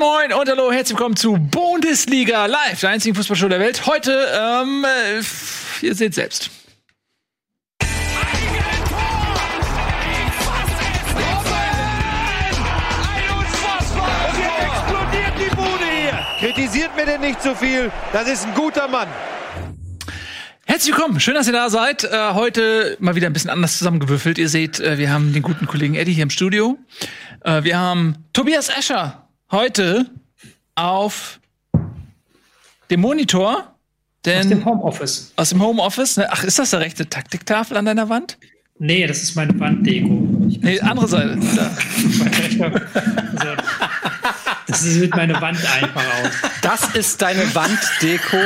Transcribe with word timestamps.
Moin 0.00 0.32
und 0.32 0.48
hallo, 0.48 0.70
herzlich 0.70 0.96
willkommen 0.96 1.16
zu 1.16 1.32
Bundesliga 1.32 2.46
Live, 2.46 2.78
der 2.78 2.90
einzigen 2.90 3.16
Fußballshow 3.16 3.48
der 3.48 3.58
Welt. 3.58 3.84
Heute, 3.84 4.28
ähm, 4.32 4.84
äh, 4.84 5.84
ihr 5.84 5.92
seht 5.96 6.14
selbst. 6.14 6.50
Kritisiert 16.38 16.94
mir 16.94 17.04
denn 17.04 17.20
nicht 17.20 17.42
zu 17.42 17.56
viel, 17.56 17.90
das 18.12 18.28
ist 18.28 18.46
ein 18.46 18.54
guter 18.54 18.86
Mann. 18.86 19.08
Herzlich 20.64 20.94
willkommen, 20.94 21.18
schön, 21.18 21.34
dass 21.34 21.48
ihr 21.48 21.52
da 21.52 21.70
seid. 21.70 22.04
Äh, 22.04 22.34
heute 22.34 22.96
mal 23.00 23.16
wieder 23.16 23.26
ein 23.26 23.32
bisschen 23.32 23.50
anders 23.50 23.78
zusammengewürfelt. 23.78 24.38
Ihr 24.38 24.48
seht, 24.48 24.78
äh, 24.78 24.96
wir 24.96 25.12
haben 25.12 25.32
den 25.32 25.42
guten 25.42 25.66
Kollegen 25.66 25.96
Eddie 25.96 26.12
hier 26.12 26.22
im 26.22 26.30
Studio. 26.30 26.78
Äh, 27.42 27.64
wir 27.64 27.76
haben 27.76 28.28
Tobias 28.32 28.68
Escher 28.68 29.27
heute 29.50 30.06
auf 30.74 31.40
dem 32.90 33.00
Monitor. 33.00 33.74
Denn 34.24 34.40
Aus 34.40 34.48
dem 34.48 34.64
Homeoffice. 34.64 35.32
Aus 35.36 35.48
dem 35.50 35.62
Homeoffice? 35.62 36.16
Ne? 36.16 36.26
Ach, 36.30 36.44
ist 36.44 36.58
das 36.58 36.70
der 36.70 36.80
rechte 36.80 37.08
Taktiktafel 37.08 37.76
an 37.76 37.84
deiner 37.84 38.08
Wand? 38.08 38.36
Nee, 38.80 39.06
das 39.06 39.22
ist 39.22 39.34
meine 39.34 39.58
Wanddeko. 39.58 40.08
Nee, 40.60 40.80
andere 40.80 41.08
Seite. 41.08 41.38
Da. 42.58 42.72
also, 43.36 43.62
das 44.66 44.82
sieht 44.82 45.14
meine 45.14 45.40
Wand 45.40 45.58
einfach 45.80 46.04
aus. 46.04 46.30
Das 46.62 46.94
ist 46.94 47.22
deine 47.22 47.54
Wanddeko. 47.54 48.36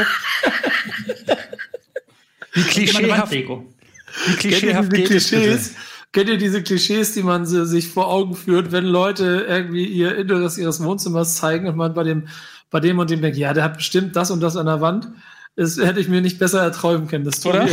Wie 2.53 2.63
klischeehaft, 2.63 3.33
wie 3.33 4.37
klischeehaft 4.37 4.93
geht 4.93 5.07
Klischees? 5.07 5.75
Kennt 6.13 6.29
ihr 6.29 6.37
diese 6.37 6.63
Klischees, 6.63 7.15
die 7.15 7.23
man 7.23 7.47
sich 7.47 7.89
vor 7.89 8.09
Augen 8.09 8.35
führt, 8.35 8.71
wenn 8.71 8.85
Leute 8.85 9.47
irgendwie 9.49 9.87
ihr 9.87 10.15
Inneres 10.17 10.59
ihres 10.59 10.83
Wohnzimmers 10.83 11.37
zeigen 11.37 11.67
und 11.67 11.77
man 11.77 11.95
bei 11.95 12.05
dem, 12.05 12.29
bei 12.71 12.81
dem 12.81 12.99
und 12.99 13.11
dem 13.11 13.23
denkt, 13.23 13.39
ja, 13.39 13.55
der 13.55 13.65
hat 13.65 13.79
bestimmt 13.79 14.15
das 14.15 14.31
und 14.31 14.41
das 14.41 14.57
an 14.57 14.67
der 14.67 14.83
Wand. 14.83 15.09
Das 15.57 15.79
hätte 15.79 16.01
ich 16.01 16.09
mir 16.09 16.21
nicht 16.21 16.39
besser 16.39 16.63
erträumen 16.63 17.09
können. 17.09 17.25
Das 17.25 17.45
Oder? 17.47 17.67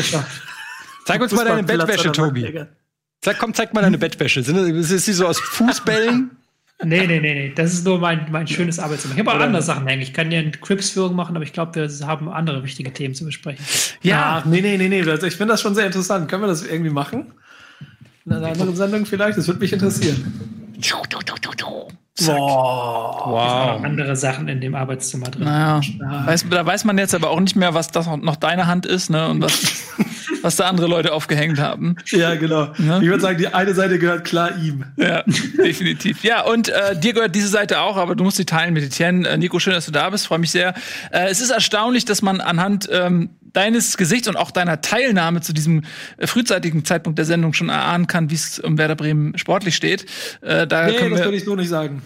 Zeig 1.06 1.22
uns 1.22 1.34
mal 1.34 1.44
deine 1.44 1.64
Bettwäsche, 1.64 2.12
Tobi. 2.12 2.66
Sag, 3.24 3.40
komm, 3.40 3.54
zeig 3.54 3.74
mal 3.74 3.82
deine 3.82 3.98
Bettwäsche. 4.00 4.40
Ist 4.40 5.06
sie 5.06 5.14
so 5.14 5.28
aus 5.28 5.40
Fußbällen? 5.40 6.32
Nee, 6.82 7.08
nee, 7.08 7.20
nee, 7.20 7.34
nee. 7.34 7.52
Das 7.54 7.74
ist 7.74 7.86
nur 7.86 8.00
mein, 8.00 8.28
mein 8.32 8.48
schönes 8.48 8.80
Arbeitszimmer. 8.80 9.14
Ich 9.14 9.20
habe 9.20 9.32
auch 9.34 9.40
andere 9.42 9.62
Sachen 9.62 9.86
hängen. 9.86 10.02
Ich 10.02 10.14
kann 10.14 10.30
dir 10.30 10.40
eine 10.40 10.52
Crips-Führung 10.52 11.14
machen, 11.14 11.36
aber 11.36 11.44
ich 11.44 11.52
glaube, 11.52 11.76
wir 11.76 12.08
haben 12.08 12.30
andere 12.30 12.64
wichtige 12.64 12.94
Themen 12.94 13.14
zu 13.14 13.26
besprechen. 13.26 13.66
Ja, 14.02 14.40
Ach, 14.40 14.46
nee, 14.46 14.62
nee, 14.62 14.78
nee, 14.78 14.88
nee. 14.88 15.00
Ich 15.02 15.36
finde 15.36 15.48
das 15.48 15.62
schon 15.62 15.76
sehr 15.76 15.86
interessant. 15.86 16.30
Können 16.30 16.44
wir 16.44 16.48
das 16.48 16.66
irgendwie 16.66 16.90
machen? 16.90 17.34
In 18.26 18.34
einer 18.34 18.48
anderen 18.48 18.76
Sendung 18.76 19.06
vielleicht? 19.06 19.38
Das 19.38 19.48
würde 19.48 19.60
mich 19.60 19.74
interessieren. 19.74 20.34
Boah. 22.26 23.24
Wow. 23.26 23.84
andere 23.84 24.16
Sachen 24.16 24.48
in 24.48 24.62
dem 24.62 24.76
Arbeitszimmer 24.76 25.28
drin. 25.28 25.46
Naja, 25.46 25.82
weiß, 26.26 26.46
da 26.50 26.66
weiß 26.66 26.86
man 26.86 26.98
jetzt 26.98 27.16
aber 27.16 27.30
auch 27.30 27.40
nicht 27.40 27.56
mehr, 27.56 27.74
was 27.74 27.92
das 27.92 28.08
noch 28.08 28.36
deine 28.36 28.68
Hand 28.68 28.86
ist, 28.86 29.10
ne? 29.10 29.30
Und 29.30 29.42
was, 29.42 29.84
was 30.42 30.56
da 30.56 30.68
andere 30.68 30.88
Leute 30.88 31.14
aufgehängt 31.14 31.60
haben. 31.60 31.96
Ja, 32.08 32.36
genau. 32.36 32.74
Ja? 32.78 33.00
Ich 33.00 33.08
würde 33.08 33.22
sagen, 33.22 33.38
die 33.38 33.48
eine 33.48 33.74
Seite 33.74 34.00
gehört 34.00 34.26
klar 34.26 34.52
ihm. 34.58 34.86
Ja, 34.98 35.24
definitiv. 35.58 36.24
Ja, 36.24 36.44
und 36.44 36.70
äh, 36.70 37.00
dir 37.00 37.14
gehört 37.14 37.36
diese 37.36 37.48
Seite 37.48 37.82
auch, 37.82 37.98
aber 37.98 38.16
du 38.16 38.24
musst 38.24 38.38
sie 38.38 38.46
teilen 38.46 38.74
mit 38.74 38.84
Etienne. 38.84 39.28
Äh, 39.28 39.38
Nico, 39.38 39.60
schön, 39.60 39.74
dass 39.74 39.86
du 39.86 39.92
da 39.92 40.10
bist. 40.10 40.28
Freue 40.28 40.40
mich 40.40 40.52
sehr. 40.52 40.74
Äh, 41.12 41.30
es 41.30 41.42
ist 41.42 41.52
erstaunlich, 41.52 42.06
dass 42.06 42.22
man 42.22 42.42
anhand 42.42 42.90
ähm, 42.92 43.30
deines 43.54 43.98
Gesichts 43.98 44.28
und 44.28 44.36
auch 44.36 44.52
deiner 44.52 44.82
Teilnahme 44.82 45.42
zu 45.42 45.54
diesem 45.54 45.84
äh, 46.18 46.28
frühzeitigen 46.28 46.86
Zeitpunkt 46.86 47.18
der 47.18 47.26
Sendung 47.26 47.54
schon 47.54 47.70
erahnen 47.70 48.08
kann, 48.08 48.30
wie 48.30 48.36
es 48.36 48.60
um 48.60 48.78
Werder 48.78 48.96
Bremen 48.96 49.38
sportlich 49.38 49.76
steht. 49.76 50.06
Äh, 50.42 50.68
da 50.68 50.88
nee, 50.88 50.94
können 50.94 51.12
das 51.12 51.24
würde 51.26 51.38
ich 51.38 51.46
so 51.46 51.56
nicht 51.56 51.70
sagen. 51.70 52.02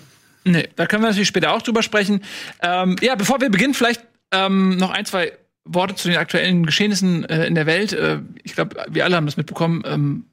Nee, 0.46 0.68
da 0.76 0.86
können 0.86 1.04
wir 1.04 1.10
natürlich 1.10 1.30
später 1.30 1.54
auch 1.54 1.62
drüber 1.62 1.84
sprechen. 1.84 2.22
Ähm, 2.62 2.96
ja, 3.02 3.16
bevor 3.16 3.40
wir 3.40 3.50
beginnen, 3.50 3.74
vielleicht 3.74 4.02
ähm, 4.32 4.78
noch 4.78 4.92
ein, 4.92 5.06
zwei 5.06 5.32
Worte 5.66 5.96
zu 5.96 6.10
den 6.10 6.18
aktuellen 6.18 6.66
Geschehnissen 6.66 7.24
äh, 7.26 7.46
in 7.46 7.56
der 7.56 7.66
Welt. 7.66 7.94
Äh, 7.94 8.20
ich 8.44 8.54
glaube, 8.54 8.76
wir 8.90 9.06
alle 9.06 9.16
haben 9.16 9.26
das 9.26 9.38
mitbekommen, 9.38 9.84
ähm, 9.86 10.26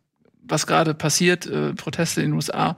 was 0.42 0.66
gerade 0.66 0.94
passiert, 0.94 1.46
äh, 1.46 1.74
Proteste 1.74 2.22
in 2.22 2.30
den 2.30 2.34
USA. 2.34 2.76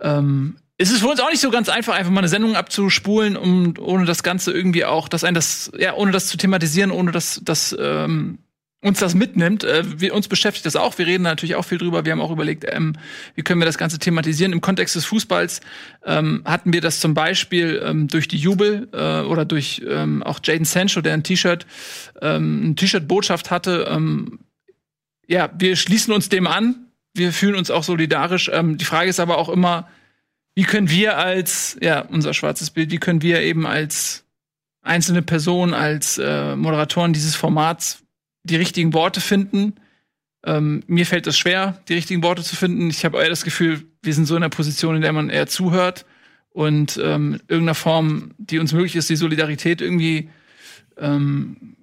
Ähm, 0.00 0.56
es 0.78 0.90
ist 0.90 1.00
für 1.00 1.08
uns 1.08 1.20
auch 1.20 1.30
nicht 1.30 1.40
so 1.40 1.50
ganz 1.50 1.68
einfach, 1.68 1.94
einfach 1.94 2.12
mal 2.12 2.20
eine 2.20 2.28
Sendung 2.28 2.54
abzuspulen, 2.54 3.36
um 3.36 3.74
ohne 3.78 4.04
das 4.04 4.22
Ganze 4.22 4.52
irgendwie 4.52 4.84
auch, 4.84 5.08
dass 5.08 5.24
ein 5.24 5.34
das, 5.34 5.72
ja, 5.78 5.94
ohne 5.94 6.12
das 6.12 6.26
zu 6.26 6.36
thematisieren, 6.36 6.90
ohne 6.90 7.12
dass, 7.12 7.40
dass 7.42 7.74
ähm, 7.78 8.38
uns 8.82 8.98
das 8.98 9.14
mitnimmt. 9.14 9.64
Äh, 9.64 10.00
wir, 10.00 10.14
uns 10.14 10.28
beschäftigt 10.28 10.66
das 10.66 10.76
auch. 10.76 10.98
Wir 10.98 11.06
reden 11.06 11.22
natürlich 11.22 11.56
auch 11.56 11.64
viel 11.64 11.78
drüber. 11.78 12.04
Wir 12.04 12.12
haben 12.12 12.20
auch 12.20 12.30
überlegt, 12.30 12.64
ähm, 12.68 12.94
wie 13.34 13.42
können 13.42 13.60
wir 13.60 13.66
das 13.66 13.78
Ganze 13.78 13.98
thematisieren. 13.98 14.52
Im 14.52 14.60
Kontext 14.60 14.94
des 14.94 15.06
Fußballs 15.06 15.60
ähm, 16.04 16.42
hatten 16.44 16.74
wir 16.74 16.82
das 16.82 17.00
zum 17.00 17.14
Beispiel 17.14 17.82
ähm, 17.82 18.08
durch 18.08 18.28
die 18.28 18.36
Jubel 18.36 18.88
äh, 18.92 19.22
oder 19.22 19.46
durch 19.46 19.82
ähm, 19.88 20.22
auch 20.22 20.40
Jaden 20.42 20.66
Sancho, 20.66 21.00
der 21.00 21.14
ein 21.14 21.22
T-Shirt, 21.22 21.66
ähm, 22.20 22.70
ein 22.70 22.76
T-Shirt-Botschaft 22.76 23.50
hatte. 23.50 23.86
Ähm, 23.88 24.40
ja, 25.26 25.50
wir 25.58 25.76
schließen 25.76 26.12
uns 26.12 26.28
dem 26.28 26.46
an. 26.46 26.86
Wir 27.14 27.32
fühlen 27.32 27.54
uns 27.54 27.70
auch 27.70 27.82
solidarisch. 27.82 28.50
Ähm, 28.52 28.76
die 28.76 28.84
Frage 28.84 29.08
ist 29.08 29.20
aber 29.20 29.38
auch 29.38 29.48
immer, 29.48 29.88
wie 30.56 30.64
können 30.64 30.88
wir 30.88 31.18
als, 31.18 31.76
ja, 31.82 32.00
unser 32.00 32.34
schwarzes 32.34 32.70
Bild, 32.70 32.90
wie 32.90 32.98
können 32.98 33.20
wir 33.20 33.42
eben 33.42 33.66
als 33.66 34.24
einzelne 34.80 35.20
Person, 35.20 35.74
als 35.74 36.18
äh, 36.18 36.56
Moderatoren 36.56 37.12
dieses 37.12 37.36
Formats 37.36 38.02
die 38.42 38.56
richtigen 38.56 38.94
Worte 38.94 39.20
finden? 39.20 39.74
Ähm, 40.44 40.82
mir 40.86 41.04
fällt 41.04 41.26
es 41.26 41.36
schwer, 41.36 41.82
die 41.88 41.94
richtigen 41.94 42.22
Worte 42.22 42.42
zu 42.42 42.56
finden. 42.56 42.88
Ich 42.88 43.04
habe 43.04 43.18
eher 43.18 43.28
das 43.28 43.44
Gefühl, 43.44 43.84
wir 44.02 44.14
sind 44.14 44.24
so 44.24 44.34
in 44.34 44.42
einer 44.42 44.50
Position, 44.50 44.96
in 44.96 45.02
der 45.02 45.12
man 45.12 45.28
eher 45.28 45.46
zuhört 45.46 46.06
und 46.48 46.98
ähm, 47.02 47.34
in 47.34 47.40
irgendeiner 47.48 47.74
Form, 47.74 48.30
die 48.38 48.58
uns 48.58 48.72
möglich 48.72 48.96
ist, 48.96 49.10
die 49.10 49.16
Solidarität 49.16 49.82
irgendwie 49.82 50.30
ähm, 50.96 51.76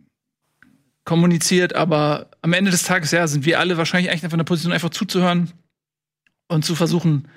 kommuniziert. 1.05 1.75
Aber 1.75 2.31
am 2.41 2.53
Ende 2.53 2.71
des 2.71 2.83
Tages, 2.83 3.11
ja, 3.11 3.27
sind 3.27 3.45
wir 3.45 3.59
alle 3.59 3.77
wahrscheinlich 3.77 4.09
eigentlich 4.09 4.23
einfach 4.23 4.33
in 4.33 4.39
der 4.39 4.45
Position, 4.45 4.73
einfach 4.73 4.89
zuzuhören 4.89 5.51
und 6.47 6.65
zu 6.65 6.73
versuchen, 6.73 7.27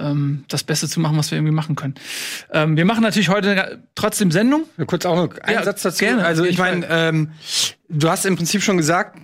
ähm, 0.00 0.44
das 0.48 0.64
Beste 0.64 0.88
zu 0.88 1.00
machen, 1.00 1.16
was 1.16 1.30
wir 1.30 1.38
irgendwie 1.38 1.54
machen 1.54 1.76
können. 1.76 1.94
Ähm, 2.52 2.76
wir 2.76 2.84
machen 2.84 3.02
natürlich 3.02 3.28
heute 3.28 3.82
trotzdem 3.94 4.30
Sendung. 4.30 4.64
Ja, 4.76 4.84
kurz 4.84 5.06
auch 5.06 5.16
noch 5.16 5.38
einen 5.40 5.58
ja, 5.58 5.64
Satz 5.64 5.82
dazu. 5.82 5.98
Gerne, 6.04 6.24
also 6.24 6.44
ich 6.44 6.58
meine, 6.58 6.86
ähm, 6.88 7.32
du 7.88 8.08
hast 8.08 8.26
im 8.26 8.36
Prinzip 8.36 8.62
schon 8.62 8.76
gesagt, 8.76 9.18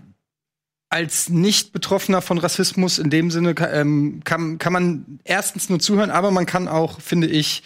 als 0.94 1.28
Nicht-Betroffener 1.28 2.22
von 2.22 2.38
Rassismus 2.38 3.00
in 3.00 3.10
dem 3.10 3.32
Sinne 3.32 3.56
ähm, 3.72 4.20
kann, 4.22 4.58
kann 4.58 4.72
man 4.72 5.18
erstens 5.24 5.68
nur 5.68 5.80
zuhören, 5.80 6.10
aber 6.10 6.30
man 6.30 6.46
kann 6.46 6.68
auch, 6.68 7.00
finde 7.00 7.26
ich, 7.26 7.64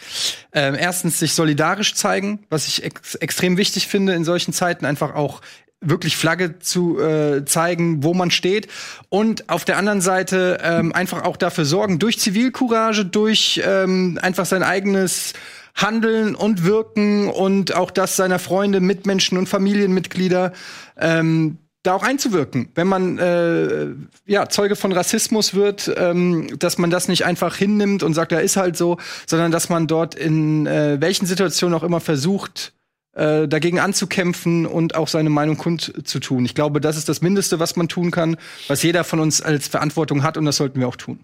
äh, 0.53 0.75
erstens 0.79 1.19
sich 1.19 1.35
solidarisch 1.35 1.95
zeigen, 1.95 2.47
was 2.49 2.67
ich 2.69 2.85
ex 2.85 3.17
extrem 3.17 3.59
wichtig 3.59 3.87
finde 3.87 4.15
in 4.15 4.25
solchen 4.25 4.55
Zeiten, 4.55 4.87
einfach 4.87 5.15
auch 5.15 5.43
wirklich 5.81 6.17
Flagge 6.17 6.59
zu 6.59 7.01
äh, 7.01 7.45
zeigen, 7.45 8.03
wo 8.03 8.15
man 8.15 8.31
steht. 8.31 8.69
Und 9.09 9.49
auf 9.49 9.65
der 9.65 9.77
anderen 9.77 10.01
Seite 10.01 10.59
ähm, 10.63 10.93
einfach 10.93 11.25
auch 11.25 11.37
dafür 11.37 11.65
sorgen, 11.65 11.99
durch 11.99 12.19
Zivilcourage, 12.19 13.05
durch 13.05 13.61
ähm, 13.65 14.19
einfach 14.21 14.47
sein 14.47 14.63
eigenes 14.63 15.35
Handeln 15.75 16.35
und 16.35 16.65
Wirken 16.65 17.29
und 17.29 17.75
auch 17.75 17.93
das 17.93 18.17
seiner 18.17 18.41
Freunde, 18.41 18.81
Mitmenschen 18.81 19.39
und 19.39 19.49
Familienmitglieder 19.49 20.53
ähm, 20.99 21.59
da 21.85 21.95
auch 21.95 22.03
einzuwirken. 22.03 22.71
Wenn 22.75 22.89
man 22.89 23.19
äh, 23.19 23.87
ja 24.27 24.49
Zeuge 24.49 24.75
von 24.75 24.93
Rassismus 24.93 25.55
wird, 25.55 25.93
ähm, 25.97 26.49
dass 26.59 26.79
man 26.79 26.91
das 26.91 27.07
nicht 27.07 27.25
einfach 27.25 27.57
hinnimmt 27.57 28.03
und 28.03 28.15
sagt, 28.15 28.33
da 28.33 28.41
ist 28.41 28.57
halt 28.57 28.77
so, 28.77 28.99
sondern 29.27 29.53
dass 29.53 29.69
man 29.69 29.87
dort 29.87 30.17
in 30.17 30.67
äh, 30.67 31.01
welchen 31.01 31.27
Situationen 31.27 31.79
auch 31.79 31.85
immer 31.85 32.01
versucht, 32.01 32.73
äh, 33.19 33.49
dagegen 33.49 33.81
anzukämpfen 33.81 34.65
und 34.65 34.95
auch 34.95 35.09
seine 35.09 35.29
Meinung 35.29 35.57
kundzutun. 35.57 36.45
Ich 36.45 36.55
glaube, 36.55 36.81
das 36.81 36.97
ist 36.97 37.09
das 37.09 37.21
Mindeste, 37.21 37.59
was 37.59 37.75
man 37.75 37.89
tun 37.89 38.13
kann, 38.13 38.37
was 38.69 38.83
jeder 38.85 39.03
von 39.03 39.19
uns 39.19 39.43
als 39.43 39.67
Verantwortung 39.67 40.23
hat 40.23 40.37
und 40.37 40.45
das 40.45 40.57
sollten 40.57 40.79
wir 40.79 40.87
auch 40.87 40.97
tun. 40.97 41.19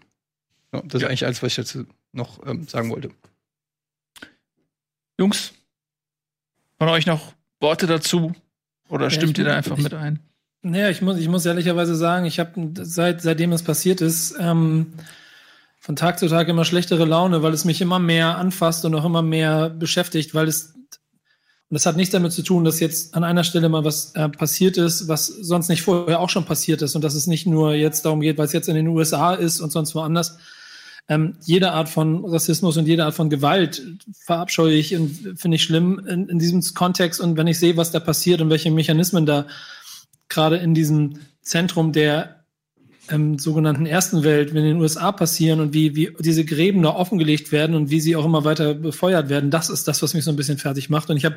Ja, 0.73 0.83
das 0.85 1.03
ja. 1.03 1.07
ist 1.07 1.11
eigentlich 1.11 1.25
alles, 1.27 1.43
was 1.43 1.53
ich 1.53 1.57
jetzt 1.57 1.79
noch 2.13 2.45
ähm, 2.47 2.67
sagen 2.67 2.91
wollte. 2.91 3.11
Jungs, 5.21 5.53
von 6.79 6.89
euch 6.89 7.07
noch 7.07 7.33
Worte 7.61 7.87
dazu? 7.87 8.35
Oder 8.89 9.05
ja, 9.05 9.11
stimmt 9.11 9.39
ihr 9.39 9.45
da 9.45 9.55
einfach 9.55 9.79
ich, 9.79 9.85
mit 9.85 9.95
ein? 9.95 10.19
Naja, 10.63 10.91
ich 10.91 11.01
muss, 11.01 11.19
ich 11.19 11.29
muss 11.29 11.47
ehrlicherweise 11.47 11.95
sagen, 11.95 12.27
ich 12.27 12.41
habe 12.41 12.73
seit, 12.83 13.23
seitdem 13.23 13.53
es 13.53 13.63
passiert 13.63 14.01
ist, 14.01 14.35
ähm, 14.41 14.95
von 15.79 15.95
Tag 15.95 16.19
zu 16.19 16.27
Tag 16.27 16.49
immer 16.49 16.65
schlechtere 16.65 17.05
Laune, 17.05 17.43
weil 17.43 17.53
es 17.53 17.65
mich 17.65 17.81
immer 17.81 18.01
mehr 18.01 18.37
anfasst 18.37 18.85
und 18.85 18.95
auch 18.97 19.05
immer 19.05 19.23
mehr 19.23 19.71
beschäftigt, 19.71 20.35
weil 20.35 20.49
es 20.49 20.75
und 21.71 21.77
das 21.77 21.87
hat 21.87 21.97
nichts 21.97 22.13
damit 22.13 22.33
zu 22.33 22.43
tun, 22.43 22.65
dass 22.65 22.79
jetzt 22.79 23.15
an 23.15 23.25
einer 23.25 23.43
Stelle 23.43 23.69
mal 23.69 23.85
was 23.85 24.15
äh, 24.15 24.29
passiert 24.29 24.77
ist, 24.77 25.09
was 25.09 25.27
sonst 25.27 25.69
nicht 25.69 25.83
vorher 25.83 26.21
auch 26.21 26.29
schon 26.29 26.45
passiert 26.45 26.83
ist 26.83 26.95
und 26.95 27.03
dass 27.03 27.15
es 27.15 27.27
nicht 27.27 27.47
nur 27.47 27.75
jetzt 27.75 28.05
darum 28.05 28.21
geht, 28.21 28.37
weil 28.37 28.47
es 28.47 28.53
jetzt 28.53 28.69
in 28.69 28.75
den 28.75 28.89
USA 28.89 29.35
ist 29.35 29.61
und 29.61 29.73
sonst 29.73 29.95
woanders. 29.95 30.39
Ähm, 31.09 31.37
jede 31.45 31.73
Art 31.73 31.89
von 31.89 32.25
Rassismus 32.25 32.77
und 32.77 32.87
jede 32.87 33.05
Art 33.05 33.15
von 33.15 33.29
Gewalt 33.29 33.83
verabscheue 34.25 34.75
ich 34.75 34.95
und 34.95 35.39
finde 35.39 35.57
ich 35.57 35.63
schlimm 35.63 35.99
in, 36.07 36.29
in 36.29 36.39
diesem 36.39 36.63
Kontext. 36.75 37.21
Und 37.21 37.37
wenn 37.37 37.47
ich 37.47 37.59
sehe, 37.59 37.77
was 37.77 37.91
da 37.91 38.01
passiert 38.01 38.41
und 38.41 38.51
welche 38.51 38.71
Mechanismen 38.71 39.27
da 39.27 39.47
gerade 40.29 40.57
in 40.57 40.75
diesem 40.75 41.21
Zentrum 41.43 41.93
der 41.93 42.44
ähm, 43.11 43.39
sogenannten 43.39 43.87
ersten 43.87 44.25
Welt, 44.25 44.51
in 44.51 44.57
den 44.57 44.81
USA 44.81 45.13
passieren 45.13 45.61
und 45.61 45.75
wie, 45.75 45.95
wie 45.95 46.15
diese 46.21 46.45
Gräben 46.45 46.83
da 46.83 46.91
offengelegt 46.91 47.53
werden 47.53 47.77
und 47.77 47.91
wie 47.91 48.01
sie 48.01 48.17
auch 48.17 48.25
immer 48.25 48.45
weiter 48.45 48.75
befeuert 48.75 49.29
werden, 49.29 49.51
das 49.51 49.71
ist 49.71 49.87
das, 49.89 50.03
was 50.03 50.15
mich 50.15 50.25
so 50.25 50.31
ein 50.31 50.37
bisschen 50.37 50.59
fertig 50.59 50.91
macht. 50.91 51.11
Und 51.11 51.17
ich 51.17 51.25
habe 51.25 51.37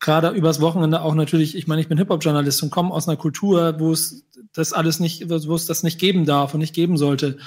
gerade 0.00 0.30
übers 0.30 0.60
Wochenende 0.60 1.00
auch 1.00 1.14
natürlich, 1.14 1.56
ich 1.56 1.66
meine, 1.66 1.80
ich 1.80 1.88
bin 1.88 1.98
Hip-Hop-Journalist 1.98 2.62
und 2.62 2.70
komme 2.70 2.92
aus 2.92 3.08
einer 3.08 3.16
Kultur, 3.16 3.76
wo 3.78 3.92
es 3.92 4.24
das 4.52 4.72
alles 4.72 5.00
nicht, 5.00 5.28
wo 5.28 5.54
es 5.54 5.66
das 5.66 5.82
nicht 5.82 5.98
geben 5.98 6.24
darf 6.24 6.54
und 6.54 6.60
nicht 6.60 6.74
geben 6.74 6.96
sollte. 6.96 7.38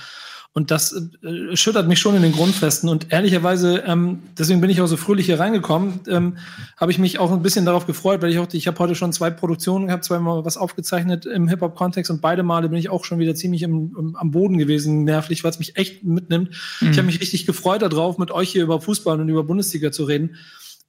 Und 0.54 0.70
das 0.70 0.92
äh, 0.92 1.56
schüttert 1.56 1.88
mich 1.88 2.00
schon 2.00 2.14
in 2.14 2.22
den 2.22 2.34
Grundfesten. 2.34 2.90
Und 2.90 3.14
ehrlicherweise, 3.14 3.84
ähm, 3.88 4.20
deswegen 4.38 4.60
bin 4.60 4.70
ich 4.70 4.82
auch 4.82 4.88
so 4.88 4.98
fröhlich 4.98 5.26
hier 5.26 5.40
reingekommen, 5.40 6.02
ähm, 6.10 6.38
habe 6.76 6.92
ich 6.92 7.00
mich 7.00 7.20
auch 7.20 7.32
ein 7.32 7.42
bisschen 7.42 7.66
darauf 7.66 7.88
gefreut, 7.88 8.22
weil 8.22 8.32
ich 8.32 8.40
auch, 8.40 8.48
ich 8.52 8.68
habe 8.68 8.78
heute 8.80 8.94
schon 8.94 9.14
zwei 9.14 9.30
Produktionen 9.30 9.88
gehabt, 9.88 10.04
zweimal 10.04 10.44
was 10.44 10.58
aufgezeichnet 10.58 11.26
im 11.26 11.48
Hip-Hop-Kontext 11.48 12.12
und 12.12 12.22
beide 12.22 12.44
Male 12.44 12.68
bin 12.68 12.78
ich 12.78 12.90
auch 12.90 13.06
schon 13.06 13.20
wieder 13.20 13.34
ziemlich 13.34 13.64
im, 13.64 13.96
im 13.98 14.16
am 14.18 14.32
Boden 14.32 14.58
gewesen, 14.58 15.06
nervlich, 15.06 15.46
weil 15.46 15.52
es 15.52 15.60
mich 15.60 15.78
echt 15.78 16.04
mitnimmt. 16.04 16.50
Mhm. 16.82 16.92
Ich 16.92 16.98
habe 16.98 17.06
mich 17.06 17.22
richtig 17.22 17.46
gefreut 17.46 17.82
darauf, 17.82 18.18
mit 18.18 18.32
euch 18.32 18.50
hier 18.50 18.64
über 18.64 18.82
Fußball 18.82 19.22
und 19.22 19.30
über 19.30 19.46
Bundesliga 19.46 19.94
zu 19.94 20.04
reden, 20.04 20.36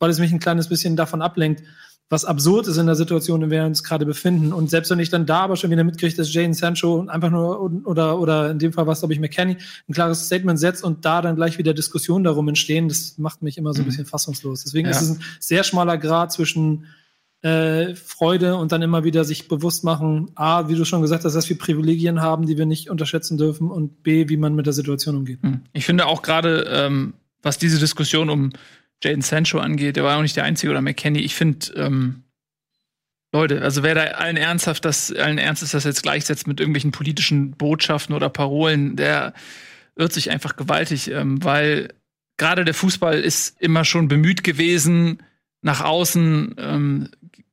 weil 0.00 0.11
es 0.11 0.19
mich 0.19 0.32
ein 0.32 0.41
kleines 0.41 0.69
bisschen 0.69 0.97
davon 0.97 1.23
ablenkt 1.23 1.62
was 2.09 2.25
absurd 2.27 2.67
ist 2.67 2.77
in 2.77 2.87
der 2.87 2.95
Situation, 2.95 3.43
in 3.43 3.49
der 3.49 3.61
wir 3.61 3.67
uns 3.67 3.83
gerade 3.83 4.05
befinden. 4.05 4.53
Und 4.53 4.69
selbst 4.69 4.91
wenn 4.91 4.99
ich 4.99 5.09
dann 5.09 5.25
da 5.25 5.41
aber 5.41 5.57
schon 5.57 5.71
wieder 5.71 5.83
mitkriege, 5.83 6.15
dass 6.15 6.33
Jaden 6.33 6.53
Sancho 6.53 7.07
einfach 7.09 7.31
nur 7.31 7.87
oder 7.87 8.19
oder 8.19 8.51
in 8.51 8.59
dem 8.59 8.73
Fall 8.73 8.87
was, 8.87 9.01
glaube 9.01 9.15
ich, 9.15 9.21
McKenny 9.21 9.57
ein 9.89 9.95
klares 9.95 10.27
Statement 10.27 10.59
setzt 10.59 10.85
und 10.85 11.05
da 11.07 11.23
dann 11.23 11.37
gleich 11.37 11.57
wieder 11.57 11.73
Diskussionen 11.73 12.25
darum 12.25 12.49
entstehen, 12.49 12.89
das 12.89 13.17
macht 13.17 13.43
mich 13.43 13.57
immer 13.57 13.73
so 13.73 13.81
ein 13.81 13.85
mhm. 13.85 13.89
bisschen 13.89 14.07
fassungslos. 14.07 14.63
Deswegen 14.63 14.89
ja. 14.89 14.91
ist 14.93 15.01
es 15.01 15.11
ein 15.11 15.23
sehr 15.41 15.65
schmaler 15.65 15.97
Grad 15.97 16.33
zwischen 16.33 16.87
äh, 17.43 17.95
Freude 17.95 18.57
und 18.57 18.73
dann 18.73 18.83
immer 18.83 19.05
wieder 19.05 19.25
sich 19.25 19.49
bewusst 19.49 19.83
machen, 19.83 20.31
A, 20.35 20.69
wie 20.69 20.75
du 20.75 20.85
schon 20.85 21.03
gesagt 21.03 21.25
hast, 21.25 21.35
dass 21.35 21.49
wir 21.49 21.59
Privilegien 21.59 22.21
haben, 22.21 22.47
die 22.47 22.57
wir 22.57 22.67
nicht 22.67 22.89
unterschätzen 22.89 23.37
dürfen 23.37 23.71
und 23.71 24.03
B, 24.03 24.29
wie 24.29 24.37
man 24.37 24.55
mit 24.55 24.67
der 24.67 24.73
Situation 24.73 25.17
umgeht. 25.17 25.43
Mhm. 25.43 25.63
Ich 25.73 25.85
finde 25.85 26.07
auch 26.07 26.23
gerade, 26.23 26.67
ähm, 26.69 27.15
was 27.43 27.59
diese 27.59 27.79
Diskussion 27.79 28.31
um 28.31 28.51
Jaden 29.03 29.23
Sancho 29.23 29.59
angeht, 29.59 29.97
der 29.97 30.05
war 30.05 30.17
auch 30.17 30.23
nicht 30.23 30.37
der 30.37 30.45
Einzige 30.45 30.71
oder 30.71 30.81
McKenny. 30.81 31.21
Ich 31.21 31.35
finde, 31.35 31.73
ähm, 31.75 32.23
Leute, 33.33 33.63
also 33.63 33.83
wer 33.83 33.95
da 33.95 34.03
allen 34.03 34.37
ernsthaft 34.37 34.85
das, 34.85 35.11
allen 35.13 35.39
Ernstes 35.39 35.71
das 35.71 35.85
jetzt 35.85 36.03
gleichsetzt 36.03 36.47
mit 36.47 36.61
irgendwelchen 36.61 36.93
politischen 36.93 37.53
Botschaften 37.53 38.15
oder 38.15 38.29
Parolen, 38.29 38.97
der 38.97 39.33
irrt 39.97 40.13
sich 40.13 40.31
einfach 40.31 40.57
gewaltig, 40.57 41.11
ähm, 41.11 41.43
weil 41.43 41.89
gerade 42.37 42.65
der 42.65 42.75
Fußball 42.75 43.21
ist 43.21 43.61
immer 43.61 43.85
schon 43.85 44.09
bemüht 44.09 44.45
gewesen, 44.45 45.23
nach 45.63 45.81
außen 45.81 46.55
ähm, 46.59 47.09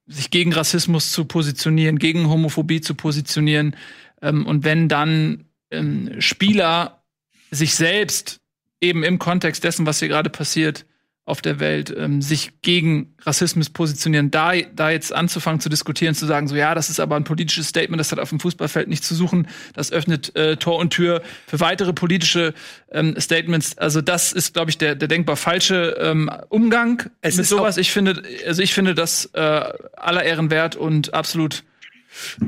sich 0.06 0.32
gegen 0.32 0.52
Rassismus 0.52 1.12
zu 1.12 1.26
positionieren, 1.26 2.00
gegen 2.00 2.28
Homophobie 2.28 2.82
zu 2.82 2.96
positionieren. 2.96 3.76
Ähm, 4.22 4.46
und 4.46 4.64
wenn 4.64 4.90
dann 4.90 5.46
ähm, 5.72 6.20
Spieler 6.20 7.04
sich 7.52 7.76
selbst 7.76 8.42
eben 8.82 9.04
im 9.04 9.20
Kontext 9.20 9.64
dessen, 9.64 9.86
was 9.86 10.00
hier 10.00 10.08
gerade 10.08 10.30
passiert, 10.30 10.86
auf 11.30 11.42
der 11.42 11.60
Welt 11.60 11.94
ähm, 11.96 12.22
sich 12.22 12.62
gegen 12.62 13.14
Rassismus 13.22 13.70
positionieren, 13.70 14.32
da, 14.32 14.54
da 14.76 14.90
jetzt 14.90 15.14
anzufangen 15.14 15.60
zu 15.60 15.70
diskutieren, 15.70 16.16
zu 16.16 16.26
sagen, 16.26 16.48
so 16.48 16.56
ja, 16.56 16.76
das 16.76 16.90
ist 16.90 17.00
aber 17.00 17.16
ein 17.16 17.24
politisches 17.24 17.68
Statement, 17.68 18.00
das 18.00 18.12
hat 18.12 18.20
auf 18.20 18.30
dem 18.30 18.40
Fußballfeld 18.40 18.88
nicht 18.88 19.04
zu 19.04 19.16
suchen, 19.16 19.48
das 19.74 19.92
öffnet 19.92 20.36
äh, 20.36 20.58
Tor 20.58 20.78
und 20.80 20.92
Tür 20.92 21.22
für 21.48 21.60
weitere 21.60 21.94
politische 21.94 22.54
ähm, 22.92 23.16
Statements. 23.20 23.78
Also 23.78 24.02
das 24.02 24.34
ist, 24.34 24.54
glaube 24.54 24.72
ich, 24.72 24.78
der, 24.78 24.96
der 24.96 25.08
denkbar 25.08 25.36
falsche 25.36 25.98
ähm, 26.00 26.30
Umgang 26.50 27.10
es 27.22 27.38
mit 27.38 27.46
sowas. 27.46 27.78
Ich 27.78 27.92
finde, 27.92 28.24
also 28.46 28.62
ich 28.62 28.74
finde 28.74 28.96
das 28.96 29.26
äh, 29.34 29.40
aller 29.40 30.24
Ehren 30.24 30.50
wert 30.50 30.76
und 30.76 31.14
absolut 31.14 31.64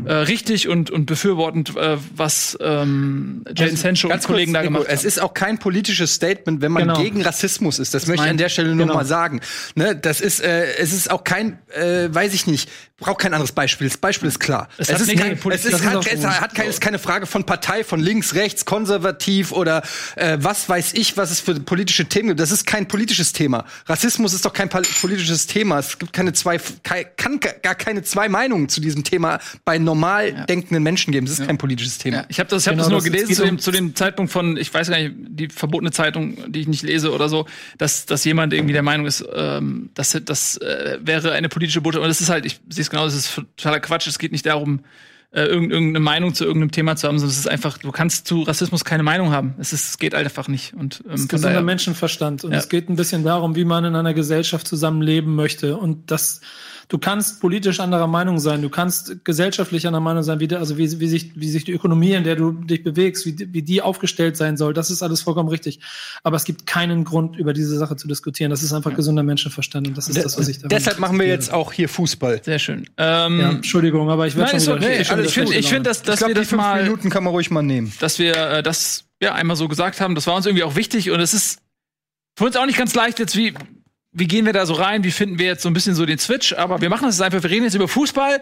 äh, 0.05 0.13
richtig 0.13 0.67
und, 0.67 0.89
und 0.89 1.05
befürwortend, 1.05 1.75
äh, 1.75 1.97
was 2.15 2.57
ähm, 2.61 3.43
Jaden 3.55 3.77
Sancho 3.77 4.09
und 4.09 4.23
Kollegen 4.23 4.53
kurz, 4.53 4.61
da 4.61 4.63
gemacht 4.63 4.87
haben. 4.87 4.93
Es 4.93 5.03
ist 5.03 5.21
auch 5.21 5.33
kein 5.33 5.59
politisches 5.59 6.13
Statement, 6.13 6.61
wenn 6.61 6.71
man 6.71 6.83
genau. 6.83 7.01
gegen 7.01 7.21
Rassismus 7.21 7.79
ist. 7.79 7.93
Das, 7.93 8.03
das 8.03 8.09
möchte 8.09 8.25
ich 8.25 8.31
an 8.31 8.37
der 8.37 8.49
Stelle 8.49 8.75
nur 8.75 8.85
genau. 8.85 8.97
mal 8.97 9.05
sagen. 9.05 9.41
Ne, 9.75 9.95
das 9.95 10.21
ist, 10.21 10.41
äh, 10.41 10.75
es 10.75 10.93
ist 10.93 11.09
auch 11.09 11.23
kein, 11.23 11.59
äh, 11.69 12.09
weiß 12.11 12.33
ich 12.33 12.47
nicht, 12.47 12.69
braucht 13.01 13.19
kein 13.19 13.33
anderes 13.33 13.51
Beispiel. 13.51 13.87
Das 13.87 13.97
Beispiel 13.97 14.29
ist 14.29 14.39
klar. 14.39 14.69
Es, 14.77 14.89
es 14.89 15.01
ist, 15.01 15.17
kein, 15.17 15.37
es 15.49 15.65
ist, 15.65 15.83
hat, 15.83 16.05
es 16.05 16.25
hat 16.25 16.55
kein, 16.55 16.67
ist 16.67 16.81
keine 16.81 16.99
Frage 16.99 17.25
von 17.25 17.43
Partei, 17.43 17.83
von 17.83 17.99
links, 17.99 18.35
rechts, 18.35 18.65
konservativ 18.65 19.51
oder 19.51 19.81
äh, 20.15 20.37
was 20.39 20.69
weiß 20.69 20.93
ich, 20.93 21.17
was 21.17 21.31
es 21.31 21.39
für 21.39 21.55
politische 21.59 22.05
Themen 22.05 22.29
gibt. 22.29 22.39
Das 22.39 22.51
ist 22.51 22.65
kein 22.65 22.87
politisches 22.87 23.33
Thema. 23.33 23.65
Rassismus 23.87 24.33
ist 24.33 24.45
doch 24.45 24.53
kein 24.53 24.69
politisches 24.69 25.47
Thema. 25.47 25.79
Es 25.79 25.97
gibt 25.97 26.13
keine 26.13 26.33
zwei, 26.33 26.59
kann 27.17 27.39
gar 27.39 27.75
keine 27.75 28.03
zwei 28.03 28.29
Meinungen 28.29 28.69
zu 28.69 28.81
diesem 28.81 29.03
Thema 29.03 29.39
bei 29.65 29.77
normal 29.77 30.29
ja. 30.29 30.45
denkenden 30.45 30.83
Menschen 30.83 31.11
geben. 31.11 31.25
Es 31.25 31.33
ist 31.33 31.39
ja. 31.39 31.45
kein 31.45 31.57
politisches 31.57 31.97
Thema. 31.97 32.17
Ja. 32.17 32.25
Ich 32.29 32.39
habe 32.39 32.49
das, 32.49 32.63
ich 32.63 32.67
hab 32.67 32.73
genau, 32.73 32.83
das 32.83 32.91
nur 32.91 33.01
gelesen 33.03 33.33
zu 33.35 33.43
dem, 33.43 33.59
zu 33.59 33.71
dem 33.71 33.95
Zeitpunkt 33.95 34.31
von, 34.31 34.57
ich 34.57 34.73
weiß 34.73 34.89
gar 34.89 34.97
nicht, 34.97 35.13
die 35.17 35.49
verbotene 35.49 35.91
Zeitung, 35.91 36.51
die 36.51 36.61
ich 36.61 36.67
nicht 36.67 36.83
lese 36.83 37.11
oder 37.11 37.29
so, 37.29 37.45
dass, 37.77 38.05
dass 38.05 38.23
jemand 38.25 38.53
irgendwie 38.53 38.73
der 38.73 38.83
Meinung 38.83 39.05
ist, 39.05 39.25
ähm, 39.33 39.89
dass 39.93 40.19
das 40.25 40.57
äh, 40.57 40.97
wäre 41.01 41.31
eine 41.33 41.49
politische 41.49 41.81
Botschaft. 41.81 42.03
Und 42.03 42.09
das 42.09 42.21
ist 42.21 42.29
halt, 42.29 42.45
ich 42.45 42.59
sehe 42.69 42.81
es 42.81 42.89
genau, 42.89 43.05
das 43.05 43.15
ist 43.15 43.35
totaler 43.57 43.79
Quatsch. 43.79 44.07
Es 44.07 44.19
geht 44.19 44.31
nicht 44.31 44.45
darum, 44.45 44.81
äh, 45.31 45.45
irgendeine 45.45 45.99
Meinung 45.99 46.33
zu 46.33 46.43
irgendeinem 46.43 46.71
Thema 46.71 46.95
zu 46.97 47.07
haben, 47.07 47.17
sondern 47.17 47.31
es 47.31 47.39
ist 47.39 47.47
einfach, 47.47 47.77
du 47.77 47.91
kannst 47.91 48.27
zu 48.27 48.41
Rassismus 48.41 48.83
keine 48.83 49.03
Meinung 49.03 49.31
haben. 49.31 49.55
Es, 49.59 49.71
ist, 49.71 49.89
es 49.89 49.97
geht 49.97 50.13
einfach 50.13 50.47
nicht. 50.47 50.73
Und, 50.73 51.03
ähm, 51.05 51.13
es 51.13 51.21
ist 51.21 51.29
gesunder 51.29 51.61
Menschenverstand. 51.61 52.43
Und 52.43 52.51
ja. 52.51 52.57
es 52.57 52.67
geht 52.67 52.89
ein 52.89 52.97
bisschen 52.97 53.23
darum, 53.23 53.55
wie 53.55 53.63
man 53.63 53.85
in 53.85 53.95
einer 53.95 54.13
Gesellschaft 54.13 54.67
zusammenleben 54.67 55.33
möchte. 55.35 55.77
Und 55.77 56.11
das 56.11 56.41
du 56.91 56.97
kannst 56.97 57.39
politisch 57.39 57.79
anderer 57.79 58.07
Meinung 58.07 58.37
sein, 58.37 58.61
du 58.61 58.69
kannst 58.69 59.23
gesellschaftlich 59.23 59.87
anderer 59.87 60.01
Meinung 60.01 60.23
sein, 60.23 60.41
wie, 60.41 60.53
also 60.53 60.77
wie, 60.77 60.99
wie, 60.99 61.07
sich, 61.07 61.31
wie 61.35 61.49
sich 61.49 61.63
die 61.63 61.71
Ökonomie, 61.71 62.11
in 62.11 62.25
der 62.25 62.35
du 62.35 62.51
dich 62.51 62.83
bewegst, 62.83 63.25
wie, 63.25 63.47
wie 63.53 63.61
die 63.61 63.81
aufgestellt 63.81 64.35
sein 64.35 64.57
soll. 64.57 64.73
Das 64.73 64.91
ist 64.91 65.01
alles 65.01 65.21
vollkommen 65.21 65.47
richtig. 65.47 65.79
Aber 66.23 66.35
es 66.35 66.43
gibt 66.43 66.65
keinen 66.65 67.05
Grund, 67.05 67.37
über 67.37 67.53
diese 67.53 67.77
Sache 67.77 67.95
zu 67.95 68.09
diskutieren. 68.09 68.51
Das 68.51 68.61
ist 68.61 68.73
einfach 68.73 68.93
gesunder 68.93 69.23
Menschenverstand 69.23 69.87
und 69.87 69.97
das 69.97 70.09
ist 70.09 70.21
das, 70.21 70.37
was 70.37 70.49
ich 70.49 70.59
da 70.59 70.67
Deshalb 70.67 70.99
machen 70.99 71.17
wir 71.17 71.27
jetzt 71.27 71.53
auch 71.53 71.71
hier 71.71 71.87
Fußball. 71.87 72.41
Sehr 72.43 72.59
schön. 72.59 72.89
Ähm, 72.97 73.39
ja, 73.39 73.49
Entschuldigung, 73.51 74.09
aber 74.09 74.27
ich 74.27 74.35
werde 74.35 74.59
schon 74.59 74.81
wieder. 74.81 74.87
Okay. 74.87 75.05
Also 75.09 75.23
ich 75.23 75.33
finde, 75.33 75.55
ich 75.55 75.69
find, 75.69 75.85
dass, 75.85 76.01
dass 76.01 76.15
ich 76.15 76.19
glaub, 76.19 76.29
wir 76.29 76.35
das 76.35 76.43
die 76.43 76.49
fünf 76.49 76.61
mal, 76.61 76.83
Minuten 76.83 77.09
kann 77.09 77.23
man 77.23 77.31
ruhig 77.31 77.49
mal 77.51 77.63
nehmen. 77.63 77.93
Dass 78.01 78.19
wir 78.19 78.35
äh, 78.35 78.63
das 78.63 79.05
ja 79.21 79.33
einmal 79.33 79.55
so 79.55 79.69
gesagt 79.69 80.01
haben. 80.01 80.13
Das 80.13 80.27
war 80.27 80.35
uns 80.35 80.45
irgendwie 80.45 80.63
auch 80.63 80.75
wichtig 80.75 81.09
und 81.09 81.21
es 81.21 81.33
ist 81.33 81.59
für 82.37 82.45
uns 82.45 82.57
auch 82.57 82.65
nicht 82.65 82.77
ganz 82.77 82.93
leicht 82.95 83.19
jetzt 83.19 83.37
wie 83.37 83.53
wie 84.11 84.27
gehen 84.27 84.45
wir 84.45 84.53
da 84.53 84.65
so 84.65 84.73
rein? 84.73 85.03
Wie 85.03 85.11
finden 85.11 85.39
wir 85.39 85.45
jetzt 85.45 85.63
so 85.63 85.69
ein 85.69 85.73
bisschen 85.73 85.95
so 85.95 86.05
den 86.05 86.19
Switch? 86.19 86.53
Aber 86.53 86.81
wir 86.81 86.89
machen 86.89 87.05
das 87.05 87.17
jetzt 87.17 87.23
einfach. 87.23 87.43
Wir 87.43 87.49
reden 87.49 87.63
jetzt 87.63 87.75
über 87.75 87.87
Fußball. 87.87 88.41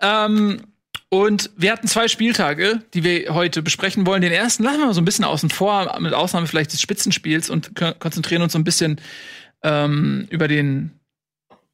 Ähm, 0.00 0.60
und 1.08 1.50
wir 1.56 1.72
hatten 1.72 1.86
zwei 1.86 2.08
Spieltage, 2.08 2.80
die 2.92 3.04
wir 3.04 3.34
heute 3.34 3.62
besprechen 3.62 4.06
wollen. 4.06 4.22
Den 4.22 4.32
ersten 4.32 4.64
lassen 4.64 4.78
wir 4.78 4.86
mal 4.86 4.94
so 4.94 5.00
ein 5.00 5.04
bisschen 5.04 5.24
außen 5.24 5.50
vor, 5.50 5.98
mit 6.00 6.12
Ausnahme 6.12 6.46
vielleicht 6.46 6.72
des 6.72 6.80
Spitzenspiels 6.80 7.48
und 7.48 7.72
konzentrieren 7.98 8.42
uns 8.42 8.52
so 8.52 8.58
ein 8.58 8.64
bisschen 8.64 9.00
ähm, 9.62 10.26
über 10.30 10.48
den 10.48 10.90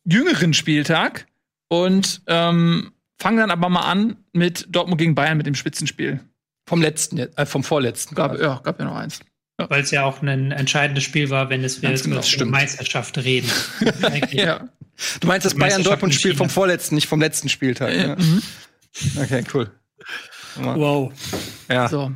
jüngeren 0.04 0.54
Spieltag 0.54 1.26
und 1.68 2.22
ähm, 2.26 2.92
fangen 3.18 3.38
dann 3.38 3.50
aber 3.50 3.68
mal 3.68 3.90
an 3.90 4.16
mit 4.32 4.66
Dortmund 4.70 4.98
gegen 4.98 5.14
Bayern 5.14 5.38
mit 5.38 5.46
dem 5.46 5.54
Spitzenspiel. 5.54 6.20
Vom 6.68 6.80
letzten, 6.80 7.18
äh, 7.18 7.46
vom 7.46 7.64
vorletzten. 7.64 8.14
Gab, 8.14 8.38
ja, 8.38 8.60
gab 8.62 8.78
ja 8.78 8.84
noch 8.84 8.96
eins. 8.96 9.20
Weil 9.68 9.82
es 9.82 9.90
ja 9.90 10.04
auch 10.04 10.22
ein 10.22 10.52
entscheidendes 10.52 11.04
Spiel 11.04 11.30
war, 11.30 11.50
wenn 11.50 11.64
es 11.64 11.82
wir 11.82 11.90
jetzt 11.90 12.04
genau, 12.04 12.20
über 12.20 12.44
Meisterschaft 12.46 13.18
reden. 13.18 13.50
ja. 14.30 14.68
Du 15.20 15.26
meinst 15.26 15.44
das 15.44 15.54
Bayern-Dortmund-Spiel 15.54 16.36
vom 16.36 16.50
vorletzten, 16.50 16.94
nicht 16.94 17.08
vom 17.08 17.20
letzten 17.20 17.48
Spieltag. 17.48 17.94
Ja. 17.94 18.08
Ja. 18.08 18.16
Mhm. 18.16 18.42
Okay, 19.16 19.44
cool. 19.54 19.70
Wow. 20.56 21.12
Ja. 21.68 21.88
So. 21.88 22.12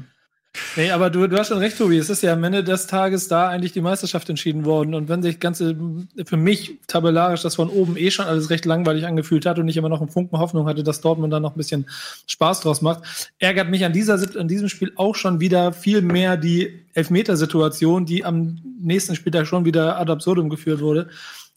Nee, 0.77 0.91
aber 0.91 1.11
du, 1.11 1.27
du 1.27 1.39
hast 1.39 1.49
schon 1.49 1.59
recht, 1.59 1.79
Tobi. 1.79 1.99
Es 1.99 2.11
ist 2.11 2.23
ja 2.23 2.33
am 2.33 2.45
Ende 2.45 2.63
des 2.63 2.87
Tages 2.87 3.29
da 3.29 3.49
eigentlich 3.49 3.73
die 3.73 3.81
Meisterschaft 3.81 4.29
entschieden 4.29 4.65
worden. 4.65 4.95
Und 4.95 5.09
wenn 5.09 5.23
sich 5.23 5.41
ganze, 5.41 5.77
für 6.25 6.37
mich 6.37 6.79
tabellarisch 6.87 7.43
das 7.43 7.57
von 7.57 7.69
oben 7.69 7.97
eh 7.97 8.11
schon 8.11 8.27
alles 8.27 8.51
recht 8.51 8.65
langweilig 8.65 9.07
angefühlt 9.07 9.47
hat 9.47 9.59
und 9.59 9.69
ich 9.69 9.77
immer 9.77 9.89
noch 9.89 10.01
einen 10.01 10.11
Funken 10.11 10.39
Hoffnung 10.39 10.67
hatte, 10.67 10.83
dass 10.83 11.01
Dortmund 11.01 11.33
da 11.33 11.41
noch 11.41 11.55
ein 11.55 11.59
bisschen 11.59 11.87
Spaß 12.27 12.61
draus 12.61 12.83
macht, 12.83 13.33
ärgert 13.39 13.71
mich 13.71 13.85
an, 13.85 13.93
dieser, 13.93 14.19
an 14.39 14.49
diesem 14.49 14.69
Spiel 14.69 14.93
auch 14.97 15.15
schon 15.15 15.41
wieder 15.41 15.73
viel 15.73 16.03
mehr 16.03 16.37
die 16.37 16.85
Elfmetersituation, 16.95 18.07
die 18.07 18.25
am 18.25 18.59
nächsten 18.81 19.15
Spieltag 19.15 19.47
schon 19.47 19.65
wieder 19.65 19.99
ad 19.99 20.11
absurdum 20.11 20.49
geführt 20.49 20.81
wurde 20.81 21.09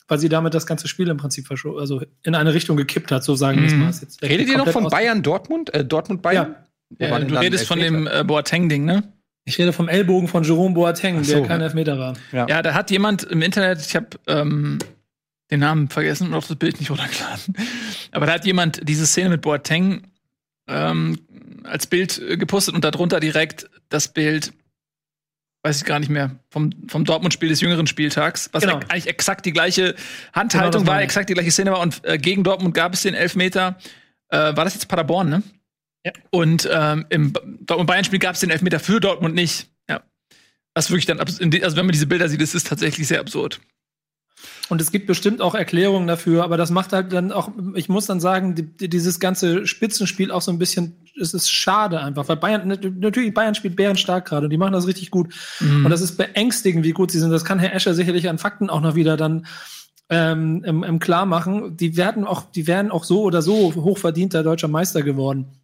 weil 0.10 0.18
sie 0.18 0.28
damit 0.28 0.56
das 0.56 0.66
ganze 0.66 0.88
Spiel 0.88 1.08
im 1.08 1.18
Prinzip 1.18 1.48
also 1.78 2.02
in 2.24 2.36
eine 2.36 2.54
Richtung 2.54 2.76
gekippt 2.76 3.12
hat, 3.12 3.24
so 3.24 3.36
sagen 3.36 3.60
wir 3.60 3.68
es 3.68 3.74
mhm. 3.74 3.82
mal. 3.82 3.94
Redet 4.28 4.50
ihr 4.50 4.58
noch 4.58 4.68
von 4.70 4.88
Bayern 4.90 5.22
Dortmund? 5.22 5.72
Äh, 5.72 5.86
Dortmund 5.86 6.24
Bayern? 6.24 6.56
Ja. 6.58 6.66
Ja, 6.98 7.20
du 7.20 7.36
redest 7.40 7.68
von 7.68 7.80
dem 7.80 8.08
äh, 8.08 8.24
Boateng-Ding, 8.24 8.84
ne? 8.86 9.04
Ich 9.46 9.58
rede 9.58 9.74
vom 9.74 9.88
Ellbogen 9.90 10.28
von 10.28 10.44
Jerome 10.44 10.74
Boateng, 10.74 11.24
so, 11.24 11.34
der 11.34 11.48
kein 11.48 11.62
Elfmeter 11.62 11.98
war. 11.98 12.16
Ja. 12.32 12.48
ja, 12.48 12.62
da 12.62 12.74
hat 12.74 12.92
jemand 12.92 13.24
im 13.24 13.42
Internet, 13.42 13.80
ich 13.80 13.96
habe 13.96 14.08
ähm, 14.28 14.80
den 15.52 15.60
Namen 15.60 15.90
vergessen 15.90 16.28
und 16.28 16.34
auch 16.34 16.46
das 16.46 16.56
Bild 16.56 16.80
nicht 16.80 16.92
runtergeladen, 16.92 17.56
aber 18.12 18.26
da 18.26 18.34
hat 18.34 18.46
jemand 18.46 18.88
diese 18.88 19.06
Szene 19.06 19.30
mit 19.30 19.42
Boateng 19.42 20.04
ähm, 20.68 21.20
als 21.64 21.88
Bild 21.88 22.20
äh, 22.20 22.38
gepostet 22.38 22.76
und 22.76 22.84
darunter 22.84 23.20
direkt 23.20 23.70
das 23.90 24.10
Bild, 24.10 24.54
weiß 25.64 25.78
ich 25.78 25.86
gar 25.86 26.00
nicht 26.00 26.10
mehr, 26.10 26.36
vom, 26.50 26.72
vom 26.88 27.06
Dortmund-Spiel 27.06 27.50
des 27.50 27.62
jüngeren 27.62 27.88
Spieltags, 27.88 28.50
was 28.52 28.64
genau. 28.64 28.80
eigentlich 28.90 29.08
exakt 29.08 29.46
die 29.46 29.52
gleiche 29.52 29.96
Handhaltung 30.34 30.84
genau, 30.84 30.94
war, 30.94 31.02
exakt 31.02 31.30
die 31.30 31.34
gleiche 31.34 31.52
Szene 31.52 31.72
war 31.72 31.80
und 31.80 32.06
äh, 32.06 32.18
gegen 32.18 32.44
Dortmund 32.44 32.74
gab 32.74 32.94
es 32.94 33.02
den 33.02 33.16
Elfmeter. 33.16 33.78
Äh, 34.30 34.38
war 34.38 34.64
das 34.64 34.76
jetzt 34.76 34.88
Paderborn, 34.88 35.30
ne? 35.30 35.44
Ja. 36.06 36.14
Und 36.32 36.70
ähm, 36.72 37.06
im 37.10 37.34
Dortmund-Bayern-Spiel 37.62 38.20
gab 38.20 38.36
es 38.36 38.42
den 38.42 38.50
Elfmeter 38.50 38.80
für 38.80 39.00
Dortmund 39.00 39.36
nicht. 39.36 39.68
Ja. 39.90 40.02
Was 40.74 40.90
wirklich 40.90 41.06
dann, 41.06 41.20
also 41.20 41.40
wenn 41.42 41.86
man 41.86 41.92
diese 41.92 42.08
Bilder 42.08 42.30
sieht, 42.30 42.42
ist 42.42 42.56
es 42.56 42.64
tatsächlich 42.64 43.08
sehr 43.08 43.20
absurd. 43.20 43.60
Und 44.70 44.80
es 44.82 44.92
gibt 44.92 45.08
bestimmt 45.08 45.42
auch 45.42 45.56
Erklärungen 45.56 46.08
dafür, 46.08 46.44
aber 46.44 46.56
das 46.56 46.70
macht 46.70 46.94
halt 46.94 47.12
dann 47.12 47.32
auch, 47.32 47.52
ich 47.74 47.90
muss 47.90 48.06
dann 48.06 48.20
sagen, 48.20 48.56
die, 48.56 48.88
dieses 48.88 49.20
ganze 49.20 49.66
Spitzenspiel 49.66 50.32
auch 50.32 50.42
so 50.42 50.52
ein 50.52 50.60
bisschen, 50.60 50.96
es 51.20 51.34
ist 51.34 51.52
schade 51.52 52.00
einfach, 52.00 52.30
weil 52.30 52.38
Bayern, 52.38 52.68
natürlich 53.00 53.34
Bayern 53.34 53.56
spielt 53.56 53.76
bärenstark 53.76 54.26
gerade 54.28 54.46
und 54.46 54.52
die 54.52 54.58
machen 54.58 54.74
das 54.74 54.88
richtig 54.88 55.12
gut. 55.12 55.34
Mhm. 55.60 55.86
Und 55.86 55.92
das 55.92 56.02
ist 56.02 56.18
beängstigend, 56.18 56.86
wie 56.86 56.92
gut 56.92 57.12
sie 57.12 57.20
sind. 57.20 57.32
Das 57.32 57.44
kann 57.44 57.60
Herr 57.60 57.74
Escher 57.74 57.94
sicherlich 57.94 58.30
an 58.30 58.38
Fakten 58.38 58.70
auch 58.70 58.82
noch 58.82 58.96
wieder 58.96 59.18
dann 59.18 59.48
ähm, 60.10 60.64
im, 60.64 60.84
im 60.84 61.00
klar 61.00 61.26
machen. 61.26 61.76
Die 61.76 61.98
werden 61.98 62.26
auch, 62.26 62.52
die 62.52 62.68
wären 62.68 62.92
auch 62.92 63.04
so 63.04 63.24
oder 63.24 63.42
so 63.42 63.74
hochverdienter 63.76 64.44
deutscher 64.44 64.68
Meister 64.68 65.02
geworden. 65.02 65.59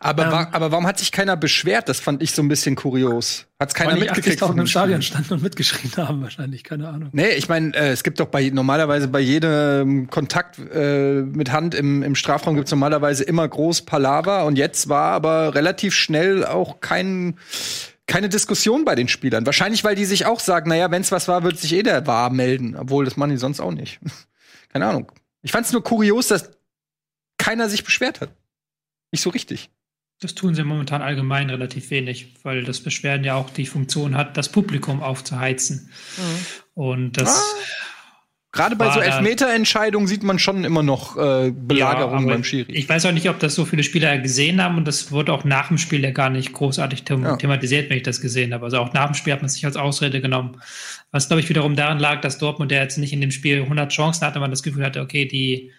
Aber, 0.00 0.24
ähm, 0.24 0.32
war, 0.32 0.54
aber 0.54 0.72
warum 0.72 0.86
hat 0.86 0.98
sich 0.98 1.12
keiner 1.12 1.36
beschwert? 1.36 1.88
Das 1.88 2.00
fand 2.00 2.22
ich 2.22 2.32
so 2.32 2.42
ein 2.42 2.48
bisschen 2.48 2.76
kurios. 2.76 3.46
Hat 3.60 3.68
es 3.68 3.74
keiner 3.74 3.96
mitgekriegt? 3.96 4.42
auch 4.42 4.54
im 4.54 4.66
Stadion 4.66 5.02
standen 5.02 5.34
und 5.34 5.42
mitgeschrien 5.42 5.92
haben, 5.96 6.22
wahrscheinlich, 6.22 6.64
keine 6.64 6.88
Ahnung. 6.88 7.10
Nee, 7.12 7.30
ich 7.30 7.48
meine, 7.48 7.74
äh, 7.74 7.90
es 7.90 8.02
gibt 8.02 8.18
doch 8.18 8.26
bei 8.26 8.48
normalerweise 8.48 9.08
bei 9.08 9.20
jedem 9.20 10.08
Kontakt 10.08 10.58
äh, 10.58 11.22
mit 11.22 11.52
Hand 11.52 11.74
im, 11.74 12.02
im 12.02 12.14
Strafraum 12.14 12.54
gibt's 12.56 12.70
normalerweise 12.70 13.24
immer 13.24 13.46
groß 13.46 13.82
Palaver 13.82 14.46
und 14.46 14.56
jetzt 14.56 14.88
war 14.88 15.12
aber 15.12 15.54
relativ 15.54 15.94
schnell 15.94 16.44
auch 16.44 16.80
kein 16.80 17.36
keine 18.06 18.28
Diskussion 18.28 18.84
bei 18.84 18.94
den 18.94 19.08
Spielern. 19.08 19.46
Wahrscheinlich, 19.46 19.84
weil 19.84 19.94
die 19.94 20.04
sich 20.04 20.26
auch 20.26 20.40
sagen, 20.40 20.68
naja, 20.68 20.90
wenn's 20.90 21.12
was 21.12 21.28
war, 21.28 21.44
wird 21.44 21.58
sich 21.58 21.72
eh 21.72 21.82
der 21.82 22.06
Wahr 22.06 22.30
melden. 22.30 22.76
Obwohl, 22.76 23.04
das 23.04 23.16
machen 23.16 23.30
die 23.30 23.36
sonst 23.36 23.60
auch 23.60 23.72
nicht. 23.72 24.00
Keine 24.72 24.86
Ahnung. 24.86 25.12
Ich 25.42 25.52
fand's 25.52 25.72
nur 25.72 25.82
kurios, 25.82 26.28
dass 26.28 26.50
keiner 27.38 27.68
sich 27.68 27.84
beschwert 27.84 28.20
hat. 28.20 28.30
Nicht 29.12 29.22
so 29.22 29.30
richtig. 29.30 29.70
Das 30.22 30.36
tun 30.36 30.54
sie 30.54 30.62
momentan 30.62 31.02
allgemein 31.02 31.50
relativ 31.50 31.90
wenig, 31.90 32.34
weil 32.44 32.62
das 32.62 32.80
Beschwerden 32.80 33.24
ja 33.24 33.34
auch 33.34 33.50
die 33.50 33.66
Funktion 33.66 34.16
hat, 34.16 34.36
das 34.36 34.50
Publikum 34.50 35.02
aufzuheizen. 35.02 35.90
Mhm. 36.16 36.46
Und 36.74 37.12
das. 37.20 37.28
Ah. 37.28 37.42
Gerade 38.54 38.76
bei 38.76 38.92
so 38.92 39.00
Elfmeterentscheidungen 39.00 40.06
sieht 40.06 40.22
man 40.22 40.38
schon 40.38 40.64
immer 40.64 40.82
noch 40.82 41.16
äh, 41.16 41.50
Belagerung 41.50 42.26
ja, 42.26 42.34
beim 42.34 42.44
Schiri. 42.44 42.70
Ich 42.72 42.86
weiß 42.86 43.06
auch 43.06 43.12
nicht, 43.12 43.30
ob 43.30 43.38
das 43.40 43.54
so 43.54 43.64
viele 43.64 43.82
Spieler 43.82 44.18
gesehen 44.18 44.62
haben 44.62 44.76
und 44.76 44.86
das 44.86 45.10
wurde 45.10 45.32
auch 45.32 45.44
nach 45.44 45.68
dem 45.68 45.78
Spiel 45.78 46.04
ja 46.04 46.10
gar 46.10 46.28
nicht 46.28 46.52
großartig 46.52 47.04
them 47.04 47.24
ja. 47.24 47.36
thematisiert, 47.36 47.88
wenn 47.88 47.96
ich 47.96 48.02
das 48.02 48.20
gesehen 48.20 48.52
habe. 48.52 48.66
Also 48.66 48.76
auch 48.76 48.92
nach 48.92 49.06
dem 49.06 49.14
Spiel 49.14 49.32
hat 49.32 49.40
man 49.40 49.48
sich 49.48 49.64
als 49.64 49.76
Ausrede 49.76 50.20
genommen. 50.20 50.60
Was, 51.12 51.28
glaube 51.28 51.40
ich, 51.40 51.48
wiederum 51.48 51.76
daran 51.76 51.98
lag, 51.98 52.20
dass 52.20 52.36
Dortmund, 52.36 52.70
der 52.70 52.82
jetzt 52.82 52.98
nicht 52.98 53.14
in 53.14 53.22
dem 53.22 53.30
Spiel 53.30 53.62
100 53.62 53.90
Chancen 53.90 54.26
hatte, 54.26 54.38
man 54.38 54.50
das 54.50 54.62
Gefühl 54.62 54.84
hatte, 54.84 55.00
okay, 55.00 55.24
die 55.24 55.72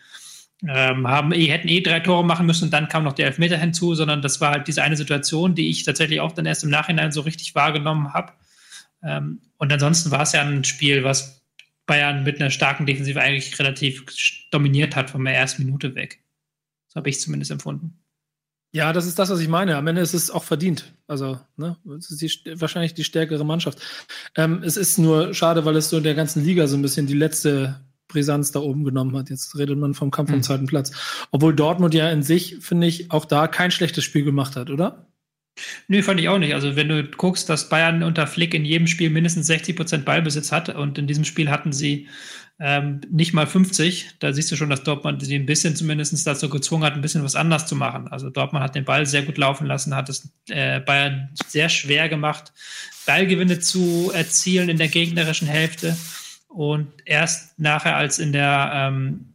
ähm, 0.67 1.08
haben, 1.08 1.32
hätten 1.32 1.67
eh 1.67 1.82
drei 1.82 2.00
Tore 2.00 2.24
machen 2.24 2.46
müssen 2.46 2.65
und 2.65 2.72
dann 2.72 2.88
kam 2.88 3.03
noch 3.03 3.13
der 3.13 3.27
Elfmeter 3.27 3.58
hinzu, 3.58 3.96
sondern 3.96 4.22
das 4.22 4.39
war 4.39 4.51
halt 4.51 4.67
diese 4.67 4.84
eine 4.84 4.96
Situation, 4.96 5.55
die 5.55 5.70
ich 5.70 5.84
tatsächlich 5.84 6.22
auch 6.22 6.32
dann 6.32 6.46
erst 6.46 6.63
im 6.63 6.70
Nachhinein 6.70 7.12
so 7.12 7.22
richtig 7.22 7.53
wahrgenommen 7.55 8.13
habe. 8.13 8.34
Ähm, 9.03 9.41
und 9.58 9.72
ansonsten 9.74 10.12
war 10.12 10.22
es 10.22 10.32
ja 10.32 10.41
ein 10.41 10.63
Spiel, 10.63 11.03
was 11.03 11.43
Bayern 11.86 12.24
mit 12.24 12.39
einer 12.39 12.50
starken 12.50 12.86
Defensive 12.86 13.20
eigentlich 13.20 13.60
relativ 13.60 14.05
dominiert 14.51 14.96
hat 14.96 15.10
von 15.10 15.25
der 15.25 15.36
ersten 15.36 15.65
Minute 15.65 15.96
weg. 15.96 16.24
So 16.88 16.98
habe 16.98 17.10
ich 17.10 17.20
zumindest 17.20 17.51
empfunden. 17.51 18.00
Ja, 18.72 18.91
das 18.91 19.05
ist 19.05 19.20
das, 19.20 19.29
was 19.29 19.39
ich 19.39 19.50
meine. 19.50 19.75
Am 19.75 19.86
Ende 19.86 20.01
ist 20.01 20.13
es 20.13 20.32
auch 20.32 20.43
verdient. 20.43 20.96
Also, 21.08 21.39
ne, 21.58 21.77
es 21.98 22.10
ist 22.10 22.22
die, 22.22 22.60
wahrscheinlich 22.60 22.96
die 22.96 23.03
stärkere 23.03 23.43
Mannschaft. 23.43 23.79
Ähm, 24.36 24.63
es 24.63 24.77
ist 24.77 24.98
nur 24.98 25.34
schade, 25.34 25.63
weil 25.65 25.75
es 25.75 25.89
so 25.89 25.98
in 25.98 26.03
der 26.03 26.15
ganzen 26.15 26.43
Liga 26.43 26.65
so 26.65 26.75
ein 26.75 26.82
bisschen 26.82 27.05
die 27.05 27.13
letzte 27.13 27.82
Brisanz 28.13 28.51
da 28.51 28.60
oben 28.60 28.84
genommen 28.84 29.17
hat. 29.17 29.29
Jetzt 29.29 29.58
redet 29.58 29.77
man 29.77 29.93
vom 29.93 30.12
Kampf 30.12 30.29
um 30.29 30.38
mhm. 30.38 30.43
zweiten 30.43 30.65
Platz. 30.67 30.91
Obwohl 31.32 31.53
Dortmund 31.53 31.93
ja 31.93 32.10
in 32.10 32.24
sich, 32.24 32.58
finde 32.62 32.88
ich, 32.88 33.12
auch 33.12 33.25
da 33.25 33.48
kein 33.48 33.72
schlechtes 33.72 34.03
Spiel 34.03 34.24
gemacht 34.24 34.55
hat, 34.55 34.70
oder? 34.70 35.08
Nö, 35.88 36.01
fand 36.01 36.20
ich 36.20 36.29
auch 36.29 36.39
nicht. 36.39 36.53
Also 36.53 36.75
wenn 36.75 36.89
du 36.89 37.03
guckst, 37.03 37.50
dass 37.50 37.70
Bayern 37.70 38.03
unter 38.03 38.25
Flick 38.25 38.53
in 38.53 38.65
jedem 38.65 38.88
Spiel 38.88 39.10
mindestens 39.10 39.48
60 39.48 39.75
Prozent 39.75 40.05
Ballbesitz 40.05 40.51
hat 40.51 40.70
und 40.70 40.98
in 40.98 41.05
diesem 41.05 41.25
Spiel 41.25 41.50
hatten 41.50 41.74
sie 41.74 42.08
ähm, 42.60 43.01
nicht 43.12 43.34
mal 43.34 43.46
50, 43.46 44.15
da 44.20 44.32
siehst 44.32 44.51
du 44.51 44.55
schon, 44.55 44.70
dass 44.70 44.84
Dortmund 44.84 45.24
sie 45.24 45.36
ein 45.36 45.46
bisschen 45.46 45.75
zumindest 45.75 46.25
dazu 46.25 46.50
gezwungen 46.50 46.84
hat, 46.84 46.93
ein 46.93 47.01
bisschen 47.01 47.24
was 47.24 47.36
anders 47.36 47.67
zu 47.67 47.75
machen. 47.75 48.08
Also 48.08 48.29
Dortmund 48.29 48.63
hat 48.63 48.75
den 48.75 48.86
Ball 48.86 49.05
sehr 49.05 49.24
gut 49.24 49.38
laufen 49.38 49.67
lassen, 49.67 49.96
hat 49.96 50.10
es 50.10 50.29
äh, 50.50 50.79
Bayern 50.79 51.29
sehr 51.48 51.70
schwer 51.70 52.10
gemacht, 52.10 52.53
Ballgewinne 53.05 53.60
zu 53.60 54.12
erzielen 54.13 54.70
in 54.70 54.77
der 54.77 54.88
gegnerischen 54.88 55.48
Hälfte. 55.48 55.98
Und 56.53 56.91
erst 57.05 57.57
nachher, 57.60 57.98
als 57.98 58.19
in 58.19 58.31
der, 58.31 58.72
ähm, 58.74 59.33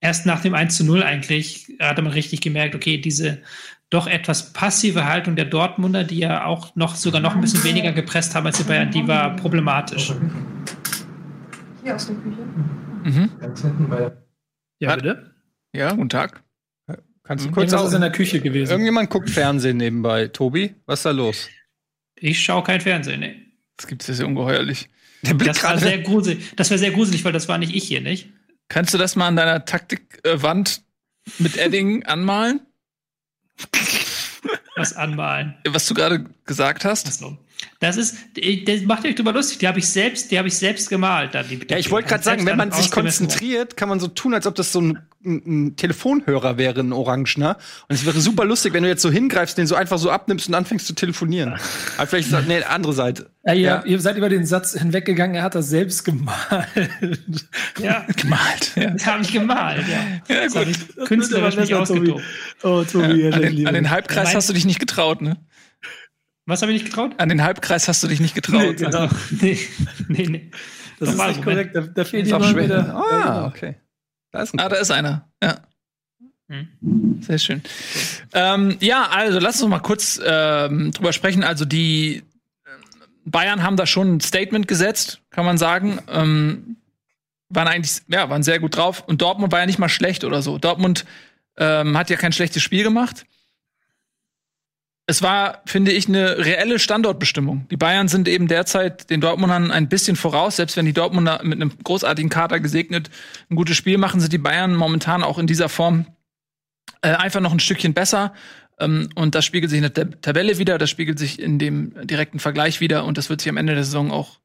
erst 0.00 0.24
nach 0.24 0.40
dem 0.40 0.54
1 0.54 0.76
zu 0.76 0.84
0 0.84 1.02
eigentlich, 1.02 1.70
hatte 1.78 2.00
man 2.00 2.12
richtig 2.12 2.40
gemerkt, 2.40 2.74
okay, 2.74 2.98
diese 2.98 3.42
doch 3.90 4.06
etwas 4.06 4.54
passive 4.54 5.04
Haltung 5.04 5.36
der 5.36 5.44
Dortmunder, 5.44 6.02
die 6.02 6.18
ja 6.18 6.46
auch 6.46 6.74
noch 6.76 6.96
sogar 6.96 7.20
noch 7.20 7.34
ein 7.34 7.42
bisschen 7.42 7.62
weniger 7.62 7.92
gepresst 7.92 8.34
haben 8.34 8.46
als 8.46 8.56
die 8.56 8.64
Bayern, 8.64 8.90
die 8.90 9.06
war 9.06 9.36
problematisch. 9.36 10.14
Hier 11.82 11.94
aus 11.94 12.06
der 12.06 12.16
Küche. 12.16 12.42
Mhm. 13.04 13.30
Ganz 13.38 13.60
hinten 13.60 13.88
bei 13.90 14.12
Ja, 14.78 14.96
bitte? 14.96 15.34
Ja, 15.74 15.92
guten 15.92 16.08
Tag. 16.08 16.42
Kannst 17.22 17.44
du 17.44 17.50
mhm. 17.50 17.54
kurz 17.54 17.72
aus 17.74 17.92
in 17.92 18.00
der 18.00 18.12
Küche 18.12 18.40
gewesen? 18.40 18.70
Irgendjemand 18.70 19.10
guckt 19.10 19.28
Fernsehen 19.28 19.76
nebenbei. 19.76 20.28
Tobi, 20.28 20.74
was 20.86 21.00
ist 21.00 21.06
da 21.06 21.10
los? 21.10 21.50
Ich 22.16 22.40
schaue 22.40 22.62
kein 22.62 22.80
Fernsehen, 22.80 23.20
nee. 23.20 23.36
Das 23.76 23.86
gibt 23.86 24.08
es 24.08 24.18
ja 24.18 24.24
ungeheuerlich. 24.24 24.88
Der 25.22 25.34
Blick 25.34 25.52
das 25.52 25.62
war 25.62 25.78
sehr 25.78 25.98
gruselig. 25.98 26.52
Das 26.56 26.70
war 26.70 26.78
sehr 26.78 26.90
gruselig, 26.90 27.24
weil 27.24 27.32
das 27.32 27.48
war 27.48 27.58
nicht 27.58 27.74
ich 27.74 27.84
hier, 27.84 28.00
nicht? 28.00 28.28
Kannst 28.68 28.92
du 28.92 28.98
das 28.98 29.16
mal 29.16 29.28
an 29.28 29.36
deiner 29.36 29.64
Taktikwand 29.64 30.82
mit 31.38 31.56
Edding 31.56 32.02
anmalen? 32.06 32.60
Was 34.76 34.94
anmalen? 34.94 35.54
Was 35.68 35.86
du 35.86 35.94
gerade 35.94 36.24
gesagt 36.44 36.84
hast? 36.84 37.06
Achso. 37.06 37.38
Das 37.80 37.96
ist, 37.96 38.16
das 38.66 38.82
macht 38.82 39.04
euch 39.04 39.16
drüber 39.16 39.32
lustig. 39.32 39.58
Die 39.58 39.66
habe 39.66 39.80
ich 39.80 39.88
selbst, 39.88 40.30
die 40.30 40.38
habe 40.38 40.48
ich 40.48 40.56
selbst 40.56 40.88
gemalt. 40.88 41.34
Dann, 41.34 41.46
ja, 41.68 41.78
ich 41.78 41.90
wollte 41.90 42.08
gerade 42.08 42.22
sagen, 42.22 42.46
wenn 42.46 42.56
man 42.56 42.70
sich 42.70 42.90
konzentriert, 42.90 43.76
kann 43.76 43.88
man 43.88 43.98
so 43.98 44.06
tun, 44.06 44.34
als 44.34 44.46
ob 44.46 44.54
das 44.54 44.70
so 44.70 44.80
ein, 44.80 44.98
ein, 45.24 45.42
ein 45.46 45.76
Telefonhörer 45.76 46.58
wäre, 46.58 46.80
ein 46.80 46.92
Orangener. 46.92 47.56
Und 47.88 47.94
es 47.94 48.06
wäre 48.06 48.20
super 48.20 48.44
lustig, 48.44 48.72
wenn 48.72 48.84
du 48.84 48.88
jetzt 48.88 49.02
so 49.02 49.10
hingreifst, 49.10 49.58
den 49.58 49.66
so 49.66 49.74
einfach 49.74 49.98
so 49.98 50.10
abnimmst 50.10 50.48
und 50.48 50.54
anfängst 50.54 50.86
zu 50.86 50.94
telefonieren. 50.94 51.58
Aber 51.96 52.06
vielleicht 52.06 52.28
ist 52.28 52.32
das, 52.32 52.46
nee, 52.46 52.62
andere 52.62 52.92
Seite. 52.92 53.30
Ja, 53.44 53.54
ihr, 53.54 53.60
ja. 53.60 53.84
ihr 53.84 54.00
seid 54.00 54.16
über 54.16 54.28
den 54.28 54.46
Satz 54.46 54.78
hinweggegangen, 54.78 55.34
er 55.34 55.42
hat 55.42 55.56
das 55.56 55.68
selbst 55.68 56.04
gemalt. 56.04 56.68
Ja, 57.80 58.06
gemalt. 58.16 58.76
Ja. 58.76 58.90
Das 58.90 59.06
habe 59.06 59.22
ich 59.22 59.32
gemalt, 59.32 59.84
ja. 59.88 60.34
ja 60.34 60.46
gut. 60.46 60.68
Ich 60.68 60.96
künstlerisch 61.06 61.56
mich 61.56 61.74
ausgetobt. 61.74 62.22
Oh, 62.62 62.84
Tobi, 62.84 63.22
ja, 63.22 63.30
an, 63.30 63.42
den, 63.42 63.66
an 63.66 63.74
den 63.74 63.90
Halbkreis 63.90 64.34
hast 64.36 64.48
du 64.48 64.52
dich 64.52 64.64
nicht 64.64 64.78
getraut, 64.78 65.20
ne? 65.20 65.36
Was 66.46 66.62
habe 66.62 66.72
ich 66.72 66.82
nicht 66.82 66.90
getraut? 66.90 67.12
An 67.18 67.28
den 67.28 67.42
Halbkreis 67.42 67.86
hast 67.88 68.02
du 68.02 68.08
dich 68.08 68.20
nicht 68.20 68.34
getraut. 68.34 68.60
Nee, 68.60 68.72
genau. 68.74 69.08
nee, 69.40 69.58
nee, 70.08 70.26
nee. 70.26 70.50
Das, 70.98 71.16
das 71.16 71.18
ist 71.18 71.36
nicht 71.36 71.44
korrekt. 71.44 71.76
Da, 71.76 71.80
da 71.82 72.04
fehlt 72.04 72.26
die 72.26 72.32
noch 72.32 72.56
wieder. 72.56 72.94
Ah, 72.94 73.34
genau. 73.34 73.46
okay. 73.46 73.76
Da 74.32 74.42
ist 74.42 74.54
ein 74.54 74.60
ah, 74.60 74.68
da 74.68 74.76
ist 74.76 74.90
einer. 74.90 75.30
Ja. 75.42 75.58
Hm. 76.48 77.20
Sehr 77.20 77.38
schön. 77.38 77.58
Okay. 77.58 78.24
Ähm, 78.34 78.76
ja, 78.80 79.08
also 79.08 79.38
lass 79.38 79.62
uns 79.62 79.70
mal 79.70 79.78
kurz 79.78 80.20
ähm, 80.24 80.90
drüber 80.92 81.12
sprechen. 81.12 81.44
Also 81.44 81.64
die 81.64 82.16
äh, 82.16 82.70
Bayern 83.24 83.62
haben 83.62 83.76
da 83.76 83.86
schon 83.86 84.16
ein 84.16 84.20
Statement 84.20 84.66
gesetzt, 84.66 85.20
kann 85.30 85.44
man 85.44 85.58
sagen. 85.58 86.00
Ähm, 86.08 86.76
waren 87.50 87.68
eigentlich, 87.68 88.02
ja, 88.08 88.28
waren 88.30 88.42
sehr 88.42 88.58
gut 88.58 88.76
drauf. 88.76 89.04
Und 89.06 89.22
Dortmund 89.22 89.52
war 89.52 89.60
ja 89.60 89.66
nicht 89.66 89.78
mal 89.78 89.88
schlecht 89.88 90.24
oder 90.24 90.42
so. 90.42 90.58
Dortmund 90.58 91.04
ähm, 91.56 91.96
hat 91.96 92.10
ja 92.10 92.16
kein 92.16 92.32
schlechtes 92.32 92.62
Spiel 92.62 92.82
gemacht 92.82 93.26
es 95.06 95.22
war, 95.22 95.62
finde 95.66 95.90
ich, 95.92 96.08
eine 96.08 96.38
reelle 96.38 96.78
Standortbestimmung. 96.78 97.66
Die 97.70 97.76
Bayern 97.76 98.08
sind 98.08 98.28
eben 98.28 98.46
derzeit 98.46 99.10
den 99.10 99.20
Dortmundern 99.20 99.70
ein 99.70 99.88
bisschen 99.88 100.16
voraus. 100.16 100.56
Selbst 100.56 100.76
wenn 100.76 100.86
die 100.86 100.92
Dortmunder 100.92 101.40
mit 101.42 101.60
einem 101.60 101.72
großartigen 101.82 102.30
Kader 102.30 102.60
gesegnet 102.60 103.10
ein 103.50 103.56
gutes 103.56 103.76
Spiel 103.76 103.98
machen, 103.98 104.20
sind 104.20 104.32
die 104.32 104.38
Bayern 104.38 104.74
momentan 104.74 105.24
auch 105.24 105.38
in 105.38 105.48
dieser 105.48 105.68
Form 105.68 106.06
äh, 107.02 107.10
einfach 107.10 107.40
noch 107.40 107.52
ein 107.52 107.60
Stückchen 107.60 107.94
besser. 107.94 108.32
Ähm, 108.78 109.08
und 109.16 109.34
das 109.34 109.44
spiegelt 109.44 109.70
sich 109.70 109.82
in 109.82 109.92
der 109.92 110.20
Tabelle 110.20 110.58
wieder, 110.58 110.78
das 110.78 110.90
spiegelt 110.90 111.18
sich 111.18 111.40
in 111.40 111.58
dem 111.58 111.94
direkten 112.06 112.38
Vergleich 112.38 112.80
wieder 112.80 113.04
und 113.04 113.18
das 113.18 113.28
wird 113.28 113.40
sich 113.40 113.50
am 113.50 113.56
Ende 113.56 113.74
der 113.74 113.84
Saison 113.84 114.12
auch 114.12 114.38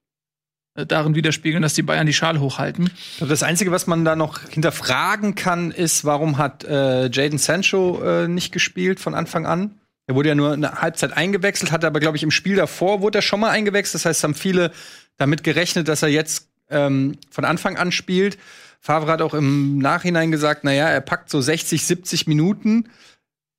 äh, 0.74 0.88
darin 0.88 1.14
widerspiegeln, 1.14 1.62
dass 1.62 1.76
die 1.76 1.84
Bayern 1.84 2.08
die 2.08 2.14
Schale 2.14 2.40
hochhalten. 2.40 2.90
Das 3.20 3.44
Einzige, 3.44 3.72
was 3.72 3.86
man 3.86 4.06
da 4.06 4.16
noch 4.16 4.42
hinterfragen 4.50 5.36
kann, 5.36 5.70
ist, 5.70 6.04
warum 6.04 6.40
hat 6.40 6.64
äh, 6.64 7.10
Jaden 7.12 7.38
Sancho 7.38 8.02
äh, 8.02 8.28
nicht 8.28 8.52
gespielt 8.52 9.00
von 9.00 9.14
Anfang 9.14 9.46
an? 9.46 9.80
Er 10.08 10.16
wurde 10.16 10.30
ja 10.30 10.36
nur 10.36 10.54
eine 10.54 10.82
Halbzeit 10.82 11.16
eingewechselt, 11.16 11.72
hatte 11.72 11.86
aber, 11.86 12.00
glaube 12.00 12.18
ich, 12.18 12.24
im 12.24 12.32
Spiel 12.32 12.56
davor 12.56 13.02
wurde 13.02 13.20
er 13.20 13.22
schon 13.22 13.42
mal 13.42 13.50
eingewechselt. 13.50 13.96
Das 13.96 14.06
heißt, 14.06 14.24
haben 14.24 14.36
viele 14.36 14.72
damit 15.18 15.44
gerechnet, 15.44 15.90
dass 15.90 16.02
er 16.02 16.10
jetzt 16.10 16.50
ähm, 16.70 17.18
von 17.30 17.44
Anfang 17.44 17.78
an 17.78 17.92
spielt. 17.92 18.38
Favre 18.80 19.12
hat 19.12 19.22
auch 19.22 19.34
im 19.34 19.80
Nachhinein 19.80 20.32
gesagt, 20.32 20.64
na 20.64 20.72
ja, 20.72 20.88
er 20.88 21.02
packt 21.02 21.30
so 21.30 21.42
60, 21.42 21.86
70 21.86 22.26
Minuten, 22.28 22.90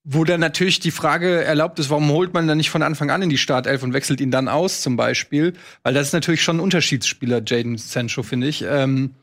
wo 0.05 0.25
dann 0.25 0.41
natürlich 0.41 0.81
die 0.81 0.91
Frage 0.91 1.45
erlaubt 1.45 1.79
ist, 1.81 1.91
warum 1.91 2.09
holt 2.11 2.33
man 2.33 2.49
dann 2.49 2.57
nicht 2.57 2.71
von 2.71 2.83
Anfang 2.83 3.11
an 3.11 3.21
in 3.21 3.29
die 3.29 3.37
Startelf 3.37 3.83
und 3.83 3.93
wechselt 3.93 4.21
ihn 4.21 4.31
dann 4.31 4.49
aus, 4.49 4.81
zum 4.81 4.97
Beispiel? 4.97 5.53
Weil 5.83 5.93
das 5.93 6.09
ist 6.09 6.13
natürlich 6.15 6.43
schon 6.43 6.57
ein 6.57 6.61
Unterschiedsspieler, 6.61 7.43
Jaden 7.45 7.77
Sancho, 7.77 8.23
finde 8.23 8.47
ich. 8.47 8.65
Ähm, 8.67 9.15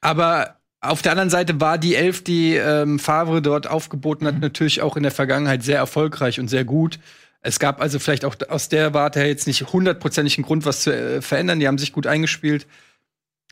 aber 0.00 0.56
auf 0.84 1.02
der 1.02 1.12
anderen 1.12 1.30
Seite 1.30 1.60
war 1.60 1.78
die 1.78 1.94
Elf, 1.94 2.22
die 2.22 2.54
ähm, 2.54 2.98
Favre 2.98 3.42
dort 3.42 3.66
aufgeboten 3.68 4.26
hat, 4.26 4.36
mhm. 4.36 4.40
natürlich 4.40 4.82
auch 4.82 4.96
in 4.96 5.02
der 5.02 5.12
Vergangenheit 5.12 5.62
sehr 5.62 5.78
erfolgreich 5.78 6.40
und 6.40 6.48
sehr 6.48 6.64
gut. 6.64 6.98
Es 7.40 7.58
gab 7.58 7.80
also 7.80 7.98
vielleicht 7.98 8.24
auch 8.24 8.36
aus 8.48 8.68
der 8.68 8.94
Warte 8.94 9.20
her 9.20 9.28
jetzt 9.28 9.46
nicht 9.46 9.72
hundertprozentig 9.72 10.38
einen 10.38 10.46
Grund, 10.46 10.64
was 10.64 10.80
zu 10.80 10.94
äh, 10.94 11.20
verändern. 11.20 11.60
Die 11.60 11.68
haben 11.68 11.78
sich 11.78 11.92
gut 11.92 12.06
eingespielt. 12.06 12.66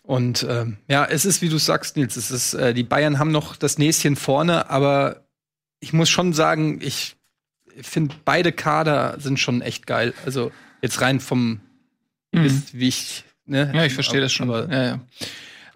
Und 0.03 0.47
ähm, 0.49 0.79
ja, 0.89 1.05
es 1.05 1.25
ist, 1.25 1.43
wie 1.43 1.49
du 1.49 1.59
sagst, 1.59 1.97
Nils, 1.97 2.17
es 2.17 2.31
ist, 2.31 2.55
äh, 2.55 2.75
die 2.75 2.83
Bayern 2.83 3.19
haben 3.19 3.31
noch 3.31 3.55
das 3.57 3.79
Näschen 3.79 4.17
vorne, 4.17 4.71
aber 4.71 5.27
ich 5.79 5.93
muss 5.93 6.11
schon 6.11 6.33
sagen, 6.33 6.81
ich 6.83 7.17
finde, 7.81 8.15
beide 8.25 8.53
Kader 8.53 9.17
sind 9.19 9.39
schon 9.39 9.63
echt 9.63 9.87
geil. 9.87 10.15
Also 10.25 10.51
jetzt 10.81 11.01
rein 11.01 11.21
vom, 11.21 11.61
mhm. 12.33 12.63
wie 12.73 12.89
ich. 12.89 13.25
Ne? 13.45 13.73
Ja, 13.75 13.85
ich 13.85 13.95
verstehe 13.95 14.21
das 14.21 14.33
schon. 14.33 14.49
Aber 14.49 14.73
ja, 14.73 14.85
ja. 14.85 15.01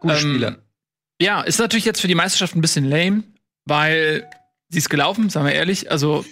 Gute 0.01 0.15
ähm, 0.15 0.21
Spieler. 0.21 0.59
Ja, 1.21 1.41
ist 1.41 1.59
natürlich 1.59 1.85
jetzt 1.85 2.01
für 2.01 2.09
die 2.09 2.15
Meisterschaft 2.15 2.55
ein 2.55 2.61
bisschen 2.61 2.85
lame, 2.85 3.25
weil 3.65 4.29
sie 4.69 4.79
ist 4.79 4.91
gelaufen, 4.91 5.31
sagen 5.31 5.47
wir 5.47 5.55
ehrlich. 5.55 5.91
Also 5.91 6.25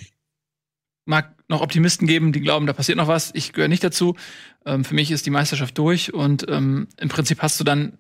mag 1.07 1.35
noch 1.49 1.61
Optimisten 1.61 2.07
geben, 2.07 2.33
die 2.33 2.41
glauben, 2.41 2.67
da 2.67 2.73
passiert 2.73 2.99
noch 2.99 3.09
was. 3.09 3.31
Ich 3.35 3.53
gehöre 3.53 3.69
nicht 3.69 3.85
dazu. 3.85 4.17
Ähm, 4.65 4.85
für 4.85 4.95
mich 4.95 5.11
ist 5.11 5.27
die 5.27 5.31
Meisterschaft 5.31 5.77
durch 5.79 6.13
und 6.13 6.47
ähm, 6.49 6.89
im 6.99 7.09
Prinzip 7.09 7.43
hast 7.43 7.61
du 7.61 7.65
dann 7.65 7.99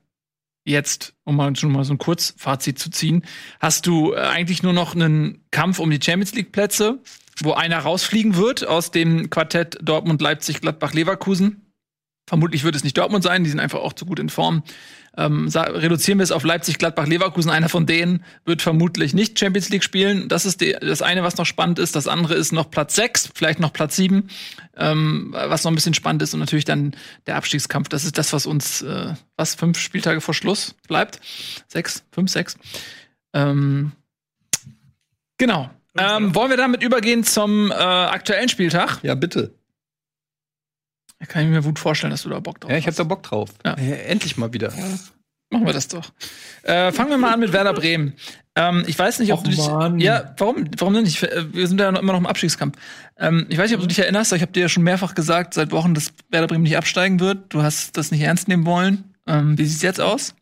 jetzt, 0.67 1.15
um 1.25 1.37
mal 1.37 1.55
schon 1.57 1.73
mal 1.73 1.85
so 1.85 1.93
ein 1.93 1.99
Kurzfazit 1.99 2.79
zu 2.79 2.91
ziehen, 2.91 3.25
hast 3.61 3.87
du 3.87 4.13
äh, 4.13 4.17
eigentlich 4.17 4.63
nur 4.63 4.73
noch 4.73 4.95
einen 4.95 5.45
Kampf 5.51 5.79
um 5.79 5.91
die 5.91 6.01
Champions 6.03 6.35
League 6.35 6.53
Plätze, 6.53 7.01
wo 7.43 7.53
einer 7.53 7.79
rausfliegen 7.81 8.37
wird 8.37 8.67
aus 8.67 8.91
dem 8.91 9.29
Quartett 9.29 9.79
Dortmund, 9.83 10.23
Leipzig, 10.23 10.61
Gladbach, 10.61 10.95
Leverkusen. 10.95 11.64
Vermutlich 12.27 12.65
wird 12.65 12.75
es 12.75 12.85
nicht 12.85 12.97
Dortmund 12.97 13.23
sein, 13.23 13.45
die 13.45 13.51
sind 13.51 13.61
einfach 13.61 13.81
auch 13.81 13.93
zu 13.93 14.07
gut 14.07 14.19
in 14.19 14.31
Form. 14.31 14.63
Ähm, 15.17 15.49
reduzieren 15.49 16.19
wir 16.19 16.25
es 16.25 16.33
auf 16.33 16.43
Leipzig, 16.43 16.79
Gladbach, 16.79 17.07
Leverkusen. 17.07 17.51
Einer 17.51 17.69
von 17.69 17.87
denen 17.87 18.25
wird 18.45 18.63
vermutlich 18.63 19.15
nicht 19.15 19.39
Champions 19.39 19.69
League 19.69 19.85
spielen. 19.85 20.29
Das 20.29 20.45
ist 20.45 20.61
die, 20.61 20.73
das 20.81 21.03
eine, 21.03 21.23
was 21.23 21.37
noch 21.37 21.47
spannend 21.47 21.79
ist. 21.79 21.95
Das 21.95 22.09
andere 22.09 22.35
ist 22.35 22.53
noch 22.53 22.71
Platz 22.71 22.97
6, 22.97 23.31
vielleicht 23.35 23.61
noch 23.61 23.73
Platz 23.73 23.95
7, 23.97 24.29
ähm, 24.77 25.29
was 25.33 25.63
noch 25.63 25.71
ein 25.71 25.77
bisschen 25.77 25.95
spannend 25.95 26.23
ist. 26.23 26.35
Und 26.35 26.41
natürlich 26.41 26.65
dann 26.65 26.97
der 27.27 27.37
Abstiegskampf. 27.37 27.89
Das 27.89 28.05
ist 28.05 28.19
das, 28.19 28.33
was 28.33 28.47
uns, 28.47 28.83
äh, 28.83 29.15
was, 29.37 29.55
fünf 29.55 29.79
Spieltage 29.79 30.21
vor 30.21 30.35
Schluss 30.35 30.75
bleibt? 30.89 31.21
Sechs, 31.69 32.03
fünf, 32.11 32.31
sechs. 32.31 32.57
Ähm, 33.33 33.93
genau. 35.39 35.71
Ähm, 35.97 36.35
wollen 36.35 36.51
wir 36.51 36.57
damit 36.57 36.83
übergehen 36.83 37.23
zum 37.23 37.71
äh, 37.71 37.75
aktuellen 37.75 38.49
Spieltag? 38.49 38.99
Ja, 39.03 39.15
bitte. 39.15 39.55
Da 41.25 41.33
kann 41.33 41.45
ich 41.45 41.49
mir 41.49 41.63
gut 41.63 41.79
vorstellen, 41.79 42.11
dass 42.11 42.23
du 42.23 42.29
da 42.29 42.39
Bock 42.39 42.61
drauf 42.61 42.71
hast. 42.71 42.75
Ja, 42.75 42.79
ich 42.79 42.87
hab 42.87 42.95
da 42.97 43.05
Bock 43.05 43.23
drauf. 43.23 43.49
Ja. 43.65 43.79
Ja, 43.79 43.95
endlich 43.95 44.37
mal 44.37 44.53
wieder. 44.53 44.71
Machen 45.49 45.65
wir 45.65 45.73
das 45.73 45.89
doch. 45.89 46.13
Äh, 46.65 46.93
fangen 46.93 47.09
wir 47.09 47.17
mal 47.17 47.33
an 47.33 47.41
mit 47.41 47.55
Werder 47.55 47.73
Bremen. 47.73 48.13
Ähm, 48.55 48.85
ich 48.87 48.99
weiß 48.99 49.21
nicht, 49.21 49.33
ob 49.33 49.39
Och, 49.39 49.45
du 49.45 49.51
dich. 49.51 49.67
Mann. 49.67 50.01
Ja, 50.01 50.35
warum, 50.37 50.67
warum 50.77 50.93
denn 50.93 51.05
nicht? 51.05 51.23
Wir 51.23 51.67
sind 51.67 51.81
ja 51.81 51.91
noch, 51.91 52.03
immer 52.03 52.13
noch 52.13 52.21
im 52.21 52.27
Abstiegskampf. 52.27 52.77
Ähm, 53.17 53.47
ich 53.49 53.57
weiß 53.57 53.71
nicht, 53.71 53.77
ob 53.77 53.81
du 53.81 53.87
dich 53.87 54.01
erinnerst, 54.01 54.35
ich 54.35 54.43
habe 54.43 54.53
dir 54.53 54.61
ja 54.61 54.69
schon 54.69 54.83
mehrfach 54.83 55.15
gesagt, 55.15 55.55
seit 55.55 55.73
Wochen, 55.73 55.95
dass 55.95 56.13
Werder 56.29 56.47
Bremen 56.47 56.65
nicht 56.65 56.77
absteigen 56.77 57.21
wird. 57.21 57.55
Du 57.55 57.63
hast 57.63 57.97
das 57.97 58.11
nicht 58.11 58.21
ernst 58.21 58.47
nehmen 58.47 58.67
wollen. 58.67 59.15
Ähm, 59.27 59.57
wie 59.57 59.65
sieht's 59.65 59.81
jetzt 59.81 60.03
aus? 60.03 60.35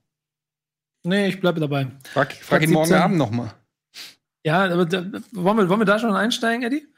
Nee, 1.05 1.29
ich 1.29 1.41
bleibe 1.41 1.61
dabei. 1.61 1.93
Frag, 2.13 2.33
frag 2.33 2.61
ihn 2.61 2.73
morgen 2.73 2.93
Abend 2.95 3.19
noch 3.19 3.31
mal. 3.31 3.55
Ja, 4.45 4.65
aber 4.65 4.87
da, 4.87 5.05
wollen, 5.31 5.59
wir, 5.59 5.69
wollen 5.69 5.81
wir 5.81 5.85
da 5.85 6.01
schon 6.01 6.13
einsteigen, 6.13 6.65
Eddie? 6.65 6.89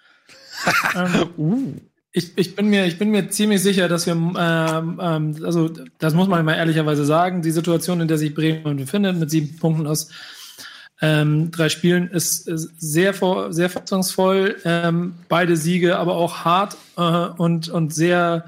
ähm, 0.94 1.28
uh. 1.36 1.74
Ich, 2.16 2.30
ich, 2.36 2.54
bin 2.54 2.68
mir, 2.68 2.86
ich 2.86 2.96
bin 2.96 3.10
mir 3.10 3.28
ziemlich 3.28 3.60
sicher, 3.60 3.88
dass 3.88 4.06
wir, 4.06 4.12
ähm, 4.12 5.00
ähm, 5.02 5.36
also 5.44 5.68
das 5.98 6.14
muss 6.14 6.28
man 6.28 6.44
mal 6.44 6.54
ehrlicherweise 6.54 7.04
sagen, 7.04 7.42
die 7.42 7.50
Situation, 7.50 8.00
in 8.00 8.06
der 8.06 8.18
sich 8.18 8.32
Bremen 8.32 8.76
befindet, 8.76 9.18
mit 9.18 9.30
sieben 9.30 9.56
Punkten 9.56 9.88
aus 9.88 10.10
ähm, 11.00 11.50
drei 11.50 11.68
Spielen, 11.68 12.08
ist, 12.12 12.46
ist 12.46 12.70
sehr, 12.78 13.14
sehr 13.50 13.68
fassungsvoll. 13.68 14.56
Ähm, 14.64 15.14
beide 15.28 15.56
Siege, 15.56 15.98
aber 15.98 16.14
auch 16.14 16.44
hart 16.44 16.76
äh, 16.96 17.02
und, 17.02 17.68
und 17.68 17.92
sehr 17.92 18.44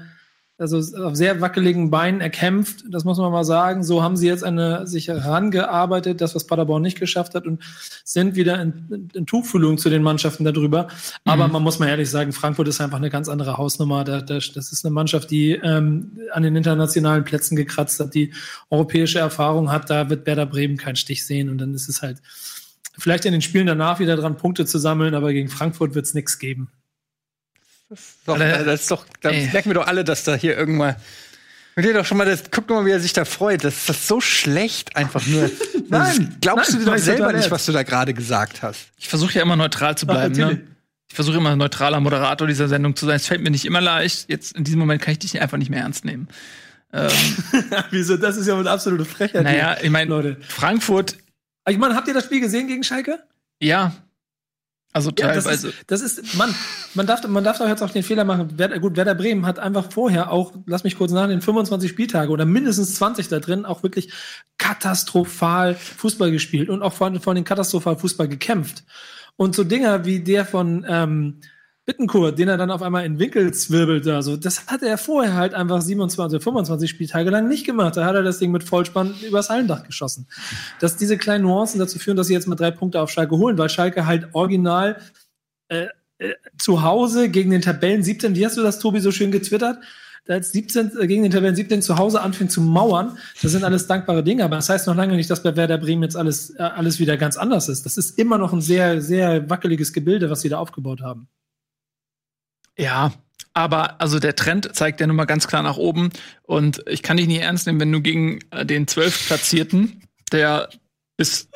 also 0.59 0.79
auf 1.03 1.15
sehr 1.15 1.39
wackeligen 1.39 1.91
Beinen 1.91 2.19
erkämpft, 2.19 2.83
das 2.89 3.03
muss 3.05 3.19
man 3.19 3.31
mal 3.31 3.43
sagen. 3.43 3.83
So 3.83 4.01
haben 4.01 4.17
sie 4.17 4.27
jetzt 4.27 4.43
eine, 4.43 4.87
sich 4.87 5.07
herangearbeitet, 5.07 6.19
das, 6.19 6.33
was 6.33 6.47
Paderborn 6.47 6.81
nicht 6.81 6.99
geschafft 6.99 7.35
hat, 7.35 7.45
und 7.45 7.63
sind 8.03 8.35
wieder 8.35 8.59
in, 8.59 9.09
in 9.13 9.25
Tuchfühlung 9.27 9.77
zu 9.77 9.89
den 9.89 10.01
Mannschaften 10.01 10.43
darüber. 10.45 10.87
Aber 11.25 11.47
mhm. 11.47 11.53
man 11.53 11.63
muss 11.63 11.77
mal 11.77 11.87
ehrlich 11.87 12.09
sagen, 12.09 12.31
Frankfurt 12.31 12.67
ist 12.67 12.81
einfach 12.81 12.97
eine 12.97 13.11
ganz 13.11 13.29
andere 13.29 13.57
Hausnummer. 13.57 14.03
Da, 14.03 14.21
da, 14.21 14.35
das 14.35 14.71
ist 14.71 14.83
eine 14.83 14.93
Mannschaft, 14.93 15.29
die 15.29 15.51
ähm, 15.51 16.17
an 16.31 16.41
den 16.41 16.55
internationalen 16.55 17.23
Plätzen 17.23 17.55
gekratzt 17.55 17.99
hat, 17.99 18.15
die 18.15 18.33
europäische 18.71 19.19
Erfahrung 19.19 19.71
hat. 19.71 19.91
Da 19.91 20.09
wird 20.09 20.25
Werder 20.25 20.47
Bremen 20.47 20.77
keinen 20.77 20.95
Stich 20.95 21.25
sehen. 21.25 21.49
Und 21.49 21.59
dann 21.59 21.75
ist 21.75 21.87
es 21.87 22.01
halt 22.01 22.17
vielleicht 22.97 23.25
in 23.25 23.31
den 23.31 23.41
Spielen 23.41 23.67
danach 23.67 23.99
wieder 23.99 24.15
dran, 24.15 24.37
Punkte 24.37 24.65
zu 24.65 24.79
sammeln, 24.79 25.13
aber 25.13 25.33
gegen 25.33 25.49
Frankfurt 25.49 25.93
wird 25.93 26.05
es 26.05 26.15
nichts 26.15 26.39
geben. 26.39 26.69
Das 27.89 27.99
ist 27.99 28.17
doch, 28.25 28.35
alle, 28.35 28.65
das 28.65 28.81
ist 28.81 28.91
doch 28.91 29.05
da 29.21 29.29
ey. 29.29 29.49
merken 29.51 29.69
wir 29.69 29.75
doch 29.75 29.87
alle, 29.87 30.03
dass 30.03 30.23
da 30.23 30.35
hier 30.35 30.57
irgendwann. 30.57 30.95
Und 31.75 31.85
doch 31.85 32.05
schon 32.05 32.17
mal, 32.17 32.25
das, 32.25 32.45
guck 32.49 32.67
mal, 32.69 32.85
wie 32.85 32.91
er 32.91 32.99
sich 32.99 33.13
da 33.13 33.23
freut. 33.23 33.63
Das 33.63 33.75
ist 33.75 33.89
das 33.89 34.07
so 34.07 34.19
schlecht 34.19 34.95
einfach 34.95 35.25
nur. 35.27 35.49
nein, 35.89 36.35
glaubst 36.41 36.71
nein, 36.71 36.79
du 36.79 36.85
dir 36.85 36.91
doch 36.91 36.97
selber 36.97 37.31
nicht, 37.33 37.51
was 37.51 37.65
du 37.67 37.71
da 37.71 37.83
gerade 37.83 38.15
gesagt 38.15 38.63
hast? 38.63 38.87
Ich 38.97 39.07
versuche 39.07 39.33
ja 39.33 39.43
immer 39.43 39.55
neutral 39.55 39.95
zu 39.95 40.07
bleiben. 40.07 40.33
Ach, 40.33 40.49
ne? 40.49 40.61
Ich 41.07 41.15
versuche 41.15 41.37
immer 41.37 41.55
neutraler 41.55 41.99
Moderator 41.99 42.47
dieser 42.47 42.67
Sendung 42.67 42.95
zu 42.95 43.05
sein. 43.05 43.17
Es 43.17 43.27
fällt 43.27 43.41
mir 43.41 43.51
nicht 43.51 43.63
immer 43.63 43.79
leicht. 43.79 44.27
Jetzt 44.27 44.57
in 44.57 44.63
diesem 44.63 44.79
Moment 44.79 45.01
kann 45.01 45.11
ich 45.11 45.19
dich 45.19 45.39
einfach 45.39 45.57
nicht 45.57 45.69
mehr 45.69 45.81
ernst 45.81 46.03
nehmen. 46.03 46.27
Ähm, 46.91 47.11
Wieso? 47.91 48.17
Das 48.17 48.37
ist 48.37 48.47
ja 48.47 48.57
eine 48.57 48.69
absolute 48.69 49.05
Frechheit. 49.05 49.43
Naja, 49.43 49.77
ich 49.81 49.89
meine, 49.91 50.37
Frankfurt. 50.47 51.15
Ich 51.69 51.77
meine, 51.77 51.95
habt 51.95 52.07
ihr 52.07 52.13
das 52.13 52.25
Spiel 52.25 52.41
gesehen 52.41 52.67
gegen 52.67 52.83
Schalke? 52.83 53.19
Ja, 53.61 53.93
also 54.93 55.11
teilweise. 55.11 55.67
Ja, 55.67 55.73
das, 55.85 56.01
ist, 56.01 56.17
das 56.17 56.27
ist, 56.27 56.37
man, 56.37 56.53
man 56.93 57.05
darf, 57.05 57.27
man 57.27 57.43
darf 57.43 57.59
doch 57.59 57.67
jetzt 57.67 57.83
auch 57.83 57.91
den 57.91 58.03
Fehler 58.03 58.23
machen. 58.23 58.57
Werder, 58.57 58.79
gut, 58.79 58.95
Werder 58.95 59.15
Bremen 59.15 59.45
hat 59.45 59.59
einfach 59.59 59.91
vorher 59.91 60.31
auch, 60.31 60.53
lass 60.65 60.83
mich 60.83 60.97
kurz 60.97 61.11
nach, 61.11 61.27
den 61.27 61.41
25 61.41 61.89
Spieltage 61.89 62.31
oder 62.31 62.45
mindestens 62.45 62.95
20 62.95 63.27
da 63.27 63.39
drin 63.39 63.65
auch 63.65 63.83
wirklich 63.83 64.11
katastrophal 64.57 65.75
Fußball 65.75 66.31
gespielt 66.31 66.69
und 66.69 66.81
auch 66.81 66.93
vor, 66.93 67.13
vor 67.19 67.35
den 67.35 67.43
katastrophal 67.43 67.97
Fußball 67.97 68.27
gekämpft. 68.27 68.85
Und 69.35 69.55
so 69.55 69.63
Dinger 69.63 70.05
wie 70.05 70.21
der 70.21 70.45
von, 70.45 70.85
ähm, 70.89 71.41
Bittenkurt, 71.87 72.37
den 72.37 72.49
er 72.49 72.57
dann 72.57 72.69
auf 72.69 72.81
einmal 72.81 73.05
in 73.05 73.17
Winkel 73.17 73.53
zwirbelte, 73.53 74.13
also 74.13 74.35
das 74.35 74.67
hat 74.67 74.83
er 74.83 74.97
vorher 74.97 75.35
halt 75.35 75.53
einfach 75.53 75.81
27, 75.81 76.43
25 76.43 76.89
Spieltage 76.89 77.29
lang 77.29 77.47
nicht 77.47 77.65
gemacht. 77.65 77.95
Da 77.95 78.03
hat 78.03 78.13
er 78.13 78.23
das 78.23 78.39
Ding 78.39 78.51
mit 78.51 78.65
Vollspann 78.65 79.15
übers 79.25 79.49
Hallendach 79.49 79.83
geschossen. 79.83 80.27
Dass 80.81 80.97
diese 80.97 81.17
kleinen 81.17 81.45
Nuancen 81.45 81.79
dazu 81.79 81.97
führen, 81.97 82.17
dass 82.17 82.27
sie 82.27 82.33
jetzt 82.33 82.45
mal 82.45 82.55
drei 82.55 82.71
Punkte 82.71 82.99
auf 82.99 83.09
Schalke 83.09 83.37
holen, 83.37 83.57
weil 83.57 83.69
Schalke 83.69 84.05
halt 84.05 84.27
original 84.33 84.97
äh, 85.69 85.87
äh, 86.17 86.33
zu 86.57 86.81
Hause 86.81 87.29
gegen 87.29 87.51
den 87.51 87.61
Tabellen 87.61 88.03
17, 88.03 88.35
wie 88.35 88.45
hast 88.45 88.57
du 88.57 88.63
das, 88.63 88.79
Tobi, 88.79 88.99
so 88.99 89.11
schön 89.11 89.31
getwittert? 89.31 89.77
Da 90.25 90.35
jetzt 90.35 90.51
17 90.51 90.91
äh, 90.99 91.07
gegen 91.07 91.23
den 91.23 91.31
Tabellen 91.31 91.55
17 91.55 91.81
zu 91.81 91.97
Hause 91.97 92.19
anfängt 92.19 92.51
zu 92.51 92.59
mauern, 92.59 93.17
das 93.41 93.53
sind 93.53 93.63
alles 93.63 93.87
dankbare 93.87 94.25
Dinge, 94.25 94.43
aber 94.43 94.57
das 94.57 94.67
heißt 94.67 94.87
noch 94.87 94.95
lange 94.95 95.15
nicht, 95.15 95.29
dass 95.29 95.41
bei 95.41 95.55
Werder 95.55 95.77
Bremen 95.77 96.03
jetzt 96.03 96.17
alles, 96.17 96.49
äh, 96.49 96.63
alles 96.63 96.99
wieder 96.99 97.15
ganz 97.15 97.37
anders 97.37 97.69
ist. 97.69 97.85
Das 97.85 97.95
ist 97.95 98.19
immer 98.19 98.37
noch 98.37 98.51
ein 98.51 98.59
sehr, 98.59 99.01
sehr 99.01 99.49
wackeliges 99.49 99.93
Gebilde, 99.93 100.29
was 100.29 100.41
sie 100.41 100.49
da 100.49 100.57
aufgebaut 100.57 100.99
haben. 101.01 101.29
Ja, 102.77 103.13
aber 103.53 103.99
also 103.99 104.19
der 104.19 104.35
Trend 104.35 104.75
zeigt 104.75 105.01
ja 105.01 105.07
nun 105.07 105.15
mal 105.15 105.25
ganz 105.25 105.47
klar 105.47 105.63
nach 105.63 105.77
oben. 105.77 106.11
Und 106.43 106.83
ich 106.87 107.01
kann 107.01 107.17
dich 107.17 107.27
nicht 107.27 107.41
ernst 107.41 107.65
nehmen, 107.65 107.79
wenn 107.79 107.91
du 107.91 108.01
gegen 108.01 108.39
äh, 108.51 108.65
den 108.65 108.87
zwölf 108.87 109.27
Platzierten, 109.27 110.03
der 110.31 110.69
bis 111.17 111.49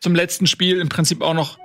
zum 0.00 0.14
letzten 0.14 0.46
Spiel 0.46 0.80
im 0.80 0.88
Prinzip 0.88 1.20
auch 1.22 1.34
noch 1.34 1.58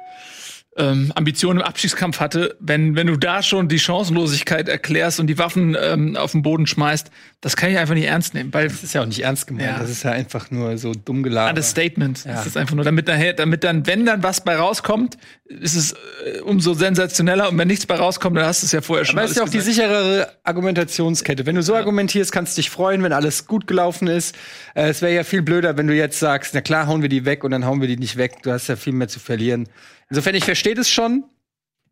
ähm, 0.76 1.12
Ambitionen 1.16 1.60
im 1.60 1.66
Abschiedskampf 1.66 2.20
hatte, 2.20 2.56
wenn, 2.60 2.96
wenn 2.96 3.08
du 3.08 3.16
da 3.16 3.44
schon 3.44 3.68
die 3.68 3.80
Chancenlosigkeit 3.80 4.68
erklärst 4.68 5.20
und 5.20 5.28
die 5.28 5.38
Waffen 5.38 5.78
ähm, 5.80 6.16
auf 6.16 6.32
den 6.32 6.42
Boden 6.42 6.66
schmeißt, 6.66 7.12
das 7.42 7.56
kann 7.56 7.70
ich 7.70 7.78
einfach 7.78 7.94
nicht 7.94 8.08
ernst 8.08 8.34
nehmen. 8.34 8.54
Weil 8.54 8.70
das 8.70 8.84
ist 8.84 8.94
ja 8.94 9.02
auch 9.02 9.06
nicht 9.06 9.20
ernst 9.20 9.46
gemeint, 9.48 9.68
ja. 9.68 9.80
das 9.80 9.90
ist 9.90 10.04
ja 10.04 10.12
einfach 10.12 10.50
nur 10.50 10.78
so 10.78 10.94
dumm 10.94 11.22
geladen. 11.22 11.52
Ah, 11.52 11.54
das 11.54 11.70
Statement. 11.70 12.26
Ja. 12.26 12.34
Das 12.34 12.48
ist 12.48 12.58
einfach 12.58 12.76
nur, 12.76 12.86
damit, 12.86 13.08
daher, 13.08 13.34
damit 13.34 13.64
dann, 13.64 13.86
wenn 13.86 14.06
dann 14.06 14.24
was 14.24 14.44
bei 14.44 14.56
rauskommt, 14.56 15.18
ist 15.46 15.76
es 15.76 15.94
äh, 15.94 16.40
umso 16.40 16.74
sensationeller 16.74 17.50
und 17.50 17.58
wenn 17.58 17.68
nichts 17.68 17.86
bei 17.86 17.96
rauskommt, 17.96 18.36
dann 18.38 18.46
hast 18.46 18.64
du 18.64 18.66
es 18.66 18.72
ja 18.72 18.82
vorher 18.82 19.06
schon. 19.06 19.18
Aber 19.18 19.26
es 19.26 19.32
ist 19.32 19.38
ja 19.38 19.44
auch 19.44 19.48
gesagt. 19.48 19.68
die 19.68 19.72
sicherere 19.74 20.30
Argumentationskette. 20.44 21.46
Wenn 21.46 21.56
du 21.56 21.62
so 21.62 21.74
ja. 21.74 21.80
argumentierst, 21.80 22.32
kannst 22.32 22.58
du 22.58 22.62
dich 22.62 22.72
freuen, 22.72 23.04
wenn 23.04 23.14
alles 23.14 23.46
gut 23.46 23.68
gelaufen 23.68 24.08
ist. 24.08 24.36
Äh, 24.74 24.90
es 24.90 25.04
wäre 25.04 25.14
ja 25.14 25.24
viel 25.24 25.44
blöder, 25.44 25.78
wenn 25.78 25.86
du 25.86 25.94
jetzt 25.94 26.20
sagst, 26.20 26.56
na 26.56 26.62
klar, 26.62 26.88
hauen 26.88 27.04
wir 27.04 27.10
die 27.10 27.26
weg 27.26 27.44
und 27.44 27.52
dann 27.52 27.66
hauen 27.66 27.80
wir 27.80 27.88
die 27.88 27.98
nicht 27.98 28.18
weg. 28.18 28.42
Du 28.42 28.52
hast 28.52 28.68
ja 28.68 28.76
viel 28.76 28.94
mehr 28.94 29.08
zu 29.08 29.20
verlieren. 29.20 29.68
Insofern, 30.14 30.36
ich 30.36 30.46
verstehe 30.46 30.76
das 30.76 30.92
schon. 30.92 31.24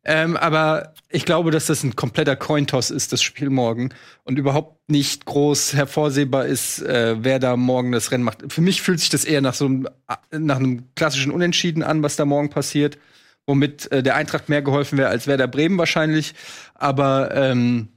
Ähm, 0.04 0.38
aber 0.38 0.94
ich 1.10 1.26
glaube, 1.26 1.50
dass 1.50 1.66
das 1.66 1.82
ein 1.82 1.96
kompletter 1.96 2.36
Cointoss 2.36 2.92
ist, 2.92 3.12
das 3.14 3.24
Spiel 3.24 3.50
morgen. 3.50 3.90
Und 4.24 4.38
überhaupt 4.38 4.92
nicht 4.92 5.26
groß 5.26 5.74
hervorsehbar 5.74 6.46
ist, 6.46 6.84
äh, 6.84 7.16
wer 7.18 7.40
da 7.40 7.58
morgen 7.58 7.92
das 7.92 8.12
Rennen 8.12 8.24
macht. 8.24 8.54
Für 8.54 8.62
mich 8.62 8.84
fühlt 8.84 9.00
sich 9.00 9.10
das 9.10 9.26
eher 9.26 9.42
nach 9.42 9.56
so 9.56 9.66
einem, 9.66 9.88
nach 10.30 10.58
einem 10.58 10.94
klassischen 10.94 11.32
Unentschieden 11.32 11.82
an, 11.82 12.04
was 12.04 12.16
da 12.16 12.26
morgen 12.26 12.52
passiert. 12.52 13.00
Womit 13.48 13.92
äh, 13.92 14.04
der 14.04 14.14
Eintracht 14.14 14.50
mehr 14.50 14.62
geholfen 14.62 15.00
wäre 15.00 15.10
als 15.10 15.26
Werder 15.26 15.48
Bremen 15.48 15.80
wahrscheinlich. 15.80 16.36
Aber 16.76 17.34
ähm, 17.34 17.88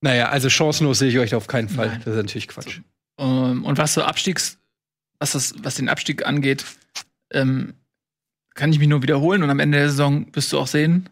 naja, 0.00 0.30
also 0.30 0.50
chancenlos 0.50 0.98
sehe 0.98 1.10
ich 1.10 1.18
euch 1.20 1.36
auf 1.36 1.46
keinen 1.46 1.68
Fall. 1.68 1.90
Nein. 1.90 2.02
Das 2.04 2.14
ist 2.14 2.22
natürlich 2.22 2.48
Quatsch. 2.48 2.80
Um, 3.14 3.52
ähm, 3.52 3.64
und 3.64 3.78
was 3.78 3.94
so 3.94 4.02
Abstiegs, 4.02 4.58
was, 5.20 5.30
das, 5.30 5.54
was 5.58 5.76
den 5.76 5.88
Abstieg 5.88 6.26
angeht, 6.26 6.64
ähm, 7.30 7.74
kann 8.54 8.72
ich 8.72 8.78
mich 8.78 8.88
nur 8.88 9.02
wiederholen 9.02 9.42
und 9.42 9.50
am 9.50 9.60
Ende 9.60 9.78
der 9.78 9.90
Saison 9.90 10.26
wirst 10.32 10.52
du 10.52 10.58
auch 10.58 10.66
sehen, 10.66 11.08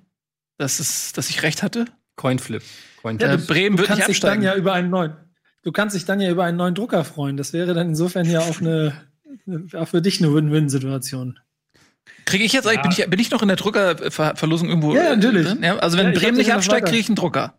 dass, 0.59 0.81
es, 0.81 1.12
dass 1.12 1.28
ich 1.28 1.42
recht 1.42 1.62
hatte. 1.62 1.87
Coinflip. 2.16 2.62
Coinflip. 3.02 3.28
Ja, 3.28 3.37
Bremen 3.37 3.78
wird 3.78 3.90
nicht 3.90 4.05
absteigen. 4.05 4.42
Dann 4.42 4.52
ja 4.52 4.57
über 4.57 4.72
einen 4.72 4.90
neuen, 4.90 5.14
du 5.62 5.72
kannst 5.72 5.96
dich 5.96 6.05
dann 6.05 6.20
ja 6.20 6.31
über 6.31 6.44
einen 6.44 6.57
neuen 6.57 6.74
Drucker 6.74 7.05
freuen. 7.05 7.37
Das 7.37 7.52
wäre 7.52 7.74
dann 7.74 7.88
insofern 7.88 8.28
ja 8.28 8.40
auch 8.40 8.61
eine, 8.61 8.94
auch 9.74 9.88
für 9.88 10.02
dich 10.02 10.22
eine 10.22 10.33
Win-Win-Situation. 10.33 11.38
Kriege 12.24 12.44
ich 12.44 12.52
jetzt 12.52 12.70
ja. 12.70 12.81
bin, 12.81 12.92
ich, 12.92 13.05
bin 13.09 13.18
ich 13.18 13.31
noch 13.31 13.42
in 13.42 13.48
der 13.48 13.57
Druckerverlosung 13.57 14.68
irgendwo? 14.68 14.94
Ja, 14.94 15.14
natürlich. 15.14 15.48
Ja, 15.61 15.78
also 15.78 15.98
wenn 15.98 16.12
ja, 16.12 16.18
Bremen 16.18 16.37
nicht 16.37 16.52
absteigt, 16.52 16.87
kriege 16.87 17.00
ich 17.00 17.09
einen 17.09 17.16
Drucker. 17.16 17.55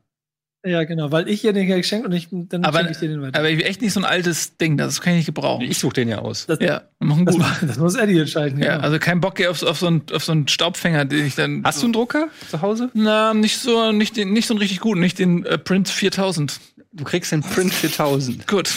Ja, 0.66 0.86
genau, 0.86 1.12
weil 1.12 1.28
ich 1.28 1.42
hier 1.42 1.52
den 1.52 1.68
geschenkt 1.68 2.06
und 2.06 2.14
ich, 2.14 2.30
dann 2.32 2.64
aber, 2.64 2.90
ich 2.90 2.98
dir 2.98 3.10
den 3.10 3.22
weiter. 3.22 3.38
Aber 3.38 3.50
echt 3.50 3.82
nicht 3.82 3.92
so 3.92 4.00
ein 4.00 4.06
altes 4.06 4.56
Ding, 4.56 4.78
das 4.78 5.02
kann 5.02 5.14
ich 5.14 5.18
nicht 5.18 5.26
gebrauchen. 5.26 5.64
Ich 5.64 5.78
suche 5.78 5.94
den 5.94 6.08
ja 6.08 6.20
aus. 6.20 6.46
Das, 6.46 6.60
ja, 6.62 6.84
das, 7.00 7.60
das, 7.62 7.78
muss 7.78 7.96
Eddie 7.96 8.20
entscheiden. 8.20 8.60
Ja, 8.60 8.76
genau. 8.76 8.84
also 8.84 8.98
kein 8.98 9.20
Bock 9.20 9.46
auf, 9.46 9.62
auf, 9.62 9.80
so 9.80 9.88
einen, 9.88 10.04
auf 10.14 10.24
so 10.24 10.32
einen 10.32 10.48
Staubfänger, 10.48 11.04
den 11.04 11.26
ich 11.26 11.36
dann. 11.36 11.64
Hast 11.66 11.80
so 11.80 11.82
du 11.82 11.86
einen 11.88 11.94
Drucker 11.94 12.28
zu 12.50 12.62
Hause? 12.62 12.90
Na, 12.94 13.34
nicht 13.34 13.58
so, 13.58 13.92
nicht, 13.92 14.16
den, 14.16 14.32
nicht 14.32 14.48
so 14.48 14.54
einen 14.54 14.60
richtig 14.60 14.80
guten, 14.80 15.02
nicht 15.02 15.20
den 15.20 15.46
äh, 15.46 15.58
Print 15.58 15.90
4000. 15.90 16.62
Du 16.94 17.04
kriegst 17.04 17.34
den 17.34 17.42
Print 17.42 17.74
4000. 17.74 18.48
Gut, 18.48 18.72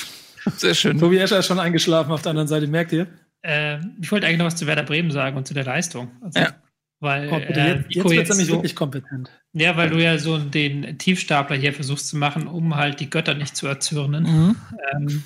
sehr 0.56 0.74
schön. 0.74 0.98
Tobi 0.98 1.18
Escher 1.18 1.38
ist 1.38 1.46
schon 1.46 1.60
eingeschlafen 1.60 2.10
auf 2.10 2.22
der 2.22 2.30
anderen 2.30 2.48
Seite, 2.48 2.66
merkt 2.66 2.92
ihr? 2.92 3.06
Äh, 3.42 3.78
ich 4.00 4.10
wollte 4.10 4.26
eigentlich 4.26 4.38
noch 4.38 4.46
was 4.46 4.56
zu 4.56 4.66
Werder 4.66 4.82
Bremen 4.82 5.12
sagen 5.12 5.36
und 5.36 5.46
zu 5.46 5.54
der 5.54 5.64
Leistung. 5.64 6.10
Also, 6.20 6.40
ja. 6.40 6.54
Weil 6.98 7.28
oh, 7.30 7.38
bitte, 7.38 7.60
äh, 7.60 7.74
jetzt, 7.88 7.94
jetzt 7.94 8.10
wird 8.10 8.28
nämlich 8.30 8.46
so, 8.46 8.52
wirklich 8.54 8.74
kompetent. 8.74 9.30
Ja, 9.58 9.74
weil 9.78 9.88
du 9.88 10.02
ja 10.02 10.18
so 10.18 10.36
den 10.36 10.98
Tiefstapler 10.98 11.56
hier 11.56 11.72
versuchst 11.72 12.08
zu 12.08 12.18
machen, 12.18 12.46
um 12.46 12.76
halt 12.76 13.00
die 13.00 13.08
Götter 13.08 13.32
nicht 13.32 13.56
zu 13.56 13.66
erzürnen. 13.66 14.24
Mhm. 14.24 14.56
Ähm, 14.92 15.22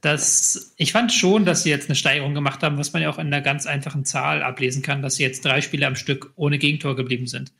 das, 0.00 0.72
ich 0.78 0.92
fand 0.92 1.12
schon, 1.12 1.44
dass 1.44 1.62
sie 1.62 1.68
jetzt 1.68 1.90
eine 1.90 1.96
Steigerung 1.96 2.32
gemacht 2.32 2.62
haben, 2.62 2.78
was 2.78 2.94
man 2.94 3.02
ja 3.02 3.10
auch 3.10 3.18
in 3.18 3.26
einer 3.26 3.42
ganz 3.42 3.66
einfachen 3.66 4.06
Zahl 4.06 4.42
ablesen 4.42 4.80
kann, 4.80 5.02
dass 5.02 5.16
sie 5.16 5.22
jetzt 5.22 5.44
drei 5.44 5.60
Spiele 5.60 5.86
am 5.86 5.96
Stück 5.96 6.32
ohne 6.34 6.56
Gegentor 6.56 6.96
geblieben 6.96 7.26
sind. 7.26 7.52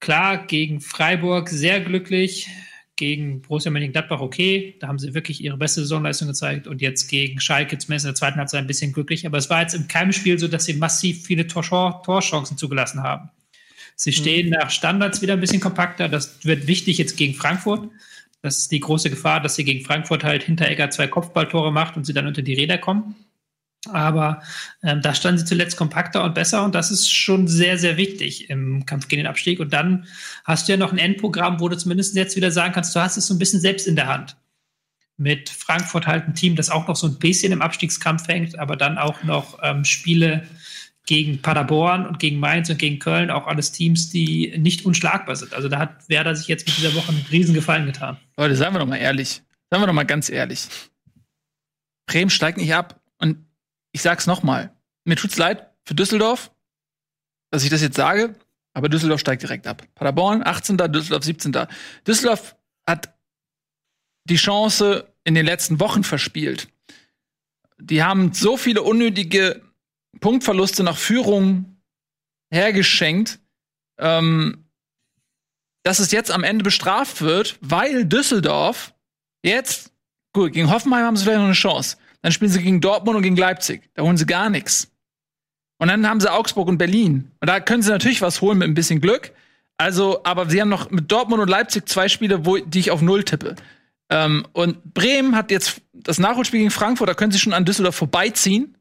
Klar, 0.00 0.46
gegen 0.46 0.80
Freiburg 0.80 1.50
sehr 1.50 1.82
glücklich, 1.82 2.48
gegen 2.96 3.42
Borussia 3.42 3.70
Mönchengladbach 3.70 4.20
okay, 4.20 4.76
da 4.80 4.88
haben 4.88 4.98
sie 4.98 5.12
wirklich 5.12 5.44
ihre 5.44 5.58
beste 5.58 5.82
Saisonleistung 5.82 6.28
gezeigt 6.28 6.66
und 6.66 6.80
jetzt 6.80 7.08
gegen 7.08 7.38
Schalke 7.38 7.76
zumindest 7.76 8.06
in 8.06 8.10
der 8.12 8.14
zweiten 8.14 8.38
Halbzeit 8.38 8.62
ein 8.62 8.66
bisschen 8.66 8.94
glücklich, 8.94 9.26
aber 9.26 9.36
es 9.36 9.50
war 9.50 9.60
jetzt 9.60 9.74
in 9.74 9.88
keinem 9.88 10.12
Spiel 10.12 10.38
so, 10.38 10.48
dass 10.48 10.64
sie 10.64 10.72
massiv 10.72 11.26
viele 11.26 11.46
Tor 11.46 12.02
Torchancen 12.02 12.56
zugelassen 12.56 13.02
haben. 13.02 13.28
Sie 14.02 14.10
mhm. 14.10 14.14
stehen 14.14 14.50
nach 14.50 14.70
Standards 14.70 15.22
wieder 15.22 15.34
ein 15.34 15.40
bisschen 15.40 15.60
kompakter, 15.60 16.08
das 16.08 16.44
wird 16.44 16.66
wichtig 16.66 16.98
jetzt 16.98 17.16
gegen 17.16 17.34
Frankfurt. 17.34 17.88
Das 18.42 18.58
ist 18.58 18.72
die 18.72 18.80
große 18.80 19.10
Gefahr, 19.10 19.40
dass 19.40 19.54
sie 19.54 19.62
gegen 19.62 19.84
Frankfurt 19.84 20.24
halt 20.24 20.42
Hinteregger 20.42 20.90
zwei 20.90 21.06
Kopfballtore 21.06 21.70
macht 21.70 21.96
und 21.96 22.04
sie 22.04 22.12
dann 22.12 22.26
unter 22.26 22.42
die 22.42 22.54
Räder 22.54 22.78
kommen. 22.78 23.14
Aber 23.92 24.42
ähm, 24.82 25.02
da 25.02 25.14
standen 25.14 25.38
sie 25.38 25.44
zuletzt 25.44 25.76
kompakter 25.76 26.24
und 26.24 26.34
besser 26.34 26.64
und 26.64 26.74
das 26.74 26.90
ist 26.90 27.12
schon 27.12 27.46
sehr, 27.46 27.78
sehr 27.78 27.96
wichtig 27.96 28.50
im 28.50 28.86
Kampf 28.86 29.06
gegen 29.06 29.22
den 29.22 29.28
Abstieg. 29.28 29.60
Und 29.60 29.72
dann 29.72 30.06
hast 30.44 30.66
du 30.66 30.72
ja 30.72 30.78
noch 30.78 30.90
ein 30.90 30.98
Endprogramm, 30.98 31.60
wo 31.60 31.68
du 31.68 31.76
zumindest 31.76 32.16
jetzt 32.16 32.34
wieder 32.34 32.50
sagen 32.50 32.72
kannst, 32.72 32.96
du 32.96 33.00
hast 33.00 33.16
es 33.16 33.28
so 33.28 33.34
ein 33.34 33.38
bisschen 33.38 33.60
selbst 33.60 33.86
in 33.86 33.94
der 33.94 34.08
Hand. 34.08 34.36
Mit 35.16 35.48
Frankfurt 35.48 36.08
halt 36.08 36.26
ein 36.26 36.34
Team, 36.34 36.56
das 36.56 36.70
auch 36.70 36.88
noch 36.88 36.96
so 36.96 37.06
ein 37.06 37.20
bisschen 37.20 37.52
im 37.52 37.62
Abstiegskampf 37.62 38.26
hängt, 38.26 38.58
aber 38.58 38.74
dann 38.74 38.98
auch 38.98 39.22
noch 39.22 39.60
ähm, 39.62 39.84
Spiele 39.84 40.48
gegen 41.06 41.42
Paderborn 41.42 42.06
und 42.06 42.18
gegen 42.18 42.38
Mainz 42.38 42.70
und 42.70 42.78
gegen 42.78 42.98
Köln, 42.98 43.30
auch 43.30 43.46
alles 43.46 43.72
Teams, 43.72 44.10
die 44.10 44.56
nicht 44.58 44.84
unschlagbar 44.86 45.34
sind. 45.36 45.52
Also 45.52 45.68
da 45.68 45.78
hat 45.78 46.08
Werder 46.08 46.36
sich 46.36 46.46
jetzt 46.46 46.66
mit 46.66 46.76
dieser 46.76 46.94
Woche 46.94 47.08
einen 47.08 47.26
Riesengefallen 47.30 47.86
getan. 47.86 48.16
Leute, 48.36 48.54
sagen 48.54 48.74
wir 48.74 48.78
doch 48.78 48.86
mal 48.86 48.96
ehrlich. 48.96 49.42
Sagen 49.70 49.82
wir 49.82 49.86
doch 49.86 49.94
mal 49.94 50.04
ganz 50.04 50.30
ehrlich. 50.30 50.68
Bremen 52.06 52.30
steigt 52.30 52.58
nicht 52.58 52.74
ab 52.74 53.00
und 53.18 53.38
ich 53.92 54.02
sag's 54.02 54.26
nochmal. 54.26 54.72
Mir 55.04 55.16
tut's 55.16 55.38
leid 55.38 55.70
für 55.84 55.94
Düsseldorf, 55.94 56.52
dass 57.50 57.64
ich 57.64 57.70
das 57.70 57.82
jetzt 57.82 57.96
sage, 57.96 58.36
aber 58.74 58.88
Düsseldorf 58.88 59.20
steigt 59.20 59.42
direkt 59.42 59.66
ab. 59.66 59.82
Paderborn 59.94 60.46
18. 60.46 60.76
Düsseldorf 60.76 61.24
17. 61.24 61.52
Düsseldorf 62.06 62.56
hat 62.86 63.14
die 64.24 64.36
Chance 64.36 65.12
in 65.24 65.34
den 65.34 65.46
letzten 65.46 65.80
Wochen 65.80 66.04
verspielt. 66.04 66.68
Die 67.78 68.02
haben 68.02 68.32
so 68.32 68.56
viele 68.56 68.82
unnötige 68.82 69.62
Punktverluste 70.20 70.82
nach 70.82 70.96
Führung 70.96 71.76
hergeschenkt, 72.52 73.40
ähm, 73.98 74.64
dass 75.82 75.98
es 75.98 76.12
jetzt 76.12 76.30
am 76.30 76.44
Ende 76.44 76.64
bestraft 76.64 77.22
wird, 77.22 77.58
weil 77.60 78.04
Düsseldorf 78.04 78.94
jetzt, 79.44 79.92
gut, 80.32 80.52
gegen 80.52 80.70
Hoffenheim 80.70 81.04
haben 81.04 81.16
sie 81.16 81.24
vielleicht 81.24 81.38
noch 81.38 81.46
eine 81.46 81.54
Chance. 81.54 81.96
Dann 82.20 82.32
spielen 82.32 82.50
sie 82.50 82.62
gegen 82.62 82.80
Dortmund 82.80 83.16
und 83.16 83.22
gegen 83.22 83.36
Leipzig. 83.36 83.90
Da 83.94 84.02
holen 84.02 84.16
sie 84.16 84.26
gar 84.26 84.48
nichts. 84.48 84.92
Und 85.78 85.88
dann 85.88 86.08
haben 86.08 86.20
sie 86.20 86.32
Augsburg 86.32 86.68
und 86.68 86.78
Berlin. 86.78 87.32
Und 87.40 87.48
da 87.48 87.58
können 87.58 87.82
sie 87.82 87.90
natürlich 87.90 88.22
was 88.22 88.40
holen 88.40 88.58
mit 88.58 88.68
ein 88.68 88.74
bisschen 88.74 89.00
Glück. 89.00 89.32
Also, 89.78 90.20
aber 90.22 90.48
sie 90.48 90.60
haben 90.60 90.68
noch 90.68 90.90
mit 90.90 91.10
Dortmund 91.10 91.42
und 91.42 91.48
Leipzig 91.48 91.88
zwei 91.88 92.08
Spiele, 92.08 92.46
wo, 92.46 92.58
die 92.58 92.78
ich 92.78 92.92
auf 92.92 93.02
Null 93.02 93.24
tippe. 93.24 93.56
Ähm, 94.08 94.46
und 94.52 94.94
Bremen 94.94 95.34
hat 95.34 95.50
jetzt 95.50 95.80
das 95.92 96.18
Nachholspiel 96.18 96.60
gegen 96.60 96.70
Frankfurt, 96.70 97.08
da 97.08 97.14
können 97.14 97.32
sie 97.32 97.40
schon 97.40 97.52
an 97.52 97.64
Düsseldorf 97.64 97.96
vorbeiziehen. 97.96 98.76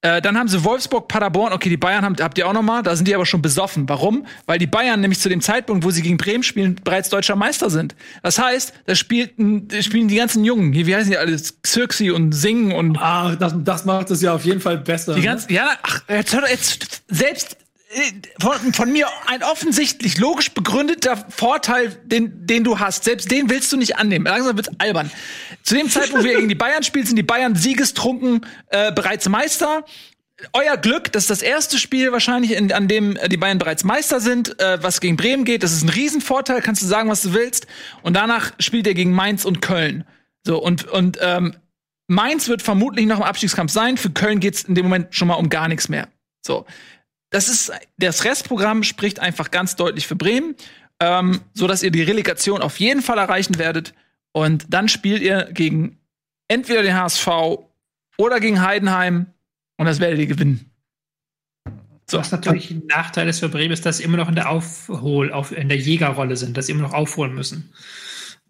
Äh, 0.00 0.22
dann 0.22 0.38
haben 0.38 0.48
sie 0.48 0.62
Wolfsburg, 0.62 1.08
Paderborn. 1.08 1.52
Okay, 1.52 1.68
die 1.68 1.76
Bayern 1.76 2.04
haben, 2.04 2.14
habt 2.20 2.38
ihr 2.38 2.46
auch 2.46 2.52
noch 2.52 2.62
mal. 2.62 2.82
Da 2.82 2.94
sind 2.94 3.08
die 3.08 3.14
aber 3.16 3.26
schon 3.26 3.42
besoffen. 3.42 3.88
Warum? 3.88 4.26
Weil 4.46 4.58
die 4.58 4.68
Bayern 4.68 5.00
nämlich 5.00 5.18
zu 5.18 5.28
dem 5.28 5.40
Zeitpunkt, 5.40 5.84
wo 5.84 5.90
sie 5.90 6.02
gegen 6.02 6.16
Bremen 6.16 6.44
spielen, 6.44 6.76
bereits 6.84 7.08
deutscher 7.08 7.34
Meister 7.34 7.68
sind. 7.68 7.96
Das 8.22 8.38
heißt, 8.38 8.72
da 8.86 8.94
spielten, 8.94 9.68
spielen 9.82 10.06
die 10.06 10.16
ganzen 10.16 10.44
Jungen. 10.44 10.72
Hier, 10.72 10.86
wie 10.86 10.94
heißen 10.94 11.10
die 11.10 11.18
alle? 11.18 11.36
Xirxi 11.62 12.12
und 12.12 12.32
Singen 12.32 12.72
und. 12.72 12.96
Ah, 12.98 13.34
das, 13.34 13.54
das 13.58 13.84
macht 13.84 14.10
es 14.12 14.22
ja 14.22 14.34
auf 14.34 14.44
jeden 14.44 14.60
Fall 14.60 14.78
besser. 14.78 15.14
Die 15.14 15.22
ganzen, 15.22 15.50
ne? 15.50 15.56
ja, 15.56 15.70
ach, 15.82 16.02
jetzt, 16.08 16.32
jetzt 16.32 17.02
selbst 17.08 17.56
von, 18.38 18.72
von, 18.74 18.92
mir 18.92 19.08
ein 19.26 19.42
offensichtlich 19.42 20.18
logisch 20.18 20.52
begründeter 20.52 21.16
Vorteil, 21.30 21.96
den, 22.04 22.46
den 22.46 22.62
du 22.62 22.78
hast. 22.78 23.04
Selbst 23.04 23.30
den 23.30 23.48
willst 23.48 23.72
du 23.72 23.76
nicht 23.76 23.96
annehmen. 23.96 24.26
Langsam 24.26 24.56
wird's 24.56 24.70
albern. 24.78 25.10
Zu 25.62 25.74
dem 25.74 25.88
Zeitpunkt, 25.88 26.24
wo 26.24 26.28
wir 26.28 26.36
gegen 26.36 26.48
die 26.48 26.54
Bayern 26.54 26.82
spielen, 26.82 27.06
sind 27.06 27.16
die 27.16 27.22
Bayern 27.22 27.56
siegestrunken 27.56 28.44
äh, 28.68 28.92
bereits 28.92 29.28
Meister. 29.28 29.84
Euer 30.52 30.76
Glück, 30.76 31.10
das 31.12 31.24
ist 31.24 31.30
das 31.30 31.42
erste 31.42 31.78
Spiel 31.78 32.12
wahrscheinlich, 32.12 32.52
in, 32.52 32.72
an 32.72 32.88
dem 32.88 33.16
äh, 33.16 33.28
die 33.28 33.38
Bayern 33.38 33.58
bereits 33.58 33.84
Meister 33.84 34.20
sind, 34.20 34.60
äh, 34.60 34.82
was 34.82 35.00
gegen 35.00 35.16
Bremen 35.16 35.44
geht. 35.44 35.62
Das 35.62 35.72
ist 35.72 35.82
ein 35.82 35.88
Riesenvorteil, 35.88 36.60
kannst 36.60 36.82
du 36.82 36.86
sagen, 36.86 37.08
was 37.08 37.22
du 37.22 37.32
willst. 37.32 37.66
Und 38.02 38.14
danach 38.14 38.52
spielt 38.58 38.86
er 38.86 38.94
gegen 38.94 39.12
Mainz 39.12 39.46
und 39.46 39.62
Köln. 39.62 40.04
So, 40.44 40.62
und, 40.62 40.86
und 40.86 41.18
ähm, 41.22 41.56
Mainz 42.06 42.48
wird 42.48 42.60
vermutlich 42.60 43.06
noch 43.06 43.16
im 43.16 43.24
Abstiegskampf 43.24 43.72
sein. 43.72 43.96
Für 43.96 44.10
Köln 44.10 44.40
geht's 44.40 44.62
in 44.62 44.74
dem 44.74 44.84
Moment 44.84 45.14
schon 45.14 45.28
mal 45.28 45.34
um 45.34 45.48
gar 45.48 45.68
nichts 45.68 45.88
mehr. 45.88 46.08
So 46.42 46.66
das 47.30 47.48
ist 47.48 47.72
das 47.98 48.24
Restprogramm 48.24 48.82
spricht 48.82 49.20
einfach 49.20 49.50
ganz 49.50 49.76
deutlich 49.76 50.06
für 50.06 50.16
Bremen, 50.16 50.54
ähm, 51.00 51.40
so 51.54 51.66
dass 51.66 51.82
ihr 51.82 51.90
die 51.90 52.02
Relegation 52.02 52.62
auf 52.62 52.80
jeden 52.80 53.02
Fall 53.02 53.18
erreichen 53.18 53.58
werdet. 53.58 53.94
Und 54.32 54.66
dann 54.68 54.88
spielt 54.88 55.22
ihr 55.22 55.48
gegen 55.52 55.98
entweder 56.48 56.82
den 56.82 56.94
HSV 56.94 57.28
oder 58.16 58.40
gegen 58.40 58.62
Heidenheim 58.62 59.26
und 59.76 59.86
das 59.86 60.00
werdet 60.00 60.18
ihr 60.18 60.26
gewinnen. 60.26 60.70
So. 62.10 62.18
Was 62.18 62.32
natürlich 62.32 62.70
ein 62.70 62.86
Nachteil 62.86 63.28
ist 63.28 63.40
für 63.40 63.50
Bremen, 63.50 63.72
ist, 63.72 63.84
dass 63.84 63.98
sie 63.98 64.04
immer 64.04 64.16
noch 64.16 64.30
in 64.30 64.34
der 64.34 64.48
Aufhol, 64.48 65.30
auf, 65.30 65.52
in 65.52 65.68
der 65.68 65.76
Jägerrolle 65.76 66.36
sind, 66.36 66.56
dass 66.56 66.66
sie 66.66 66.72
immer 66.72 66.82
noch 66.82 66.94
aufholen 66.94 67.34
müssen 67.34 67.72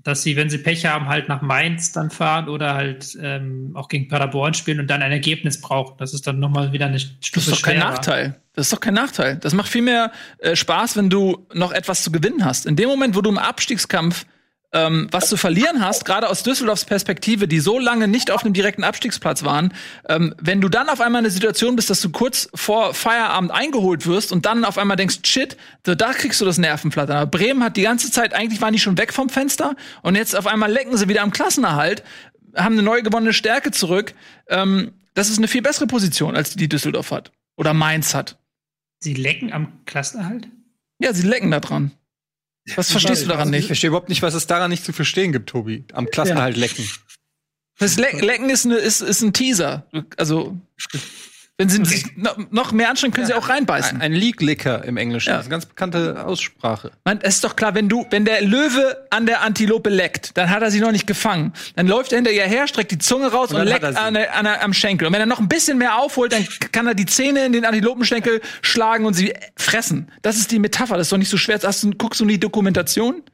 dass 0.02 0.22
sie, 0.22 0.36
wenn 0.36 0.48
sie 0.48 0.58
Pech 0.58 0.86
haben, 0.86 1.08
halt 1.08 1.28
nach 1.28 1.42
Mainz 1.42 1.92
dann 1.92 2.10
fahren 2.10 2.48
oder 2.48 2.74
halt 2.74 3.16
ähm, 3.20 3.72
auch 3.74 3.88
gegen 3.88 4.08
Paderborn 4.08 4.54
spielen 4.54 4.80
und 4.80 4.88
dann 4.88 5.02
ein 5.02 5.12
Ergebnis 5.12 5.60
brauchen. 5.60 5.96
Das 5.98 6.14
ist 6.14 6.26
dann 6.26 6.38
nochmal 6.38 6.72
wieder 6.72 6.86
eine 6.86 6.98
Stufe 6.98 7.16
Das 7.32 7.46
ist 7.46 7.52
doch 7.52 7.62
kein 7.62 7.78
Nachteil. 7.78 8.40
Das 8.54 8.66
ist 8.66 8.72
doch 8.72 8.80
kein 8.80 8.94
Nachteil. 8.94 9.36
Das 9.36 9.54
macht 9.54 9.68
viel 9.68 9.82
mehr 9.82 10.12
äh, 10.38 10.56
Spaß, 10.56 10.96
wenn 10.96 11.10
du 11.10 11.46
noch 11.52 11.72
etwas 11.72 12.02
zu 12.02 12.12
gewinnen 12.12 12.44
hast. 12.44 12.66
In 12.66 12.76
dem 12.76 12.88
Moment, 12.88 13.16
wo 13.16 13.20
du 13.20 13.30
im 13.30 13.38
Abstiegskampf 13.38 14.24
ähm, 14.72 15.08
was 15.10 15.28
zu 15.28 15.36
verlieren 15.36 15.82
hast, 15.82 16.04
gerade 16.04 16.28
aus 16.28 16.42
Düsseldorfs 16.42 16.84
Perspektive, 16.84 17.48
die 17.48 17.60
so 17.60 17.78
lange 17.78 18.06
nicht 18.06 18.30
auf 18.30 18.44
einem 18.44 18.52
direkten 18.52 18.84
Abstiegsplatz 18.84 19.42
waren, 19.42 19.72
ähm, 20.08 20.34
wenn 20.40 20.60
du 20.60 20.68
dann 20.68 20.88
auf 20.88 21.00
einmal 21.00 21.20
in 21.20 21.24
der 21.24 21.32
Situation 21.32 21.76
bist, 21.76 21.88
dass 21.88 22.00
du 22.00 22.10
kurz 22.10 22.48
vor 22.54 22.92
Feierabend 22.92 23.50
eingeholt 23.50 24.06
wirst 24.06 24.30
und 24.30 24.44
dann 24.44 24.64
auf 24.64 24.76
einmal 24.76 24.96
denkst, 24.96 25.20
shit, 25.24 25.56
da, 25.84 25.94
da 25.94 26.12
kriegst 26.12 26.40
du 26.40 26.44
das 26.44 26.58
Nervenflattern. 26.58 27.16
Aber 27.16 27.30
Bremen 27.30 27.62
hat 27.62 27.76
die 27.76 27.82
ganze 27.82 28.10
Zeit, 28.10 28.34
eigentlich 28.34 28.60
waren 28.60 28.72
die 28.72 28.78
schon 28.78 28.98
weg 28.98 29.12
vom 29.12 29.30
Fenster 29.30 29.74
und 30.02 30.16
jetzt 30.16 30.36
auf 30.36 30.46
einmal 30.46 30.70
lecken 30.70 30.96
sie 30.96 31.08
wieder 31.08 31.22
am 31.22 31.30
Klassenerhalt, 31.30 32.02
haben 32.54 32.74
eine 32.74 32.82
neu 32.82 33.02
gewonnene 33.02 33.32
Stärke 33.32 33.70
zurück. 33.70 34.14
Ähm, 34.48 34.92
das 35.14 35.30
ist 35.30 35.38
eine 35.38 35.48
viel 35.48 35.62
bessere 35.62 35.86
Position, 35.86 36.36
als 36.36 36.50
die, 36.50 36.58
die 36.58 36.68
Düsseldorf 36.68 37.10
hat. 37.10 37.32
Oder 37.56 37.74
Mainz 37.74 38.14
hat. 38.14 38.38
Sie 39.00 39.14
lecken 39.14 39.52
am 39.52 39.84
Klassenerhalt? 39.84 40.48
Ja, 41.00 41.12
sie 41.12 41.26
lecken 41.26 41.50
da 41.50 41.60
dran. 41.60 41.92
Was 42.76 42.90
verstehst 42.90 43.24
du 43.24 43.28
daran 43.28 43.50
nicht? 43.50 43.60
Ich 43.60 43.66
verstehe 43.66 43.88
überhaupt 43.88 44.08
nicht, 44.08 44.22
was 44.22 44.34
es 44.34 44.46
daran 44.46 44.70
nicht 44.70 44.84
zu 44.84 44.92
verstehen 44.92 45.32
gibt, 45.32 45.48
Tobi. 45.48 45.84
Am 45.92 46.06
Klassenhalt 46.06 46.56
lecken. 46.56 46.88
Das 47.78 47.96
Le 47.96 48.10
Lecken 48.10 48.50
ist, 48.50 48.66
eine, 48.66 48.76
ist, 48.76 49.00
ist 49.00 49.22
ein 49.22 49.32
Teaser. 49.32 49.86
Also. 50.16 50.56
Wenn 51.60 51.68
sie 51.68 51.84
sich 51.84 52.04
noch 52.16 52.70
mehr 52.70 52.88
anstrengen, 52.88 53.12
können 53.12 53.28
ja. 53.28 53.34
sie 53.34 53.42
auch 53.42 53.48
reinbeißen. 53.48 53.96
Ein, 53.96 54.02
ein 54.02 54.12
League-Licker 54.12 54.84
im 54.84 54.96
Englischen. 54.96 55.30
Ja. 55.30 55.38
Das 55.38 55.46
ist 55.46 55.48
eine 55.48 55.54
ganz 55.54 55.66
bekannte 55.66 56.24
Aussprache. 56.24 56.92
Man, 57.04 57.20
es 57.20 57.34
ist 57.34 57.44
doch 57.44 57.56
klar, 57.56 57.74
wenn 57.74 57.88
du, 57.88 58.06
wenn 58.10 58.24
der 58.24 58.42
Löwe 58.42 59.08
an 59.10 59.26
der 59.26 59.42
Antilope 59.42 59.90
leckt, 59.90 60.36
dann 60.36 60.50
hat 60.50 60.62
er 60.62 60.70
sie 60.70 60.78
noch 60.78 60.92
nicht 60.92 61.08
gefangen. 61.08 61.52
Dann 61.74 61.88
läuft 61.88 62.12
er 62.12 62.18
hinter 62.18 62.30
ihr 62.30 62.44
her, 62.44 62.68
streckt 62.68 62.92
die 62.92 62.98
Zunge 62.98 63.32
raus 63.32 63.50
und, 63.50 63.60
und 63.60 63.66
leckt 63.66 63.82
an, 63.82 64.16
an 64.16 64.46
am 64.46 64.72
Schenkel. 64.72 65.08
Und 65.08 65.14
wenn 65.14 65.20
er 65.20 65.26
noch 65.26 65.40
ein 65.40 65.48
bisschen 65.48 65.78
mehr 65.78 65.98
aufholt, 65.98 66.32
dann 66.32 66.46
kann 66.70 66.86
er 66.86 66.94
die 66.94 67.06
Zähne 67.06 67.44
in 67.44 67.52
den 67.52 67.64
Antilopenschenkel 67.64 68.40
schlagen 68.62 69.04
und 69.04 69.14
sie 69.14 69.34
fressen. 69.56 70.12
Das 70.22 70.36
ist 70.36 70.52
die 70.52 70.60
Metapher. 70.60 70.96
Das 70.96 71.08
ist 71.08 71.12
doch 71.12 71.18
nicht 71.18 71.30
so 71.30 71.36
schwer. 71.36 71.58
Hast 71.60 71.82
du, 71.82 71.90
guckst 71.90 72.20
du 72.20 72.24
die 72.24 72.38
Dokumentation? 72.38 73.24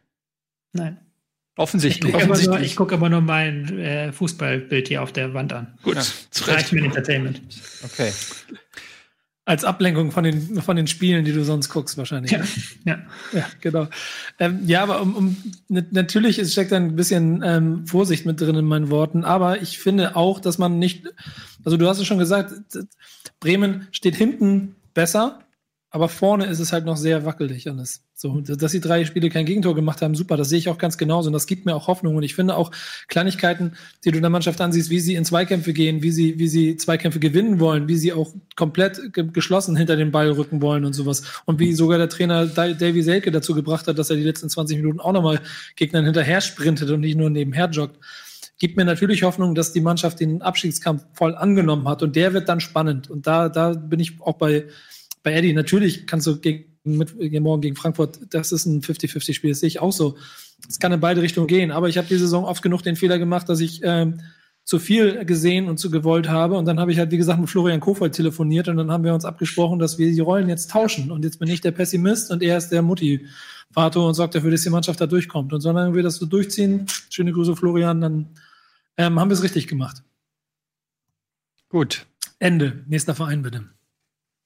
Nein. 0.73 1.04
Offensichtlich. 1.57 2.13
Ich 2.15 2.21
gucke 2.21 2.25
aber, 2.25 2.67
guck 2.77 2.93
aber, 2.93 3.09
nur 3.09 3.21
mein 3.21 3.79
äh, 3.79 4.13
Fußballbild 4.13 4.89
hier 4.89 5.03
auf 5.03 5.13
der 5.13 5.35
Wand 5.35 5.53
an. 5.53 5.79
Gut, 5.83 5.95
ja. 5.95 6.03
das 6.31 6.49
reicht 6.49 6.73
mir 6.73 6.85
Entertainment. 6.85 7.41
Okay. 7.85 8.11
Als 9.45 9.63
Ablenkung 9.63 10.11
von 10.11 10.25
den, 10.25 10.63
von 10.63 10.75
den 10.75 10.87
Spielen, 10.87 11.25
die 11.25 11.33
du 11.33 11.45
sonst 11.45 11.69
guckst, 11.69 11.97
wahrscheinlich. 11.97 12.33
Ja, 12.33 12.43
ja. 12.85 12.99
ja 13.33 13.47
genau. 13.61 13.89
Ähm, 14.41 14.61
ja, 14.67 14.83
aber 14.83 15.03
um, 15.03 15.15
um, 15.15 15.37
natürlich 15.69 16.39
ist, 16.39 16.53
steckt 16.53 16.73
ein 16.73 16.97
bisschen 16.97 17.43
ähm, 17.45 17.87
Vorsicht 17.87 18.27
mit 18.27 18.41
drin 18.41 18.57
in 18.57 18.65
meinen 18.65 18.91
Worten, 18.91 19.25
aber 19.25 19.61
ich 19.63 19.79
finde 19.79 20.17
auch, 20.17 20.41
dass 20.41 20.59
man 20.59 20.79
nicht, 20.79 21.07
also 21.63 21.77
du 21.77 21.87
hast 21.87 21.99
es 21.99 22.07
schon 22.07 22.19
gesagt, 22.19 22.55
Bremen 23.39 23.87
steht 23.93 24.17
hinten 24.17 24.77
besser, 24.95 25.41
aber 25.91 26.09
vorne 26.09 26.47
ist 26.47 26.59
es 26.59 26.73
halt 26.73 26.87
noch 26.87 26.97
sehr 26.97 27.25
wackelig 27.25 27.69
alles. 27.69 28.04
So, 28.17 28.41
dass 28.41 28.71
die 28.71 28.81
drei 28.81 29.05
Spiele 29.05 29.29
kein 29.29 29.45
Gegentor 29.45 29.75
gemacht 29.75 30.01
haben, 30.01 30.15
super, 30.15 30.37
das 30.37 30.49
sehe 30.49 30.59
ich 30.61 30.69
auch 30.69 30.79
ganz 30.79 30.97
genauso. 30.97 31.29
Und 31.29 31.33
das 31.33 31.49
gibt 31.49 31.67
mir 31.67 31.75
auch 31.75 31.89
Hoffnung. 31.89 32.15
Und 32.15 32.23
ich 32.23 32.37
finde 32.37 32.57
auch 32.57 32.71
Kleinigkeiten, 33.09 33.73
die 34.05 34.13
du 34.13 34.17
in 34.19 34.23
der 34.23 34.31
Mannschaft 34.31 34.61
ansiehst, 34.61 34.89
wie 34.89 35.01
sie 35.01 35.17
in 35.17 35.25
Zweikämpfe 35.25 35.73
gehen, 35.73 36.01
wie 36.03 36.13
sie, 36.13 36.39
wie 36.39 36.47
sie 36.47 36.77
Zweikämpfe 36.77 37.19
gewinnen 37.19 37.59
wollen, 37.59 37.89
wie 37.89 37.97
sie 37.97 38.13
auch 38.13 38.33
komplett 38.55 39.13
ge 39.13 39.25
geschlossen 39.33 39.75
hinter 39.75 39.97
den 39.97 40.13
Ball 40.13 40.31
rücken 40.31 40.63
wollen 40.63 40.85
und 40.85 40.93
sowas. 40.93 41.25
Und 41.45 41.59
wie 41.59 41.73
sogar 41.73 41.99
der 41.99 42.09
Trainer 42.09 42.47
Davy 42.47 43.03
Selke 43.03 43.33
dazu 43.33 43.53
gebracht 43.53 43.89
hat, 43.89 43.99
dass 43.99 44.11
er 44.11 44.17
die 44.17 44.23
letzten 44.23 44.49
20 44.49 44.77
Minuten 44.77 45.01
auch 45.01 45.13
nochmal 45.13 45.41
Gegnern 45.75 46.05
hinterher 46.05 46.41
sprintet 46.41 46.91
und 46.91 47.01
nicht 47.01 47.19
nur 47.19 47.31
nebenher 47.31 47.69
joggt 47.69 47.99
gibt 48.59 48.77
mir 48.77 48.85
natürlich 48.85 49.25
Hoffnung, 49.25 49.57
dass 49.57 49.73
die 49.73 49.81
Mannschaft 49.81 50.21
den 50.21 50.41
Abschiedskampf 50.41 51.05
voll 51.13 51.35
angenommen 51.35 51.89
hat 51.89 52.05
und 52.05 52.15
der 52.15 52.33
wird 52.33 52.49
dann 52.49 52.61
spannend. 52.61 53.11
Und 53.11 53.27
da, 53.27 53.49
da 53.49 53.71
bin 53.73 53.99
ich 53.99 54.21
auch 54.21 54.35
bei, 54.35 54.67
bei 55.25 55.33
Eddie, 55.33 55.53
natürlich 55.53 56.07
kannst 56.07 56.29
du 56.29 56.41
gegen, 56.41 56.74
mit, 56.85 57.41
morgen 57.41 57.63
gegen 57.63 57.77
Frankfurt, 57.77 58.21
das 58.31 58.53
ist 58.53 58.67
ein 58.67 58.83
50-50-Spiel, 58.83 59.51
das 59.51 59.61
sehe 59.61 59.69
ich 59.69 59.81
auch 59.81 59.93
so. 59.93 60.17
Es 60.69 60.79
kann 60.79 60.93
in 60.93 61.01
beide 61.01 61.23
Richtungen 61.23 61.47
gehen, 61.47 61.71
aber 61.71 61.89
ich 61.89 61.99
habe 61.99 62.09
die 62.09 62.17
Saison 62.17 62.45
oft 62.45 62.63
genug 62.63 62.83
den 62.83 62.97
Fehler 62.97 63.19
gemacht, 63.19 63.49
dass 63.49 63.61
ich 63.61 63.81
ähm, 63.83 64.21
zu 64.65 64.79
viel 64.79 65.25
gesehen 65.27 65.69
und 65.69 65.79
zu 65.79 65.91
gewollt 65.91 66.29
habe. 66.29 66.57
Und 66.57 66.65
dann 66.65 66.81
habe 66.81 66.91
ich 66.91 66.99
halt, 66.99 67.11
wie 67.11 67.19
gesagt, 67.19 67.39
mit 67.39 67.51
Florian 67.51 67.81
Kofeld 67.81 68.15
telefoniert 68.15 68.69
und 68.69 68.79
dann 68.79 68.91
haben 68.91 69.05
wir 69.05 69.13
uns 69.13 69.25
abgesprochen, 69.25 69.79
dass 69.79 69.99
wir 69.99 70.11
die 70.11 70.21
Rollen 70.21 70.49
jetzt 70.49 70.71
tauschen. 70.71 71.11
Und 71.11 71.25
jetzt 71.25 71.39
bin 71.39 71.49
ich 71.49 71.61
der 71.61 71.73
Pessimist 71.73 72.31
und 72.31 72.43
er 72.43 72.57
ist 72.57 72.71
der 72.71 72.81
Motivator 72.81 74.09
und 74.09 74.15
sorgt 74.15 74.35
dafür, 74.35 74.51
dass 74.51 74.63
die 74.63 74.71
Mannschaft 74.71 75.01
da 75.01 75.07
durchkommt. 75.07 75.53
Und 75.53 75.61
solange 75.61 75.95
wir 75.95 76.03
das 76.03 76.17
so 76.17 76.27
durchziehen, 76.27 76.87
schöne 77.11 77.33
Grüße 77.33 77.57
Florian, 77.57 78.01
dann 78.01 78.29
ähm, 78.97 79.21
haben 79.21 79.29
wir 79.29 79.35
es 79.35 79.43
richtig 79.43 79.69
gemacht. 79.69 80.03
Gut. 81.69 82.07
Ende. 82.39 82.85
Nächster 82.87 83.15
Verein 83.15 83.43
bitte. 83.43 83.65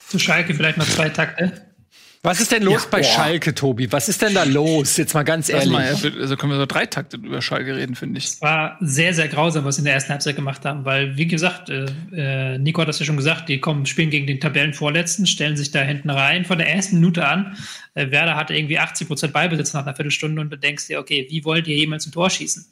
Zu 0.01 0.19
Schalke 0.19 0.55
vielleicht 0.55 0.79
noch 0.79 0.89
zwei 0.89 1.11
Takte. 1.11 1.68
Was 2.23 2.41
ist 2.41 2.51
denn 2.51 2.65
los 2.65 2.83
ja, 2.83 2.89
bei 2.91 3.01
boah. 3.01 3.05
Schalke, 3.05 3.55
Tobi? 3.55 3.91
Was 3.93 4.09
ist 4.09 4.21
denn 4.21 4.35
da 4.35 4.43
los? 4.43 4.97
Jetzt 4.97 5.15
mal 5.15 5.23
ganz 5.23 5.49
ehrlich. 5.49 5.71
Mal, 5.71 5.87
also 5.87 6.37
können 6.37 6.53
wir 6.53 6.59
so 6.59 6.67
drei 6.67 6.87
Takte 6.87 7.17
über 7.17 7.41
Schalke 7.41 7.77
reden, 7.77 7.95
finde 7.95 8.19
ich. 8.19 8.25
Es 8.25 8.43
war 8.43 8.77
sehr, 8.81 9.15
sehr 9.15 9.29
grausam, 9.29 9.65
was 9.65 9.77
sie 9.77 9.83
in 9.83 9.85
der 9.85 9.95
ersten 9.95 10.11
Halbzeit 10.11 10.35
gemacht 10.35 10.65
haben, 10.65 10.85
weil, 10.85 11.17
wie 11.17 11.29
gesagt, 11.29 11.71
äh, 11.71 11.87
äh, 12.13 12.59
Nico 12.59 12.81
hat 12.81 12.89
das 12.89 12.99
ja 12.99 13.07
schon 13.07 13.17
gesagt, 13.17 13.49
die 13.49 13.61
kommen, 13.61 13.87
spielen 13.87 14.11
gegen 14.11 14.27
den 14.27 14.41
Tabellenvorletzten, 14.41 15.27
stellen 15.27 15.57
sich 15.57 15.71
da 15.71 15.81
hinten 15.83 16.11
rein 16.11 16.45
von 16.45 16.59
der 16.59 16.69
ersten 16.69 16.97
Minute 16.97 17.27
an. 17.27 17.57
Äh, 17.95 18.11
Werder 18.11 18.35
hatte 18.35 18.55
irgendwie 18.55 18.79
80 18.79 19.07
Prozent 19.07 19.33
Beibesitz 19.33 19.73
nach 19.73 19.87
einer 19.87 19.95
Viertelstunde 19.95 20.41
und 20.41 20.51
du 20.51 20.57
denkst 20.57 20.89
dir, 20.89 20.99
okay, 20.99 21.27
wie 21.31 21.45
wollt 21.45 21.69
ihr 21.69 21.77
jemals 21.77 22.07
ein 22.07 22.13
Tor 22.13 22.31
schießen? 22.31 22.67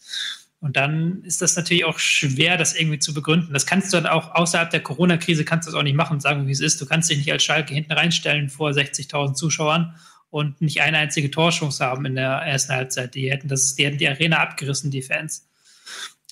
Und 0.61 0.77
dann 0.77 1.23
ist 1.23 1.43
das 1.43 1.55
natürlich 1.55 1.85
auch 1.85 1.99
schwer, 1.99 2.57
das 2.57 2.75
irgendwie 2.75 2.99
zu 2.99 3.13
begründen. 3.13 3.53
Das 3.53 3.67
kannst 3.67 3.93
du 3.93 3.99
dann 3.99 4.07
auch 4.07 4.35
außerhalb 4.35 4.71
der 4.71 4.83
Corona-Krise 4.83 5.45
kannst 5.45 5.69
du 5.69 5.73
das 5.73 5.79
auch 5.79 5.83
nicht 5.83 5.97
machen, 5.97 6.19
sagen, 6.21 6.47
wie 6.47 6.53
es 6.53 6.61
ist. 6.61 6.81
Du 6.81 6.87
kannst 6.87 7.11
dich 7.11 7.19
nicht 7.19 7.31
als 7.31 7.45
Schalke 7.45 7.75
hinten 7.75 7.93
reinstellen 7.93 8.49
vor 8.49 8.71
60.000 8.71 9.35
Zuschauern 9.35 9.95
und 10.31 10.61
nicht 10.61 10.81
eine 10.81 10.99
einzige 10.99 11.31
Torchance 11.31 11.85
haben 11.85 12.07
in 12.07 12.15
der 12.15 12.31
ersten 12.31 12.73
Halbzeit. 12.73 13.15
Die 13.15 13.31
hätten 13.31 13.49
das, 13.49 13.75
die 13.75 13.85
hätten 13.85 13.99
die 13.99 14.09
Arena 14.09 14.39
abgerissen, 14.39 14.91
die 14.91 15.03
Fans. 15.03 15.49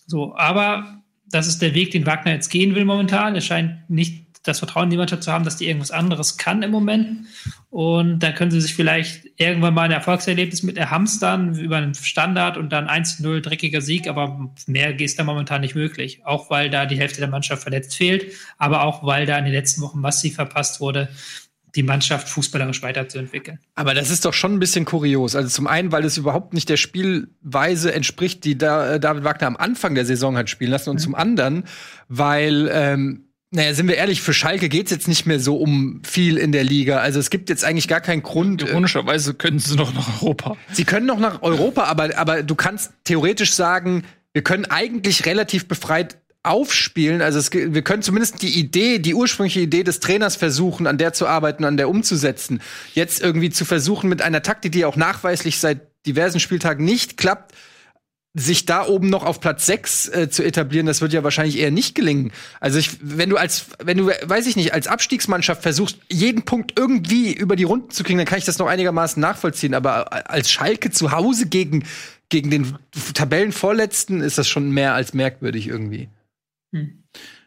So, 0.06 0.36
aber 0.36 1.02
das 1.30 1.46
ist 1.46 1.60
der 1.62 1.74
Weg, 1.74 1.90
den 1.90 2.06
Wagner 2.06 2.32
jetzt 2.32 2.48
gehen 2.48 2.74
will 2.74 2.84
momentan. 2.84 3.36
Es 3.36 3.44
scheint 3.44 3.88
nicht 3.88 4.24
das 4.42 4.58
Vertrauen 4.58 4.84
in 4.84 4.90
die 4.90 4.96
Mannschaft 4.96 5.22
zu 5.22 5.32
haben, 5.32 5.44
dass 5.44 5.56
die 5.56 5.66
irgendwas 5.66 5.90
anderes 5.90 6.36
kann 6.36 6.62
im 6.62 6.70
Moment. 6.70 7.26
Und 7.74 8.20
dann 8.20 8.36
können 8.36 8.52
sie 8.52 8.60
sich 8.60 8.72
vielleicht 8.72 9.32
irgendwann 9.36 9.74
mal 9.74 9.82
ein 9.82 9.90
Erfolgserlebnis 9.90 10.62
mit 10.62 10.78
erhamstern 10.78 11.58
über 11.58 11.78
einen 11.78 11.92
Standard 11.94 12.56
und 12.56 12.70
dann 12.70 12.86
1-0 12.86 13.40
dreckiger 13.40 13.80
Sieg, 13.80 14.06
aber 14.06 14.52
mehr 14.68 15.00
ist 15.00 15.18
da 15.18 15.24
momentan 15.24 15.60
nicht 15.60 15.74
möglich. 15.74 16.24
Auch 16.24 16.50
weil 16.50 16.70
da 16.70 16.86
die 16.86 16.96
Hälfte 16.96 17.18
der 17.18 17.28
Mannschaft 17.28 17.62
verletzt 17.62 17.96
fehlt, 17.96 18.32
aber 18.58 18.84
auch 18.84 19.02
weil 19.02 19.26
da 19.26 19.36
in 19.38 19.44
den 19.44 19.52
letzten 19.52 19.82
Wochen 19.82 19.98
massiv 19.98 20.36
verpasst 20.36 20.80
wurde, 20.80 21.08
die 21.74 21.82
Mannschaft 21.82 22.28
fußballerisch 22.28 22.80
weiterzuentwickeln. 22.82 23.58
Aber 23.74 23.92
das 23.92 24.08
ist 24.08 24.24
doch 24.24 24.34
schon 24.34 24.54
ein 24.54 24.60
bisschen 24.60 24.84
kurios. 24.84 25.34
Also 25.34 25.48
zum 25.48 25.66
einen, 25.66 25.90
weil 25.90 26.04
es 26.04 26.16
überhaupt 26.16 26.54
nicht 26.54 26.68
der 26.68 26.76
Spielweise 26.76 27.92
entspricht, 27.92 28.44
die 28.44 28.56
da, 28.56 28.94
äh, 28.94 29.00
David 29.00 29.24
Wagner 29.24 29.48
am 29.48 29.56
Anfang 29.56 29.96
der 29.96 30.04
Saison 30.04 30.36
hat 30.36 30.48
spielen 30.48 30.70
lassen. 30.70 30.90
Und 30.90 31.00
mhm. 31.00 31.02
zum 31.02 31.16
anderen, 31.16 31.64
weil 32.06 32.70
ähm, 32.72 33.24
naja, 33.54 33.72
sind 33.72 33.86
wir 33.86 33.96
ehrlich, 33.96 34.20
für 34.20 34.34
Schalke 34.34 34.68
geht's 34.68 34.90
jetzt 34.90 35.06
nicht 35.06 35.26
mehr 35.26 35.38
so 35.38 35.56
um 35.56 36.02
viel 36.04 36.38
in 36.38 36.50
der 36.50 36.64
Liga. 36.64 36.98
Also 36.98 37.20
es 37.20 37.30
gibt 37.30 37.48
jetzt 37.48 37.64
eigentlich 37.64 37.86
gar 37.86 38.00
keinen 38.00 38.22
Grund. 38.22 38.62
Äh, 38.62 38.70
Ironischerweise 38.70 39.34
können 39.34 39.60
sie 39.60 39.76
noch 39.76 39.94
nach 39.94 40.22
Europa. 40.22 40.56
Sie 40.72 40.84
können 40.84 41.06
noch 41.06 41.20
nach 41.20 41.40
Europa, 41.42 41.84
aber, 41.84 42.18
aber 42.18 42.42
du 42.42 42.56
kannst 42.56 42.92
theoretisch 43.04 43.54
sagen, 43.54 44.04
wir 44.32 44.42
können 44.42 44.64
eigentlich 44.64 45.24
relativ 45.24 45.68
befreit 45.68 46.18
aufspielen. 46.42 47.22
Also 47.22 47.38
es, 47.38 47.52
wir 47.52 47.82
können 47.82 48.02
zumindest 48.02 48.42
die 48.42 48.58
Idee, 48.58 48.98
die 48.98 49.14
ursprüngliche 49.14 49.60
Idee 49.60 49.84
des 49.84 50.00
Trainers 50.00 50.34
versuchen, 50.34 50.88
an 50.88 50.98
der 50.98 51.12
zu 51.12 51.28
arbeiten, 51.28 51.64
an 51.64 51.76
der 51.76 51.88
umzusetzen. 51.88 52.60
Jetzt 52.92 53.22
irgendwie 53.22 53.50
zu 53.50 53.64
versuchen 53.64 54.10
mit 54.10 54.20
einer 54.20 54.42
Taktik, 54.42 54.72
die 54.72 54.84
auch 54.84 54.96
nachweislich 54.96 55.60
seit 55.60 55.80
diversen 56.06 56.40
Spieltagen 56.40 56.84
nicht 56.84 57.16
klappt, 57.16 57.54
sich 58.36 58.66
da 58.66 58.86
oben 58.86 59.08
noch 59.10 59.24
auf 59.24 59.40
Platz 59.40 59.64
6 59.66 60.08
äh, 60.08 60.28
zu 60.28 60.42
etablieren, 60.42 60.86
das 60.86 61.00
wird 61.00 61.12
ja 61.12 61.22
wahrscheinlich 61.22 61.56
eher 61.56 61.70
nicht 61.70 61.94
gelingen. 61.94 62.32
Also 62.58 62.78
ich, 62.78 62.98
wenn 63.00 63.30
du 63.30 63.36
als, 63.36 63.66
wenn 63.82 63.96
du, 63.96 64.06
weiß 64.06 64.48
ich 64.48 64.56
nicht, 64.56 64.74
als 64.74 64.88
Abstiegsmannschaft 64.88 65.62
versuchst, 65.62 65.98
jeden 66.10 66.42
Punkt 66.42 66.76
irgendwie 66.76 67.32
über 67.32 67.54
die 67.54 67.62
Runden 67.62 67.90
zu 67.90 68.02
kriegen, 68.02 68.18
dann 68.18 68.26
kann 68.26 68.38
ich 68.38 68.44
das 68.44 68.58
noch 68.58 68.66
einigermaßen 68.66 69.20
nachvollziehen. 69.20 69.72
Aber 69.72 70.28
als 70.28 70.50
Schalke 70.50 70.90
zu 70.90 71.12
Hause 71.12 71.46
gegen, 71.46 71.84
gegen 72.28 72.50
den 72.50 72.76
Tabellenvorletzten 73.14 74.20
ist 74.20 74.36
das 74.36 74.48
schon 74.48 74.70
mehr 74.70 74.94
als 74.94 75.14
merkwürdig 75.14 75.68
irgendwie. 75.68 76.08
Hm. 76.74 77.04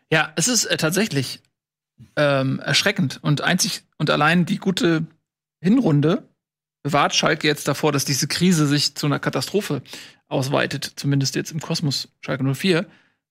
Ja, 0.10 0.32
es 0.38 0.48
ist 0.48 0.66
äh, 0.66 0.78
tatsächlich 0.78 1.42
ähm, 2.16 2.60
erschreckend 2.60 3.20
und 3.22 3.42
einzig 3.42 3.84
und 3.98 4.10
allein 4.10 4.46
die 4.46 4.58
gute 4.58 5.06
Hinrunde 5.62 6.24
bewahrt 6.84 7.14
Schalke 7.14 7.48
jetzt 7.48 7.68
davor, 7.68 7.92
dass 7.92 8.06
diese 8.06 8.28
Krise 8.28 8.68
sich 8.68 8.96
zu 8.96 9.08
einer 9.08 9.20
Katastrophe 9.20 9.82
ausweitet, 10.28 10.94
zumindest 10.96 11.36
jetzt 11.36 11.52
im 11.52 11.60
Kosmos 11.60 12.10
Schalke 12.22 12.44
04. 12.44 12.86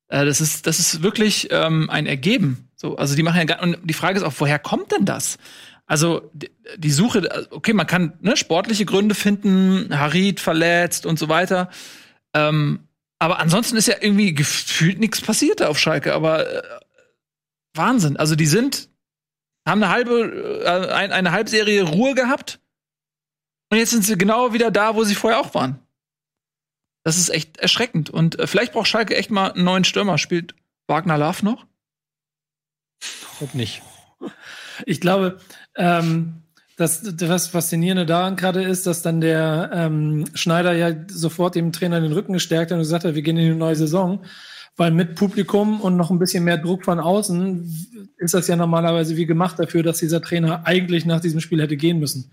Äh, 0.09 0.25
das 0.25 0.41
ist, 0.41 0.67
das 0.67 0.79
ist 0.79 1.03
wirklich 1.03 1.49
ähm, 1.51 1.91
ein 1.91 2.07
Ergeben. 2.07 2.69
So, 2.77 2.97
also 2.97 3.15
die 3.17 3.23
machen 3.23 3.39
ja 3.39 3.45
gar, 3.45 3.63
und 3.63 3.79
die 3.85 3.95
Frage 3.95 4.19
ist 4.19 4.25
auch, 4.25 4.35
woher 4.39 4.59
kommt 4.59 4.93
denn 4.93 5.05
das? 5.05 5.39
Also 5.87 6.31
die, 6.33 6.51
die 6.77 6.91
Suche, 6.91 7.49
okay, 7.51 7.73
man 7.73 7.87
kann 7.87 8.15
ne, 8.21 8.37
sportliche 8.37 8.85
Gründe 8.85 9.15
finden, 9.15 9.97
Harid 9.97 10.41
verletzt 10.41 11.07
und 11.07 11.19
so 11.19 11.29
weiter. 11.29 11.71
Ähm, 12.35 12.81
aber 13.19 13.39
ansonsten 13.39 13.77
ist 13.77 13.89
ja 13.89 13.95
irgendwie 14.01 14.35
gefühlt 14.35 14.99
nichts 14.99 15.21
passiert 15.21 15.63
auf 15.63 15.79
Schalke. 15.79 16.13
Aber 16.13 16.47
äh, 16.47 16.63
Wahnsinn. 17.75 18.17
Also 18.17 18.35
die 18.35 18.47
sind, 18.47 18.89
haben 19.67 19.83
eine 19.83 19.93
halbe, 19.93 20.63
äh, 20.65 20.93
ein, 20.93 21.13
eine 21.13 21.33
Halbserie 21.33 21.83
Ruhe 21.83 22.15
gehabt. 22.15 22.61
Und 23.71 23.79
jetzt 23.79 23.91
sind 23.91 24.05
sie 24.05 24.19
genau 24.19 24.53
wieder 24.53 24.71
da, 24.71 24.95
wo 24.95 25.05
sie 25.05 25.15
vorher 25.15 25.41
auch 25.41 25.55
waren. 25.55 25.81
Das 27.07 27.19
ist 27.19 27.29
echt 27.29 27.59
erschreckend. 27.59 28.11
Und 28.11 28.37
äh, 28.41 28.49
vielleicht 28.49 28.73
braucht 28.73 28.89
Schalke 28.89 29.15
echt 29.15 29.31
mal 29.31 29.53
einen 29.53 29.63
neuen 29.63 29.85
Stürmer. 29.85 30.19
Spielt 30.19 30.57
Wagner 30.89 31.17
Love 31.17 31.45
noch? 31.45 31.65
Ob 33.41 33.55
nicht. 33.55 33.81
Ich 34.87 35.01
glaube, 35.01 35.39
ähm, 35.77 36.43
das, 36.77 37.03
das 37.15 37.47
Faszinierende 37.47 38.07
daran 38.07 38.35
gerade 38.35 38.65
ist, 38.65 38.89
dass 38.89 39.03
dann 39.03 39.21
der 39.21 39.71
ähm, 39.73 40.25
Schneider 40.35 40.73
ja 40.73 40.97
sofort 41.07 41.55
dem 41.55 41.71
Trainer 41.71 42.01
den 42.01 42.11
Rücken 42.11 42.33
gestärkt 42.33 42.73
hat 42.73 42.77
und 42.77 42.83
gesagt 42.83 43.05
hat, 43.05 43.15
wir 43.15 43.23
gehen 43.23 43.37
in 43.37 43.53
die 43.53 43.57
neue 43.57 43.77
Saison. 43.77 44.25
Weil 44.77 44.91
mit 44.91 45.15
Publikum 45.15 45.81
und 45.81 45.97
noch 45.97 46.11
ein 46.11 46.19
bisschen 46.19 46.43
mehr 46.43 46.59
Druck 46.59 46.85
von 46.85 46.99
außen 46.99 48.11
ist 48.17 48.35
das 48.35 48.49
ja 48.49 48.57
normalerweise 48.57 49.17
wie 49.17 49.27
gemacht 49.27 49.61
dafür, 49.61 49.85
dass 49.85 49.99
dieser 49.99 50.21
Trainer 50.21 50.67
eigentlich 50.67 51.07
nach 51.07 51.21
diesem 51.21 51.39
Spiel 51.39 51.63
hätte 51.63 51.77
gehen 51.77 52.01
müssen. 52.01 52.33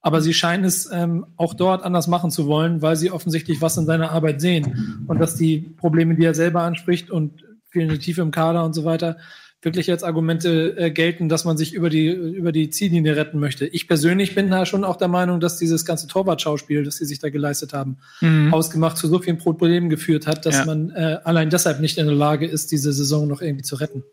Aber 0.00 0.20
sie 0.20 0.32
scheinen 0.32 0.64
es 0.64 0.88
ähm, 0.92 1.26
auch 1.36 1.54
dort 1.54 1.82
anders 1.82 2.06
machen 2.06 2.30
zu 2.30 2.46
wollen, 2.46 2.82
weil 2.82 2.96
sie 2.96 3.10
offensichtlich 3.10 3.60
was 3.60 3.76
in 3.76 3.86
seiner 3.86 4.12
Arbeit 4.12 4.40
sehen. 4.40 5.04
Und 5.08 5.18
dass 5.18 5.34
die 5.34 5.58
Probleme, 5.58 6.14
die 6.14 6.24
er 6.24 6.34
selber 6.34 6.62
anspricht 6.62 7.10
und 7.10 7.44
fehlende 7.70 7.98
Tiefe 7.98 8.22
im 8.22 8.30
Kader 8.30 8.64
und 8.64 8.74
so 8.74 8.84
weiter, 8.84 9.16
wirklich 9.60 9.90
als 9.90 10.04
Argumente 10.04 10.76
äh, 10.76 10.90
gelten, 10.90 11.28
dass 11.28 11.44
man 11.44 11.56
sich 11.56 11.74
über 11.74 11.90
die, 11.90 12.08
über 12.08 12.52
die 12.52 12.70
Ziellinie 12.70 13.16
retten 13.16 13.40
möchte. 13.40 13.66
Ich 13.66 13.88
persönlich 13.88 14.34
bin 14.34 14.50
da 14.50 14.66
schon 14.66 14.84
auch 14.84 14.96
der 14.96 15.08
Meinung, 15.08 15.40
dass 15.40 15.58
dieses 15.58 15.84
ganze 15.84 16.06
Torwartschauspiel, 16.06 16.84
das 16.84 16.96
sie 16.98 17.04
sich 17.04 17.18
da 17.18 17.28
geleistet 17.28 17.72
haben, 17.72 17.98
mhm. 18.20 18.54
ausgemacht 18.54 18.96
zu 18.96 19.08
so 19.08 19.18
vielen 19.18 19.38
Problemen 19.38 19.90
geführt 19.90 20.26
hat, 20.28 20.46
dass 20.46 20.58
ja. 20.58 20.64
man 20.64 20.90
äh, 20.90 21.18
allein 21.24 21.50
deshalb 21.50 21.80
nicht 21.80 21.98
in 21.98 22.06
der 22.06 22.14
Lage 22.14 22.46
ist, 22.46 22.70
diese 22.70 22.92
Saison 22.92 23.26
noch 23.26 23.42
irgendwie 23.42 23.64
zu 23.64 23.76
retten. 23.76 24.04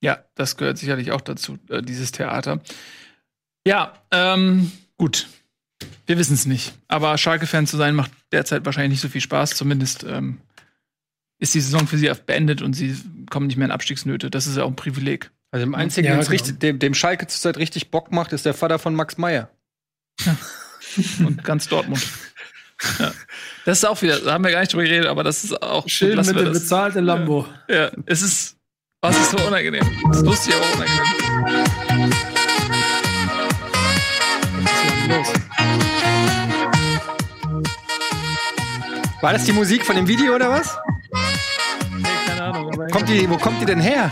Ja, 0.00 0.18
das 0.36 0.56
gehört 0.56 0.78
sicherlich 0.78 1.10
auch 1.10 1.20
dazu, 1.20 1.58
äh, 1.68 1.82
dieses 1.82 2.12
Theater. 2.12 2.60
Ja, 3.68 3.92
ähm, 4.12 4.72
gut. 4.96 5.26
Wir 6.06 6.16
wissen 6.16 6.32
es 6.32 6.46
nicht. 6.46 6.72
Aber 6.88 7.18
Schalke-Fan 7.18 7.66
zu 7.66 7.76
sein 7.76 7.94
macht 7.94 8.10
derzeit 8.32 8.64
wahrscheinlich 8.64 8.92
nicht 8.92 9.00
so 9.02 9.10
viel 9.10 9.20
Spaß. 9.20 9.50
Zumindest 9.50 10.04
ähm, 10.04 10.38
ist 11.38 11.54
die 11.54 11.60
Saison 11.60 11.86
für 11.86 11.98
sie 11.98 12.10
beendet 12.24 12.62
und 12.62 12.72
sie 12.72 12.96
kommen 13.28 13.46
nicht 13.46 13.58
mehr 13.58 13.66
in 13.66 13.70
Abstiegsnöte. 13.70 14.30
Das 14.30 14.46
ist 14.46 14.56
ja 14.56 14.62
auch 14.62 14.68
ein 14.68 14.76
Privileg. 14.76 15.30
Also 15.50 15.66
dem 15.66 15.74
einzigen, 15.74 16.06
ja, 16.06 16.16
genau. 16.16 16.30
richtig, 16.30 16.58
dem, 16.60 16.78
dem 16.78 16.94
Schalke 16.94 17.26
zurzeit 17.26 17.58
richtig 17.58 17.90
Bock 17.90 18.10
macht, 18.10 18.32
ist 18.32 18.46
der 18.46 18.54
Vater 18.54 18.78
von 18.78 18.94
Max 18.94 19.18
Meyer. 19.18 19.50
und 21.18 21.44
ganz 21.44 21.68
Dortmund. 21.68 22.06
Ja. 22.98 23.12
Das 23.66 23.78
ist 23.78 23.84
auch 23.84 24.00
wieder, 24.00 24.18
da 24.20 24.32
haben 24.32 24.44
wir 24.44 24.50
gar 24.50 24.60
nicht 24.60 24.72
drüber 24.72 24.84
geredet, 24.84 25.08
aber 25.08 25.24
das 25.24 25.44
ist 25.44 25.62
auch 25.62 25.88
schön 25.88 26.16
mit 26.16 26.28
dem 26.28 26.52
bezahlten 26.52 27.04
Lambo. 27.04 27.46
Ja. 27.68 27.74
ja, 27.74 27.90
es 28.06 28.22
ist, 28.22 28.56
was 29.02 29.16
ist 29.18 29.32
so 29.32 29.46
unangenehm. 29.46 29.84
Das 30.08 30.18
ist 30.18 30.24
lustig, 30.24 30.54
aber 30.54 30.84
unangenehm. 30.84 32.12
Los? 35.08 35.32
War 39.22 39.32
das 39.32 39.44
die 39.44 39.52
Musik 39.52 39.84
von 39.86 39.96
dem 39.96 40.06
Video 40.06 40.34
oder 40.34 40.50
was? 40.50 40.76
Nee, 41.96 42.04
keine 42.26 42.42
Ahnung. 42.42 42.70
Kommt 42.92 43.08
die, 43.08 43.28
wo 43.28 43.38
kommt 43.38 43.60
die 43.60 43.64
denn 43.64 43.80
her? 43.80 44.10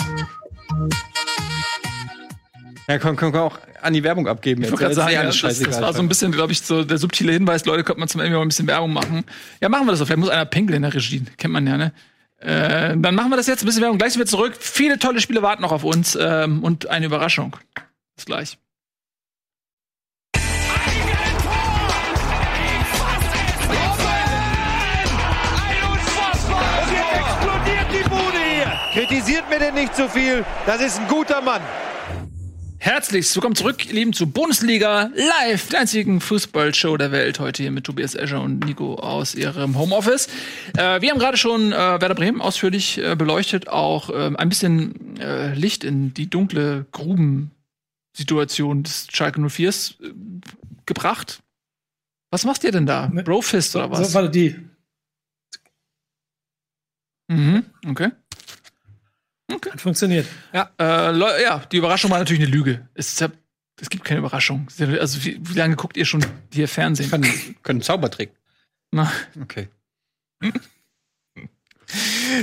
Ja, 2.89 2.99
können 2.99 3.17
komm, 3.17 3.33
komm 3.33 3.41
auch 3.43 3.59
an 3.83 3.93
die 3.93 4.03
Werbung 4.03 4.27
abgeben. 4.27 4.63
Ich 4.63 4.71
wollte 4.71 4.95
sagen, 4.95 5.13
ja, 5.13 5.23
das, 5.23 5.39
das, 5.41 5.81
war 5.81 5.93
so 5.93 6.01
ein 6.01 6.09
bisschen, 6.09 6.33
glaube 6.33 6.53
ich, 6.53 6.63
so 6.63 6.83
der 6.83 6.99
subtile 6.99 7.33
Hinweis, 7.33 7.67
Leute, 7.67 7.85
könnte 7.85 8.01
man 8.01 8.09
zum 8.09 8.21
Ende 8.21 8.37
mal 8.37 8.43
ein 8.43 8.49
bisschen 8.49 8.67
Werbung 8.67 8.93
machen. 8.93 9.25
Ja, 9.61 9.69
machen 9.69 9.87
wir 9.87 9.93
das 9.93 9.99
so. 9.99 10.07
Vielleicht 10.07 10.21
muss 10.21 10.31
einer 10.31 10.47
pinkeln 10.47 10.77
in 10.77 10.83
der 10.83 10.95
Regie. 10.95 11.23
Kennt 11.37 11.53
man 11.53 11.67
ja, 11.67 11.77
ne? 11.77 11.93
Äh, 12.39 12.97
dann 12.97 13.15
machen 13.15 13.31
wir 13.31 13.37
das 13.37 13.47
jetzt, 13.47 13.63
ein 13.63 13.67
bisschen 13.67 13.83
Werbung. 13.83 13.99
Gleich 13.99 14.15
sind 14.15 14.21
wir 14.21 14.27
zurück. 14.27 14.55
Viele 14.59 14.99
tolle 14.99 15.21
Spiele 15.21 15.43
warten 15.43 15.63
noch 15.63 15.73
auf 15.73 15.85
uns 15.85 16.17
ähm, 16.19 16.63
und 16.65 16.89
eine 16.89 17.07
Überraschung. 17.07 17.55
Bis 18.15 18.25
gleich. 18.25 18.59
Kritisiert 29.07 29.49
mir 29.49 29.61
denn 29.61 29.75
nicht 29.75 29.95
zu 29.95 30.03
so 30.03 30.09
viel. 30.09 30.45
Das 30.67 30.81
ist 30.81 30.99
ein 30.99 31.07
guter 31.07 31.41
Mann. 31.41 31.63
Herzlich 32.79 33.33
willkommen 33.37 33.55
zurück, 33.55 33.87
ihr 33.87 33.95
Lieben, 33.95 34.13
zu 34.13 34.27
Bundesliga 34.27 35.11
Live, 35.15 35.69
der 35.69 35.81
einzigen 35.81 36.21
Fußballshow 36.21 36.97
der 36.97 37.13
Welt. 37.13 37.39
Heute 37.39 37.63
hier 37.63 37.71
mit 37.71 37.85
Tobias 37.85 38.17
Escher 38.17 38.43
und 38.43 38.65
Nico 38.65 38.97
aus 38.97 39.37
ihrem 39.37 39.79
Homeoffice. 39.79 40.27
Äh, 40.77 41.01
wir 41.03 41.11
haben 41.11 41.21
gerade 41.21 41.37
schon 41.37 41.73
äh, 41.73 41.77
Werder 41.77 42.17
Bremen 42.17 42.41
ausführlich 42.41 42.99
äh, 42.99 43.15
beleuchtet, 43.15 43.69
auch 43.69 44.11
äh, 44.11 44.33
ein 44.37 44.49
bisschen 44.49 45.17
äh, 45.21 45.55
Licht 45.55 45.85
in 45.85 46.13
die 46.13 46.29
dunkle 46.29 46.87
Grubensituation 46.91 48.83
des 48.83 49.07
Schalke 49.13 49.41
04s 49.41 50.03
äh, 50.03 50.13
gebracht. 50.85 51.45
Was 52.33 52.45
macht 52.45 52.65
ihr 52.65 52.73
denn 52.73 52.87
da? 52.87 53.07
Ne. 53.07 53.23
Brofist 53.23 53.77
oder 53.77 53.89
was? 53.89 54.11
So 54.11 54.15
war 54.15 54.29
die. 54.29 54.57
Mhm, 57.29 57.67
okay. 57.89 58.11
Okay. 59.53 59.71
Hat 59.71 59.81
funktioniert. 59.81 60.27
Ja, 60.53 60.71
äh, 60.79 61.43
ja, 61.43 61.63
die 61.71 61.77
Überraschung 61.77 62.11
war 62.11 62.19
natürlich 62.19 62.43
eine 62.43 62.51
Lüge. 62.51 62.89
Es, 62.95 63.23
es 63.81 63.91
gibt 63.91 64.05
keine 64.05 64.21
Überraschung. 64.21 64.69
Also, 64.79 65.25
wie, 65.25 65.39
wie, 65.41 65.55
lange 65.55 65.77
guckt 65.77 65.97
ihr 65.97 66.05
schon 66.05 66.25
hier 66.53 66.69
Fernsehen? 66.69 67.11
Können, 67.11 67.57
können 67.63 67.83
Zaubertrick. 67.83 68.33
Na. 68.91 69.13
Okay. 69.41 69.69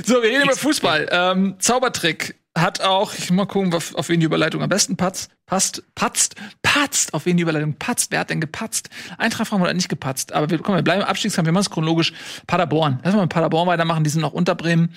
so, 0.05 0.21
wir 0.21 0.29
reden 0.29 0.43
über 0.43 0.55
Fußball. 0.55 1.09
Ähm, 1.11 1.55
Zaubertrick 1.59 2.35
hat 2.57 2.81
auch, 2.81 3.13
ich 3.15 3.31
mal 3.31 3.45
gucken, 3.45 3.73
auf, 3.73 3.95
auf 3.95 4.09
wen 4.09 4.19
die 4.19 4.27
Überleitung 4.27 4.61
am 4.61 4.69
besten 4.69 4.95
patzt, 4.95 5.31
passt, 5.45 5.83
patzt, 5.95 6.35
patzt, 6.61 7.13
auf 7.13 7.25
wen 7.25 7.37
die 7.37 7.43
Überleitung 7.43 7.73
patzt. 7.73 8.11
Wer 8.11 8.19
hat 8.19 8.29
denn 8.29 8.41
gepatzt? 8.41 8.89
Eintracht 9.17 9.47
Frankfurt 9.47 9.69
hat 9.69 9.75
nicht 9.75 9.89
gepatzt, 9.89 10.33
aber 10.33 10.49
wir, 10.49 10.59
komm, 10.59 10.75
wir 10.75 10.83
bleiben 10.83 11.01
im 11.01 11.07
Abstiegskampf, 11.07 11.47
wir 11.47 11.51
machen 11.51 11.63
es 11.63 11.69
chronologisch. 11.71 12.13
Paderborn. 12.45 12.99
Lass 13.03 13.15
mal 13.15 13.21
mit 13.21 13.31
Paderborn 13.31 13.67
weitermachen, 13.67 14.03
die 14.03 14.09
sind 14.11 14.21
noch 14.21 14.33
unter 14.33 14.53
Bremen. 14.53 14.93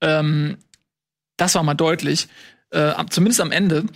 Ähm, 0.00 0.56
das 1.36 1.54
war 1.54 1.62
mal 1.62 1.74
deutlich, 1.74 2.28
äh, 2.70 2.92
zumindest 3.10 3.40
am 3.40 3.52
Ende. 3.52 3.86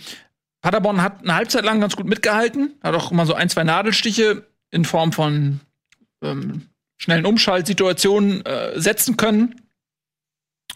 Paderborn 0.61 1.01
hat 1.01 1.21
eine 1.21 1.35
Halbzeit 1.35 1.63
lang 1.63 1.79
ganz 1.79 1.95
gut 1.95 2.05
mitgehalten, 2.05 2.75
hat 2.83 2.95
auch 2.95 3.11
immer 3.11 3.25
so 3.25 3.33
ein, 3.33 3.49
zwei 3.49 3.63
Nadelstiche 3.63 4.45
in 4.71 4.85
Form 4.85 5.13
von 5.13 5.61
ähm, 6.21 6.69
schnellen 6.97 7.25
Umschaltsituationen 7.25 8.45
äh, 8.45 8.79
setzen 8.79 9.17
können. 9.17 9.61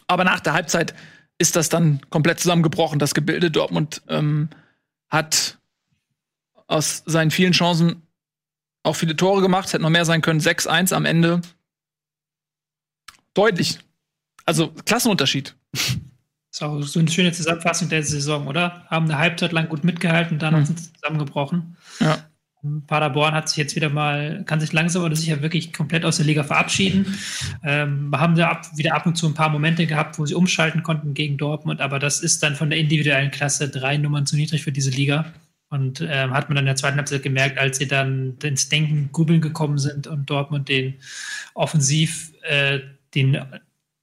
Aber 0.06 0.24
nach 0.24 0.40
der 0.40 0.54
Halbzeit 0.54 0.94
ist 1.38 1.56
das 1.56 1.68
dann 1.68 2.00
komplett 2.10 2.40
zusammengebrochen, 2.40 2.98
das 2.98 3.14
Gebilde. 3.14 3.50
Dortmund 3.50 4.02
ähm, 4.08 4.48
hat 5.10 5.58
aus 6.66 7.02
seinen 7.06 7.30
vielen 7.30 7.52
Chancen 7.52 8.02
auch 8.82 8.96
viele 8.96 9.16
Tore 9.16 9.42
gemacht, 9.42 9.72
hätte 9.72 9.82
noch 9.82 9.90
mehr 9.90 10.04
sein 10.04 10.22
können. 10.22 10.40
6-1 10.40 10.94
am 10.94 11.04
Ende. 11.04 11.42
Deutlich. 13.34 13.78
Also 14.44 14.70
Klassenunterschied. 14.84 15.56
ist 16.54 16.62
auch 16.62 16.80
so 16.82 17.00
eine 17.00 17.10
schöne 17.10 17.32
Zusammenfassung 17.32 17.88
der 17.88 18.04
Saison, 18.04 18.46
oder? 18.46 18.84
Haben 18.88 19.06
eine 19.06 19.18
Halbzeit 19.18 19.50
lang 19.50 19.68
gut 19.68 19.82
mitgehalten, 19.82 20.38
dann 20.38 20.60
mhm. 20.60 20.66
sind 20.66 20.78
sie 20.78 20.92
zusammengebrochen. 20.92 21.76
Ja. 21.98 22.18
Paderborn 22.86 23.34
hat 23.34 23.48
sich 23.48 23.58
jetzt 23.58 23.76
wieder 23.76 23.90
mal, 23.90 24.42
kann 24.46 24.60
sich 24.60 24.72
langsam 24.72 25.02
oder 25.02 25.16
sicher 25.16 25.42
wirklich 25.42 25.72
komplett 25.72 26.04
aus 26.04 26.16
der 26.16 26.26
Liga 26.26 26.44
verabschieden. 26.44 27.18
Ähm, 27.62 28.10
haben 28.16 28.36
da 28.36 28.50
ab, 28.50 28.66
wieder 28.76 28.94
ab 28.94 29.04
und 29.04 29.16
zu 29.16 29.26
ein 29.26 29.34
paar 29.34 29.50
Momente 29.50 29.86
gehabt, 29.86 30.18
wo 30.18 30.24
sie 30.24 30.34
umschalten 30.34 30.82
konnten 30.82 31.12
gegen 31.12 31.36
Dortmund, 31.36 31.80
aber 31.80 31.98
das 31.98 32.20
ist 32.20 32.42
dann 32.42 32.54
von 32.54 32.70
der 32.70 32.78
individuellen 32.78 33.32
Klasse 33.32 33.68
drei 33.68 33.98
Nummern 33.98 34.24
zu 34.24 34.36
niedrig 34.36 34.62
für 34.62 34.72
diese 34.72 34.90
Liga. 34.90 35.26
Und 35.70 36.00
ähm, 36.02 36.32
hat 36.32 36.48
man 36.48 36.54
dann 36.54 36.64
in 36.64 36.66
der 36.66 36.76
zweiten 36.76 36.96
Halbzeit 36.98 37.24
gemerkt, 37.24 37.58
als 37.58 37.78
sie 37.78 37.88
dann 37.88 38.38
ins 38.42 38.68
Denken, 38.68 39.10
Grübeln 39.12 39.40
gekommen 39.40 39.78
sind 39.78 40.06
und 40.06 40.30
Dortmund 40.30 40.68
den 40.68 40.94
offensiv 41.54 42.32
äh, 42.42 42.78
den 43.14 43.44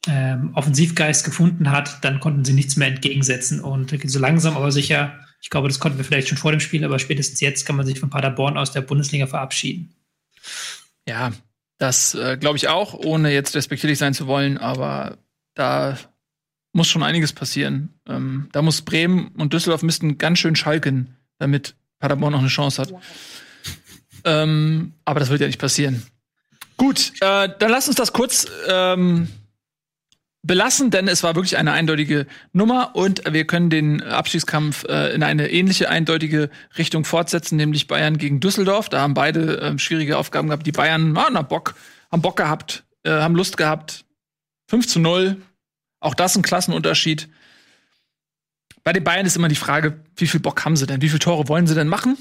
ähm, 0.08 0.52
Offensivgeist 0.56 1.24
gefunden 1.26 1.72
hat, 1.72 2.04
dann 2.04 2.20
konnten 2.20 2.44
sie 2.44 2.54
nichts 2.54 2.76
mehr 2.76 2.88
entgegensetzen. 2.88 3.60
Und 3.60 3.96
so 4.06 4.20
langsam 4.20 4.58
aber 4.58 4.72
sicher, 4.72 5.20
ich 5.42 5.50
glaube, 5.50 5.68
das 5.68 5.80
konnten 5.80 5.98
wir 5.98 6.06
vielleicht 6.06 6.28
schon 6.28 6.38
vor 6.38 6.52
dem 6.52 6.60
Spiel, 6.60 6.84
aber 6.84 7.00
spätestens 7.00 7.40
jetzt 7.40 7.66
kann 7.66 7.76
man 7.76 7.86
sich 7.86 8.00
von 8.00 8.10
Paderborn 8.10 8.58
aus 8.58 8.72
der 8.72 8.82
Bundesliga 8.82 9.28
verabschieden. 9.28 9.94
Ja, 11.08 11.32
das 11.78 12.14
äh, 12.16 12.38
glaube 12.38 12.58
ich 12.58 12.68
auch, 12.68 12.94
ohne 12.94 13.34
jetzt 13.34 13.56
respektierlich 13.56 13.98
sein 13.98 14.14
zu 14.14 14.28
wollen, 14.28 14.58
aber 14.58 15.18
da 15.56 15.98
muss 16.74 16.88
schon 16.88 17.04
einiges 17.04 17.34
passieren. 17.34 17.90
Ähm, 18.08 18.50
da 18.52 18.62
muss 18.62 18.82
Bremen 18.82 19.30
und 19.30 19.54
Düsseldorf 19.54 19.84
müssten 19.84 20.18
ganz 20.18 20.40
schön 20.40 20.56
schalken, 20.56 21.18
damit 21.38 21.76
Paderborn 22.00 22.34
noch 22.34 22.40
eine 22.40 22.48
Chance 22.48 22.82
hat. 22.82 22.94
Ähm, 24.24 24.94
aber 25.06 25.20
das 25.20 25.30
wird 25.30 25.42
ja 25.42 25.48
nicht 25.48 25.60
passieren. 25.60 26.04
Gut, 26.78 27.14
äh, 27.22 27.50
dann 27.60 27.72
lass 27.72 27.88
uns 27.88 27.98
das 27.98 28.14
kurz 28.14 28.48
ähm, 28.68 29.28
belassen, 30.44 30.90
denn 30.90 31.08
es 31.08 31.24
war 31.24 31.36
wirklich 31.36 31.58
eine 31.58 31.72
eindeutige 31.72 32.26
Nummer 32.52 32.96
und 32.96 33.22
wir 33.32 33.46
können 33.46 33.70
den 33.70 34.02
Abstiegskampf 34.02 34.86
äh, 34.86 35.14
in 35.14 35.24
eine 35.24 35.52
ähnliche 35.52 35.90
eindeutige 35.90 36.50
Richtung 36.78 37.06
fortsetzen, 37.06 37.58
nämlich 37.58 37.88
Bayern 37.88 38.18
gegen 38.18 38.40
Düsseldorf. 38.40 38.90
Da 38.90 39.02
haben 39.02 39.14
beide 39.14 39.62
äh, 39.62 39.80
schwierige 39.80 40.18
Aufgaben 40.18 40.48
gehabt. 40.48 40.66
Die 40.66 40.72
Bayern 40.72 41.16
ah, 41.18 41.30
na, 41.32 41.42
Bock, 41.42 41.76
haben 42.12 42.22
Bock 42.22 42.38
gehabt, 42.38 42.84
äh, 43.04 43.12
haben 43.12 43.36
Lust 43.36 43.58
gehabt. 43.58 44.06
5 44.70 44.88
zu 44.88 45.00
0. 45.00 45.42
Auch 46.00 46.16
das 46.16 46.36
ein 46.36 46.42
Klassenunterschied. 46.42 47.30
Bei 48.84 48.94
den 48.94 49.04
Bayern 49.04 49.28
ist 49.28 49.36
immer 49.36 49.48
die 49.48 49.56
Frage, 49.56 50.04
wie 50.16 50.28
viel 50.28 50.40
Bock 50.40 50.66
haben 50.66 50.76
sie 50.76 50.88
denn? 50.88 51.02
Wie 51.02 51.10
viele 51.10 51.20
Tore 51.20 51.48
wollen 51.48 51.68
sie 51.68 51.76
denn 51.76 51.88
machen? 51.88 52.18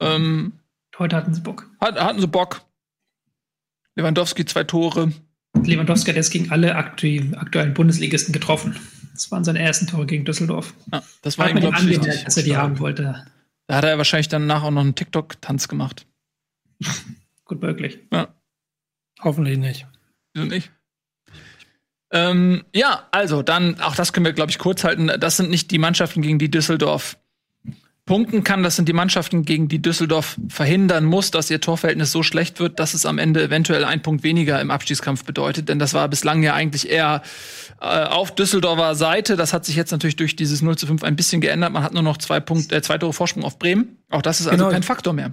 Ähm, 0.00 0.52
Heute 0.98 1.16
hatten 1.16 1.32
sie 1.32 1.40
Bock. 1.40 1.70
Hat, 1.80 1.98
hatten 1.98 2.20
sie 2.20 2.26
Bock. 2.26 2.60
Lewandowski 3.96 4.44
zwei 4.44 4.64
Tore. 4.64 5.12
Lewandowski 5.62 6.10
hat 6.10 6.16
jetzt 6.16 6.30
gegen 6.30 6.50
alle 6.50 6.74
aktuellen 6.74 7.74
Bundesligisten 7.74 8.32
getroffen. 8.32 8.76
Das 9.12 9.30
waren 9.30 9.44
seine 9.44 9.60
ersten 9.60 9.86
Tore 9.86 10.06
gegen 10.06 10.24
Düsseldorf. 10.24 10.74
Ja, 10.92 11.02
das 11.22 11.38
war 11.38 11.48
ihm, 11.48 11.60
glaube 11.60 11.76
ich, 11.78 11.86
wichtig, 11.86 12.24
dass 12.24 12.36
er 12.36 12.42
die 12.42 12.56
haben 12.56 12.78
wollte. 12.80 13.24
Da 13.66 13.76
hat 13.76 13.84
er 13.84 13.96
wahrscheinlich 13.96 14.28
danach 14.28 14.62
auch 14.62 14.70
noch 14.70 14.82
einen 14.82 14.94
TikTok-Tanz 14.94 15.68
gemacht. 15.68 16.06
Gut 17.44 17.62
möglich. 17.62 17.98
Ja. 18.12 18.34
Hoffentlich 19.20 19.58
nicht. 19.58 19.86
Wieso 20.34 20.46
nicht? 20.46 20.72
Ähm, 22.12 22.64
ja, 22.74 23.08
also 23.10 23.42
dann, 23.42 23.80
auch 23.80 23.96
das 23.96 24.12
können 24.12 24.26
wir, 24.26 24.32
glaube 24.32 24.50
ich, 24.50 24.58
kurz 24.58 24.84
halten. 24.84 25.10
Das 25.18 25.36
sind 25.36 25.50
nicht 25.50 25.70
die 25.70 25.78
Mannschaften, 25.78 26.22
gegen 26.22 26.38
die 26.38 26.50
Düsseldorf 26.50 27.16
punkten 28.06 28.44
kann. 28.44 28.62
Das 28.62 28.76
sind 28.76 28.88
die 28.88 28.92
Mannschaften, 28.92 29.44
gegen 29.44 29.68
die 29.68 29.80
Düsseldorf 29.80 30.36
verhindern 30.48 31.04
muss, 31.04 31.30
dass 31.30 31.50
ihr 31.50 31.60
Torverhältnis 31.60 32.12
so 32.12 32.22
schlecht 32.22 32.60
wird, 32.60 32.78
dass 32.78 32.94
es 32.94 33.06
am 33.06 33.18
Ende 33.18 33.42
eventuell 33.42 33.84
ein 33.84 34.02
Punkt 34.02 34.22
weniger 34.22 34.60
im 34.60 34.70
Abstiegskampf 34.70 35.24
bedeutet. 35.24 35.68
Denn 35.68 35.78
das 35.78 35.94
war 35.94 36.08
bislang 36.08 36.42
ja 36.42 36.54
eigentlich 36.54 36.90
eher 36.90 37.22
äh, 37.80 37.84
auf 37.84 38.34
Düsseldorfer 38.34 38.94
Seite. 38.94 39.36
Das 39.36 39.52
hat 39.52 39.64
sich 39.64 39.76
jetzt 39.76 39.90
natürlich 39.90 40.16
durch 40.16 40.36
dieses 40.36 40.60
0 40.60 40.76
zu 40.76 40.86
5 40.86 41.02
ein 41.02 41.16
bisschen 41.16 41.40
geändert. 41.40 41.72
Man 41.72 41.82
hat 41.82 41.94
nur 41.94 42.02
noch 42.02 42.18
zwei 42.18 42.40
Punkte, 42.40 42.76
äh, 42.76 42.82
zwei 42.82 42.98
Tore 42.98 43.12
Vorsprung 43.12 43.44
auf 43.44 43.58
Bremen. 43.58 43.96
Auch 44.10 44.22
das 44.22 44.40
ist 44.40 44.46
also 44.46 44.64
genau. 44.64 44.70
kein 44.70 44.82
Faktor 44.82 45.14
mehr. 45.14 45.32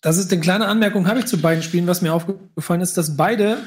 Das 0.00 0.16
ist 0.16 0.32
eine 0.32 0.40
kleine 0.40 0.68
Anmerkung, 0.68 1.08
habe 1.08 1.20
ich 1.20 1.26
zu 1.26 1.38
beiden 1.38 1.62
Spielen, 1.62 1.86
was 1.86 2.00
mir 2.00 2.12
aufgefallen 2.12 2.80
ist, 2.80 2.96
dass 2.96 3.16
beide 3.16 3.58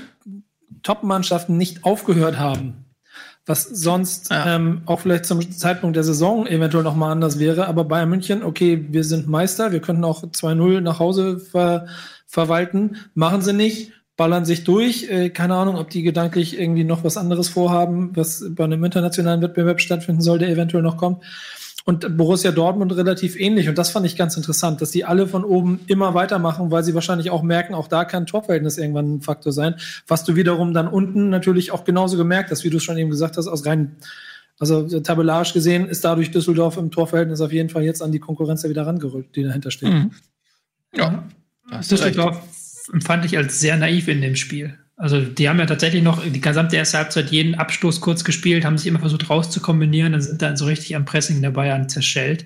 Top-Mannschaften 0.83 1.57
nicht 1.57 1.83
aufgehört 1.83 2.39
haben 2.39 2.85
was 3.49 3.63
sonst 3.63 4.29
ja. 4.29 4.55
ähm, 4.55 4.83
auch 4.85 4.99
vielleicht 4.99 5.25
zum 5.25 5.41
Zeitpunkt 5.51 5.95
der 5.95 6.03
Saison 6.03 6.45
eventuell 6.45 6.83
noch 6.83 6.95
mal 6.95 7.11
anders 7.11 7.39
wäre. 7.39 7.67
Aber 7.67 7.83
Bayern 7.83 8.09
München, 8.09 8.43
okay, 8.43 8.85
wir 8.91 9.03
sind 9.03 9.27
Meister, 9.27 9.71
wir 9.71 9.81
könnten 9.81 10.03
auch 10.03 10.23
2-0 10.23 10.81
nach 10.81 10.99
Hause 10.99 11.39
ver 11.39 11.87
verwalten, 12.27 12.97
machen 13.15 13.41
sie 13.41 13.53
nicht, 13.53 13.91
ballern 14.15 14.45
sich 14.45 14.65
durch. 14.65 15.09
Äh, 15.09 15.31
keine 15.31 15.55
Ahnung, 15.55 15.77
ob 15.77 15.89
die 15.89 16.03
gedanklich 16.03 16.59
irgendwie 16.59 16.83
noch 16.83 17.03
was 17.03 17.17
anderes 17.17 17.49
vorhaben, 17.49 18.11
was 18.13 18.45
bei 18.51 18.65
einem 18.65 18.83
internationalen 18.83 19.41
Wettbewerb 19.41 19.81
stattfinden 19.81 20.21
soll, 20.21 20.37
der 20.37 20.49
eventuell 20.49 20.83
noch 20.83 20.97
kommt 20.97 21.23
und 21.85 22.17
Borussia 22.17 22.51
Dortmund 22.51 22.95
relativ 22.95 23.39
ähnlich. 23.39 23.69
Und 23.69 23.77
das 23.77 23.91
fand 23.91 24.05
ich 24.05 24.15
ganz 24.15 24.35
interessant, 24.37 24.81
dass 24.81 24.91
die 24.91 25.05
alle 25.05 25.27
von 25.27 25.43
oben 25.43 25.79
immer 25.87 26.13
weitermachen, 26.13 26.71
weil 26.71 26.83
sie 26.83 26.93
wahrscheinlich 26.93 27.29
auch 27.29 27.41
merken, 27.41 27.73
auch 27.73 27.87
da 27.87 28.05
kann 28.05 28.25
Torverhältnis 28.25 28.77
irgendwann 28.77 29.15
ein 29.15 29.21
Faktor 29.21 29.53
sein. 29.53 29.75
Was 30.07 30.23
du 30.23 30.35
wiederum 30.35 30.73
dann 30.73 30.87
unten 30.87 31.29
natürlich 31.29 31.71
auch 31.71 31.85
genauso 31.85 32.17
gemerkt 32.17 32.51
hast, 32.51 32.63
wie 32.63 32.69
du 32.69 32.77
es 32.77 32.83
schon 32.83 32.97
eben 32.97 33.09
gesagt 33.09 33.37
hast, 33.37 33.47
aus 33.47 33.65
rein, 33.65 33.95
also 34.59 34.99
tabellarisch 34.99 35.53
gesehen 35.53 35.87
ist 35.87 36.03
dadurch 36.03 36.31
Düsseldorf 36.31 36.77
im 36.77 36.91
Torverhältnis 36.91 37.41
auf 37.41 37.53
jeden 37.53 37.69
Fall 37.69 37.83
jetzt 37.83 38.01
an 38.01 38.11
die 38.11 38.19
Konkurrenz 38.19 38.63
wieder 38.63 38.85
rangerückt, 38.85 39.35
die 39.35 39.43
dahinter 39.43 39.71
steht. 39.71 39.89
Mhm. 39.89 40.11
Ja. 40.93 41.23
Düsseldorf 41.89 42.41
empfand 42.91 43.25
ich 43.25 43.37
als 43.37 43.59
sehr 43.59 43.77
naiv 43.77 44.07
in 44.07 44.21
dem 44.21 44.35
Spiel. 44.35 44.77
Also 44.99 45.21
die 45.21 45.47
haben 45.47 45.59
ja 45.59 45.65
tatsächlich 45.65 46.03
noch 46.03 46.21
die 46.21 46.41
gesamte 46.41 46.75
erste 46.75 46.97
Halbzeit 46.97 47.31
jeden 47.31 47.55
Abstoß 47.55 48.01
kurz 48.01 48.25
gespielt, 48.25 48.65
haben 48.65 48.77
sich 48.77 48.85
immer 48.85 48.99
versucht 48.99 49.29
rauszukombinieren, 49.29 50.11
dann 50.11 50.21
sind 50.21 50.41
dann 50.41 50.57
so 50.57 50.65
richtig 50.65 50.93
am 50.93 51.05
Pressing 51.05 51.41
der 51.41 51.51
Bayern 51.51 51.87
zerschellt. 51.87 52.45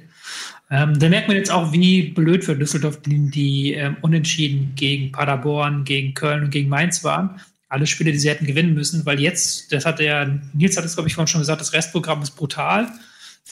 Ähm, 0.70 0.98
da 1.00 1.10
merkt 1.10 1.28
man 1.28 1.36
jetzt 1.36 1.52
auch, 1.52 1.74
wie 1.74 2.10
blöd 2.10 2.44
für 2.44 2.56
Düsseldorf 2.56 3.02
die, 3.02 3.32
die 3.32 3.74
ähm, 3.74 3.98
Unentschieden 4.02 4.74
gegen 4.76 5.12
Paderborn, 5.12 5.84
gegen 5.84 6.14
Köln 6.14 6.44
und 6.44 6.52
gegen 6.52 6.70
Mainz 6.70 7.04
waren. 7.04 7.42
Alle 7.70 7.88
Spiele, 7.88 8.12
die 8.12 8.20
sie 8.20 8.30
hätten 8.30 8.46
gewinnen 8.46 8.76
müssen, 8.76 9.04
weil 9.04 9.20
jetzt, 9.20 9.74
das 9.74 9.88
hat 9.88 9.98
der, 9.98 10.40
Nils 10.54 10.78
hat 10.78 10.86
es, 10.86 10.94
glaube 10.94 11.10
ich, 11.10 11.16
vorhin 11.16 11.28
schon 11.28 11.42
gesagt, 11.42 11.60
das 11.60 11.74
Restprogramm 11.74 12.22
ist 12.22 12.36
brutal. 12.36 12.88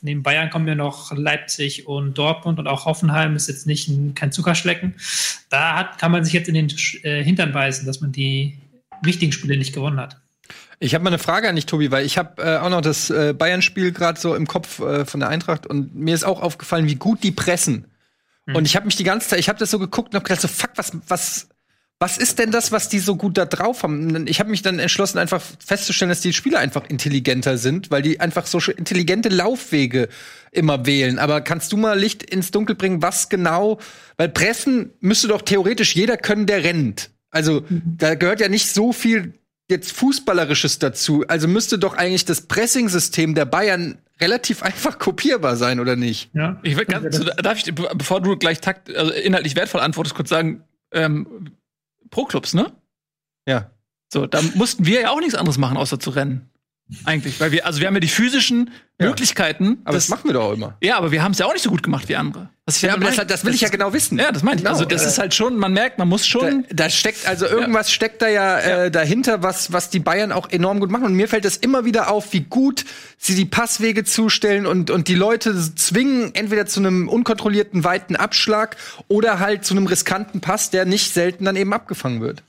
Neben 0.04 0.24
Bayern 0.24 0.52
kommen 0.52 0.68
ja 0.68 0.76
noch 0.76 1.12
Leipzig 1.16 1.88
und 1.88 2.18
Dortmund 2.18 2.60
und 2.60 2.68
auch 2.68 2.86
Hoffenheim 2.86 3.36
ist 3.36 3.48
jetzt 3.48 3.68
nicht 3.68 3.88
ein, 3.88 4.16
kein 4.16 4.32
Zuckerschlecken. 4.32 4.96
Da 5.50 5.76
hat, 5.76 5.98
kann 6.00 6.12
man 6.12 6.24
sich 6.24 6.34
jetzt 6.34 6.48
in 6.48 6.54
den 6.54 6.72
äh, 7.04 7.24
Hintern 7.24 7.52
beißen, 7.52 7.86
dass 7.86 8.02
man 8.02 8.12
die 8.12 8.58
wichtigen 9.02 9.32
Spiele 9.32 9.58
nicht 9.58 9.74
gewonnen 9.74 10.00
hat. 10.00 10.22
Ich 10.80 10.96
habe 10.96 11.04
mal 11.04 11.12
eine 11.12 11.20
Frage 11.20 11.48
an 11.48 11.56
dich, 11.56 11.68
Tobi, 11.68 11.92
weil 11.92 12.06
ich 12.06 12.18
habe 12.18 12.42
äh, 12.42 12.58
auch 12.58 12.70
noch 12.70 12.82
das 12.82 13.12
äh, 13.12 13.34
Bayern-Spiel 13.38 13.92
gerade 13.92 14.20
so 14.20 14.34
im 14.34 14.48
Kopf 14.48 14.80
äh, 14.80 15.06
von 15.06 15.20
der 15.20 15.30
Eintracht 15.30 15.68
und 15.68 15.96
mir 15.96 16.16
ist 16.16 16.24
auch 16.24 16.42
aufgefallen, 16.42 16.88
wie 16.88 16.96
gut 16.96 17.24
die 17.24 17.32
pressen. 17.32 17.86
Mhm. 18.48 18.56
Und 18.56 18.66
ich 18.66 18.76
habe 18.76 18.88
mich 18.88 18.96
die 18.96 19.04
ganze 19.04 19.30
Zeit, 19.30 19.40
ich 19.40 19.48
habe 19.48 19.60
das 19.60 19.70
so 19.70 19.78
geguckt 19.78 20.10
und 20.10 20.16
habe 20.16 20.24
gedacht, 20.24 20.42
so 20.42 20.48
fuck, 20.48 20.72
was, 20.76 20.92
was, 21.08 21.50
was 22.00 22.18
ist 22.18 22.40
denn 22.40 22.50
das, 22.50 22.72
was 22.72 22.90
die 22.90 22.98
so 22.98 23.16
gut 23.16 23.38
da 23.38 23.46
drauf 23.46 23.84
haben? 23.84 24.26
Ich 24.26 24.40
habe 24.40 24.50
mich 24.50 24.64
dann 24.64 24.80
entschlossen, 24.80 25.20
einfach 25.20 25.44
festzustellen, 25.64 26.10
dass 26.10 26.22
die 26.22 26.34
Spieler 26.34 26.58
einfach 26.58 26.90
intelligenter 26.90 27.60
sind, 27.60 27.92
weil 27.92 28.02
die 28.02 28.20
einfach 28.20 28.48
so 28.48 28.58
intelligente 28.72 29.30
Laufwege 29.30 30.10
immer 30.52 30.88
wählen. 30.88 31.20
Aber 31.20 31.42
kannst 31.42 31.72
du 31.72 31.78
mal 31.78 32.00
Licht 32.00 32.24
ins 32.24 32.50
Dunkel 32.50 32.76
bringen, 32.76 33.04
was 33.04 33.30
genau? 33.30 33.80
Weil 34.18 34.30
pressen 34.30 34.94
müsste 35.00 35.28
doch 35.28 35.44
theoretisch 35.44 35.96
jeder 35.96 36.18
können, 36.18 36.48
der 36.48 36.64
rennt. 36.64 37.12
Also 37.32 37.64
da 37.70 38.16
gehört 38.16 38.42
ja 38.42 38.50
nicht 38.50 38.70
so 38.70 38.94
viel 38.94 39.34
jetzt 39.70 39.94
Fußballerisches 39.94 40.80
dazu. 40.80 41.24
Also 41.28 41.48
müsste 41.48 41.80
doch 41.80 41.96
eigentlich 41.96 42.26
das 42.26 42.42
Pressing-System 42.42 43.34
der 43.34 43.46
Bayern 43.46 43.98
relativ 44.20 44.62
einfach 44.64 45.00
kopierbar 45.00 45.56
sein, 45.56 45.80
oder 45.80 45.96
nicht? 45.96 46.30
Ja. 46.34 46.60
Ich 46.62 46.78
will 46.78 46.86
ganz, 46.86 47.20
darf 47.38 47.58
ich, 47.58 47.74
bevor 47.74 48.22
du 48.22 48.38
gleich 48.38 48.62
takt, 48.62 48.96
also 48.96 49.12
inhaltlich 49.12 49.56
wertvoll 49.56 49.82
antwortest, 49.82 50.16
kurz 50.16 50.30
sagen, 50.30 50.64
ähm, 50.92 51.56
Pro-Clubs, 52.12 52.54
ne? 52.54 52.72
Ja. 53.48 53.72
So, 54.14 54.28
da 54.28 54.42
mussten 54.56 54.86
wir 54.86 55.02
ja 55.02 55.10
auch 55.12 55.20
nichts 55.20 55.36
anderes 55.36 55.58
machen, 55.58 55.78
außer 55.78 56.00
zu 56.00 56.10
rennen. 56.10 56.51
Eigentlich, 57.06 57.40
weil 57.40 57.52
wir, 57.52 57.66
also 57.66 57.80
wir 57.80 57.88
haben 57.88 57.94
ja 57.94 58.00
die 58.02 58.08
physischen 58.08 58.70
ja. 59.00 59.08
Möglichkeiten. 59.08 59.80
Aber 59.86 59.96
das, 59.96 60.08
das, 60.08 60.10
machen 60.10 60.28
wir 60.28 60.34
doch 60.34 60.44
auch 60.50 60.54
immer. 60.54 60.78
Ja, 60.82 60.98
aber 60.98 61.12
wir 61.12 61.24
haben 61.24 61.32
es 61.32 61.38
ja 61.38 61.46
auch 61.46 61.54
nicht 61.54 61.64
so 61.64 61.70
gut 61.70 61.84
gemacht 61.84 62.10
wie 62.10 62.16
andere. 62.18 62.50
ja, 62.82 62.94
aber 62.94 63.06
das, 63.06 63.28
das, 63.28 63.46
will 63.46 63.54
ich 63.54 63.62
ja 63.62 63.70
genau 63.70 63.94
wissen. 63.94 64.20
Ja, 64.20 64.32
das 64.32 64.44
meine 64.44 64.58
ich. 64.58 64.64
Genau. 64.64 64.74
Also 64.74 64.86
das 64.86 65.04
äh, 65.04 65.08
ist 65.08 65.18
halt 65.18 65.34
schon, 65.34 65.58
man 65.58 65.72
merkt, 65.72 65.98
man 66.00 66.10
muss 66.10 66.28
schon. 66.28 66.64
Da, 66.70 66.86
da 66.86 66.90
steckt, 66.90 67.28
also 67.28 67.46
irgendwas 67.46 67.88
ja. 67.88 67.94
steckt 67.94 68.22
da 68.22 68.28
ja, 68.28 68.60
äh, 68.60 68.92
dahinter, 68.92 69.42
was, 69.42 69.72
was 69.72 69.90
die 69.90 70.00
Bayern 70.00 70.32
auch 70.32 70.50
enorm 70.50 70.80
gut 70.80 70.92
machen. 70.92 71.06
Und 71.06 71.14
mir 71.14 71.30
fällt 71.30 71.46
es 71.46 71.58
immer 71.58 71.86
wieder 71.86 72.12
auf, 72.12 72.34
wie 72.34 72.42
gut 72.42 72.84
sie 73.18 73.36
die 73.36 73.46
Passwege 73.46 74.04
zustellen 74.04 74.66
und, 74.66 74.90
und 74.90 75.08
die 75.08 75.16
Leute 75.16 75.56
zwingen, 75.76 76.36
entweder 76.36 76.66
zu 76.66 76.82
einem 76.82 77.08
unkontrollierten 77.08 77.84
weiten 77.84 78.18
Abschlag 78.18 78.76
oder 79.08 79.40
halt 79.40 79.64
zu 79.64 79.74
einem 79.74 79.88
riskanten 79.88 80.42
Pass, 80.42 80.72
der 80.72 80.86
nicht 80.86 81.14
selten 81.14 81.46
dann 81.46 81.56
eben 81.56 81.74
abgefangen 81.74 82.20
wird. 82.22 82.44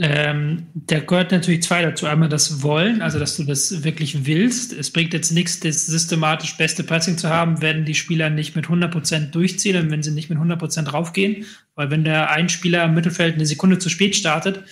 Ähm, 0.00 0.68
da 0.74 1.00
gehört 1.00 1.32
natürlich 1.32 1.64
zwei 1.64 1.82
dazu. 1.82 2.06
Einmal 2.06 2.28
das 2.28 2.62
Wollen, 2.62 3.02
also 3.02 3.18
dass 3.18 3.36
du 3.36 3.42
das 3.42 3.82
wirklich 3.82 4.26
willst. 4.26 4.72
Es 4.72 4.92
bringt 4.92 5.12
jetzt 5.12 5.32
nichts, 5.32 5.58
das 5.58 5.86
systematisch 5.86 6.56
beste 6.56 6.84
Passing 6.84 7.18
zu 7.18 7.28
haben, 7.28 7.60
wenn 7.62 7.84
die 7.84 7.96
Spieler 7.96 8.30
nicht 8.30 8.54
mit 8.54 8.66
100% 8.66 9.32
durchziehen 9.32 9.76
und 9.76 9.90
wenn 9.90 10.04
sie 10.04 10.12
nicht 10.12 10.30
mit 10.30 10.38
100% 10.38 10.90
raufgehen. 10.90 11.46
Weil 11.74 11.90
wenn 11.90 12.04
der 12.04 12.30
ein 12.30 12.48
Spieler 12.48 12.84
im 12.84 12.94
Mittelfeld 12.94 13.34
eine 13.34 13.46
Sekunde 13.46 13.80
zu 13.80 13.88
spät 13.88 14.14
startet, 14.14 14.62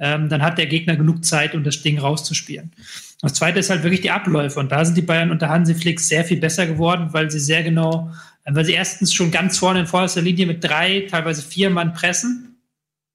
ähm, 0.00 0.28
dann 0.28 0.42
hat 0.42 0.58
der 0.58 0.66
Gegner 0.66 0.96
genug 0.96 1.24
Zeit, 1.24 1.54
um 1.54 1.62
das 1.62 1.80
Ding 1.82 2.00
rauszuspielen. 2.00 2.72
Das 3.20 3.34
zweite 3.34 3.60
ist 3.60 3.70
halt 3.70 3.84
wirklich 3.84 4.00
die 4.00 4.10
Abläufe. 4.10 4.58
Und 4.58 4.72
da 4.72 4.84
sind 4.84 4.96
die 4.96 5.02
Bayern 5.02 5.30
unter 5.30 5.48
Hansi 5.48 5.76
Flick 5.76 6.00
sehr 6.00 6.24
viel 6.24 6.38
besser 6.38 6.66
geworden, 6.66 7.10
weil 7.12 7.30
sie 7.30 7.38
sehr 7.38 7.62
genau, 7.62 8.10
weil 8.44 8.64
sie 8.64 8.72
erstens 8.72 9.14
schon 9.14 9.30
ganz 9.30 9.58
vorne 9.58 9.78
in 9.78 9.86
vorderster 9.86 10.22
Linie 10.22 10.46
mit 10.46 10.64
drei, 10.64 11.06
teilweise 11.08 11.42
vier 11.42 11.70
Mann 11.70 11.92
pressen 11.92 12.51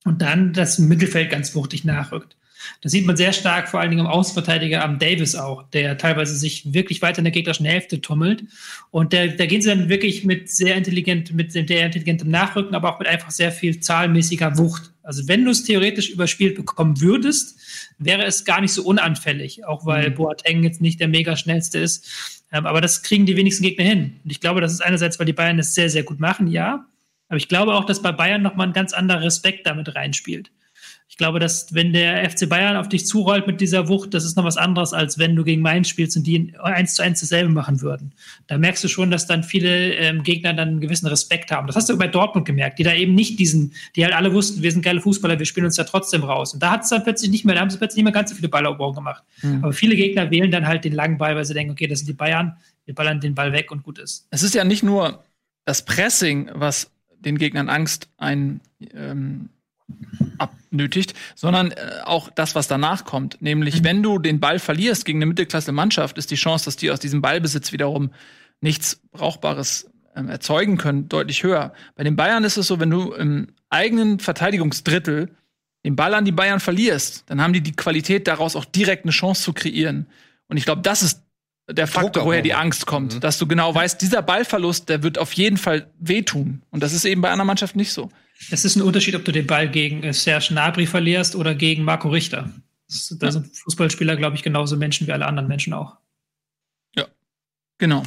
und 0.08 0.22
dann 0.22 0.53
das 0.53 0.80
Mittelfeld 0.80 1.30
ganz 1.30 1.53
wuchtig 1.55 1.86
nachrückt. 1.86 2.36
Das 2.82 2.91
sieht 2.91 3.05
man 3.05 3.18
sehr 3.18 3.34
stark, 3.34 3.70
vor 3.70 3.80
allen 3.80 3.91
Dingen 3.91 4.05
im 4.05 4.12
Außenverteidiger 4.12 4.84
am 4.84 4.99
Davis 4.99 5.36
auch, 5.36 5.64
der 5.70 5.97
teilweise 5.97 6.36
sich 6.36 6.74
wirklich 6.74 7.01
weiter 7.01 7.20
in 7.20 7.26
der 7.26 7.32
gegnerischen 7.32 7.66
Hälfte 7.66 8.01
tummelt. 8.01 8.43
Und 8.91 9.14
da, 9.14 9.28
da 9.28 9.45
gehen 9.45 9.62
sie 9.62 9.70
dann 9.70 9.89
wirklich 9.89 10.24
mit 10.24 10.49
sehr 10.49 10.76
intelligent, 10.76 11.34
mit 11.34 11.51
sehr 11.51 11.62
intelligentem 11.62 12.30
Nachrücken, 12.30 12.76
aber 12.76 12.93
auch 12.93 12.99
mit 12.99 13.08
einfach 13.08 13.32
sehr 13.32 13.51
viel 13.51 13.80
zahlmäßiger 13.80 14.58
Wucht. 14.58 14.91
Also 15.03 15.28
wenn 15.28 15.45
du 15.45 15.51
es 15.51 15.64
theoretisch 15.64 16.10
überspielt 16.10 16.55
bekommen 16.55 16.99
würdest, 16.99 17.58
wäre 17.97 18.26
es 18.26 18.43
gar 18.43 18.62
nicht 18.62 18.74
so 18.74 18.84
unanfällig, 18.84 19.66
auch 19.66 19.86
weil 19.86 20.10
mhm. 20.10 20.16
Boateng 20.16 20.64
jetzt 20.64 20.82
nicht 20.82 20.99
der 20.99 21.08
mega 21.08 21.36
schnellste 21.36 21.80
ist. 21.80 22.43
Ähm, 22.51 22.66
aber 22.66 22.82
das 22.82 23.03
kriegen 23.03 23.26
die 23.26 23.36
wenigsten 23.36 23.64
Gegner 23.64 23.86
hin. 23.86 24.20
Und 24.24 24.32
ich 24.32 24.39
glaube, 24.39 24.62
das 24.62 24.74
ist 24.74 24.82
einerseits, 24.82 25.20
weil 25.20 25.26
die 25.26 25.34
Bayern 25.34 25.60
es 25.60 25.76
sehr, 25.76 25.89
sehr 25.89 26.03
gut 26.03 26.20
machen, 26.20 26.47
ja. 26.47 26.86
Aber 27.30 27.38
ich 27.38 27.48
glaube 27.48 27.74
auch, 27.74 27.86
dass 27.86 28.02
bei 28.02 28.12
Bayern 28.12 28.42
nochmal 28.42 28.68
ein 28.68 28.74
ganz 28.74 28.94
anderer 28.94 29.22
Respekt 29.22 29.68
damit 29.68 29.96
reinspielt. 29.96 30.52
Ich 31.10 31.18
glaube, 31.18 31.40
dass 31.40 31.74
wenn 31.74 31.94
der 31.94 32.30
FC 32.30 32.50
Bayern 32.50 32.76
auf 32.76 32.90
dich 32.90 33.08
zurollt 33.08 33.48
mit 33.48 33.62
dieser 33.62 33.88
Wucht, 33.88 34.14
das 34.14 34.26
ist 34.26 34.36
noch 34.36 34.44
was 34.44 34.58
anderes, 34.58 34.94
als 34.94 35.18
wenn 35.18 35.36
du 35.36 35.44
gegen 35.44 35.62
Mainz 35.62 35.88
spielst 35.88 36.18
und 36.18 36.28
die 36.28 36.54
eins 36.62 36.96
zu 36.96 37.02
eins 37.02 37.22
dasselbe 37.22 37.50
machen 37.50 37.82
würden. 37.82 38.14
Da 38.48 38.58
merkst 38.58 38.84
du 38.84 38.88
schon, 38.88 39.10
dass 39.10 39.26
dann 39.26 39.42
viele 39.44 39.96
ähm, 39.96 40.24
Gegner 40.24 40.54
dann 40.54 40.68
einen 40.68 40.80
gewissen 40.82 41.08
Respekt 41.08 41.50
haben. 41.52 41.66
Das 41.66 41.76
hast 41.76 41.90
du 41.90 41.98
bei 41.98 42.08
Dortmund 42.08 42.46
gemerkt, 42.46 42.78
die 42.78 42.84
da 42.84 42.94
eben 42.94 43.16
nicht 43.16 43.40
diesen, 43.40 43.74
die 43.96 44.04
halt 44.04 44.14
alle 44.14 44.34
wussten, 44.34 44.62
wir 44.62 44.72
sind 44.72 44.84
geile 44.84 45.00
Fußballer, 45.00 45.40
wir 45.40 45.46
spielen 45.46 45.66
uns 45.66 45.78
ja 45.78 45.86
trotzdem 45.86 46.24
raus. 46.24 46.54
Und 46.54 46.62
da 46.62 46.72
hat 46.72 46.84
es 46.84 46.90
dann 46.90 47.04
plötzlich 47.04 47.32
nicht 47.32 47.46
mehr, 47.46 47.56
da 47.56 47.62
haben 47.62 47.70
sie 47.70 47.78
plötzlich 47.78 47.98
nicht 47.98 48.04
mehr 48.04 48.14
ganz 48.14 48.30
so 48.30 48.36
viele 48.36 48.50
Balleroberungen 48.50 48.98
gemacht. 48.98 49.24
Mhm. 49.42 49.64
Aber 49.64 49.74
viele 49.74 49.96
Gegner 49.96 50.30
wählen 50.30 50.52
dann 50.52 50.68
halt 50.68 50.84
den 50.84 50.94
langen 50.94 51.18
Ball, 51.18 51.36
weil 51.36 51.46
sie 51.46 51.54
denken, 51.54 51.72
okay, 51.72 51.88
das 51.88 52.00
sind 52.00 52.08
die 52.08 52.14
Bayern, 52.14 52.58
wir 52.86 52.94
ballern 52.94 53.22
den 53.22 53.34
Ball 53.34 53.54
weg 53.54 53.72
und 53.72 53.82
gut 53.82 53.98
ist. 53.98 54.28
Es 54.30 54.44
ist 54.44 54.54
ja 54.54 54.66
nicht 54.66 54.84
nur 54.84 55.24
das 55.66 55.84
Pressing, 55.84 56.50
was 56.54 56.92
den 57.20 57.38
Gegnern 57.38 57.70
Angst 57.70 58.09
ein 58.18 58.61
ähm, 58.93 59.49
abnötigt, 60.38 61.13
sondern 61.36 61.72
äh, 61.72 62.01
auch 62.03 62.30
das, 62.30 62.55
was 62.55 62.68
danach 62.68 63.05
kommt. 63.05 63.41
Nämlich, 63.41 63.82
mhm. 63.82 63.86
wenn 63.86 64.03
du 64.03 64.20
den 64.20 64.39
Ball 64.39 64.59
verlierst 64.59 65.05
gegen 65.05 65.20
eine 65.20 65.28
Mittelklasse-Mannschaft, 65.28 66.18
ist 66.18 66.32
die 66.32 66.36
Chance, 66.36 66.65
dass 66.65 66.76
die 66.76 66.91
aus 66.91 66.99
diesem 66.99 67.22
Ballbesitz 67.22 67.72
wiederum 67.72 68.11
nichts 68.61 69.01
Brauchbares 69.11 69.89
ähm, 70.15 70.30
erzeugen 70.30 70.78
können, 70.78 71.09
deutlich 71.09 71.43
höher. 71.43 71.74
Bei 71.95 72.03
den 72.03 72.15
Bayern 72.15 72.43
ist 72.43 72.57
es 72.57 72.68
so, 72.68 72.80
wenn 72.80 72.89
du 72.89 73.13
im 73.13 73.47
eigenen 73.70 74.20
Verteidigungsdrittel 74.20 75.30
den 75.86 75.95
Ball 75.95 76.13
an 76.13 76.26
die 76.26 76.32
Bayern 76.32 76.59
verlierst, 76.59 77.24
dann 77.28 77.41
haben 77.41 77.53
die 77.53 77.61
die 77.61 77.76
Qualität, 77.76 78.28
daraus 78.28 78.55
auch 78.55 78.65
direkt 78.65 79.05
eine 79.05 79.11
Chance 79.11 79.43
zu 79.43 79.53
kreieren. 79.53 80.07
Und 80.47 80.57
ich 80.57 80.65
glaube, 80.65 80.82
das 80.82 81.01
ist 81.01 81.24
der 81.70 81.88
Faktor, 81.88 82.26
woher 82.26 82.41
die 82.41 82.53
Angst 82.53 82.86
kommt. 82.86 83.15
Mhm. 83.15 83.20
Dass 83.20 83.38
du 83.38 83.47
genau 83.47 83.74
weißt, 83.74 84.01
dieser 84.01 84.22
Ballverlust, 84.22 84.89
der 84.89 85.03
wird 85.03 85.18
auf 85.18 85.34
jeden 85.34 85.57
Fall 85.57 85.91
wehtun. 85.99 86.63
Und 86.72 86.82
das 86.82 86.93
ist 86.93 87.05
eben 87.05 87.22
bei 87.22 87.30
einer 87.30 87.45
Mannschaft 87.45 87.76
nicht 87.76 87.91
so. 87.91 88.09
Es 88.51 88.65
ist 88.65 88.76
ein 88.76 88.82
Unterschied, 88.82 89.15
ob 89.15 89.26
du 89.26 89.32
den 89.32 89.47
Ball 89.47 89.70
gegen 89.70 90.03
äh, 90.03 90.13
Serge 90.13 90.47
Gnabry 90.49 90.86
verlierst 90.86 91.36
oder 91.36 91.55
gegen 91.55 91.84
Marco 91.84 92.09
Richter. 92.09 92.49
Da 93.20 93.32
sind 93.32 93.47
Fußballspieler, 93.57 94.15
glaube 94.15 94.38
ich, 94.38 94.43
genauso 94.43 94.78
Menschen 94.78 95.07
wie 95.07 95.11
alle 95.11 95.26
anderen 95.26 95.49
Menschen 95.49 95.74
auch. 95.74 95.97
Ja, 96.95 97.05
genau. 97.78 98.03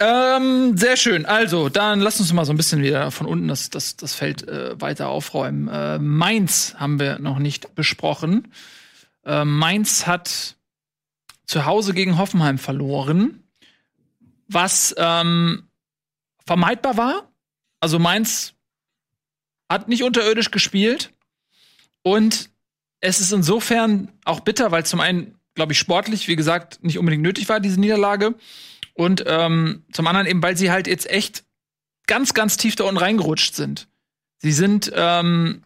Ähm, 0.00 0.76
sehr 0.76 0.96
schön. 0.96 1.26
Also, 1.26 1.68
dann 1.68 2.00
lass 2.00 2.18
uns 2.18 2.32
mal 2.32 2.44
so 2.44 2.52
ein 2.52 2.56
bisschen 2.56 2.82
wieder 2.82 3.12
von 3.12 3.28
unten 3.28 3.46
das, 3.46 3.70
das, 3.70 3.96
das 3.96 4.14
Feld 4.14 4.48
äh, 4.48 4.80
weiter 4.80 5.08
aufräumen. 5.08 5.68
Äh, 5.68 6.00
Mainz 6.00 6.74
haben 6.76 6.98
wir 6.98 7.20
noch 7.20 7.38
nicht 7.38 7.76
besprochen. 7.76 8.52
Äh, 9.24 9.44
Mainz 9.44 10.08
hat 10.08 10.56
zu 11.46 11.64
Hause 11.66 11.94
gegen 11.94 12.18
Hoffenheim 12.18 12.58
verloren, 12.58 13.42
was 14.48 14.94
ähm, 14.98 15.68
vermeidbar 16.46 16.96
war. 16.96 17.32
Also 17.80 17.98
Mainz 17.98 18.54
hat 19.68 19.88
nicht 19.88 20.02
unterirdisch 20.02 20.50
gespielt 20.50 21.12
und 22.02 22.50
es 23.00 23.20
ist 23.20 23.32
insofern 23.32 24.12
auch 24.24 24.40
bitter, 24.40 24.70
weil 24.70 24.86
zum 24.86 25.00
einen, 25.00 25.38
glaube 25.54 25.72
ich, 25.72 25.78
sportlich, 25.78 26.28
wie 26.28 26.36
gesagt, 26.36 26.82
nicht 26.82 26.98
unbedingt 26.98 27.22
nötig 27.22 27.48
war, 27.48 27.60
diese 27.60 27.78
Niederlage. 27.78 28.34
Und 28.94 29.24
ähm, 29.26 29.84
zum 29.92 30.06
anderen 30.06 30.26
eben, 30.26 30.42
weil 30.42 30.56
sie 30.56 30.70
halt 30.70 30.86
jetzt 30.86 31.10
echt 31.10 31.44
ganz, 32.06 32.32
ganz 32.32 32.56
tief 32.56 32.76
da 32.76 32.84
unten 32.84 32.98
reingerutscht 32.98 33.54
sind. 33.54 33.88
Sie 34.38 34.52
sind 34.52 34.90
ähm, 34.94 35.64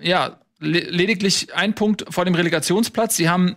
ja 0.00 0.40
le 0.58 0.80
lediglich 0.80 1.54
ein 1.54 1.74
Punkt 1.74 2.04
vor 2.08 2.24
dem 2.24 2.34
Relegationsplatz. 2.34 3.16
Sie 3.16 3.28
haben 3.28 3.56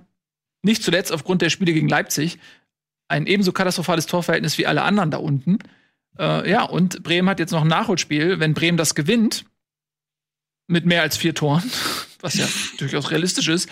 nicht 0.64 0.84
zuletzt 0.84 1.12
aufgrund 1.12 1.42
der 1.42 1.50
Spiele 1.50 1.74
gegen 1.74 1.90
Leipzig 1.90 2.40
ein 3.08 3.28
ebenso 3.28 3.52
katastrophales 3.52 4.08
Torverhältnis 4.08 4.58
wie 4.58 4.66
alle 4.66 4.82
anderen 4.82 5.12
da 5.12 5.18
unten. 5.18 5.60
Äh, 6.18 6.50
ja, 6.50 6.64
und 6.64 7.04
Bremen 7.04 7.30
hat 7.30 7.40
jetzt 7.40 7.52
noch 7.52 7.62
ein 7.62 7.68
Nachholspiel. 7.68 8.40
Wenn 8.40 8.54
Bremen 8.54 8.78
das 8.78 8.96
gewinnt, 8.96 9.46
mit 10.68 10.86
mehr 10.86 11.02
als 11.02 11.18
vier 11.18 11.36
Toren, 11.36 11.64
was 12.22 12.36
ja 12.36 12.48
durchaus 12.78 13.12
realistisch 13.12 13.48
ist, 13.48 13.70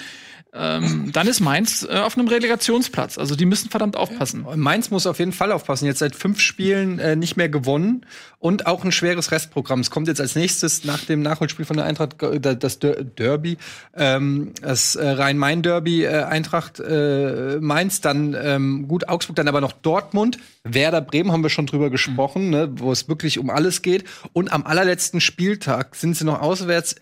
ähm, 0.54 1.12
dann 1.14 1.28
ist 1.28 1.39
Mainz 1.39 1.88
äh, 1.89 1.99
auf 1.99 2.18
einem 2.18 2.28
Relegationsplatz. 2.28 3.18
Also 3.18 3.36
die 3.36 3.45
müssen 3.45 3.70
verdammt 3.70 3.95
aufpassen. 3.95 4.45
Ja. 4.49 4.58
Mainz 4.58 4.89
muss 4.89 5.08
auf 5.08 5.18
jeden 5.18 5.32
Fall 5.32 5.54
aufpassen. 5.54 5.86
Jetzt 5.86 5.99
seit 5.99 6.14
fünf 6.14 6.41
Spielen 6.41 6.99
äh, 6.99 7.16
nicht 7.16 7.38
mehr 7.38 7.47
gewonnen 7.47 8.06
und 8.38 8.68
auch 8.68 8.84
ein 8.84 8.91
schweres 8.91 9.32
Restprogramm. 9.32 9.80
Es 9.80 9.91
kommt 9.91 10.10
jetzt 10.10 10.20
als 10.20 10.36
nächstes 10.36 10.84
nach 10.84 11.06
dem 11.06 11.22
Nachholspiel 11.22 11.64
von 11.64 11.78
der 11.78 11.86
Eintracht 11.86 12.22
äh, 12.22 12.58
das 12.58 12.80
Derby, 12.80 13.58
ähm, 13.95 14.52
das 14.62 14.95
äh, 14.95 15.08
Rhein-Main-Derby 15.08 16.04
äh, 16.04 16.24
Eintracht 16.24 16.82
äh, 16.82 17.58
Mainz, 17.62 18.02
dann 18.02 18.36
ähm, 18.38 18.89
gut 18.89 19.08
Augsburg, 19.08 19.38
dann 19.38 19.47
aber 19.47 19.62
noch 19.62 19.72
Dortmund, 19.72 20.38
Werder 20.66 21.02
Bremen 21.02 21.32
haben 21.32 21.43
wir 21.43 21.49
schon 21.49 21.66
drüber 21.66 21.89
gesprochen, 21.89 22.45
mhm. 22.45 22.49
ne, 22.49 22.70
wo 22.76 22.91
es 22.91 23.08
wirklich 23.08 23.39
um 23.39 23.49
alles 23.49 23.82
geht. 23.82 24.04
Und 24.34 24.52
am 24.52 24.66
allerletzten 24.66 25.22
Spieltag 25.22 25.95
sind 25.95 26.18
sie 26.18 26.26
noch 26.26 26.41
auswärts 26.41 26.95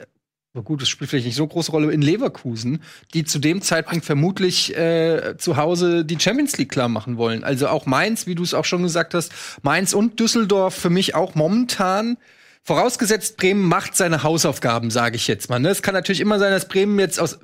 aber 0.54 0.64
gut, 0.64 0.82
das 0.82 0.90
spielt 0.90 1.12
vielleicht 1.12 1.28
nicht 1.28 1.36
so 1.36 1.46
große 1.46 1.72
Rolle 1.72 1.92
in 1.92 2.02
Leverkusen, 2.02 2.82
die 3.14 3.24
zu 3.24 3.38
dem 3.38 3.62
Zeitpunkt 3.62 4.04
vermutlich 4.04 4.76
äh, 4.76 5.36
zu 5.38 5.58
Hause 5.58 6.04
die 6.04 6.20
Champions 6.20 6.58
League 6.58 6.72
klar 6.72 6.90
machen 6.90 7.18
wollen. 7.18 7.44
Also 7.44 7.68
auch 7.68 7.86
Mainz, 7.86 8.26
wie 8.26 8.34
du 8.34 8.42
es 8.42 8.56
auch 8.56 8.66
schon 8.66 8.82
gesagt 8.82 9.14
hast, 9.14 9.32
Mainz 9.62 9.94
und 9.94 10.20
Düsseldorf 10.20 10.74
für 10.74 10.90
mich 10.90 11.14
auch 11.14 11.36
momentan. 11.36 12.18
Vorausgesetzt, 12.64 13.38
Bremen 13.38 13.62
macht 13.62 13.96
seine 13.96 14.24
Hausaufgaben, 14.24 14.90
sage 14.90 15.18
ich 15.18 15.28
jetzt 15.28 15.50
mal. 15.50 15.60
Ne? 15.60 15.70
Es 15.70 15.84
kann 15.84 15.94
natürlich 15.94 16.20
immer 16.20 16.40
sein, 16.40 16.52
dass 16.52 16.68
Bremen 16.68 16.98
jetzt 16.98 17.20
aus 17.20 17.40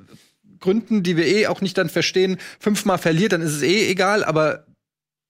Gründen, 0.58 1.04
die 1.04 1.16
wir 1.16 1.26
eh 1.26 1.46
auch 1.46 1.60
nicht 1.60 1.78
dann 1.78 1.88
verstehen, 1.88 2.38
fünfmal 2.58 2.98
verliert, 2.98 3.32
dann 3.32 3.40
ist 3.40 3.52
es 3.52 3.62
eh 3.62 3.88
egal. 3.88 4.24
Aber 4.24 4.66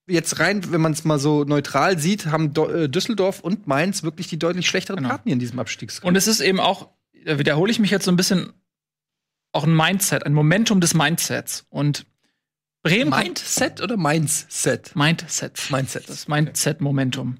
jetzt 0.07 0.39
rein, 0.39 0.71
wenn 0.71 0.81
man 0.81 0.93
es 0.93 1.03
mal 1.03 1.19
so 1.19 1.43
neutral 1.43 1.99
sieht, 1.99 2.25
haben 2.25 2.53
äh, 2.55 2.89
Düsseldorf 2.89 3.39
und 3.41 3.67
Mainz 3.67 4.01
wirklich 4.01 4.27
die 4.27 4.39
deutlich 4.39 4.67
schlechteren 4.67 4.97
genau. 4.97 5.09
Karten 5.09 5.23
hier 5.25 5.33
in 5.33 5.39
diesem 5.39 5.59
Abstiegskampf. 5.59 6.07
Und 6.07 6.15
es 6.15 6.27
ist 6.27 6.41
eben 6.41 6.59
auch 6.59 6.89
wiederhole 7.27 7.71
ich 7.71 7.79
mich 7.79 7.91
jetzt 7.91 8.05
so 8.05 8.11
ein 8.11 8.17
bisschen, 8.17 8.53
auch 9.51 9.65
ein 9.65 9.75
Mindset, 9.75 10.25
ein 10.25 10.33
Momentum 10.33 10.81
des 10.81 10.93
Mindsets. 10.93 11.65
Und 11.69 12.05
Bremen. 12.83 13.09
Mindset 13.09 13.81
oder 13.81 13.97
Mindset? 13.97 14.95
Mindset. 14.95 15.69
Mindset. 15.69 16.09
Das 16.09 16.27
Mindset-Momentum. 16.27 17.37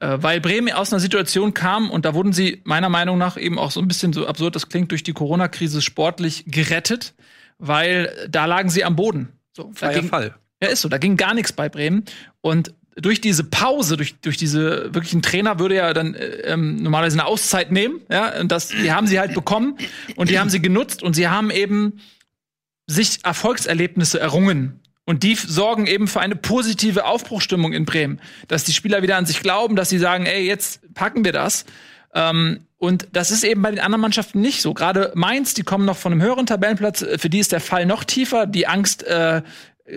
Äh, 0.00 0.18
weil 0.20 0.40
Bremen 0.40 0.72
aus 0.72 0.92
einer 0.92 1.00
Situation 1.00 1.54
kam 1.54 1.90
und 1.90 2.04
da 2.04 2.14
wurden 2.14 2.32
sie 2.32 2.62
meiner 2.64 2.88
Meinung 2.88 3.18
nach 3.18 3.36
eben 3.36 3.58
auch 3.58 3.70
so 3.70 3.80
ein 3.80 3.88
bisschen 3.88 4.12
so 4.12 4.26
absurd, 4.26 4.54
das 4.54 4.68
klingt 4.68 4.90
durch 4.90 5.02
die 5.02 5.12
Corona-Krise 5.12 5.82
sportlich 5.82 6.44
gerettet, 6.46 7.14
weil 7.58 8.28
da 8.28 8.46
lagen 8.46 8.70
sie 8.70 8.84
am 8.84 8.96
Boden. 8.96 9.32
So, 9.56 9.70
Freier 9.74 10.02
Fall. 10.02 10.34
Ja, 10.62 10.68
ist 10.68 10.80
so. 10.80 10.88
Da 10.88 10.98
ging 10.98 11.16
gar 11.16 11.34
nichts 11.34 11.52
bei 11.52 11.68
Bremen. 11.68 12.04
Und 12.40 12.74
durch 12.96 13.20
diese 13.20 13.44
Pause, 13.44 13.96
durch, 13.96 14.14
durch 14.20 14.36
diese 14.36 14.94
wirklichen 14.94 15.22
Trainer 15.22 15.58
würde 15.58 15.76
ja 15.76 15.92
dann 15.92 16.14
äh, 16.14 16.26
ähm, 16.44 16.76
normalerweise 16.76 17.18
eine 17.18 17.26
Auszeit 17.26 17.72
nehmen. 17.72 18.00
Ja, 18.10 18.40
und 18.40 18.52
das, 18.52 18.68
die 18.68 18.92
haben 18.92 19.06
sie 19.06 19.18
halt 19.18 19.34
bekommen 19.34 19.76
und 20.16 20.30
die 20.30 20.38
haben 20.38 20.50
sie 20.50 20.60
genutzt 20.60 21.02
und 21.02 21.14
sie 21.14 21.28
haben 21.28 21.50
eben 21.50 22.00
sich 22.86 23.24
Erfolgserlebnisse 23.24 24.20
errungen. 24.20 24.80
Und 25.06 25.22
die 25.22 25.34
sorgen 25.34 25.86
eben 25.86 26.08
für 26.08 26.20
eine 26.20 26.36
positive 26.36 27.04
Aufbruchstimmung 27.04 27.72
in 27.72 27.84
Bremen, 27.84 28.20
dass 28.48 28.64
die 28.64 28.72
Spieler 28.72 29.02
wieder 29.02 29.16
an 29.16 29.26
sich 29.26 29.40
glauben, 29.40 29.76
dass 29.76 29.90
sie 29.90 29.98
sagen, 29.98 30.24
ey, 30.24 30.46
jetzt 30.46 30.80
packen 30.94 31.24
wir 31.24 31.32
das. 31.32 31.66
Ähm, 32.14 32.60
und 32.78 33.08
das 33.12 33.30
ist 33.30 33.44
eben 33.44 33.60
bei 33.60 33.70
den 33.70 33.80
anderen 33.80 34.00
Mannschaften 34.00 34.40
nicht 34.40 34.62
so. 34.62 34.72
Gerade 34.72 35.12
Mainz, 35.14 35.52
die 35.54 35.62
kommen 35.62 35.84
noch 35.84 35.96
von 35.96 36.12
einem 36.12 36.22
höheren 36.22 36.46
Tabellenplatz, 36.46 37.04
für 37.16 37.28
die 37.28 37.38
ist 37.38 37.52
der 37.52 37.60
Fall 37.60 37.86
noch 37.86 38.04
tiefer. 38.04 38.46
Die 38.46 38.66
Angst, 38.66 39.02
äh, 39.02 39.42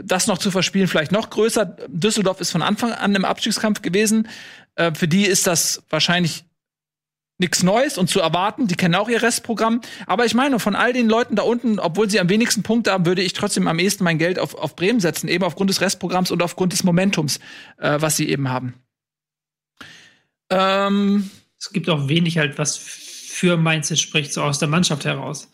das 0.04 0.28
noch 0.28 0.38
zu 0.38 0.52
verspielen, 0.52 0.88
vielleicht 0.88 1.12
noch 1.12 1.30
größer. 1.30 1.66
Düsseldorf 1.88 2.42
ist 2.42 2.52
von 2.52 2.62
Anfang 2.62 2.92
an 2.92 3.16
im 3.16 3.26
Abstiegskampf 3.26 3.82
gewesen. 3.82 4.28
Äh, 4.76 4.94
für 4.94 5.08
die 5.08 5.26
ist 5.26 5.48
das 5.48 5.84
wahrscheinlich 5.90 6.44
nichts 7.40 7.64
Neues 7.64 7.98
und 7.98 8.10
zu 8.10 8.20
erwarten. 8.20 8.68
Die 8.68 8.76
kennen 8.76 8.96
auch 8.96 9.10
ihr 9.10 9.22
Restprogramm. 9.22 9.82
Aber 10.08 10.26
ich 10.26 10.34
meine, 10.34 10.60
von 10.60 10.76
all 10.76 10.92
den 10.92 11.08
Leuten 11.08 11.36
da 11.36 11.44
unten, 11.44 11.80
obwohl 11.80 12.10
sie 12.10 12.20
am 12.20 12.30
wenigsten 12.30 12.64
Punkte 12.64 12.92
haben, 12.92 13.06
würde 13.06 13.22
ich 13.22 13.34
trotzdem 13.34 13.68
am 13.68 13.80
ehesten 13.80 14.04
mein 14.04 14.18
Geld 14.18 14.40
auf, 14.40 14.56
auf 14.56 14.76
Bremen 14.76 15.00
setzen, 15.00 15.28
eben 15.28 15.44
aufgrund 15.44 15.70
des 15.70 15.82
Restprogramms 15.82 16.32
und 16.32 16.42
aufgrund 16.42 16.74
des 16.74 16.84
Momentums, 16.84 17.40
äh, 17.78 17.98
was 18.02 18.18
sie 18.18 18.28
eben 18.30 18.50
haben. 18.50 18.74
Ähm, 20.50 21.30
es 21.60 21.72
gibt 21.72 21.90
auch 21.90 22.08
wenig 22.08 22.38
halt, 22.38 22.58
was 22.58 22.78
für 22.78 23.56
Mainz 23.58 23.98
spricht, 24.00 24.34
so 24.34 24.42
aus 24.42 24.60
der 24.60 24.68
Mannschaft 24.68 25.06
heraus. 25.06 25.52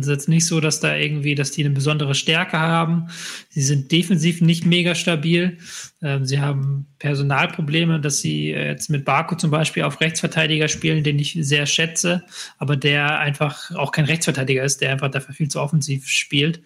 Ist 0.00 0.08
jetzt 0.08 0.28
nicht 0.28 0.46
so, 0.46 0.60
dass 0.60 0.80
da 0.80 0.96
irgendwie, 0.96 1.34
dass 1.34 1.50
die 1.50 1.64
eine 1.64 1.74
besondere 1.74 2.14
Stärke 2.14 2.58
haben. 2.58 3.08
Sie 3.48 3.62
sind 3.62 3.90
defensiv 3.92 4.40
nicht 4.40 4.66
mega 4.66 4.94
stabil. 4.94 5.58
Ähm, 6.02 6.24
sie 6.24 6.40
haben 6.40 6.86
Personalprobleme, 6.98 8.00
dass 8.00 8.20
sie 8.20 8.52
äh, 8.52 8.68
jetzt 8.68 8.90
mit 8.90 9.04
Barco 9.04 9.36
zum 9.36 9.50
Beispiel 9.50 9.82
auf 9.82 10.00
Rechtsverteidiger 10.00 10.68
spielen, 10.68 11.04
den 11.04 11.18
ich 11.18 11.36
sehr 11.40 11.66
schätze, 11.66 12.22
aber 12.58 12.76
der 12.76 13.18
einfach 13.18 13.74
auch 13.74 13.92
kein 13.92 14.04
Rechtsverteidiger 14.04 14.64
ist, 14.64 14.80
der 14.80 14.92
einfach 14.92 15.10
dafür 15.10 15.34
viel 15.34 15.48
zu 15.48 15.60
offensiv 15.60 16.08
spielt. 16.08 16.62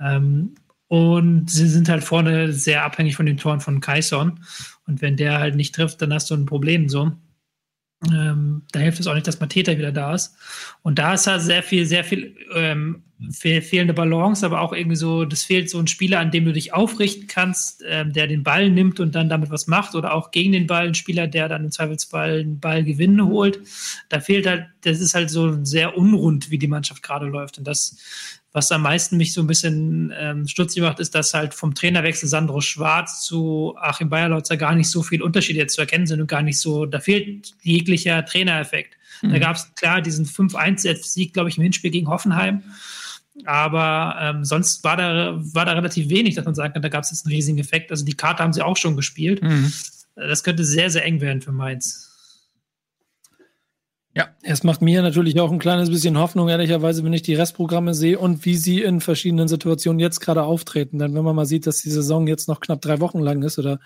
Ähm, 0.00 0.54
und 0.88 1.50
sie 1.50 1.68
sind 1.68 1.88
halt 1.88 2.02
vorne 2.02 2.52
sehr 2.52 2.84
abhängig 2.84 3.14
von 3.14 3.26
den 3.26 3.36
Toren 3.36 3.60
von 3.60 3.80
Kaison. 3.80 4.40
Und 4.86 5.02
wenn 5.02 5.16
der 5.16 5.38
halt 5.38 5.54
nicht 5.54 5.74
trifft, 5.74 6.00
dann 6.00 6.14
hast 6.14 6.30
du 6.30 6.34
ein 6.34 6.46
Problem 6.46 6.88
so. 6.88 7.12
Ähm, 8.06 8.62
da 8.70 8.78
hilft 8.78 9.00
es 9.00 9.06
auch 9.08 9.14
nicht, 9.14 9.26
dass 9.26 9.40
Mateta 9.40 9.76
wieder 9.76 9.90
da 9.90 10.14
ist. 10.14 10.36
Und 10.82 10.98
da 11.00 11.14
ist 11.14 11.26
halt 11.26 11.42
sehr 11.42 11.64
viel, 11.64 11.84
sehr 11.84 12.04
viel 12.04 12.36
ähm, 12.54 13.02
fehlende 13.30 13.94
Balance, 13.94 14.46
aber 14.46 14.60
auch 14.60 14.72
irgendwie 14.72 14.96
so, 14.96 15.24
das 15.24 15.42
fehlt 15.42 15.68
so 15.68 15.80
ein 15.80 15.88
Spieler, 15.88 16.20
an 16.20 16.30
dem 16.30 16.44
du 16.44 16.52
dich 16.52 16.72
aufrichten 16.72 17.26
kannst, 17.26 17.82
ähm, 17.88 18.12
der 18.12 18.28
den 18.28 18.44
Ball 18.44 18.70
nimmt 18.70 19.00
und 19.00 19.16
dann 19.16 19.28
damit 19.28 19.50
was 19.50 19.66
macht 19.66 19.96
oder 19.96 20.14
auch 20.14 20.30
gegen 20.30 20.52
den 20.52 20.68
Ball 20.68 20.86
ein 20.86 20.94
Spieler, 20.94 21.26
der 21.26 21.48
dann 21.48 21.64
im 21.64 21.72
Zweifelsfall 21.72 22.40
einen 22.40 22.60
Ball 22.60 22.84
gewinnen 22.84 23.26
holt. 23.26 23.60
Da 24.08 24.20
fehlt 24.20 24.46
halt, 24.46 24.66
das 24.82 25.00
ist 25.00 25.14
halt 25.14 25.30
so 25.30 25.64
sehr 25.64 25.96
unrund, 25.96 26.52
wie 26.52 26.58
die 26.58 26.68
Mannschaft 26.68 27.02
gerade 27.02 27.26
läuft. 27.26 27.58
Und 27.58 27.66
das 27.66 27.96
was 28.58 28.72
am 28.72 28.82
meisten 28.82 29.16
mich 29.16 29.32
so 29.32 29.40
ein 29.40 29.46
bisschen 29.46 30.12
ähm, 30.18 30.48
stutzig 30.48 30.82
macht, 30.82 30.98
ist, 30.98 31.14
dass 31.14 31.32
halt 31.32 31.54
vom 31.54 31.76
Trainerwechsel 31.76 32.28
Sandro 32.28 32.60
Schwarz 32.60 33.24
zu 33.24 33.76
Achim 33.78 34.08
Bayerlautzer 34.08 34.56
gar 34.56 34.74
nicht 34.74 34.90
so 34.90 35.04
viel 35.04 35.22
Unterschiede 35.22 35.60
jetzt 35.60 35.74
zu 35.74 35.80
erkennen 35.80 36.08
sind 36.08 36.20
und 36.20 36.26
gar 36.26 36.42
nicht 36.42 36.58
so, 36.58 36.84
da 36.84 36.98
fehlt 36.98 37.54
jeglicher 37.62 38.24
Trainereffekt. 38.24 38.96
Mhm. 39.22 39.30
Da 39.30 39.38
gab 39.38 39.56
es 39.56 39.72
klar 39.76 40.02
diesen 40.02 40.26
5-1-Sieg, 40.26 41.32
glaube 41.32 41.50
ich, 41.50 41.56
im 41.56 41.62
Hinspiel 41.62 41.92
gegen 41.92 42.08
Hoffenheim. 42.08 42.64
Aber 43.44 44.16
ähm, 44.20 44.44
sonst 44.44 44.82
war 44.82 44.96
da, 44.96 45.36
war 45.38 45.64
da 45.64 45.72
relativ 45.72 46.08
wenig, 46.08 46.34
dass 46.34 46.44
man 46.44 46.56
sagen 46.56 46.72
kann, 46.72 46.82
da 46.82 46.88
gab 46.88 47.04
es 47.04 47.12
jetzt 47.12 47.26
einen 47.26 47.34
riesigen 47.34 47.58
Effekt. 47.58 47.92
Also 47.92 48.04
die 48.04 48.14
Karte 48.14 48.42
haben 48.42 48.52
sie 48.52 48.62
auch 48.62 48.76
schon 48.76 48.96
gespielt. 48.96 49.40
Mhm. 49.40 49.72
Das 50.16 50.42
könnte 50.42 50.64
sehr, 50.64 50.90
sehr 50.90 51.04
eng 51.04 51.20
werden 51.20 51.42
für 51.42 51.52
Mainz. 51.52 52.07
Ja, 54.18 54.30
es 54.42 54.64
macht 54.64 54.82
mir 54.82 55.00
natürlich 55.00 55.38
auch 55.38 55.52
ein 55.52 55.60
kleines 55.60 55.90
bisschen 55.90 56.18
Hoffnung, 56.18 56.48
ehrlicherweise, 56.48 57.04
wenn 57.04 57.12
ich 57.12 57.22
die 57.22 57.36
Restprogramme 57.36 57.94
sehe 57.94 58.18
und 58.18 58.44
wie 58.44 58.56
sie 58.56 58.82
in 58.82 59.00
verschiedenen 59.00 59.46
Situationen 59.46 60.00
jetzt 60.00 60.18
gerade 60.18 60.42
auftreten. 60.42 60.98
Denn 60.98 61.14
wenn 61.14 61.22
man 61.22 61.36
mal 61.36 61.46
sieht, 61.46 61.68
dass 61.68 61.82
die 61.82 61.90
Saison 61.90 62.26
jetzt 62.26 62.48
noch 62.48 62.58
knapp 62.58 62.80
drei 62.80 62.98
Wochen 62.98 63.20
lang 63.20 63.44
ist 63.44 63.60
oder 63.60 63.78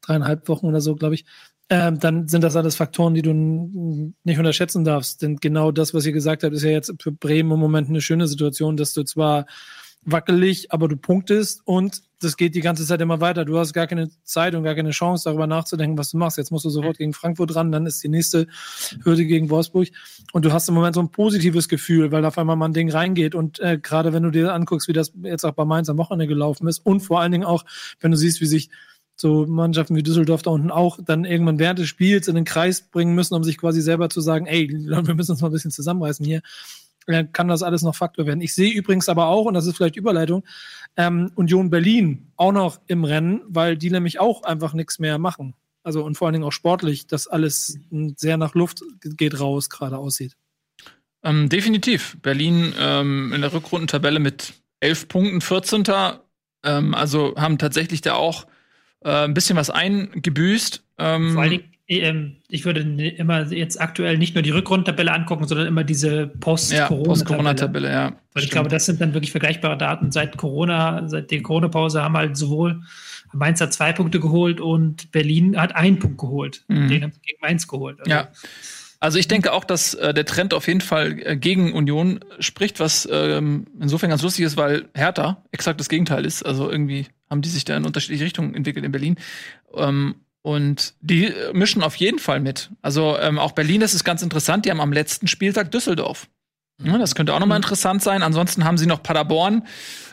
dreieinhalb 0.00 0.48
Wochen 0.48 0.64
oder 0.64 0.80
so, 0.80 0.96
glaube 0.96 1.16
ich, 1.16 1.26
ähm, 1.68 1.98
dann 1.98 2.28
sind 2.28 2.44
das 2.44 2.56
alles 2.56 2.76
Faktoren, 2.76 3.12
die 3.12 3.20
du 3.20 3.34
nicht 4.24 4.38
unterschätzen 4.38 4.84
darfst. 4.84 5.20
Denn 5.20 5.36
genau 5.36 5.70
das, 5.70 5.92
was 5.92 6.06
ihr 6.06 6.12
gesagt 6.12 6.44
habt, 6.44 6.54
ist 6.54 6.62
ja 6.62 6.70
jetzt 6.70 6.94
für 6.98 7.12
Bremen 7.12 7.52
im 7.52 7.60
Moment 7.60 7.90
eine 7.90 8.00
schöne 8.00 8.26
Situation, 8.26 8.78
dass 8.78 8.94
du 8.94 9.02
zwar 9.02 9.44
wackelig, 10.00 10.72
aber 10.72 10.88
du 10.88 10.96
punktest 10.96 11.60
und 11.66 12.00
das 12.20 12.36
geht 12.36 12.54
die 12.54 12.60
ganze 12.60 12.84
Zeit 12.84 13.00
immer 13.00 13.20
weiter. 13.20 13.44
Du 13.44 13.58
hast 13.58 13.72
gar 13.72 13.86
keine 13.86 14.10
Zeit 14.24 14.54
und 14.54 14.64
gar 14.64 14.74
keine 14.74 14.90
Chance, 14.90 15.24
darüber 15.24 15.46
nachzudenken, 15.46 15.96
was 15.96 16.10
du 16.10 16.18
machst. 16.18 16.36
Jetzt 16.36 16.50
musst 16.50 16.64
du 16.64 16.70
sofort 16.70 16.98
gegen 16.98 17.12
Frankfurt 17.12 17.54
ran, 17.54 17.70
dann 17.70 17.86
ist 17.86 18.02
die 18.02 18.08
nächste 18.08 18.46
Hürde 19.04 19.24
gegen 19.24 19.50
Wolfsburg. 19.50 19.88
Und 20.32 20.44
du 20.44 20.52
hast 20.52 20.68
im 20.68 20.74
Moment 20.74 20.94
so 20.94 21.00
ein 21.00 21.10
positives 21.10 21.68
Gefühl, 21.68 22.10
weil 22.10 22.24
auf 22.24 22.36
einmal 22.38 22.56
mal 22.56 22.66
ein 22.66 22.72
Ding 22.72 22.90
reingeht. 22.90 23.34
Und 23.34 23.60
äh, 23.60 23.78
gerade 23.78 24.12
wenn 24.12 24.24
du 24.24 24.30
dir 24.30 24.52
anguckst, 24.52 24.88
wie 24.88 24.92
das 24.92 25.12
jetzt 25.22 25.44
auch 25.44 25.54
bei 25.54 25.64
Mainz 25.64 25.88
am 25.88 25.98
Wochenende 25.98 26.26
gelaufen 26.26 26.66
ist 26.66 26.84
und 26.84 27.00
vor 27.00 27.20
allen 27.20 27.32
Dingen 27.32 27.44
auch, 27.44 27.64
wenn 28.00 28.10
du 28.10 28.16
siehst, 28.16 28.40
wie 28.40 28.46
sich 28.46 28.70
so 29.20 29.46
Mannschaften 29.46 29.96
wie 29.96 30.02
Düsseldorf 30.02 30.42
da 30.42 30.50
unten 30.50 30.70
auch 30.70 30.98
dann 31.04 31.24
irgendwann 31.24 31.58
während 31.58 31.80
des 31.80 31.88
Spiels 31.88 32.28
in 32.28 32.36
den 32.36 32.44
Kreis 32.44 32.82
bringen 32.88 33.14
müssen, 33.14 33.34
um 33.34 33.42
sich 33.42 33.58
quasi 33.58 33.80
selber 33.80 34.08
zu 34.10 34.20
sagen, 34.20 34.46
ey, 34.46 34.68
wir 34.70 35.14
müssen 35.14 35.32
uns 35.32 35.40
mal 35.40 35.48
ein 35.48 35.52
bisschen 35.52 35.72
zusammenreißen 35.72 36.24
hier. 36.24 36.40
Dann 37.14 37.32
kann 37.32 37.48
das 37.48 37.62
alles 37.62 37.82
noch 37.82 37.94
Faktor 37.94 38.26
werden. 38.26 38.40
Ich 38.40 38.54
sehe 38.54 38.72
übrigens 38.72 39.08
aber 39.08 39.26
auch, 39.26 39.46
und 39.46 39.54
das 39.54 39.66
ist 39.66 39.76
vielleicht 39.76 39.96
Überleitung, 39.96 40.44
ähm, 40.96 41.30
Union 41.34 41.70
Berlin 41.70 42.32
auch 42.36 42.52
noch 42.52 42.80
im 42.86 43.04
Rennen, 43.04 43.42
weil 43.46 43.76
die 43.76 43.90
nämlich 43.90 44.20
auch 44.20 44.42
einfach 44.42 44.74
nichts 44.74 44.98
mehr 44.98 45.18
machen. 45.18 45.54
Also 45.82 46.04
und 46.04 46.16
vor 46.16 46.26
allen 46.26 46.34
Dingen 46.34 46.44
auch 46.44 46.52
sportlich, 46.52 47.06
dass 47.06 47.26
alles 47.26 47.78
sehr 48.16 48.36
nach 48.36 48.54
Luft 48.54 48.82
geht 49.00 49.40
raus 49.40 49.70
gerade 49.70 49.96
aussieht. 49.96 50.36
Ähm, 51.22 51.48
definitiv. 51.48 52.18
Berlin 52.20 52.74
ähm, 52.78 53.32
in 53.32 53.40
der 53.40 53.52
Rückrundentabelle 53.52 54.20
mit 54.20 54.52
elf 54.80 55.08
Punkten, 55.08 55.40
14. 55.40 55.84
Ähm, 56.64 56.94
also 56.94 57.34
haben 57.36 57.58
tatsächlich 57.58 58.00
da 58.02 58.14
auch 58.14 58.46
äh, 59.00 59.24
ein 59.24 59.34
bisschen 59.34 59.56
was 59.56 59.70
eingebüßt. 59.70 60.82
Ähm, 60.98 61.32
Vor 61.32 61.42
allen 61.42 61.50
Dingen, 61.50 61.72
ich 61.90 62.64
würde 62.66 62.80
immer 62.80 63.46
jetzt 63.46 63.80
aktuell 63.80 64.18
nicht 64.18 64.34
nur 64.34 64.42
die 64.42 64.50
Rückrundentabelle 64.50 65.10
angucken, 65.10 65.48
sondern 65.48 65.66
immer 65.66 65.84
diese 65.84 66.26
Post-Corona-Tabelle. 66.26 67.90
Ja, 67.90 68.10
Post 68.10 68.14
ja, 68.14 68.20
Weil 68.34 68.44
ich 68.44 68.50
glaube, 68.50 68.68
das 68.68 68.84
sind 68.84 69.00
dann 69.00 69.14
wirklich 69.14 69.30
vergleichbare 69.30 69.78
Daten. 69.78 70.12
Seit 70.12 70.36
Corona, 70.36 71.08
seit 71.08 71.30
der 71.30 71.42
Corona-Pause 71.42 72.02
haben 72.02 72.16
halt 72.16 72.36
sowohl 72.36 72.82
Mainz 73.32 73.60
hat 73.60 73.72
zwei 73.72 73.92
Punkte 73.92 74.20
geholt 74.20 74.60
und 74.60 75.10
Berlin 75.12 75.60
hat 75.60 75.74
einen 75.74 75.98
Punkt 75.98 76.18
geholt. 76.18 76.64
Mhm. 76.68 76.88
Den 76.88 77.02
haben 77.02 77.12
sie 77.12 77.20
gegen 77.20 77.40
Mainz 77.40 77.68
geholt. 77.68 77.98
Also, 78.00 78.10
ja. 78.10 78.28
Also 79.00 79.18
ich 79.18 79.28
denke 79.28 79.52
auch, 79.52 79.64
dass 79.64 79.94
äh, 79.94 80.12
der 80.12 80.24
Trend 80.24 80.52
auf 80.54 80.66
jeden 80.66 80.80
Fall 80.80 81.20
äh, 81.22 81.36
gegen 81.36 81.72
Union 81.72 82.20
spricht, 82.40 82.80
was 82.80 83.08
ähm, 83.10 83.66
insofern 83.80 84.10
ganz 84.10 84.22
lustig 84.22 84.44
ist, 84.44 84.56
weil 84.56 84.88
Hertha 84.94 85.44
exakt 85.52 85.78
das 85.78 85.88
Gegenteil 85.88 86.24
ist. 86.24 86.42
Also 86.44 86.70
irgendwie 86.70 87.06
haben 87.30 87.42
die 87.42 87.48
sich 87.48 87.64
da 87.64 87.76
in 87.76 87.86
unterschiedliche 87.86 88.24
Richtungen 88.24 88.54
entwickelt 88.54 88.84
in 88.84 88.90
Berlin. 88.90 89.16
Ähm, 89.74 90.16
und 90.48 90.94
die 91.02 91.30
mischen 91.52 91.82
auf 91.82 91.96
jeden 91.96 92.18
Fall 92.18 92.40
mit. 92.40 92.70
Also 92.80 93.18
ähm, 93.18 93.38
auch 93.38 93.52
Berlin, 93.52 93.82
das 93.82 93.92
ist 93.92 94.02
ganz 94.02 94.22
interessant. 94.22 94.64
Die 94.64 94.70
haben 94.70 94.80
am 94.80 94.94
letzten 94.94 95.28
Spieltag 95.28 95.70
Düsseldorf. 95.70 96.26
Ja, 96.82 96.96
das 96.96 97.14
könnte 97.14 97.34
auch 97.34 97.38
nochmal 97.38 97.58
mhm. 97.58 97.64
interessant 97.64 98.02
sein. 98.02 98.22
Ansonsten 98.22 98.64
haben 98.64 98.78
sie 98.78 98.86
noch 98.86 99.02
Paderborn, 99.02 99.66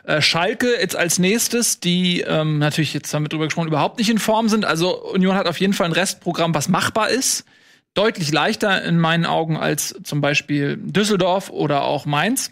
äh, 0.03 0.21
Schalke 0.21 0.73
jetzt 0.77 0.97
als 0.97 1.19
nächstes, 1.19 1.79
die 1.79 2.19
ähm, 2.19 2.57
natürlich 2.57 2.93
jetzt 2.93 3.13
damit 3.13 3.31
drüber 3.31 3.45
gesprochen 3.45 3.69
überhaupt 3.69 3.97
nicht 3.97 4.09
in 4.09 4.19
Form 4.19 4.49
sind. 4.49 4.65
Also 4.65 5.01
Union 5.13 5.35
hat 5.35 5.47
auf 5.47 5.59
jeden 5.61 5.71
Fall 5.71 5.85
ein 5.85 5.93
Restprogramm, 5.93 6.53
was 6.53 6.67
machbar 6.67 7.09
ist 7.09 7.45
deutlich 7.93 8.33
leichter 8.33 8.83
in 8.83 8.99
meinen 8.99 9.25
Augen 9.25 9.55
als 9.55 9.95
zum 10.03 10.19
Beispiel 10.19 10.75
Düsseldorf 10.75 11.49
oder 11.49 11.85
auch 11.85 12.05
Mainz. 12.05 12.51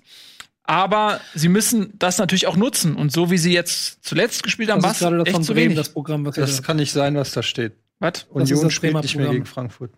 Aber 0.66 1.20
sie 1.34 1.50
müssen 1.50 1.94
das 2.00 2.18
natürlich 2.18 2.48
auch 2.48 2.56
nutzen. 2.56 2.96
Und 2.96 3.12
so 3.12 3.30
wie 3.30 3.38
sie 3.38 3.54
jetzt 3.54 4.04
zuletzt 4.04 4.44
gespielt 4.44 4.72
haben, 4.72 4.82
was 4.82 5.00
gerade 5.00 5.26
echt 5.26 5.44
zu 5.44 5.56
wenig. 5.56 5.78
das 5.78 5.90
Programm, 5.90 6.26
was 6.26 6.36
Das 6.36 6.64
kann 6.64 6.78
nicht 6.78 6.92
sein, 6.92 7.16
was 7.16 7.34
da 7.34 7.44
steht. 7.44 7.74
Was? 8.00 8.24
Union 8.30 8.72
spielt 8.72 8.96
nicht 8.96 9.16
mehr 9.16 9.30
gegen 9.30 9.46
Frankfurt. 9.46 9.92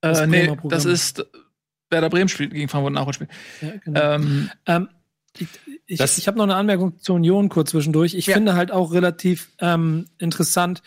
Das 0.00 0.20
äh, 0.20 0.26
nee, 0.26 0.56
das 0.64 0.84
ist 0.84 1.24
Werder 1.90 2.10
Bremen 2.10 2.28
spielt 2.28 2.52
gegen 2.52 2.68
Frankfurt 2.68 2.94
Nachholspiel. 2.94 3.28
Ja, 3.60 3.72
genau. 3.84 4.00
ähm, 4.00 4.50
ähm, 4.66 4.88
ich, 5.38 5.48
ich, 5.86 6.00
ich 6.00 6.26
habe 6.26 6.38
noch 6.38 6.44
eine 6.44 6.56
Anmerkung 6.56 6.98
zur 6.98 7.16
Union 7.16 7.48
kurz 7.48 7.70
zwischendurch. 7.70 8.14
Ich 8.14 8.26
ja. 8.26 8.34
finde 8.34 8.54
halt 8.54 8.70
auch 8.70 8.92
relativ 8.92 9.52
ähm, 9.60 10.06
interessant, 10.18 10.82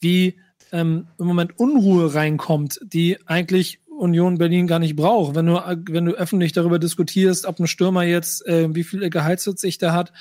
wie 0.00 0.38
ähm, 0.72 1.08
im 1.18 1.26
Moment 1.26 1.58
Unruhe 1.58 2.14
reinkommt, 2.14 2.80
die 2.82 3.18
eigentlich 3.26 3.79
Union 4.00 4.38
Berlin 4.38 4.66
gar 4.66 4.78
nicht 4.78 4.96
braucht. 4.96 5.34
Wenn 5.34 5.46
du, 5.46 5.60
wenn 5.90 6.06
du 6.06 6.12
öffentlich 6.12 6.52
darüber 6.52 6.78
diskutierst, 6.78 7.44
ob 7.44 7.60
ein 7.60 7.66
Stürmer 7.66 8.02
jetzt, 8.02 8.46
äh, 8.46 8.74
wie 8.74 8.84
viel 8.84 9.08
Gehaltsverzicht 9.10 9.82
hat 9.82 10.12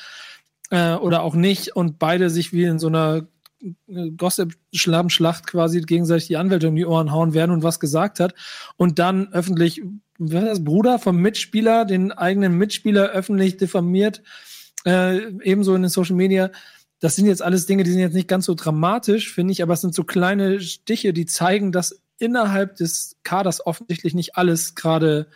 äh, 0.70 0.94
oder 0.94 1.24
auch 1.24 1.34
nicht 1.34 1.76
und 1.76 1.98
beide 1.98 2.30
sich 2.30 2.52
wie 2.52 2.66
in 2.66 2.78
so 2.78 2.88
einer 2.88 3.28
äh, 3.62 4.12
Gossip-Schlammschlacht 4.12 5.48
quasi 5.48 5.82
gegenseitig 5.82 6.28
die 6.28 6.38
Anwälte 6.38 6.68
um 6.68 6.76
die 6.76 6.86
Ohren 6.86 7.12
hauen, 7.12 7.34
wer 7.34 7.48
nun 7.48 7.64
was 7.64 7.80
gesagt 7.80 8.20
hat 8.20 8.36
und 8.76 9.00
dann 9.00 9.32
öffentlich, 9.32 9.82
wer 10.18 10.42
das, 10.42 10.64
Bruder 10.64 11.00
vom 11.00 11.18
Mitspieler, 11.18 11.86
den 11.86 12.12
eigenen 12.12 12.58
Mitspieler 12.58 13.10
öffentlich 13.10 13.56
diffamiert, 13.56 14.22
äh, 14.86 15.20
ebenso 15.42 15.74
in 15.74 15.84
den 15.84 15.90
Social 15.90 16.18
Media, 16.18 16.52
das 17.00 17.16
sind 17.16 17.28
jetzt 17.28 17.42
alles 17.42 17.66
Dinge, 17.66 17.84
die 17.84 17.92
sind 17.92 18.02
jetzt 18.02 18.14
nicht 18.14 18.28
ganz 18.28 18.46
so 18.46 18.56
dramatisch, 18.56 19.34
finde 19.34 19.54
ich, 19.54 19.64
aber 19.64 19.74
es 19.74 19.82
sind 19.82 19.96
so 19.96 20.04
kleine 20.04 20.60
Stiche, 20.60 21.14
die 21.14 21.26
zeigen, 21.26 21.72
dass 21.72 22.02
innerhalb 22.20 22.76
des 22.76 23.18
Kaders 23.24 23.66
offensichtlich 23.66 24.14
nicht 24.14 24.36
alles 24.36 24.76
gerade 24.76 25.28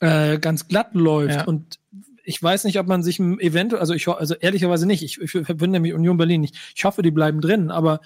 äh, 0.00 0.38
ganz 0.38 0.68
glatt 0.68 0.94
läuft. 0.94 1.36
Ja. 1.36 1.44
Und 1.44 1.78
ich 2.24 2.42
weiß 2.42 2.64
nicht, 2.64 2.78
ob 2.78 2.86
man 2.86 3.02
sich 3.02 3.18
eventuell, 3.18 3.80
also 3.80 3.94
ich 3.94 4.06
also 4.08 4.34
ehrlicherweise 4.34 4.86
nicht, 4.86 5.02
ich, 5.02 5.20
ich 5.20 5.32
bin 5.56 5.70
nämlich 5.70 5.94
Union 5.94 6.16
Berlin 6.16 6.40
nicht. 6.40 6.56
Ich 6.74 6.84
hoffe, 6.84 7.02
die 7.02 7.10
bleiben 7.10 7.40
drin, 7.40 7.70
aber 7.70 8.00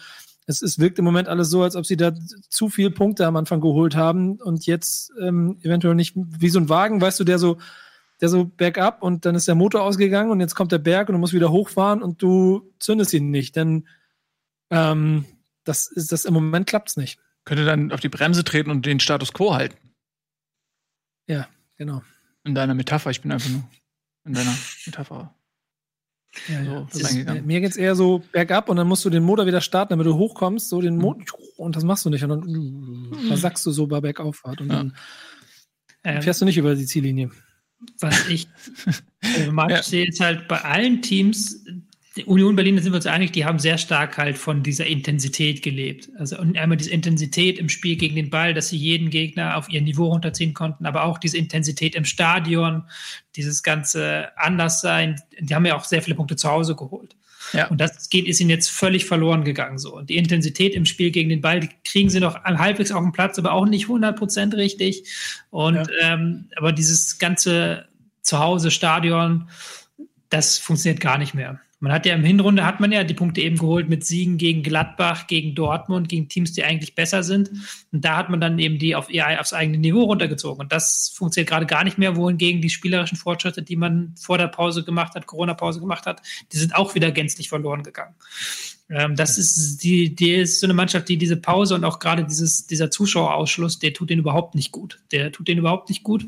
es, 0.46 0.62
es 0.62 0.78
wirkt 0.78 0.98
im 0.98 1.04
Moment 1.04 1.28
alles 1.28 1.50
so, 1.50 1.62
als 1.62 1.76
ob 1.76 1.86
sie 1.86 1.96
da 1.96 2.12
zu 2.48 2.68
viel 2.68 2.90
Punkte 2.90 3.26
am 3.26 3.36
Anfang 3.36 3.60
geholt 3.60 3.96
haben 3.96 4.36
und 4.36 4.66
jetzt 4.66 5.12
ähm, 5.20 5.58
eventuell 5.62 5.94
nicht 5.94 6.14
wie 6.16 6.50
so 6.50 6.60
ein 6.60 6.68
Wagen, 6.68 7.00
weißt 7.00 7.20
du, 7.20 7.24
der 7.24 7.38
so 7.38 7.58
der 8.20 8.28
so 8.28 8.44
bergab 8.44 9.02
und 9.02 9.26
dann 9.26 9.34
ist 9.34 9.48
der 9.48 9.54
Motor 9.54 9.82
ausgegangen 9.82 10.30
und 10.30 10.40
jetzt 10.40 10.54
kommt 10.54 10.72
der 10.72 10.78
Berg 10.78 11.08
und 11.08 11.14
du 11.14 11.18
musst 11.18 11.32
wieder 11.32 11.50
hochfahren 11.50 12.02
und 12.02 12.22
du 12.22 12.72
zündest 12.78 13.12
ihn 13.12 13.30
nicht, 13.30 13.56
denn 13.56 13.88
ähm, 14.70 15.24
das 15.64 15.88
ist 15.88 16.12
das 16.12 16.24
im 16.24 16.34
Moment 16.34 16.66
klappt's 16.66 16.96
nicht. 16.96 17.18
Könnte 17.44 17.64
dann 17.64 17.92
auf 17.92 18.00
die 18.00 18.08
Bremse 18.08 18.44
treten 18.44 18.70
und 18.70 18.86
den 18.86 19.00
Status 19.00 19.32
quo 19.32 19.54
halten. 19.54 19.76
Ja, 21.28 21.48
genau. 21.76 22.02
In 22.44 22.54
deiner 22.54 22.74
Metapher, 22.74 23.10
ich 23.10 23.20
bin 23.20 23.32
einfach 23.32 23.50
nur 23.50 23.64
in 24.26 24.34
deiner 24.34 24.54
Metapher. 24.86 25.34
Ja, 26.48 26.64
so, 26.64 26.98
ja. 26.98 27.34
Ist, 27.34 27.44
mir 27.44 27.60
geht's 27.60 27.76
eher 27.76 27.94
so 27.94 28.18
bergab 28.32 28.68
und 28.68 28.76
dann 28.76 28.88
musst 28.88 29.04
du 29.04 29.10
den 29.10 29.22
Motor 29.22 29.46
wieder 29.46 29.60
starten, 29.60 29.90
damit 29.90 30.06
du 30.06 30.14
hochkommst, 30.14 30.68
so 30.68 30.80
den 30.80 30.96
Motor, 30.96 31.38
und 31.56 31.76
das 31.76 31.84
machst 31.84 32.04
du 32.04 32.10
nicht 32.10 32.24
und 32.24 32.30
dann 32.30 32.40
mhm. 32.40 33.28
versagst 33.28 33.64
du 33.64 33.70
so 33.70 33.86
bei 33.86 34.00
Bergauffahrt 34.00 34.60
und 34.60 34.68
ja. 34.68 34.76
dann 34.76 34.96
ähm, 36.02 36.22
fährst 36.22 36.40
du 36.40 36.44
nicht 36.44 36.58
über 36.58 36.74
die 36.74 36.86
Ziellinie 36.86 37.30
was 38.00 38.28
ich 38.28 38.48
mag, 39.52 39.70
ja. 39.70 39.82
sehe, 39.82 40.06
ist 40.06 40.20
halt 40.20 40.48
bei 40.48 40.60
allen 40.60 41.02
Teams, 41.02 41.64
Union 42.26 42.54
Berlin, 42.54 42.76
da 42.76 42.82
sind 42.82 42.92
wir 42.92 42.96
uns 42.96 43.06
einig, 43.06 43.32
die 43.32 43.44
haben 43.44 43.58
sehr 43.58 43.76
stark 43.76 44.18
halt 44.18 44.38
von 44.38 44.62
dieser 44.62 44.86
Intensität 44.86 45.62
gelebt. 45.62 46.10
Also 46.16 46.36
einmal 46.36 46.76
diese 46.76 46.90
Intensität 46.90 47.58
im 47.58 47.68
Spiel 47.68 47.96
gegen 47.96 48.14
den 48.14 48.30
Ball, 48.30 48.54
dass 48.54 48.68
sie 48.68 48.76
jeden 48.76 49.10
Gegner 49.10 49.56
auf 49.56 49.68
ihr 49.68 49.80
Niveau 49.80 50.06
runterziehen 50.06 50.54
konnten, 50.54 50.86
aber 50.86 51.04
auch 51.04 51.18
diese 51.18 51.38
Intensität 51.38 51.96
im 51.96 52.04
Stadion, 52.04 52.84
dieses 53.34 53.64
ganze 53.64 54.28
Anderssein. 54.36 55.20
Die 55.40 55.54
haben 55.54 55.66
ja 55.66 55.76
auch 55.76 55.84
sehr 55.84 56.02
viele 56.02 56.14
Punkte 56.14 56.36
zu 56.36 56.48
Hause 56.48 56.76
geholt. 56.76 57.16
Ja. 57.52 57.66
Und 57.66 57.80
das 57.80 58.08
geht, 58.08 58.26
ist 58.26 58.40
ihnen 58.40 58.50
jetzt 58.50 58.70
völlig 58.70 59.06
verloren 59.06 59.44
gegangen. 59.44 59.78
So. 59.78 59.96
Und 59.96 60.08
die 60.08 60.16
Intensität 60.16 60.74
im 60.74 60.86
Spiel 60.86 61.10
gegen 61.10 61.28
den 61.28 61.40
Ball, 61.40 61.60
die 61.60 61.68
kriegen 61.84 62.10
sie 62.10 62.20
noch 62.20 62.42
halbwegs 62.44 62.92
auf 62.92 63.02
den 63.02 63.12
Platz, 63.12 63.38
aber 63.38 63.52
auch 63.52 63.66
nicht 63.66 63.86
100% 63.86 64.56
richtig. 64.56 65.04
Und, 65.50 65.74
ja. 65.74 65.86
ähm, 66.00 66.46
aber 66.56 66.72
dieses 66.72 67.18
ganze 67.18 67.86
Zuhause, 68.22 68.70
Stadion, 68.70 69.48
das 70.30 70.58
funktioniert 70.58 71.00
gar 71.00 71.18
nicht 71.18 71.34
mehr. 71.34 71.60
Man 71.84 71.92
hat 71.92 72.06
ja 72.06 72.14
im 72.14 72.24
Hinrunde 72.24 72.64
hat 72.64 72.80
man 72.80 72.92
ja 72.92 73.04
die 73.04 73.12
Punkte 73.12 73.42
eben 73.42 73.58
geholt 73.58 73.90
mit 73.90 74.06
Siegen 74.06 74.38
gegen 74.38 74.62
Gladbach, 74.62 75.26
gegen 75.26 75.54
Dortmund, 75.54 76.08
gegen 76.08 76.30
Teams, 76.30 76.54
die 76.54 76.64
eigentlich 76.64 76.94
besser 76.94 77.22
sind. 77.22 77.50
Und 77.92 78.06
da 78.06 78.16
hat 78.16 78.30
man 78.30 78.40
dann 78.40 78.58
eben 78.58 78.78
die 78.78 78.96
auf 78.96 79.10
ihr 79.10 79.38
aufs 79.38 79.52
eigene 79.52 79.76
Niveau 79.76 80.04
runtergezogen. 80.04 80.62
Und 80.62 80.72
das 80.72 81.12
funktioniert 81.14 81.50
gerade 81.50 81.66
gar 81.66 81.84
nicht 81.84 81.98
mehr, 81.98 82.16
wohingegen 82.16 82.62
die 82.62 82.70
spielerischen 82.70 83.18
Fortschritte, 83.18 83.62
die 83.62 83.76
man 83.76 84.14
vor 84.18 84.38
der 84.38 84.48
Pause 84.48 84.82
gemacht 84.82 85.14
hat, 85.14 85.26
Corona-Pause 85.26 85.78
gemacht 85.78 86.06
hat, 86.06 86.22
die 86.54 86.56
sind 86.56 86.74
auch 86.74 86.94
wieder 86.94 87.10
gänzlich 87.10 87.50
verloren 87.50 87.82
gegangen. 87.82 88.14
Ähm, 88.88 89.14
das 89.14 89.36
ist 89.36 89.84
die, 89.84 90.14
die 90.14 90.32
ist 90.36 90.60
so 90.60 90.66
eine 90.66 90.72
Mannschaft, 90.72 91.06
die 91.10 91.18
diese 91.18 91.36
Pause 91.36 91.74
und 91.74 91.84
auch 91.84 91.98
gerade 91.98 92.24
dieses, 92.24 92.66
dieser 92.66 92.90
Zuschauerausschluss, 92.90 93.78
der 93.78 93.92
tut 93.92 94.08
denen 94.08 94.20
überhaupt 94.20 94.54
nicht 94.54 94.72
gut. 94.72 95.02
Der 95.12 95.32
tut 95.32 95.48
denen 95.48 95.60
überhaupt 95.60 95.90
nicht 95.90 96.02
gut. 96.02 96.24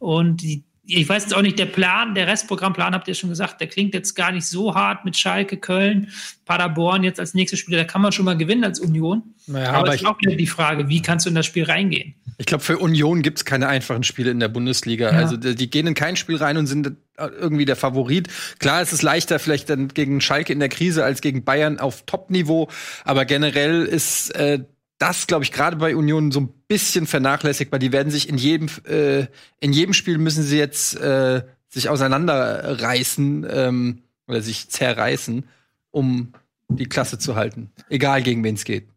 Und 0.00 0.42
die, 0.42 0.64
ich 0.88 1.08
weiß 1.08 1.24
jetzt 1.24 1.34
auch 1.34 1.42
nicht, 1.42 1.58
der 1.58 1.66
Plan, 1.66 2.14
der 2.14 2.28
Restprogrammplan, 2.28 2.94
habt 2.94 3.08
ihr 3.08 3.14
schon 3.14 3.30
gesagt, 3.30 3.60
der 3.60 3.66
klingt 3.66 3.92
jetzt 3.94 4.14
gar 4.14 4.30
nicht 4.30 4.46
so 4.46 4.74
hart 4.74 5.04
mit 5.04 5.16
Schalke, 5.16 5.56
Köln, 5.56 6.08
Paderborn 6.44 7.02
jetzt 7.02 7.18
als 7.18 7.34
nächstes 7.34 7.58
Spiel. 7.58 7.76
Da 7.76 7.84
kann 7.84 8.02
man 8.02 8.12
schon 8.12 8.24
mal 8.24 8.36
gewinnen 8.36 8.62
als 8.62 8.78
Union. 8.78 9.22
Naja, 9.46 9.70
aber, 9.70 9.78
aber 9.78 9.94
ist 9.94 10.06
auch 10.06 10.20
wieder 10.20 10.36
die 10.36 10.46
Frage, 10.46 10.88
wie 10.88 11.02
kannst 11.02 11.26
du 11.26 11.30
in 11.30 11.34
das 11.34 11.46
Spiel 11.46 11.64
reingehen? 11.64 12.14
Ich 12.38 12.46
glaube, 12.46 12.62
für 12.62 12.78
Union 12.78 13.22
gibt 13.22 13.38
es 13.38 13.44
keine 13.44 13.66
einfachen 13.66 14.04
Spiele 14.04 14.30
in 14.30 14.38
der 14.38 14.48
Bundesliga. 14.48 15.10
Ja. 15.10 15.18
Also 15.18 15.36
die, 15.36 15.54
die 15.54 15.70
gehen 15.70 15.86
in 15.86 15.94
kein 15.94 16.16
Spiel 16.16 16.36
rein 16.36 16.56
und 16.56 16.66
sind 16.66 16.92
irgendwie 17.16 17.64
der 17.64 17.76
Favorit. 17.76 18.28
Klar, 18.58 18.82
es 18.82 18.92
ist 18.92 19.02
leichter 19.02 19.38
vielleicht 19.38 19.70
dann 19.70 19.88
gegen 19.88 20.20
Schalke 20.20 20.52
in 20.52 20.60
der 20.60 20.68
Krise 20.68 21.04
als 21.04 21.20
gegen 21.20 21.44
Bayern 21.44 21.80
auf 21.80 22.04
Top-Niveau, 22.06 22.68
aber 23.04 23.24
generell 23.24 23.84
ist 23.84 24.34
äh, 24.36 24.60
das, 24.98 25.26
glaube 25.26 25.44
ich, 25.44 25.52
gerade 25.52 25.76
bei 25.76 25.94
Union 25.94 26.32
so 26.32 26.40
ein 26.40 26.48
bisschen 26.68 27.06
vernachlässigbar. 27.06 27.78
Die 27.78 27.92
werden 27.92 28.10
sich 28.10 28.28
in 28.28 28.38
jedem, 28.38 28.68
äh, 28.84 29.26
in 29.60 29.72
jedem 29.72 29.92
Spiel 29.92 30.18
müssen 30.18 30.42
sie 30.42 30.58
jetzt 30.58 30.98
äh, 30.98 31.42
sich 31.68 31.88
auseinanderreißen 31.88 33.46
ähm, 33.50 34.02
oder 34.26 34.40
sich 34.40 34.70
zerreißen, 34.70 35.44
um 35.90 36.32
die 36.68 36.86
Klasse 36.86 37.18
zu 37.18 37.36
halten. 37.36 37.70
Egal 37.88 38.22
gegen 38.22 38.42
wen 38.42 38.54
es 38.54 38.64
geht. 38.64 38.88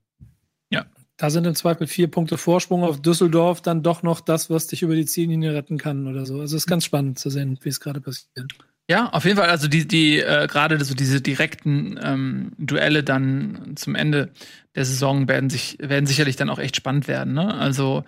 Ja. 0.72 0.86
Da 1.18 1.30
sind 1.30 1.46
im 1.46 1.56
Zweifel 1.56 1.86
vier 1.86 2.10
Punkte 2.10 2.38
Vorsprung 2.38 2.84
auf 2.84 3.02
Düsseldorf 3.02 3.62
dann 3.62 3.84
doch 3.84 4.02
noch 4.02 4.22
das, 4.22 4.50
was 4.50 4.68
dich 4.68 4.82
über 4.82 4.96
die 4.96 5.06
Ziellinie 5.06 5.54
retten 5.54 5.78
kann 5.78 6.08
oder 6.08 6.26
so. 6.26 6.40
Also 6.40 6.56
es 6.56 6.64
ist 6.64 6.68
ganz 6.68 6.86
spannend 6.86 7.20
zu 7.20 7.30
sehen, 7.30 7.60
wie 7.62 7.70
es 7.70 7.82
gerade 7.82 8.00
passiert. 8.00 8.54
Ja, 8.90 9.10
auf 9.10 9.26
jeden 9.26 9.38
Fall. 9.38 9.50
Also 9.50 9.68
die, 9.68 9.88
die 9.88 10.18
äh, 10.18 10.48
gerade 10.48 10.84
so 10.84 10.96
diese 10.96 11.22
direkten 11.22 12.00
ähm, 12.02 12.54
Duelle 12.58 13.04
dann 13.04 13.74
zum 13.76 13.94
Ende 13.94 14.32
der 14.80 14.86
Saison 14.86 15.28
werden 15.28 15.50
sich 15.50 15.76
werden 15.82 16.08
sicherlich 16.08 16.38
dann 16.38 16.50
auch 16.50 16.58
echt 16.58 16.78
spannend 16.78 17.10
werden. 17.10 17.34
Ne? 17.34 17.54
Also 17.54 18.06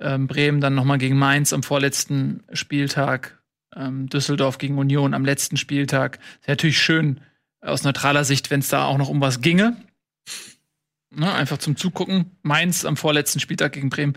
ähm, 0.00 0.28
Bremen 0.28 0.60
dann 0.60 0.76
noch 0.76 0.84
mal 0.84 0.96
gegen 0.96 1.18
Mainz 1.18 1.52
am 1.52 1.64
vorletzten 1.64 2.44
Spieltag, 2.52 3.42
ähm, 3.74 4.08
Düsseldorf 4.08 4.58
gegen 4.58 4.78
Union 4.78 5.14
am 5.14 5.24
letzten 5.24 5.56
Spieltag. 5.56 6.20
Ist 6.40 6.48
natürlich 6.48 6.80
schön 6.80 7.20
aus 7.60 7.82
neutraler 7.82 8.24
Sicht, 8.24 8.52
wenn 8.52 8.60
es 8.60 8.68
da 8.68 8.84
auch 8.84 8.98
noch 8.98 9.08
um 9.08 9.20
was 9.20 9.40
ginge. 9.40 9.76
Ne, 11.14 11.30
einfach 11.32 11.58
zum 11.58 11.76
Zugucken. 11.76 12.30
Mainz 12.42 12.84
am 12.84 12.96
vorletzten 12.96 13.38
Spieltag 13.38 13.72
gegen 13.72 13.90
Bremen. 13.90 14.14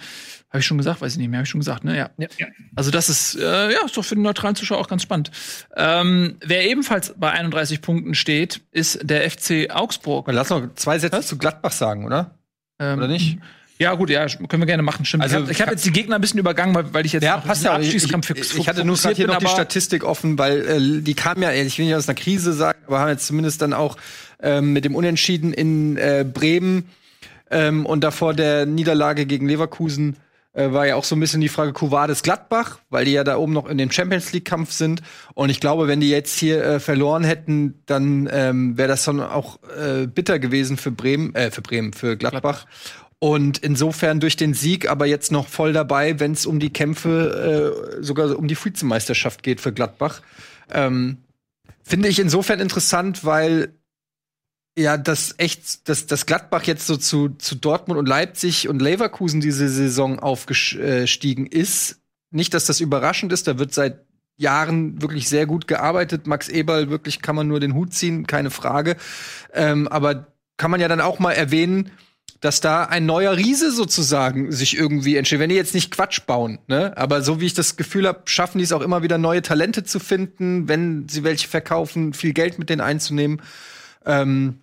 Habe 0.50 0.60
ich 0.60 0.66
schon 0.66 0.78
gesagt? 0.78 1.02
Weiß 1.02 1.14
ich 1.14 1.18
nicht 1.18 1.28
mehr. 1.28 1.40
Habe 1.40 1.44
ich 1.46 1.50
schon 1.50 1.60
gesagt, 1.60 1.84
ne? 1.84 1.98
Ja. 1.98 2.10
ja. 2.18 2.48
Also, 2.76 2.90
das 2.90 3.10
ist, 3.10 3.36
äh, 3.36 3.74
ja, 3.74 3.80
ist 3.86 3.98
doch 3.98 4.06
für 4.06 4.16
den 4.16 4.24
neutralen 4.24 4.56
Zuschauer 4.56 4.80
auch 4.80 4.88
ganz 4.88 5.04
spannend. 5.04 5.32
Ähm, 5.76 6.38
wer 6.40 6.66
ebenfalls 6.66 7.14
bei 7.18 7.32
31 7.32 7.82
Punkten 7.82 8.16
steht, 8.16 8.62
ist 8.72 9.00
der 9.04 9.30
FC 9.30 9.70
Augsburg. 9.70 10.28
Lass 10.32 10.50
noch 10.50 10.74
zwei 10.76 10.98
Sätze 10.98 11.18
Was? 11.18 11.28
zu 11.28 11.38
Gladbach 11.38 11.74
sagen, 11.74 12.06
oder? 12.06 12.40
Ähm, 12.80 12.98
oder 13.00 13.10
nicht? 13.10 13.40
Ja, 13.78 13.94
gut, 13.96 14.10
ja, 14.10 14.26
können 14.26 14.62
wir 14.62 14.68
gerne 14.68 14.84
machen. 14.84 15.04
Stimmt. 15.04 15.24
Also, 15.24 15.38
ich 15.50 15.60
habe 15.60 15.72
hab 15.72 15.72
jetzt 15.72 15.86
die 15.86 15.92
Gegner 15.92 16.16
ein 16.16 16.22
bisschen 16.22 16.40
übergangen, 16.40 16.74
weil, 16.74 16.94
weil 16.94 17.06
ich 17.06 17.12
jetzt 17.12 17.24
ja, 17.24 17.38
passt 17.38 17.66
ja. 17.66 17.78
Ich, 17.78 17.94
ich, 17.94 18.06
ich 18.06 18.68
hatte 18.70 18.86
nur 18.86 18.96
gerade 18.96 19.16
hier 19.16 19.28
noch 19.28 19.38
die 19.38 19.48
Statistik 19.48 20.06
offen, 20.06 20.38
weil 20.38 20.66
äh, 20.66 21.02
die 21.02 21.14
kam 21.14 21.42
ja, 21.42 21.52
ich 21.52 21.78
will 21.78 21.86
nicht 21.86 21.96
aus 21.96 22.08
einer 22.08 22.16
Krise 22.16 22.54
sagen, 22.54 22.80
aber 22.88 23.00
haben 23.00 23.10
jetzt 23.10 23.28
zumindest 23.28 23.62
dann 23.62 23.74
auch 23.74 23.98
ähm, 24.46 24.72
mit 24.72 24.86
dem 24.86 24.96
Unentschieden 24.96 25.52
in 25.52 25.98
äh, 25.98 26.26
Bremen 26.32 26.90
ähm, 27.52 27.86
und 27.86 28.04
davor 28.04 28.34
der 28.34 28.66
Niederlage 28.66 29.26
gegen 29.26 29.48
Leverkusen 29.48 30.18
äh, 30.54 30.72
war 30.72 30.88
ja 30.88 30.96
auch 30.96 31.04
so 31.04 31.16
ein 31.16 31.20
bisschen 31.20 31.42
die 31.42 31.50
Frage 31.50 31.74
Kuvades 31.74 32.24
Gladbach, 32.24 32.80
weil 32.90 33.06
die 33.06 33.12
ja 33.12 33.24
da 33.24 33.38
oben 33.38 33.54
noch 33.54 33.68
in 33.68 33.78
dem 33.78 33.92
Champions 33.92 34.32
League 34.32 34.46
Kampf 34.46 34.72
sind. 34.72 35.02
Und 35.34 35.50
ich 35.50 35.60
glaube, 35.60 35.88
wenn 35.88 36.00
die 36.00 36.10
jetzt 36.10 36.38
hier 36.40 36.64
äh, 36.64 36.80
verloren 36.80 37.24
hätten, 37.24 37.82
dann 37.86 38.30
ähm, 38.32 38.78
wäre 38.78 38.88
das 38.88 39.04
dann 39.04 39.20
auch 39.20 39.60
äh, 39.78 40.08
bitter 40.08 40.40
gewesen 40.40 40.78
für 40.78 40.92
Bremen, 40.92 41.36
äh, 41.36 41.52
für 41.52 41.62
Bremen, 41.62 41.94
für 41.94 42.16
Gladbach. 42.16 42.42
Gladbach. 42.42 42.68
Und 43.20 43.58
insofern 43.60 44.20
durch 44.20 44.36
den 44.36 44.54
Sieg 44.54 44.90
aber 44.90 45.06
jetzt 45.06 45.32
noch 45.32 45.48
voll 45.48 45.74
dabei, 45.74 46.20
wenn 46.20 46.34
es 46.34 46.46
um 46.46 46.60
die 46.60 46.72
Kämpfe, 46.72 47.96
äh, 48.00 48.04
sogar 48.04 48.38
um 48.38 48.48
die 48.48 48.58
Vizemeisterschaft 48.58 49.42
geht 49.42 49.62
für 49.62 49.74
Gladbach. 49.74 50.22
Ähm, 50.72 51.18
Finde 51.84 52.08
ich 52.08 52.20
insofern 52.20 52.60
interessant, 52.60 53.26
weil 53.26 53.74
ja, 54.78 54.98
das 54.98 55.36
echt, 55.38 55.88
dass 55.88 56.06
das 56.06 56.26
Gladbach 56.26 56.64
jetzt 56.64 56.86
so 56.86 56.98
zu, 56.98 57.30
zu 57.30 57.56
Dortmund 57.56 57.98
und 57.98 58.08
Leipzig 58.08 58.68
und 58.68 58.82
Leverkusen 58.82 59.40
diese 59.40 59.70
Saison 59.70 60.20
aufgestiegen 60.20 61.48
ist. 61.48 62.00
Nicht, 62.32 62.54
dass 62.54 62.66
das 62.66 62.82
überraschend 62.82 63.32
ist, 63.32 63.48
da 63.48 63.58
wird 63.58 63.74
seit 63.74 64.02
Jahren 64.38 65.02
wirklich 65.02 65.30
sehr 65.30 65.46
gut 65.46 65.68
gearbeitet. 65.68 66.28
Max 66.28 66.50
Eberl, 66.50 66.90
wirklich 66.90 67.22
kann 67.22 67.38
man 67.38 67.48
nur 67.48 67.62
den 67.62 67.74
Hut 67.74 67.94
ziehen, 67.94 68.28
keine 68.28 68.52
Frage. 68.52 68.98
Ähm, 69.54 69.88
aber 69.88 70.28
kann 70.58 70.72
man 70.72 70.82
ja 70.82 70.90
dann 70.90 71.00
auch 71.00 71.20
mal 71.20 71.32
erwähnen, 71.32 71.92
dass 72.42 72.60
da 72.60 72.84
ein 72.84 73.06
neuer 73.06 73.38
Riese 73.38 73.72
sozusagen 73.72 74.52
sich 74.52 74.78
irgendwie 74.78 75.16
entsteht. 75.16 75.40
Wenn 75.40 75.50
die 75.50 75.56
jetzt 75.56 75.74
nicht 75.74 75.92
Quatsch 75.92 76.26
bauen, 76.26 76.60
ne? 76.68 76.98
Aber 76.98 77.22
so 77.22 77.40
wie 77.40 77.46
ich 77.46 77.54
das 77.54 77.78
Gefühl 77.78 78.08
habe, 78.08 78.24
schaffen 78.26 78.58
die 78.58 78.66
es 78.66 78.74
auch 78.74 78.82
immer 78.82 79.04
wieder 79.04 79.18
neue 79.18 79.42
Talente 79.42 79.86
zu 79.86 80.00
finden, 80.00 80.68
wenn 80.68 81.08
sie 81.08 81.24
welche 81.24 81.48
verkaufen, 81.48 82.14
viel 82.14 82.34
Geld 82.34 82.60
mit 82.60 82.70
denen 82.70 82.82
einzunehmen. 82.82 83.42
Ähm, 84.06 84.60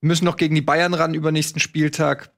müssen 0.00 0.24
noch 0.24 0.36
gegen 0.36 0.54
die 0.54 0.62
Bayern 0.62 0.94
ran 0.94 1.14
über 1.14 1.32
nächsten 1.32 1.60
Spieltag. 1.60 2.30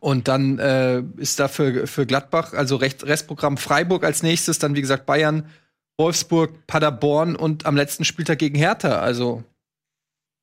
Und 0.00 0.28
dann 0.28 0.58
äh, 0.58 1.02
ist 1.16 1.40
da 1.40 1.48
für, 1.48 1.86
für 1.86 2.04
Gladbach, 2.04 2.52
also 2.52 2.76
Recht, 2.76 3.04
Restprogramm 3.04 3.56
Freiburg 3.56 4.04
als 4.04 4.22
nächstes, 4.22 4.58
dann 4.58 4.74
wie 4.74 4.82
gesagt 4.82 5.06
Bayern, 5.06 5.48
Wolfsburg, 5.96 6.66
Paderborn 6.66 7.34
und 7.36 7.64
am 7.64 7.74
letzten 7.74 8.04
Spieltag 8.04 8.38
gegen 8.38 8.56
Hertha. 8.56 9.00
Also 9.00 9.44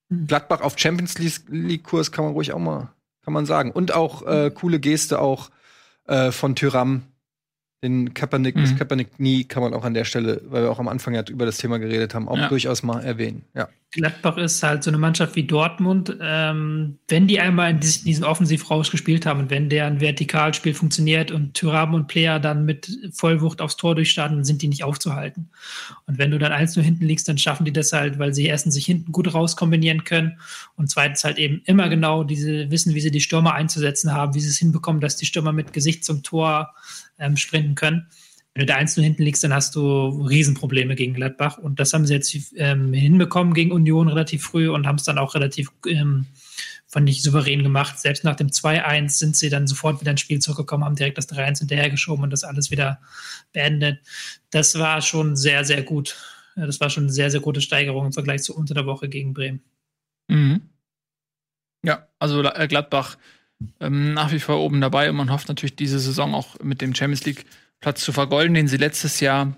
hm. 0.10 0.26
Gladbach 0.28 0.62
auf 0.62 0.80
Champions 0.80 1.18
League-Kurs 1.20 2.12
kann 2.12 2.26
man 2.26 2.34
ruhig 2.34 2.54
auch 2.54 2.60
mal, 2.60 2.90
kann 3.24 3.34
man 3.34 3.46
sagen. 3.46 3.72
Und 3.72 3.94
auch 3.94 4.26
äh, 4.26 4.52
coole 4.54 4.80
Geste 4.80 5.20
auch 5.20 5.52
äh, 6.08 6.32
von 6.32 6.56
Tyram, 6.56 7.04
den 7.84 8.14
Kaepernick, 8.14 8.56
mhm. 8.56 8.62
das 8.62 8.76
Kaepernick 8.78 9.20
nie 9.20 9.44
kann 9.44 9.62
man 9.62 9.74
auch 9.74 9.84
an 9.84 9.94
der 9.94 10.06
Stelle, 10.06 10.42
weil 10.46 10.64
wir 10.64 10.72
auch 10.72 10.80
am 10.80 10.88
Anfang 10.88 11.14
ja 11.14 11.24
über 11.30 11.46
das 11.46 11.58
Thema 11.58 11.78
geredet 11.78 12.16
haben, 12.16 12.28
auch 12.28 12.38
ja. 12.38 12.48
durchaus 12.48 12.82
mal 12.84 13.04
erwähnen. 13.04 13.46
Ja. 13.54 13.70
Gladbach 13.92 14.38
ist 14.38 14.62
halt 14.62 14.84
so 14.84 14.90
eine 14.90 14.98
Mannschaft 14.98 15.38
wie 15.38 15.44
Dortmund. 15.44 16.18
Ähm, 16.20 17.00
wenn 17.08 17.28
die 17.28 17.40
einmal 17.40 17.72
in 17.72 17.80
diesen 17.80 18.26
Offensivrausch 18.26 18.92
gespielt 18.92 19.26
haben 19.26 19.40
und 19.40 19.50
wenn 19.50 19.70
deren 19.70 20.02
Vertikalspiel 20.02 20.74
funktioniert 20.74 21.32
und 21.32 21.54
Tyram 21.54 21.94
und 21.94 22.08
Player 22.08 22.40
dann 22.40 22.66
mit 22.66 22.92
Vollwucht 23.14 23.62
aufs 23.62 23.78
Tor 23.78 23.96
durchstarten, 23.96 24.44
sind 24.44 24.62
die 24.62 24.68
nicht 24.68 24.84
aufzuhalten. 24.84 25.50
Und 26.08 26.18
wenn 26.18 26.32
du 26.32 26.38
dann 26.38 26.52
eins 26.52 26.76
nur 26.76 26.84
hinten 26.84 27.06
liegst, 27.06 27.30
dann 27.30 27.38
schaffen 27.38 27.64
die 27.64 27.72
das 27.72 27.94
halt, 27.94 28.20
weil 28.20 28.34
sie 28.34 28.46
erstens 28.46 28.74
sich 28.74 28.86
hinten 28.86 29.14
gut 29.14 29.34
rauskombinieren 29.34 30.04
können 30.04 30.40
und 30.76 30.90
zweitens 30.90 31.24
halt 31.24 31.38
eben 31.38 31.62
immer 31.66 31.88
genau 31.88 32.26
diese 32.26 32.70
wissen, 32.72 32.96
wie 32.96 33.02
sie 33.02 33.12
die 33.12 33.22
Stürmer 33.22 33.54
einzusetzen 33.54 34.12
haben, 34.12 34.36
wie 34.36 34.42
sie 34.42 34.50
es 34.50 34.58
hinbekommen, 34.58 35.00
dass 35.00 35.16
die 35.16 35.26
Stürmer 35.26 35.54
mit 35.54 35.72
Gesicht 35.72 36.04
zum 36.04 36.22
Tor 36.22 36.74
ähm, 37.18 37.38
sprinten 37.38 37.76
können. 37.76 38.08
Wenn 38.56 38.68
du 38.68 38.72
da 38.72 38.78
eins 38.78 38.96
nur 38.96 39.04
hinten 39.04 39.24
liegst, 39.24 39.44
dann 39.44 39.54
hast 39.54 39.76
du 39.76 39.82
Riesenprobleme 39.82 40.96
gegen 40.96 41.14
Gladbach. 41.14 41.58
Und 41.58 41.78
das 41.78 41.92
haben 41.92 42.08
sie 42.08 42.14
jetzt 42.14 42.34
ähm, 42.56 42.94
hinbekommen 42.94 43.54
gegen 43.54 43.74
Union 43.74 44.08
relativ 44.08 44.44
früh 44.44 44.70
und 44.70 44.88
haben 44.88 44.96
es 44.96 45.04
dann 45.04 45.18
auch 45.18 45.36
relativ, 45.36 45.74
ähm, 45.86 46.26
fand 46.88 47.10
ich, 47.10 47.22
souverän 47.22 47.64
gemacht. 47.64 48.00
Selbst 48.00 48.24
nach 48.24 48.38
dem 48.38 48.48
2-1 48.48 49.10
sind 49.10 49.36
sie 49.36 49.50
dann 49.50 49.68
sofort 49.68 50.00
wieder 50.00 50.12
ins 50.12 50.22
Spiel 50.22 50.40
zurückgekommen, 50.40 50.86
haben 50.86 50.96
direkt 50.96 51.18
das 51.18 51.28
3-1 51.28 51.60
hinterhergeschoben 51.60 52.24
und 52.24 52.30
das 52.30 52.46
alles 52.46 52.72
wieder 52.72 53.02
beendet. 53.52 54.00
Das 54.52 54.80
war 54.80 55.02
schon 55.02 55.36
sehr, 55.36 55.66
sehr 55.66 55.84
gut. 55.84 56.16
Das 56.56 56.80
war 56.80 56.90
schon 56.90 57.04
eine 57.04 57.12
sehr, 57.12 57.30
sehr 57.30 57.42
gute 57.42 57.60
Steigerung 57.60 58.06
im 58.06 58.14
Vergleich 58.14 58.44
zu 58.44 58.56
unter 58.56 58.74
der 58.74 58.86
Woche 58.86 59.10
gegen 59.10 59.34
Bremen. 59.34 59.64
Mhm. 60.30 60.62
Ja, 61.84 62.08
also 62.20 62.42
Gladbach 62.42 63.18
ähm, 63.82 64.14
nach 64.14 64.32
wie 64.32 64.40
vor 64.40 64.60
oben 64.60 64.80
dabei 64.80 65.10
und 65.10 65.18
man 65.18 65.30
hofft 65.30 65.50
natürlich 65.50 65.76
diese 65.76 66.00
Saison 66.00 66.34
auch 66.34 66.58
mit 66.62 66.80
dem 66.80 66.96
Champions 66.96 67.26
League 67.26 67.46
Platz 67.82 68.02
zu 68.02 68.12
vergolden, 68.12 68.54
den 68.54 68.68
sie 68.68 68.78
letztes 68.78 69.20
Jahr 69.20 69.54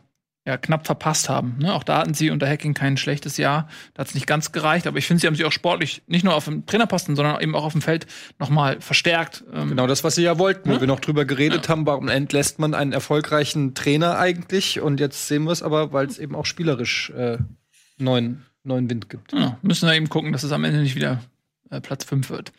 ja, 0.47 0.55
knapp 0.55 0.85
verpasst 0.85 1.27
haben. 1.27 1.57
Ne? 1.59 1.73
Auch 1.73 1.83
da 1.83 1.97
hatten 1.97 2.13
sie 2.13 2.29
unter 2.29 2.47
Hacking 2.47 2.73
kein 2.73 2.95
schlechtes 2.95 3.35
Jahr. 3.35 3.67
Da 3.93 4.01
hat 4.01 4.07
es 4.07 4.15
nicht 4.15 4.27
ganz 4.27 4.53
gereicht, 4.53 4.87
aber 4.87 4.97
ich 4.97 5.05
finde, 5.05 5.19
sie 5.19 5.27
haben 5.27 5.35
sich 5.35 5.43
auch 5.43 5.51
sportlich 5.51 6.03
nicht 6.07 6.23
nur 6.23 6.33
auf 6.33 6.45
dem 6.45 6.65
Trainerposten, 6.65 7.17
sondern 7.17 7.41
eben 7.41 7.53
auch 7.53 7.65
auf 7.65 7.73
dem 7.73 7.81
Feld 7.81 8.07
nochmal 8.39 8.79
verstärkt. 8.79 9.43
Ähm 9.53 9.67
genau 9.67 9.87
das, 9.87 10.05
was 10.05 10.15
sie 10.15 10.23
ja 10.23 10.39
wollten, 10.39 10.69
ne? 10.69 10.75
wo 10.75 10.79
wir 10.79 10.87
noch 10.87 11.01
drüber 11.01 11.25
geredet 11.25 11.65
ja. 11.65 11.69
haben, 11.69 11.85
warum 11.85 12.07
entlässt 12.07 12.59
man 12.59 12.73
einen 12.73 12.93
erfolgreichen 12.93 13.75
Trainer 13.75 14.17
eigentlich? 14.17 14.79
Und 14.79 15.01
jetzt 15.01 15.27
sehen 15.27 15.43
wir 15.43 15.51
es 15.51 15.61
aber, 15.61 15.91
weil 15.91 16.07
es 16.07 16.17
eben 16.17 16.33
auch 16.33 16.45
spielerisch 16.45 17.09
äh, 17.09 17.39
neuen, 17.97 18.45
neuen 18.63 18.89
Wind 18.89 19.09
gibt. 19.09 19.33
Ja, 19.33 19.57
müssen 19.61 19.85
wir 19.85 19.95
eben 19.95 20.07
gucken, 20.07 20.31
dass 20.31 20.43
es 20.43 20.53
am 20.53 20.63
Ende 20.63 20.79
nicht 20.79 20.95
wieder 20.95 21.19
äh, 21.71 21.81
Platz 21.81 22.05
5 22.05 22.29
wird. 22.29 22.53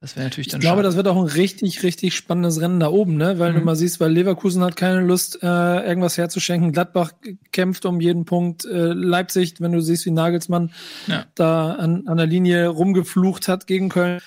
Das 0.00 0.16
wäre 0.16 0.24
natürlich 0.24 0.48
dann 0.48 0.60
Ich 0.60 0.62
glaube, 0.62 0.78
schade. 0.78 0.88
das 0.88 0.96
wird 0.96 1.08
auch 1.08 1.16
ein 1.16 1.26
richtig, 1.26 1.82
richtig 1.82 2.14
spannendes 2.14 2.60
Rennen 2.60 2.80
da 2.80 2.88
oben, 2.88 3.16
ne? 3.16 3.38
Weil 3.38 3.52
mhm. 3.52 3.58
du 3.58 3.64
mal 3.66 3.76
siehst, 3.76 4.00
weil 4.00 4.10
Leverkusen 4.10 4.64
hat 4.64 4.74
keine 4.74 5.02
Lust, 5.02 5.42
äh, 5.42 5.46
irgendwas 5.46 6.16
herzuschenken. 6.16 6.72
Gladbach 6.72 7.12
kämpft 7.52 7.84
um 7.84 8.00
jeden 8.00 8.24
Punkt. 8.24 8.64
Äh, 8.64 8.94
Leipzig, 8.94 9.56
wenn 9.58 9.72
du 9.72 9.82
siehst, 9.82 10.06
wie 10.06 10.10
Nagelsmann 10.10 10.72
ja. 11.06 11.26
da 11.34 11.72
an, 11.74 12.06
an 12.06 12.16
der 12.16 12.26
Linie 12.26 12.68
rumgeflucht 12.68 13.46
hat 13.46 13.66
gegen 13.66 13.90
Köln. 13.90 14.20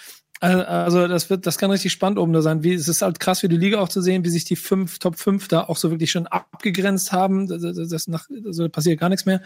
Also 0.43 1.07
das 1.07 1.29
wird, 1.29 1.47
das 1.47 1.57
kann 1.57 1.71
richtig 1.71 1.93
spannend 1.93 2.19
oben 2.19 2.33
da 2.33 2.41
sein. 2.41 2.63
Wie, 2.63 2.73
es 2.73 2.89
ist 2.89 3.01
halt 3.01 3.21
krass 3.21 3.39
für 3.39 3.47
die 3.47 3.55
Liga 3.55 3.79
auch 3.79 3.87
zu 3.87 4.01
sehen, 4.01 4.25
wie 4.25 4.29
sich 4.29 4.43
die 4.43 4.57
fünf, 4.57 4.99
Top 4.99 5.15
5 5.15 5.47
da 5.47 5.61
auch 5.61 5.77
so 5.77 5.89
wirklich 5.89 6.11
schon 6.11 6.27
abgegrenzt 6.27 7.13
haben. 7.13 7.47
Das, 7.47 7.61
das 7.61 8.09
nach, 8.09 8.27
also 8.45 8.67
passiert 8.67 8.99
gar 8.99 9.07
nichts 9.07 9.25
mehr. 9.25 9.41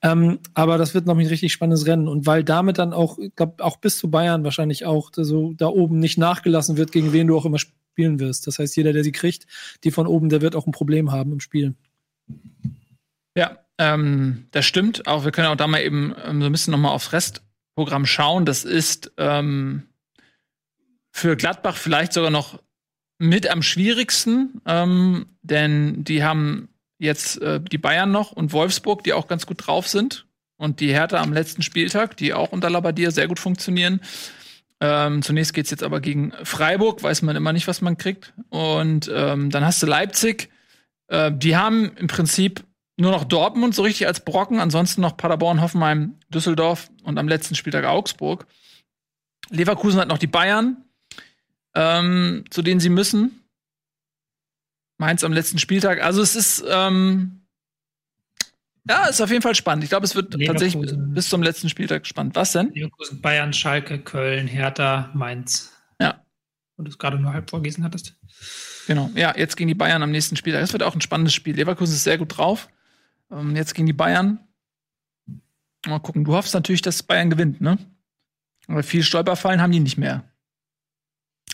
Ähm, 0.00 0.38
aber 0.54 0.78
das 0.78 0.94
wird 0.94 1.04
noch 1.04 1.18
ein 1.18 1.26
richtig 1.26 1.52
spannendes 1.52 1.86
Rennen. 1.86 2.08
Und 2.08 2.24
weil 2.24 2.42
damit 2.42 2.78
dann 2.78 2.94
auch, 2.94 3.18
ich 3.18 3.36
glaube, 3.36 3.62
auch 3.62 3.76
bis 3.76 3.98
zu 3.98 4.10
Bayern 4.10 4.42
wahrscheinlich 4.42 4.86
auch 4.86 5.10
so 5.14 5.52
da 5.52 5.66
oben 5.66 5.98
nicht 5.98 6.16
nachgelassen 6.16 6.78
wird, 6.78 6.90
gegen 6.90 7.12
wen 7.12 7.26
du 7.26 7.36
auch 7.36 7.44
immer 7.44 7.58
spielen 7.58 8.18
wirst. 8.18 8.46
Das 8.46 8.58
heißt, 8.58 8.74
jeder, 8.76 8.94
der 8.94 9.04
sie 9.04 9.12
kriegt, 9.12 9.46
die 9.84 9.90
von 9.90 10.06
oben, 10.06 10.30
der 10.30 10.40
wird 10.40 10.56
auch 10.56 10.66
ein 10.66 10.72
Problem 10.72 11.12
haben 11.12 11.32
im 11.32 11.40
Spielen. 11.40 11.76
Ja, 13.36 13.58
ähm, 13.76 14.46
das 14.52 14.64
stimmt. 14.64 15.06
Auch 15.06 15.26
wir 15.26 15.32
können 15.32 15.48
auch 15.48 15.56
da 15.56 15.66
mal 15.66 15.82
eben 15.82 16.14
ähm, 16.24 16.40
so 16.40 16.46
ein 16.46 16.52
bisschen 16.52 16.70
nochmal 16.70 16.92
aufs 16.92 17.12
Restprogramm 17.12 18.06
schauen. 18.06 18.46
Das 18.46 18.64
ist 18.64 19.12
ähm, 19.18 19.82
für 21.12 21.36
Gladbach 21.36 21.76
vielleicht 21.76 22.12
sogar 22.12 22.30
noch 22.30 22.60
mit 23.18 23.48
am 23.48 23.62
schwierigsten, 23.62 24.60
ähm, 24.66 25.26
denn 25.42 26.04
die 26.04 26.24
haben 26.24 26.68
jetzt 26.98 27.40
äh, 27.42 27.60
die 27.60 27.78
Bayern 27.78 28.10
noch 28.10 28.32
und 28.32 28.52
Wolfsburg, 28.52 29.04
die 29.04 29.12
auch 29.12 29.28
ganz 29.28 29.46
gut 29.46 29.66
drauf 29.66 29.88
sind. 29.88 30.26
Und 30.56 30.80
die 30.80 30.92
Hertha 30.92 31.20
am 31.22 31.32
letzten 31.32 31.62
Spieltag, 31.62 32.18
die 32.18 32.34
auch 32.34 32.52
unter 32.52 32.68
Labadia 32.68 33.10
sehr 33.10 33.28
gut 33.28 33.38
funktionieren. 33.38 34.00
Ähm, 34.80 35.22
zunächst 35.22 35.54
geht's 35.54 35.70
jetzt 35.70 35.82
aber 35.82 36.00
gegen 36.00 36.32
Freiburg, 36.42 37.02
weiß 37.02 37.22
man 37.22 37.36
immer 37.36 37.54
nicht, 37.54 37.66
was 37.66 37.80
man 37.80 37.96
kriegt. 37.96 38.34
Und 38.50 39.10
ähm, 39.12 39.50
dann 39.50 39.64
hast 39.64 39.82
du 39.82 39.86
Leipzig. 39.86 40.50
Äh, 41.08 41.32
die 41.32 41.56
haben 41.56 41.96
im 41.96 42.06
Prinzip 42.08 42.64
nur 42.98 43.10
noch 43.10 43.24
Dortmund 43.24 43.74
so 43.74 43.82
richtig 43.82 44.06
als 44.06 44.24
Brocken, 44.24 44.60
ansonsten 44.60 45.00
noch 45.00 45.16
Paderborn, 45.16 45.62
Hoffenheim, 45.62 46.18
Düsseldorf 46.28 46.90
und 47.02 47.18
am 47.18 47.28
letzten 47.28 47.54
Spieltag 47.54 47.84
Augsburg. 47.84 48.46
Leverkusen 49.48 50.00
hat 50.00 50.08
noch 50.08 50.18
die 50.18 50.26
Bayern, 50.26 50.84
ähm, 51.74 52.44
zu 52.50 52.62
denen 52.62 52.80
sie 52.80 52.88
müssen. 52.88 53.44
Mainz 54.98 55.24
am 55.24 55.32
letzten 55.32 55.58
Spieltag. 55.58 56.02
Also 56.02 56.20
es 56.20 56.36
ist, 56.36 56.64
ähm, 56.68 57.42
Ja, 58.88 59.06
ist 59.06 59.20
auf 59.20 59.30
jeden 59.30 59.42
Fall 59.42 59.54
spannend. 59.54 59.84
Ich 59.84 59.90
glaube, 59.90 60.04
es 60.04 60.14
wird 60.14 60.32
tatsächlich 60.44 60.84
bis 60.96 61.28
zum 61.28 61.42
letzten 61.42 61.68
Spieltag 61.68 62.06
spannend. 62.06 62.34
Was 62.34 62.52
denn? 62.52 62.72
Leverkusen, 62.74 63.20
Bayern, 63.20 63.52
Schalke, 63.52 63.98
Köln, 63.98 64.46
Hertha, 64.46 65.10
Mainz. 65.14 65.72
Ja. 66.00 66.22
Und 66.76 66.86
du 66.86 66.90
es 66.90 66.98
gerade 66.98 67.18
nur 67.18 67.32
halb 67.32 67.48
vorgelesen 67.48 67.84
hattest. 67.84 68.16
Genau. 68.86 69.10
Ja, 69.14 69.34
jetzt 69.36 69.56
gegen 69.56 69.68
die 69.68 69.74
Bayern 69.74 70.02
am 70.02 70.10
nächsten 70.10 70.36
Spieltag. 70.36 70.62
Das 70.62 70.72
wird 70.72 70.82
auch 70.82 70.94
ein 70.94 71.00
spannendes 71.00 71.34
Spiel. 71.34 71.54
Leverkusen 71.54 71.94
ist 71.94 72.04
sehr 72.04 72.18
gut 72.18 72.36
drauf. 72.36 72.68
Ähm, 73.30 73.54
jetzt 73.54 73.74
gegen 73.74 73.86
die 73.86 73.92
Bayern. 73.92 74.40
Mal 75.86 76.00
gucken. 76.00 76.24
Du 76.24 76.34
hoffst 76.34 76.52
natürlich, 76.52 76.82
dass 76.82 77.02
Bayern 77.02 77.30
gewinnt, 77.30 77.60
ne? 77.60 77.78
Aber 78.66 78.82
viel 78.82 79.02
Stolperfallen 79.02 79.60
haben 79.62 79.72
die 79.72 79.80
nicht 79.80 79.98
mehr. 79.98 80.24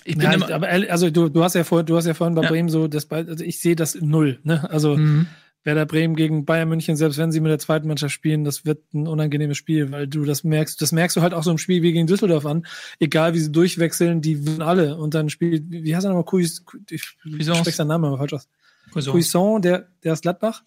Ich 0.05 0.17
bin 0.17 0.31
ja, 0.31 0.55
aber 0.55 0.69
also 0.69 1.11
du, 1.11 1.29
du 1.29 1.43
hast 1.43 1.55
ja 1.55 1.65
vorhin, 1.65 1.87
du 1.87 1.97
hast 1.97 2.07
ja 2.07 2.15
vorhin 2.15 2.35
bei 2.35 2.43
ja. 2.43 2.49
Bremen 2.49 2.69
so, 2.69 2.87
das, 2.87 3.11
also 3.11 3.43
ich 3.43 3.61
sehe 3.61 3.77
das 3.77 3.97
null. 4.01 4.39
Ne? 4.45 4.69
Also 4.71 4.97
mhm. 4.97 5.27
Werder 5.67 5.85
Bremen 5.85 6.15
gegen 6.15 6.45
Bayern 6.45 6.69
München, 6.69 6.95
selbst 6.95 7.19
wenn 7.19 7.33
sie 7.33 7.41
mit 7.41 7.51
der 7.51 7.59
zweiten 7.59 7.89
Mannschaft 7.89 8.15
spielen, 8.15 8.45
das 8.45 8.65
wird 8.65 8.95
ein 8.95 9.09
unangenehmes 9.09 9.57
Spiel, 9.57 9.91
weil 9.91 10.07
du 10.07 10.25
das 10.25 10.45
merkst, 10.45 10.81
das 10.81 10.93
merkst 10.93 11.17
du 11.17 11.23
halt 11.23 11.35
auch 11.35 11.43
so 11.43 11.51
im 11.51 11.59
Spiel 11.59 11.83
wie 11.83 11.93
gegen 11.93 12.07
Düsseldorf 12.07 12.47
an. 12.47 12.65
Egal 13.01 13.35
wie 13.35 13.41
sie 13.41 13.51
durchwechseln, 13.51 14.21
die 14.21 14.47
wissen 14.47 14.63
alle. 14.63 14.97
Und 14.97 15.15
dann 15.15 15.29
spielt, 15.29 15.65
wie 15.69 15.95
heißt 15.95 16.07
er 16.07 16.11
nochmal, 16.11 16.25
Cuis, 16.25 16.65
ich 16.89 17.03
spreche 17.03 17.73
seinen 17.73 17.89
Namen 17.89 18.05
aber 18.05 18.19
falsch 18.19 18.35
aus. 18.35 18.49
Cuisson, 18.93 19.61
der, 19.61 19.89
der 20.05 20.13
ist 20.13 20.23
Gladbach. 20.23 20.63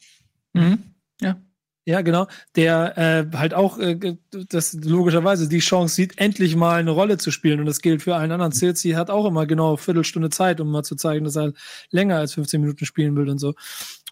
Mhm. 0.52 0.80
Ja. 1.22 1.38
Ja, 1.90 2.02
genau. 2.02 2.28
Der 2.56 3.00
äh, 3.00 3.36
halt 3.36 3.56
auch 3.56 3.80
äh, 3.80 4.16
das 4.30 4.74
logischerweise 4.74 5.50
die 5.50 5.58
Chance 5.58 5.96
sieht, 5.96 6.20
endlich 6.20 6.56
mal 6.56 6.80
eine 6.80 6.92
Rolle 6.92 7.18
zu 7.18 7.32
spielen. 7.32 7.60
Und 7.60 7.66
das 7.66 7.82
gilt 7.82 8.04
für 8.04 8.16
allen 8.16 8.32
anderen. 8.32 8.52
Silzi 8.52 8.92
hat 8.92 9.10
auch 9.10 9.26
immer 9.26 9.48
genau 9.48 9.70
eine 9.70 9.78
Viertelstunde 9.80 10.30
Zeit, 10.30 10.62
um 10.62 10.70
mal 10.70 10.84
zu 10.84 10.96
zeigen, 10.96 11.26
dass 11.26 11.36
er 11.36 11.52
länger 11.90 12.18
als 12.18 12.36
15 12.36 12.62
Minuten 12.62 12.86
spielen 12.86 13.16
will 13.16 13.28
und 13.28 13.40
so. 13.40 13.56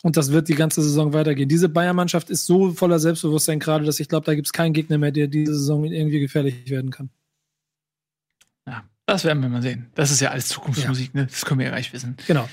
Und 0.02 0.18
das 0.18 0.32
wird 0.32 0.48
die 0.48 0.56
ganze 0.56 0.82
Saison 0.82 1.14
weitergehen. 1.14 1.50
Diese 1.50 1.70
Bayern-Mannschaft 1.70 2.32
ist 2.32 2.48
so 2.48 2.72
voller 2.72 2.98
Selbstbewusstsein 2.98 3.60
gerade, 3.60 3.86
dass 3.86 4.00
ich 4.00 4.10
glaube, 4.10 4.26
da 4.26 4.34
gibt 4.34 4.48
es 4.48 4.54
keinen 4.54 4.74
Gegner 4.74 4.98
mehr, 4.98 5.12
der 5.12 5.28
diese 5.28 5.54
Saison 5.54 5.84
irgendwie 5.86 6.20
gefährlich 6.20 6.72
werden 6.72 6.90
kann. 6.90 7.12
Ja, 8.66 8.86
das 9.06 9.24
werden 9.24 9.44
wir 9.44 9.50
mal 9.50 9.62
sehen. 9.62 9.92
Das 9.94 10.10
ist 10.10 10.20
ja 10.20 10.32
alles 10.32 10.48
Zukunftsmusik, 10.48 11.12
ja. 11.14 11.22
ne? 11.22 11.28
Das 11.28 11.46
können 11.46 11.60
wir 11.60 11.68
ja 11.68 11.74
gleich 11.74 11.94
wissen. 11.94 12.18
Genau. 12.26 12.50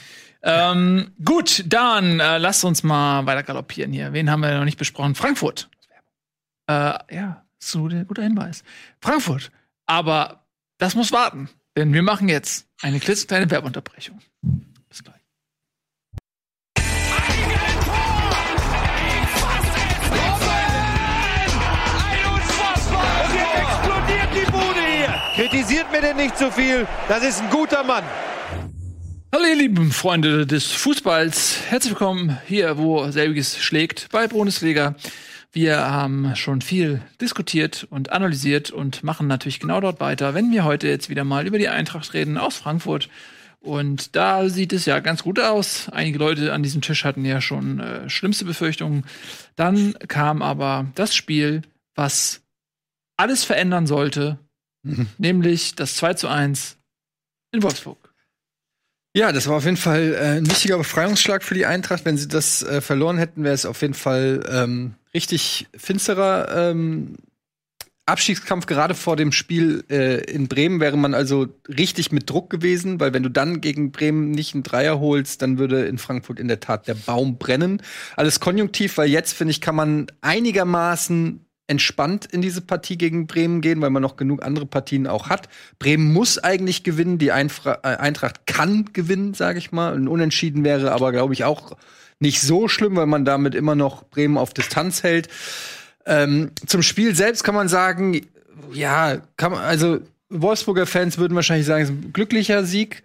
Ähm, 0.46 1.12
gut, 1.24 1.64
dann 1.66 2.20
äh, 2.20 2.36
lasst 2.36 2.64
uns 2.64 2.82
mal 2.82 3.24
weiter 3.24 3.42
galoppieren 3.42 3.92
hier. 3.92 4.12
Wen 4.12 4.30
haben 4.30 4.40
wir 4.40 4.56
noch 4.58 4.66
nicht 4.66 4.78
besprochen? 4.78 5.14
Frankfurt. 5.14 5.70
Äh, 6.66 6.98
ja, 7.14 7.44
so 7.58 7.88
der 7.88 8.04
guter 8.04 8.22
Hinweis. 8.22 8.62
Frankfurt. 9.00 9.50
Aber 9.86 10.44
das 10.76 10.94
muss 10.94 11.12
warten, 11.12 11.48
denn 11.76 11.94
wir 11.94 12.02
machen 12.02 12.28
jetzt 12.28 12.68
eine 12.82 13.00
klitzekleine 13.00 13.50
Werbeunterbrechung. 13.50 14.18
Bis 14.90 15.02
gleich. 15.02 15.14
Kritisiert 25.36 25.90
mir 25.90 26.02
denn 26.02 26.16
nicht 26.16 26.36
zu 26.36 26.44
so 26.44 26.50
viel. 26.50 26.86
Das 27.08 27.24
ist 27.24 27.40
ein 27.40 27.50
guter 27.50 27.82
Mann. 27.82 28.04
Hallo 29.34 29.46
ihr 29.46 29.56
lieben 29.56 29.90
Freunde 29.90 30.46
des 30.46 30.70
Fußballs. 30.70 31.62
Herzlich 31.68 31.90
willkommen 31.90 32.38
hier, 32.46 32.78
wo 32.78 33.10
selbiges 33.10 33.58
schlägt, 33.58 34.08
bei 34.12 34.28
Bundesliga. 34.28 34.94
Wir 35.50 35.90
haben 35.90 36.36
schon 36.36 36.62
viel 36.62 37.02
diskutiert 37.20 37.84
und 37.90 38.12
analysiert 38.12 38.70
und 38.70 39.02
machen 39.02 39.26
natürlich 39.26 39.58
genau 39.58 39.80
dort 39.80 39.98
weiter, 39.98 40.34
wenn 40.34 40.52
wir 40.52 40.62
heute 40.62 40.86
jetzt 40.86 41.08
wieder 41.10 41.24
mal 41.24 41.48
über 41.48 41.58
die 41.58 41.68
Eintracht 41.68 42.14
reden 42.14 42.38
aus 42.38 42.58
Frankfurt. 42.58 43.08
Und 43.58 44.14
da 44.14 44.48
sieht 44.48 44.72
es 44.72 44.86
ja 44.86 45.00
ganz 45.00 45.24
gut 45.24 45.40
aus. 45.40 45.88
Einige 45.88 46.18
Leute 46.18 46.52
an 46.52 46.62
diesem 46.62 46.80
Tisch 46.80 47.04
hatten 47.04 47.24
ja 47.24 47.40
schon 47.40 47.80
äh, 47.80 48.08
schlimmste 48.08 48.44
Befürchtungen. 48.44 49.04
Dann 49.56 49.94
kam 50.06 50.42
aber 50.42 50.86
das 50.94 51.12
Spiel, 51.12 51.62
was 51.96 52.40
alles 53.16 53.42
verändern 53.42 53.88
sollte, 53.88 54.38
mhm. 54.84 55.08
nämlich 55.18 55.74
das 55.74 55.96
2 55.96 56.14
zu 56.14 56.28
1 56.28 56.76
in 57.50 57.64
Wolfsburg. 57.64 58.03
Ja, 59.16 59.30
das 59.30 59.46
war 59.46 59.56
auf 59.56 59.64
jeden 59.64 59.76
Fall 59.76 60.12
äh, 60.14 60.38
ein 60.38 60.50
wichtiger 60.50 60.76
Befreiungsschlag 60.76 61.44
für 61.44 61.54
die 61.54 61.66
Eintracht. 61.66 62.04
Wenn 62.04 62.16
sie 62.16 62.26
das 62.26 62.64
äh, 62.64 62.80
verloren 62.80 63.16
hätten, 63.16 63.44
wäre 63.44 63.54
es 63.54 63.64
auf 63.64 63.80
jeden 63.80 63.94
Fall 63.94 64.44
ähm, 64.50 64.94
richtig 65.14 65.68
finsterer 65.76 66.70
ähm, 66.70 67.14
Abstiegskampf. 68.06 68.66
Gerade 68.66 68.96
vor 68.96 69.14
dem 69.14 69.30
Spiel 69.30 69.84
äh, 69.88 70.16
in 70.24 70.48
Bremen 70.48 70.80
wäre 70.80 70.96
man 70.96 71.14
also 71.14 71.46
richtig 71.68 72.10
mit 72.10 72.28
Druck 72.28 72.50
gewesen, 72.50 72.98
weil 72.98 73.14
wenn 73.14 73.22
du 73.22 73.30
dann 73.30 73.60
gegen 73.60 73.92
Bremen 73.92 74.32
nicht 74.32 74.54
einen 74.54 74.64
Dreier 74.64 74.98
holst, 74.98 75.42
dann 75.42 75.58
würde 75.58 75.84
in 75.86 75.98
Frankfurt 75.98 76.40
in 76.40 76.48
der 76.48 76.58
Tat 76.58 76.88
der 76.88 76.94
Baum 76.94 77.38
brennen. 77.38 77.82
Alles 78.16 78.40
konjunktiv, 78.40 78.98
weil 78.98 79.08
jetzt, 79.08 79.32
finde 79.32 79.52
ich, 79.52 79.60
kann 79.60 79.76
man 79.76 80.08
einigermaßen 80.22 81.43
entspannt 81.66 82.26
in 82.26 82.42
diese 82.42 82.60
Partie 82.60 82.98
gegen 82.98 83.26
Bremen 83.26 83.60
gehen, 83.60 83.80
weil 83.80 83.90
man 83.90 84.02
noch 84.02 84.16
genug 84.16 84.44
andere 84.44 84.66
Partien 84.66 85.06
auch 85.06 85.28
hat. 85.28 85.48
Bremen 85.78 86.12
muss 86.12 86.38
eigentlich 86.38 86.84
gewinnen, 86.84 87.18
die 87.18 87.32
Einfra 87.32 87.78
äh, 87.82 87.96
Eintracht 87.96 88.46
kann 88.46 88.90
gewinnen, 88.92 89.34
sage 89.34 89.58
ich 89.58 89.72
mal. 89.72 89.94
Ein 89.94 90.08
Unentschieden 90.08 90.64
wäre 90.64 90.92
aber, 90.92 91.12
glaube 91.12 91.32
ich, 91.32 91.44
auch 91.44 91.76
nicht 92.18 92.40
so 92.40 92.68
schlimm, 92.68 92.96
weil 92.96 93.06
man 93.06 93.24
damit 93.24 93.54
immer 93.54 93.74
noch 93.74 94.04
Bremen 94.04 94.36
auf 94.38 94.52
Distanz 94.52 95.02
hält. 95.02 95.28
Ähm, 96.06 96.50
zum 96.66 96.82
Spiel 96.82 97.14
selbst 97.14 97.44
kann 97.44 97.54
man 97.54 97.68
sagen, 97.68 98.26
ja, 98.72 99.18
kann 99.36 99.52
man, 99.52 99.62
also 99.62 100.00
Wolfsburger 100.28 100.86
Fans 100.86 101.18
würden 101.18 101.34
wahrscheinlich 101.34 101.66
sagen, 101.66 101.84
es 101.84 101.90
ist 101.90 101.96
ein 101.96 102.12
glücklicher 102.12 102.64
Sieg. 102.64 103.02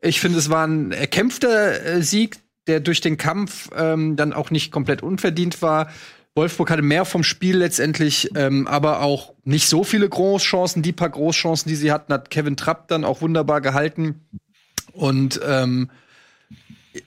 Ich 0.00 0.20
finde, 0.20 0.38
es 0.38 0.50
war 0.50 0.66
ein 0.66 0.90
erkämpfter 0.90 1.84
äh, 1.84 2.02
Sieg, 2.02 2.38
der 2.66 2.80
durch 2.80 3.00
den 3.00 3.16
Kampf 3.16 3.70
ähm, 3.76 4.16
dann 4.16 4.32
auch 4.32 4.50
nicht 4.50 4.72
komplett 4.72 5.02
unverdient 5.02 5.62
war. 5.62 5.90
Wolfsburg 6.34 6.70
hatte 6.70 6.82
mehr 6.82 7.04
vom 7.04 7.24
Spiel 7.24 7.58
letztendlich, 7.58 8.30
ähm, 8.36 8.66
aber 8.66 9.02
auch 9.02 9.34
nicht 9.44 9.68
so 9.68 9.84
viele 9.84 10.08
Großchancen. 10.08 10.82
Die 10.82 10.92
paar 10.92 11.10
Großchancen, 11.10 11.68
die 11.68 11.76
sie 11.76 11.92
hatten, 11.92 12.12
hat 12.12 12.30
Kevin 12.30 12.56
Trapp 12.56 12.88
dann 12.88 13.04
auch 13.04 13.20
wunderbar 13.20 13.60
gehalten. 13.60 14.26
Und 14.92 15.40
ähm, 15.44 15.90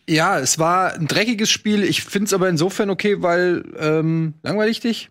ja, 0.08 0.38
es 0.40 0.60
war 0.60 0.94
ein 0.94 1.08
dreckiges 1.08 1.50
Spiel. 1.50 1.84
Ich 1.84 2.04
finde 2.04 2.26
es 2.26 2.34
aber 2.34 2.50
insofern 2.50 2.92
okay, 2.92 3.22
weil 3.22 3.64
ähm, 3.78 4.36
langweilig 4.44 4.80
dich? 4.80 5.10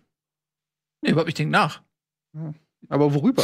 Nee, 1.01 1.11
überhaupt 1.11 1.29
ich 1.29 1.35
denke 1.35 1.51
nach. 1.51 1.81
Aber 2.89 3.13
worüber? 3.13 3.43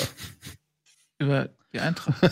Über 1.19 1.49
die 1.73 1.79
Eintracht. 1.79 2.21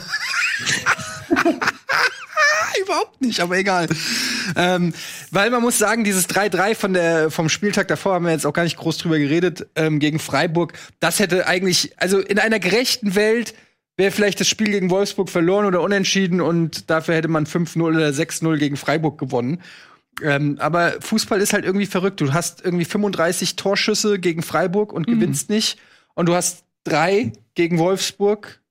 überhaupt 2.82 3.22
nicht, 3.22 3.40
aber 3.40 3.58
egal. 3.58 3.88
Ähm, 4.56 4.94
weil 5.32 5.50
man 5.50 5.62
muss 5.62 5.78
sagen, 5.78 6.04
dieses 6.04 6.30
3-3 6.30 6.76
von 6.76 6.94
der, 6.94 7.32
vom 7.32 7.50
Spieltag 7.50 7.88
davor 7.88 8.14
haben 8.14 8.26
wir 8.26 8.32
jetzt 8.32 8.46
auch 8.46 8.54
gar 8.54 8.64
nicht 8.64 8.78
groß 8.78 8.98
drüber 8.98 9.20
geredet, 9.20 9.68
ähm, 9.76 10.00
gegen 10.00 10.20
Freiburg. 10.20 10.74
Das 11.00 11.20
hätte 11.20 11.48
eigentlich, 11.48 11.94
also 11.98 12.20
in 12.20 12.40
einer 12.40 12.60
gerechten 12.60 13.16
Welt 13.16 13.54
wäre 13.98 14.12
vielleicht 14.12 14.40
das 14.40 14.48
Spiel 14.48 14.72
gegen 14.72 14.90
Wolfsburg 14.90 15.30
verloren 15.30 15.66
oder 15.66 15.82
unentschieden 15.82 16.40
und 16.40 16.90
dafür 16.90 17.16
hätte 17.16 17.28
man 17.28 17.46
5-0 17.46 17.82
oder 17.82 18.10
6-0 18.10 18.58
gegen 18.58 18.78
Freiburg 18.78 19.18
gewonnen. 19.18 19.62
Ähm, 20.22 20.58
aber 20.60 20.94
Fußball 21.02 21.42
ist 21.42 21.54
halt 21.54 21.66
irgendwie 21.66 21.86
verrückt. 21.86 22.22
Du 22.22 22.34
hast 22.34 22.64
irgendwie 22.64 22.86
35 22.86 23.56
Torschüsse 23.56 24.20
gegen 24.20 24.42
Freiburg 24.42 24.94
und 24.94 25.08
mhm. 25.08 25.14
gewinnst 25.14 25.50
nicht. 25.50 25.80
Und 26.16 26.28
du 26.28 26.36
hast 26.36 26.64
drei 26.84 27.34
gegen 27.56 27.78
Wolfsburg 27.78 28.62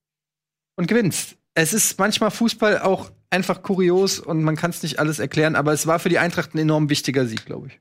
und 0.77 0.87
gewinnst. 0.89 1.37
Es 1.55 1.73
ist 1.73 1.99
manchmal 1.99 2.31
Fußball 2.31 2.81
auch 2.81 3.11
einfach 3.31 3.63
kurios 3.63 4.19
und 4.19 4.43
man 4.43 4.57
kann 4.57 4.71
es 4.71 4.83
nicht 4.83 4.99
alles 4.99 5.19
erklären, 5.19 5.57
aber 5.57 5.73
es 5.73 5.87
war 5.87 5.99
für 5.99 6.09
die 6.09 6.19
Eintracht 6.19 6.55
ein 6.55 6.59
enorm 6.59 6.91
wichtiger 6.91 7.27
Sieg, 7.27 7.45
glaube 7.47 7.69
ich 7.69 7.81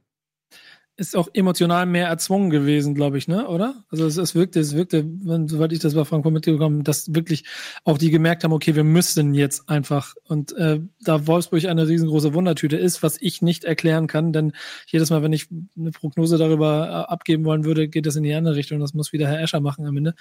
ist 0.98 1.16
auch 1.16 1.30
emotional 1.34 1.86
mehr 1.86 2.08
erzwungen 2.08 2.50
gewesen, 2.50 2.96
glaube 2.96 3.20
ich, 3.20 3.28
ne? 3.28 3.48
Oder? 3.48 3.84
Also 3.92 4.08
es, 4.08 4.18
es 4.18 4.34
wirkte, 4.34 4.60
es 4.60 4.76
wirkte, 4.76 5.06
wenn, 5.06 5.48
soweit 5.48 5.72
ich 5.72 5.78
das 5.78 5.94
bei 5.94 6.04
Frankfurt 6.04 6.34
mitbekommen, 6.34 6.84
dass 6.84 7.14
wirklich 7.14 7.44
auch 7.84 8.00
die 8.00 8.10
gemerkt 8.10 8.44
haben, 8.44 8.52
okay, 8.52 8.76
wir 8.76 8.84
müssen 8.84 9.36
jetzt 9.36 9.70
einfach. 9.70 10.16
Und 10.28 10.54
äh, 10.58 10.80
da 11.00 11.28
Wolfsburg 11.28 11.66
eine 11.66 11.88
riesengroße 11.88 12.34
Wundertüte 12.34 12.78
ist, 12.78 13.04
was 13.04 13.22
ich 13.22 13.44
nicht 13.44 13.64
erklären 13.64 14.08
kann, 14.08 14.34
denn 14.34 14.54
jedes 14.88 15.12
Mal, 15.12 15.22
wenn 15.22 15.34
ich 15.34 15.48
eine 15.78 15.92
Prognose 15.92 16.40
darüber 16.40 16.88
äh, 16.88 17.12
abgeben 17.12 17.46
wollen 17.46 17.64
würde, 17.64 17.88
geht 17.88 18.08
das 18.08 18.16
in 18.16 18.24
die 18.24 18.34
andere 18.34 18.56
Richtung. 18.56 18.80
Das 18.80 18.96
muss 18.96 19.14
wieder 19.14 19.28
Herr 19.28 19.40
Escher 19.40 19.60
machen 19.60 19.86
am 19.86 19.96
Ende. 19.98 20.16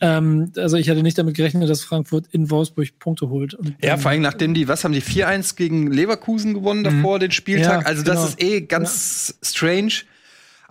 Ähm, 0.00 0.50
also 0.56 0.78
ich 0.78 0.90
hatte 0.90 1.04
nicht 1.04 1.16
damit 1.16 1.36
gerechnet, 1.36 1.70
dass 1.70 1.84
Frankfurt 1.84 2.26
in 2.32 2.50
Wolfsburg 2.50 2.98
Punkte 2.98 3.28
holt. 3.28 3.54
Und, 3.54 3.76
ja, 3.80 3.96
vor 3.96 4.10
allem 4.10 4.22
nachdem 4.22 4.52
die, 4.52 4.66
was 4.66 4.82
haben 4.82 4.92
die 4.92 5.02
4-1 5.02 5.54
gegen 5.54 5.92
Leverkusen 5.92 6.54
gewonnen 6.54 6.82
davor, 6.82 7.16
mhm. 7.16 7.20
den 7.20 7.30
Spieltag. 7.30 7.82
Ja, 7.82 7.86
also 7.86 8.02
das 8.02 8.16
genau. 8.16 8.28
ist 8.28 8.42
eh 8.42 8.60
ganz 8.62 9.34
ja. 9.40 9.48
strange 9.48 9.91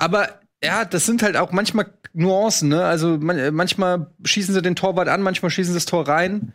aber 0.02 0.40
ja, 0.64 0.84
das 0.84 1.06
sind 1.06 1.22
halt 1.22 1.38
auch 1.38 1.52
manchmal 1.52 1.94
Nuancen, 2.14 2.70
ne? 2.70 2.84
Also 2.84 3.18
man, 3.18 3.54
manchmal 3.54 4.08
schießen 4.24 4.54
sie 4.54 4.62
den 4.62 4.76
Torwart 4.76 5.08
an, 5.08 5.22
manchmal 5.22 5.52
schießen 5.52 5.74
sie 5.74 5.78
das 5.78 5.86
Tor 5.86 6.08
rein. 6.08 6.54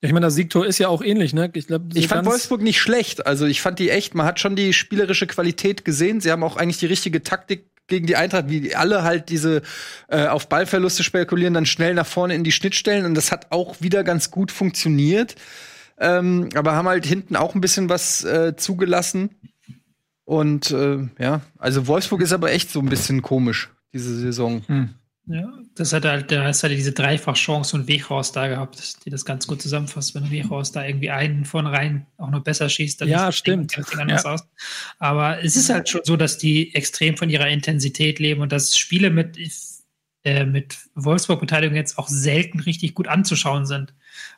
Ich 0.00 0.12
meine, 0.12 0.26
das 0.26 0.34
Siegtor 0.34 0.66
ist 0.66 0.78
ja 0.78 0.88
auch 0.88 1.02
ähnlich, 1.02 1.32
ne? 1.32 1.50
Ich, 1.54 1.66
glaub, 1.66 1.82
ich 1.94 2.08
fand 2.08 2.26
Wolfsburg 2.26 2.60
nicht 2.60 2.80
schlecht. 2.80 3.26
Also 3.26 3.46
ich 3.46 3.62
fand 3.62 3.78
die 3.78 3.88
echt, 3.88 4.14
man 4.14 4.26
hat 4.26 4.38
schon 4.38 4.54
die 4.54 4.72
spielerische 4.72 5.26
Qualität 5.26 5.84
gesehen. 5.84 6.20
Sie 6.20 6.30
haben 6.30 6.42
auch 6.42 6.56
eigentlich 6.56 6.78
die 6.78 6.86
richtige 6.86 7.22
Taktik 7.22 7.66
gegen 7.86 8.06
die 8.06 8.16
Eintracht, 8.16 8.48
wie 8.48 8.74
alle 8.74 9.02
halt 9.02 9.30
diese 9.30 9.62
äh, 10.08 10.26
auf 10.26 10.48
Ballverluste 10.48 11.02
spekulieren, 11.02 11.54
dann 11.54 11.66
schnell 11.66 11.94
nach 11.94 12.06
vorne 12.06 12.34
in 12.34 12.44
die 12.44 12.52
Schnittstellen. 12.52 13.06
Und 13.06 13.14
das 13.14 13.32
hat 13.32 13.46
auch 13.50 13.80
wieder 13.80 14.04
ganz 14.04 14.30
gut 14.30 14.52
funktioniert. 14.52 15.36
Ähm, 15.98 16.48
aber 16.54 16.74
haben 16.74 16.88
halt 16.88 17.06
hinten 17.06 17.36
auch 17.36 17.54
ein 17.54 17.60
bisschen 17.60 17.88
was 17.88 18.24
äh, 18.24 18.56
zugelassen. 18.56 19.30
Und 20.24 20.70
äh, 20.70 21.08
ja, 21.18 21.40
also 21.58 21.86
Wolfsburg 21.86 22.20
ist 22.22 22.32
aber 22.32 22.52
echt 22.52 22.70
so 22.70 22.80
ein 22.80 22.88
bisschen 22.88 23.22
komisch, 23.22 23.70
diese 23.92 24.14
Saison. 24.14 24.62
Hm. 24.66 24.90
Ja, 25.26 25.52
das 25.76 25.92
hat 25.92 26.04
halt, 26.04 26.32
da 26.32 26.44
hast 26.44 26.64
halt 26.64 26.72
diese 26.72 26.90
Dreifach-Chance 26.90 27.76
und 27.76 27.86
Wechhaus 27.86 28.32
da 28.32 28.48
gehabt, 28.48 29.04
die 29.04 29.10
das 29.10 29.24
ganz 29.24 29.46
gut 29.46 29.62
zusammenfasst. 29.62 30.16
Wenn 30.16 30.32
Wechhaus 30.32 30.72
da 30.72 30.84
irgendwie 30.84 31.10
einen 31.10 31.44
von 31.44 31.66
rein 31.66 32.06
auch 32.18 32.30
noch 32.30 32.42
besser 32.42 32.68
schießt, 32.68 33.00
dann 33.00 33.08
ja, 33.08 33.30
stimmt. 33.30 33.76
Ding 33.76 34.00
anders 34.00 34.24
ja. 34.24 34.32
aus. 34.32 34.42
Aber 34.98 35.42
es 35.42 35.54
ist 35.54 35.70
halt 35.70 35.88
schon 35.88 36.00
so, 36.04 36.16
dass 36.16 36.38
die 36.38 36.74
extrem 36.74 37.16
von 37.16 37.30
ihrer 37.30 37.46
Intensität 37.46 38.18
leben 38.18 38.40
und 38.40 38.50
dass 38.50 38.76
Spiele 38.76 39.10
mit, 39.10 39.38
äh, 40.24 40.44
mit 40.44 40.76
Wolfsburg-Beteiligung 40.96 41.76
jetzt 41.76 41.98
auch 41.98 42.08
selten 42.08 42.58
richtig 42.58 42.94
gut 42.94 43.06
anzuschauen 43.06 43.64
sind, 43.64 43.94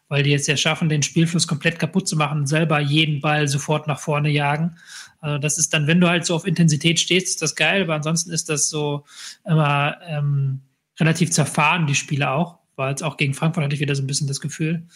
weil 0.08 0.22
die 0.22 0.30
jetzt 0.30 0.48
ja 0.48 0.56
schaffen, 0.58 0.90
den 0.90 1.02
Spielfluss 1.02 1.46
komplett 1.46 1.78
kaputt 1.78 2.06
zu 2.06 2.16
machen 2.16 2.40
und 2.40 2.46
selber 2.46 2.78
jeden 2.78 3.22
Ball 3.22 3.48
sofort 3.48 3.86
nach 3.86 4.00
vorne 4.00 4.28
jagen. 4.28 4.76
Also 5.24 5.38
das 5.38 5.56
ist 5.56 5.72
dann, 5.72 5.86
wenn 5.86 6.02
du 6.02 6.08
halt 6.08 6.26
so 6.26 6.34
auf 6.34 6.46
Intensität 6.46 7.00
stehst, 7.00 7.28
ist 7.28 7.42
das 7.42 7.56
geil, 7.56 7.84
aber 7.84 7.94
ansonsten 7.94 8.30
ist 8.30 8.50
das 8.50 8.68
so 8.68 9.04
immer 9.46 9.96
ähm, 10.06 10.60
relativ 11.00 11.30
zerfahren, 11.30 11.86
die 11.86 11.94
Spiele 11.94 12.30
auch. 12.30 12.58
War 12.76 12.90
jetzt 12.90 13.02
auch 13.02 13.16
gegen 13.16 13.32
Frankfurt 13.32 13.64
hatte 13.64 13.74
ich 13.74 13.80
wieder 13.80 13.94
so 13.94 14.02
ein 14.02 14.06
bisschen 14.06 14.28
das 14.28 14.42
Gefühl. 14.42 14.86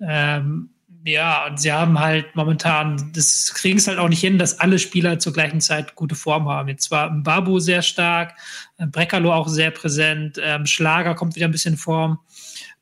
Ähm, 0.00 0.70
ja, 1.04 1.46
und 1.46 1.58
sie 1.60 1.72
haben 1.72 1.98
halt 1.98 2.36
momentan, 2.36 3.10
das 3.12 3.54
kriegen 3.54 3.78
es 3.78 3.88
halt 3.88 3.98
auch 3.98 4.08
nicht 4.08 4.20
hin, 4.20 4.38
dass 4.38 4.60
alle 4.60 4.78
Spieler 4.78 5.18
zur 5.18 5.32
gleichen 5.32 5.60
Zeit 5.60 5.96
gute 5.96 6.14
Form 6.14 6.48
haben. 6.48 6.68
Jetzt 6.68 6.92
war 6.92 7.10
Babu 7.10 7.58
sehr 7.58 7.82
stark, 7.82 8.34
äh, 8.78 8.86
Breckerlo 8.86 9.32
auch 9.32 9.48
sehr 9.48 9.72
präsent, 9.72 10.38
ähm, 10.40 10.64
Schlager 10.66 11.16
kommt 11.16 11.34
wieder 11.34 11.48
ein 11.48 11.52
bisschen 11.52 11.74
in 11.74 11.78
Form. 11.78 12.20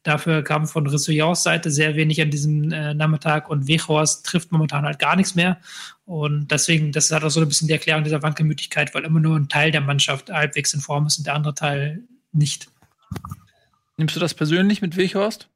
Dafür 0.04 0.44
kam 0.44 0.66
von 0.66 0.86
Rissouillons 0.86 1.42
Seite 1.42 1.70
sehr 1.70 1.96
wenig 1.96 2.20
an 2.20 2.30
diesem 2.30 2.70
äh, 2.70 2.92
Nachmittag 2.92 3.48
und 3.48 3.68
Wechhorst 3.68 4.26
trifft 4.26 4.52
momentan 4.52 4.84
halt 4.84 4.98
gar 4.98 5.16
nichts 5.16 5.34
mehr. 5.34 5.58
Und 6.06 6.48
deswegen, 6.50 6.92
das 6.92 7.06
ist 7.06 7.12
halt 7.12 7.24
auch 7.24 7.30
so 7.30 7.40
ein 7.40 7.48
bisschen 7.48 7.68
die 7.68 7.74
Erklärung 7.74 8.04
dieser 8.04 8.22
Wankelmütigkeit, 8.22 8.94
weil 8.94 9.04
immer 9.04 9.20
nur 9.20 9.36
ein 9.36 9.48
Teil 9.48 9.70
der 9.70 9.80
Mannschaft 9.80 10.30
halbwegs 10.30 10.74
in 10.74 10.80
Form 10.80 11.06
ist 11.06 11.18
und 11.18 11.26
der 11.26 11.34
andere 11.34 11.54
Teil 11.54 12.04
nicht. 12.32 12.68
Nimmst 13.96 14.14
du 14.14 14.20
das 14.20 14.34
persönlich 14.34 14.82
mit 14.82 14.96
Weghorst? 14.96 15.48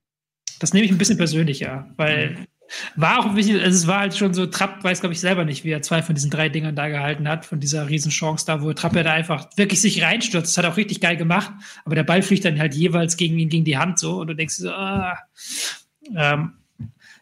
Das 0.58 0.72
nehme 0.72 0.86
ich 0.86 0.92
ein 0.92 0.98
bisschen 0.98 1.18
persönlich, 1.18 1.60
ja, 1.60 1.88
weil 1.96 2.46
war 2.96 3.20
auch 3.20 3.34
wichtig, 3.34 3.62
also 3.62 3.76
es 3.76 3.86
war 3.86 4.00
halt 4.00 4.16
schon 4.16 4.34
so, 4.34 4.46
Trapp 4.46 4.84
weiß, 4.84 5.00
glaube 5.00 5.14
ich, 5.14 5.20
selber 5.20 5.44
nicht, 5.44 5.64
wie 5.64 5.70
er 5.70 5.80
zwei 5.80 6.02
von 6.02 6.14
diesen 6.14 6.30
drei 6.30 6.48
Dingern 6.48 6.76
da 6.76 6.88
gehalten 6.88 7.26
hat, 7.26 7.46
von 7.46 7.60
dieser 7.60 7.88
Riesenchance 7.88 8.44
da, 8.44 8.62
wo 8.62 8.72
Trapp 8.72 8.94
ja 8.94 9.02
da 9.02 9.12
einfach 9.12 9.48
wirklich 9.56 9.80
sich 9.80 10.02
reinstürzt. 10.02 10.56
Das 10.56 10.64
hat 10.64 10.70
auch 10.70 10.76
richtig 10.76 11.00
geil 11.00 11.16
gemacht, 11.16 11.50
aber 11.84 11.94
der 11.94 12.02
Ball 12.02 12.22
fliegt 12.22 12.44
dann 12.44 12.58
halt 12.58 12.74
jeweils 12.74 13.16
gegen 13.16 13.38
ihn, 13.38 13.48
gegen 13.48 13.64
die 13.64 13.78
Hand 13.78 13.98
so 13.98 14.20
und 14.20 14.26
du 14.26 14.34
denkst 14.34 14.56
so, 14.56 14.70
ah. 14.70 15.18
Ähm, 16.14 16.57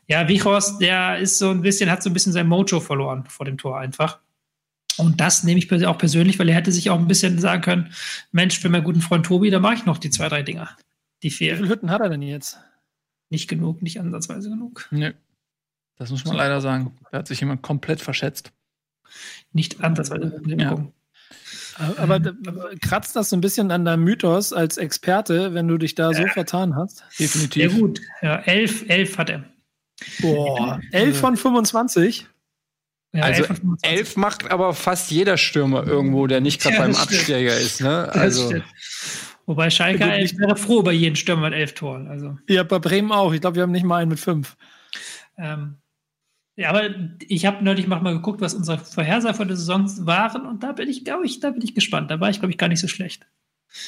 ja, 0.08 0.28
Wichhorst, 0.28 0.80
der 0.80 1.18
ist 1.18 1.38
so 1.38 1.50
ein 1.50 1.62
bisschen, 1.62 1.90
hat 1.90 2.02
so 2.02 2.10
ein 2.10 2.12
bisschen 2.12 2.32
sein 2.32 2.46
Mojo 2.46 2.80
verloren 2.80 3.24
vor 3.28 3.46
dem 3.46 3.58
Tor 3.58 3.78
einfach. 3.78 4.20
Und 4.98 5.20
das 5.20 5.44
nehme 5.44 5.58
ich 5.58 5.86
auch 5.86 5.98
persönlich, 5.98 6.38
weil 6.38 6.48
er 6.48 6.54
hätte 6.54 6.72
sich 6.72 6.90
auch 6.90 6.98
ein 6.98 7.08
bisschen 7.08 7.38
sagen 7.38 7.62
können, 7.62 7.92
Mensch, 8.32 8.58
für 8.58 8.68
meinen 8.68 8.84
guten 8.84 9.02
Freund 9.02 9.26
Tobi, 9.26 9.50
da 9.50 9.60
mache 9.60 9.74
ich 9.74 9.84
noch 9.84 9.98
die 9.98 10.10
zwei, 10.10 10.28
drei 10.28 10.42
Dinger. 10.42 10.70
Die 11.22 11.30
fehlen. 11.30 11.58
Wie 11.58 11.62
viele 11.62 11.74
Hütten 11.74 11.90
hat 11.90 12.00
er 12.00 12.08
denn 12.08 12.22
jetzt? 12.22 12.58
Nicht 13.28 13.48
genug, 13.48 13.82
nicht 13.82 14.00
ansatzweise 14.00 14.48
genug. 14.48 14.88
Nee. 14.90 15.12
Das 15.96 16.10
muss 16.10 16.24
man 16.24 16.36
leider 16.36 16.60
sagen. 16.60 16.96
Da 17.10 17.18
hat 17.18 17.28
sich 17.28 17.40
jemand 17.40 17.62
komplett 17.62 18.00
verschätzt. 18.00 18.52
Nicht 19.52 19.82
ansatzweise. 19.82 20.40
Ja. 20.46 20.86
Aber, 21.98 22.14
aber, 22.16 22.70
kratzt 22.80 23.16
das 23.16 23.30
so 23.30 23.36
ein 23.36 23.40
bisschen 23.40 23.70
an 23.70 23.84
deinem 23.84 24.04
Mythos 24.04 24.52
als 24.52 24.76
Experte, 24.76 25.52
wenn 25.52 25.68
du 25.68 25.76
dich 25.78 25.94
da 25.94 26.14
so 26.14 26.26
vertan 26.28 26.74
hast? 26.74 27.04
Definitiv. 27.18 27.70
Sehr 27.70 27.80
gut. 27.80 28.00
Ja, 28.22 28.36
elf, 28.40 28.88
elf 28.88 29.18
hat 29.18 29.30
er. 29.30 29.44
Boah, 30.20 30.80
elf 30.92 31.18
von 31.18 31.36
25? 31.36 32.26
Ja, 33.12 33.22
also 33.22 33.44
elf, 33.44 33.60
elf, 33.82 34.16
macht 34.16 34.50
aber 34.50 34.74
fast 34.74 35.10
jeder 35.10 35.38
Stürmer 35.38 35.86
irgendwo, 35.86 36.26
der 36.26 36.40
nicht 36.40 36.60
gerade 36.60 36.76
ja, 36.76 36.82
beim 36.82 36.94
Absteiger 36.94 37.56
ist. 37.56 37.80
Ne? 37.80 38.08
Also. 38.12 38.62
Wobei 39.46 39.70
Schalke 39.70 40.00
ja, 40.00 40.16
ich 40.16 40.36
wäre 40.38 40.56
froh 40.56 40.82
bei 40.82 40.92
jedem 40.92 41.14
Stürmer 41.14 41.48
mit 41.48 41.54
elf 41.54 41.74
Toren. 41.74 42.08
Also. 42.08 42.36
Ja, 42.48 42.62
bei 42.64 42.78
Bremen 42.78 43.12
auch. 43.12 43.32
Ich 43.32 43.40
glaube, 43.40 43.56
wir 43.56 43.62
haben 43.62 43.72
nicht 43.72 43.84
mal 43.84 44.02
einen 44.02 44.10
mit 44.10 44.20
fünf. 44.20 44.56
Ähm, 45.38 45.76
ja, 46.56 46.70
aber 46.70 46.90
ich 47.28 47.46
habe 47.46 47.62
neulich 47.62 47.86
mal 47.86 48.00
geguckt, 48.00 48.40
was 48.40 48.54
unsere 48.54 48.78
Vorhersagen 48.78 49.36
von 49.36 49.48
der 49.48 49.56
Saison 49.56 49.86
waren 50.06 50.46
und 50.46 50.62
da 50.62 50.72
bin 50.72 50.88
ich, 50.88 51.04
glaube 51.04 51.26
ich, 51.26 51.40
da 51.40 51.50
bin 51.50 51.62
ich 51.62 51.74
gespannt. 51.74 52.10
Da 52.10 52.18
war 52.18 52.30
ich, 52.30 52.38
glaube 52.38 52.50
ich, 52.50 52.58
gar 52.58 52.68
nicht 52.68 52.80
so 52.80 52.88
schlecht. 52.88 53.26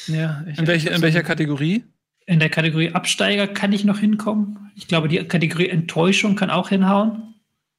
Ja, 0.06 0.44
in, 0.46 0.66
welche, 0.66 0.90
in 0.90 1.00
welcher 1.00 1.22
Kategorie? 1.22 1.84
In 2.28 2.40
der 2.40 2.50
Kategorie 2.50 2.90
Absteiger 2.90 3.46
kann 3.46 3.72
ich 3.72 3.86
noch 3.86 4.00
hinkommen. 4.00 4.70
Ich 4.74 4.86
glaube, 4.86 5.08
die 5.08 5.16
Kategorie 5.24 5.70
Enttäuschung 5.70 6.36
kann 6.36 6.50
auch 6.50 6.68
hinhauen. 6.68 7.34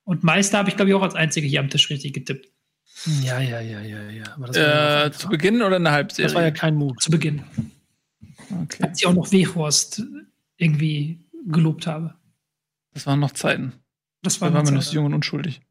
Und 0.05 0.23
Meister 0.23 0.57
habe 0.57 0.69
ich, 0.69 0.75
glaube 0.75 0.89
ich, 0.89 0.95
auch 0.95 1.03
als 1.03 1.13
einzige 1.13 1.45
hier 1.45 1.59
am 1.59 1.69
Tisch 1.69 1.87
richtig 1.91 2.13
getippt. 2.13 2.49
Ja, 3.21 3.39
ja, 3.39 3.59
ja, 3.61 3.79
ja, 3.79 4.09
ja. 4.09 5.05
Äh, 5.05 5.11
zu 5.11 5.29
Beginn 5.29 5.61
oder 5.61 5.77
in 5.77 5.83
der 5.83 5.93
Halbserie? 5.93 6.25
Das 6.25 6.33
war 6.33 6.41
ja 6.41 6.49
kein 6.49 6.73
Mut. 6.73 6.99
Zu 6.99 7.11
Beginn. 7.11 7.43
Okay. 8.63 8.85
Als 8.85 8.99
ich 8.99 9.05
auch 9.05 9.13
noch 9.13 9.31
Wehhorst 9.31 10.01
irgendwie 10.57 11.19
gelobt 11.45 11.85
habe. 11.85 12.15
Das 12.95 13.05
waren 13.05 13.19
noch 13.19 13.33
Zeiten. 13.33 13.73
Das 14.23 14.41
war 14.41 14.49
da 14.49 14.55
waren 14.55 14.65
wir 14.65 14.73
noch 14.73 14.91
jung 14.91 15.05
und 15.05 15.13
unschuldig. 15.13 15.61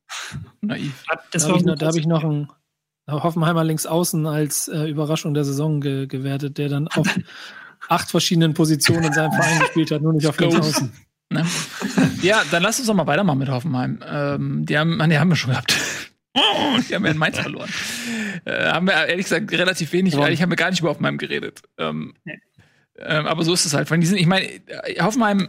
Naiv. 0.60 1.04
Das 1.32 1.42
da 1.42 1.48
habe 1.48 1.58
ich, 1.58 1.64
noch, 1.64 1.80
hab 1.80 1.96
ich 1.96 2.06
noch 2.06 2.22
einen 2.22 2.48
Hoffenheimer 3.08 3.64
links 3.64 3.86
außen 3.86 4.24
als 4.28 4.68
äh, 4.68 4.84
Überraschung 4.84 5.34
der 5.34 5.44
Saison 5.44 5.80
ge 5.80 6.06
gewertet, 6.06 6.58
der 6.58 6.68
dann 6.68 6.86
auf 6.86 7.08
acht 7.88 8.10
verschiedenen 8.10 8.54
Positionen 8.54 9.04
in 9.04 9.12
seinem 9.12 9.32
Verein 9.32 9.58
gespielt 9.60 9.90
hat, 9.90 10.02
nur 10.02 10.12
nicht 10.12 10.26
auf 10.26 10.38
links 10.38 10.56
außen. 10.56 10.92
Ne? 11.30 11.44
ja, 12.22 12.42
dann 12.50 12.62
lass 12.62 12.78
uns 12.78 12.88
doch 12.88 12.94
mal 12.94 13.06
weitermachen 13.06 13.38
mit 13.38 13.48
Hoffenheim. 13.48 14.00
Ähm, 14.06 14.66
die 14.66 14.78
haben, 14.78 14.98
die 15.10 15.18
haben 15.18 15.28
wir 15.28 15.36
schon 15.36 15.50
gehabt. 15.50 15.76
die 16.88 16.94
haben 16.94 17.04
ja 17.04 17.10
in 17.10 17.18
Mainz 17.18 17.38
verloren. 17.38 17.70
Äh, 18.44 18.70
haben 18.70 18.86
wir 18.86 18.94
ehrlich 18.94 19.26
gesagt 19.26 19.52
relativ 19.52 19.92
wenig. 19.92 20.14
Ja. 20.14 20.20
Eigentlich 20.20 20.42
haben 20.42 20.50
wir 20.50 20.56
gar 20.56 20.70
nicht 20.70 20.80
über 20.80 20.90
Hoffenheim 20.90 21.18
geredet. 21.18 21.60
Ähm, 21.76 22.14
nee. 22.24 22.38
ähm, 22.98 23.26
aber 23.26 23.44
so 23.44 23.52
ist 23.52 23.66
es 23.66 23.74
halt. 23.74 23.90
Die 23.90 24.06
sind, 24.06 24.18
ich 24.18 24.26
meine, 24.26 24.46
Hoffenheim, 25.00 25.48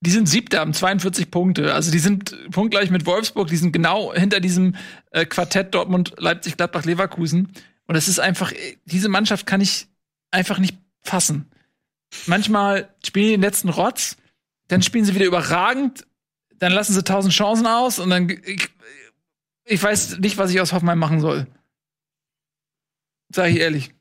die 0.00 0.10
sind 0.10 0.28
siebter, 0.28 0.60
haben 0.60 0.74
42 0.74 1.30
Punkte. 1.30 1.72
Also 1.72 1.90
die 1.90 1.98
sind 1.98 2.36
punktgleich 2.50 2.90
mit 2.90 3.06
Wolfsburg. 3.06 3.48
Die 3.48 3.56
sind 3.56 3.72
genau 3.72 4.12
hinter 4.12 4.40
diesem 4.40 4.74
äh, 5.10 5.24
Quartett 5.24 5.74
Dortmund, 5.74 6.14
Leipzig, 6.18 6.56
Gladbach, 6.56 6.84
Leverkusen. 6.84 7.48
Und 7.86 7.94
das 7.94 8.08
ist 8.08 8.18
einfach, 8.18 8.52
diese 8.84 9.08
Mannschaft 9.08 9.46
kann 9.46 9.60
ich 9.60 9.86
einfach 10.30 10.58
nicht 10.58 10.76
fassen. 11.06 11.50
Manchmal 12.26 12.94
spielen 13.04 13.26
die 13.26 13.32
den 13.32 13.40
letzten 13.40 13.68
Rotz 13.68 14.16
dann 14.68 14.82
spielen 14.82 15.04
sie 15.04 15.14
wieder 15.14 15.26
überragend, 15.26 16.06
dann 16.58 16.72
lassen 16.72 16.92
sie 16.92 17.04
tausend 17.04 17.34
Chancen 17.34 17.66
aus 17.66 17.98
und 17.98 18.10
dann 18.10 18.28
ich, 18.28 18.68
ich 19.64 19.82
weiß 19.82 20.18
nicht, 20.18 20.38
was 20.38 20.50
ich 20.50 20.60
aus 20.60 20.72
Hoffenheim 20.72 20.98
machen 20.98 21.20
soll. 21.20 21.46
Sag 23.32 23.50
ich 23.50 23.58
ehrlich. 23.58 23.92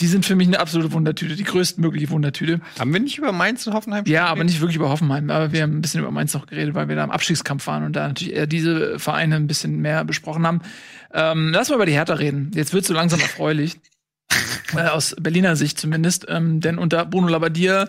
Die 0.00 0.06
sind 0.06 0.24
für 0.24 0.36
mich 0.36 0.46
eine 0.46 0.60
absolute 0.60 0.92
Wundertüte, 0.92 1.34
die 1.34 1.42
größtmögliche 1.42 2.08
Wundertüte. 2.10 2.60
Haben 2.78 2.92
wir 2.92 3.00
nicht 3.00 3.18
über 3.18 3.32
Mainz 3.32 3.66
und 3.66 3.74
Hoffenheim 3.74 4.04
Ja, 4.06 4.26
aber 4.26 4.44
nicht 4.44 4.60
wirklich 4.60 4.76
über 4.76 4.90
Hoffenheim. 4.90 5.28
Aber 5.28 5.50
wir 5.50 5.62
haben 5.62 5.76
ein 5.76 5.80
bisschen 5.80 6.00
über 6.00 6.12
Mainz 6.12 6.34
noch 6.34 6.46
geredet, 6.46 6.76
weil 6.76 6.88
wir 6.88 6.94
da 6.94 7.02
im 7.02 7.10
Abstiegskampf 7.10 7.66
waren 7.66 7.82
und 7.82 7.94
da 7.94 8.06
natürlich 8.06 8.32
eher 8.32 8.46
diese 8.46 9.00
Vereine 9.00 9.34
ein 9.34 9.48
bisschen 9.48 9.80
mehr 9.80 10.04
besprochen 10.04 10.46
haben. 10.46 10.60
Ähm, 11.12 11.50
lass 11.52 11.68
mal 11.68 11.74
über 11.74 11.86
die 11.86 11.94
Hertha 11.94 12.14
reden. 12.14 12.52
Jetzt 12.54 12.72
wird 12.72 12.82
es 12.82 12.88
so 12.88 12.94
langsam 12.94 13.18
erfreulich. 13.18 13.80
Äh, 14.76 14.88
aus 14.88 15.16
Berliner 15.18 15.56
Sicht 15.56 15.78
zumindest. 15.78 16.26
Ähm, 16.28 16.60
denn 16.60 16.78
unter 16.78 17.04
Bruno 17.04 17.28
Labbadia 17.28 17.84
äh, 17.84 17.88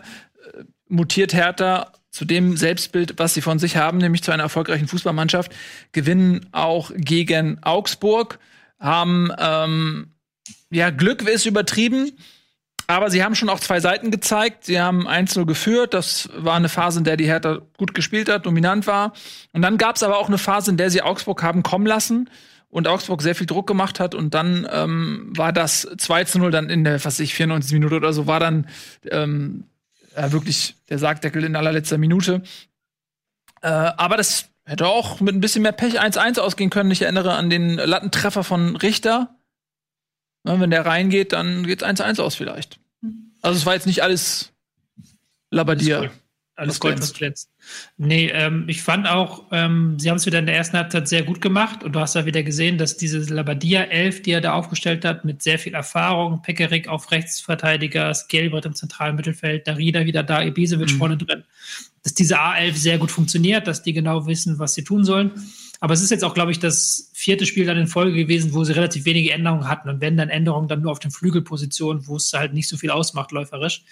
mutiert 0.87 1.33
Hertha 1.33 1.91
zu 2.11 2.25
dem 2.25 2.57
Selbstbild, 2.57 3.15
was 3.17 3.33
sie 3.33 3.41
von 3.41 3.59
sich 3.59 3.77
haben, 3.77 3.99
nämlich 3.99 4.23
zu 4.23 4.31
einer 4.31 4.43
erfolgreichen 4.43 4.87
Fußballmannschaft, 4.87 5.51
gewinnen 5.91 6.47
auch 6.51 6.91
gegen 6.95 7.61
Augsburg, 7.61 8.39
haben 8.79 9.31
ähm, 9.37 10.13
ja 10.71 10.89
Glück 10.89 11.21
ist 11.27 11.45
übertrieben, 11.45 12.11
aber 12.87 13.11
sie 13.11 13.23
haben 13.23 13.35
schon 13.35 13.49
auch 13.49 13.59
zwei 13.59 13.79
Seiten 13.79 14.09
gezeigt. 14.09 14.65
Sie 14.65 14.81
haben 14.81 15.07
1-0 15.07 15.45
geführt. 15.45 15.93
Das 15.93 16.27
war 16.35 16.55
eine 16.55 16.69
Phase, 16.69 16.97
in 16.97 17.03
der 17.03 17.17
die 17.17 17.27
Hertha 17.27 17.59
gut 17.77 17.93
gespielt 17.93 18.29
hat, 18.29 18.47
dominant 18.47 18.87
war. 18.87 19.13
Und 19.51 19.61
dann 19.61 19.77
gab 19.77 19.95
es 19.95 20.01
aber 20.01 20.17
auch 20.17 20.27
eine 20.27 20.39
Phase, 20.39 20.71
in 20.71 20.77
der 20.77 20.89
sie 20.89 21.03
Augsburg 21.03 21.43
haben 21.43 21.61
kommen 21.61 21.85
lassen 21.85 22.31
und 22.69 22.87
Augsburg 22.87 23.21
sehr 23.21 23.35
viel 23.35 23.47
Druck 23.47 23.67
gemacht 23.67 23.99
hat. 23.99 24.15
Und 24.15 24.33
dann 24.33 24.67
ähm, 24.71 25.31
war 25.35 25.51
das 25.51 25.87
2 25.97 26.25
0 26.35 26.51
dann 26.51 26.69
in 26.69 26.83
der, 26.83 27.03
was 27.03 27.19
ich, 27.19 27.33
94 27.33 27.73
Minute 27.73 27.95
oder 27.95 28.13
so, 28.13 28.27
war 28.27 28.39
dann 28.39 28.67
ähm, 29.09 29.65
äh, 30.15 30.31
wirklich 30.31 30.75
der 30.89 30.99
Sargdeckel 30.99 31.43
in 31.43 31.55
allerletzter 31.55 31.97
Minute. 31.97 32.43
Äh, 33.61 33.67
aber 33.67 34.17
das 34.17 34.49
hätte 34.65 34.87
auch 34.87 35.19
mit 35.19 35.35
ein 35.35 35.41
bisschen 35.41 35.63
mehr 35.63 35.71
Pech 35.71 35.99
1-1 35.99 36.39
ausgehen 36.39 36.69
können. 36.69 36.91
Ich 36.91 37.01
erinnere 37.01 37.33
an 37.33 37.49
den 37.49 37.75
Lattentreffer 37.75 38.43
von 38.43 38.75
Richter. 38.75 39.35
Ja, 40.45 40.59
wenn 40.59 40.69
der 40.69 40.85
reingeht, 40.85 41.33
dann 41.33 41.65
geht 41.65 41.81
es 41.81 41.87
1-1 41.87 42.21
aus 42.21 42.35
vielleicht. 42.35 42.79
Also 43.41 43.57
es 43.57 43.65
war 43.65 43.73
jetzt 43.73 43.87
nicht 43.87 44.03
alles 44.03 44.53
Labadier. 45.49 46.11
Alles 46.55 46.79
Gold, 46.79 47.01
was 47.01 47.13
glänzt. 47.13 47.49
Nee, 47.97 48.29
ähm, 48.33 48.65
ich 48.67 48.81
fand 48.81 49.07
auch, 49.07 49.45
ähm, 49.51 49.99
sie 49.99 50.09
haben 50.09 50.17
es 50.17 50.25
wieder 50.25 50.39
in 50.39 50.45
der 50.45 50.55
ersten 50.55 50.77
Halbzeit 50.77 51.07
sehr 51.07 51.23
gut 51.23 51.41
gemacht 51.41 51.83
und 51.83 51.93
du 51.93 51.99
hast 51.99 52.15
da 52.15 52.25
wieder 52.25 52.43
gesehen, 52.43 52.77
dass 52.77 52.97
diese 52.97 53.19
Labadia 53.33 53.83
11, 53.83 54.21
die 54.21 54.31
er 54.31 54.41
da 54.41 54.53
aufgestellt 54.53 55.03
hat, 55.05 55.25
mit 55.25 55.41
sehr 55.41 55.59
viel 55.59 55.73
Erfahrung, 55.73 56.41
Pekarik 56.41 56.87
auf 56.87 57.11
Rechtsverteidiger, 57.11 58.13
Skelbrett 58.13 58.65
im 58.65 58.75
zentralen 58.75 59.15
Mittelfeld, 59.15 59.67
Darida 59.67 60.05
wieder 60.05 60.23
da, 60.23 60.41
Ibisevic 60.41 60.93
mhm. 60.93 60.97
vorne 60.97 61.17
drin, 61.17 61.43
dass 62.03 62.13
diese 62.13 62.39
A11 62.39 62.73
sehr 62.73 62.97
gut 62.97 63.11
funktioniert, 63.11 63.67
dass 63.67 63.83
die 63.83 63.93
genau 63.93 64.25
wissen, 64.25 64.59
was 64.59 64.73
sie 64.73 64.83
tun 64.83 65.03
sollen. 65.03 65.31
Aber 65.81 65.93
es 65.93 66.01
ist 66.01 66.09
jetzt 66.09 66.25
auch, 66.25 66.33
glaube 66.33 66.51
ich, 66.51 66.59
das 66.59 67.09
vierte 67.13 67.45
Spiel 67.45 67.65
dann 67.65 67.77
in 67.77 67.87
Folge 67.87 68.17
gewesen, 68.17 68.53
wo 68.53 68.65
sie 68.65 68.73
relativ 68.73 69.05
wenige 69.05 69.31
Änderungen 69.31 69.67
hatten. 69.69 69.87
Und 69.89 70.01
wenn 70.01 70.17
dann 70.17 70.29
Änderungen 70.29 70.67
dann 70.67 70.81
nur 70.81 70.91
auf 70.91 70.99
den 70.99 71.11
Flügelpositionen, 71.11 72.05
wo 72.07 72.17
es 72.17 72.33
halt 72.33 72.53
nicht 72.53 72.67
so 72.67 72.75
viel 72.75 72.91
ausmacht, 72.91 73.31
läuferisch. 73.31 73.83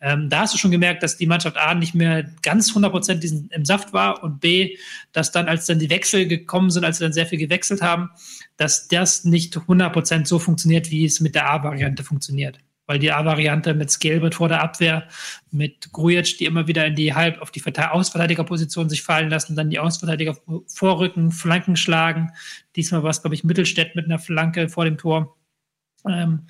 Ähm, 0.00 0.28
da 0.28 0.40
hast 0.40 0.54
du 0.54 0.58
schon 0.58 0.72
gemerkt, 0.72 1.04
dass 1.04 1.18
die 1.18 1.26
Mannschaft 1.26 1.56
A 1.56 1.74
nicht 1.74 1.94
mehr 1.94 2.24
ganz 2.42 2.72
100% 2.72 3.52
im 3.52 3.64
Saft 3.64 3.92
war 3.92 4.24
und 4.24 4.40
B, 4.40 4.76
dass 5.12 5.30
dann, 5.30 5.48
als 5.48 5.66
dann 5.66 5.78
die 5.78 5.90
Wechsel 5.90 6.26
gekommen 6.26 6.70
sind, 6.70 6.84
als 6.84 6.98
sie 6.98 7.04
dann 7.04 7.12
sehr 7.12 7.26
viel 7.26 7.38
gewechselt 7.38 7.80
haben, 7.80 8.10
dass 8.56 8.88
das 8.88 9.24
nicht 9.24 9.56
100% 9.56 10.26
so 10.26 10.40
funktioniert, 10.40 10.90
wie 10.90 11.04
es 11.04 11.20
mit 11.20 11.36
der 11.36 11.48
A-Variante 11.48 12.02
funktioniert 12.02 12.58
weil 12.90 12.98
die 12.98 13.12
A-Variante 13.12 13.72
mit 13.72 13.88
Scalebert 13.88 14.34
vor 14.34 14.48
der 14.48 14.62
Abwehr, 14.62 15.06
mit 15.52 15.92
Grujic, 15.92 16.38
die 16.38 16.44
immer 16.44 16.66
wieder 16.66 16.84
in 16.86 16.96
die 16.96 17.14
halb 17.14 17.40
auf 17.40 17.52
die 17.52 17.62
Ausverteidigerposition 17.64 18.88
sich 18.88 19.04
fallen 19.04 19.30
lassen, 19.30 19.54
dann 19.54 19.70
die 19.70 19.78
Ausverteidiger 19.78 20.36
vorrücken, 20.66 21.30
Flanken 21.30 21.76
schlagen. 21.76 22.32
Diesmal 22.74 23.04
war 23.04 23.10
es, 23.10 23.20
glaube 23.22 23.36
ich, 23.36 23.44
Mittelstädt 23.44 23.94
mit 23.94 24.06
einer 24.06 24.18
Flanke 24.18 24.68
vor 24.68 24.86
dem 24.86 24.98
Tor. 24.98 25.36
Ähm, 26.04 26.48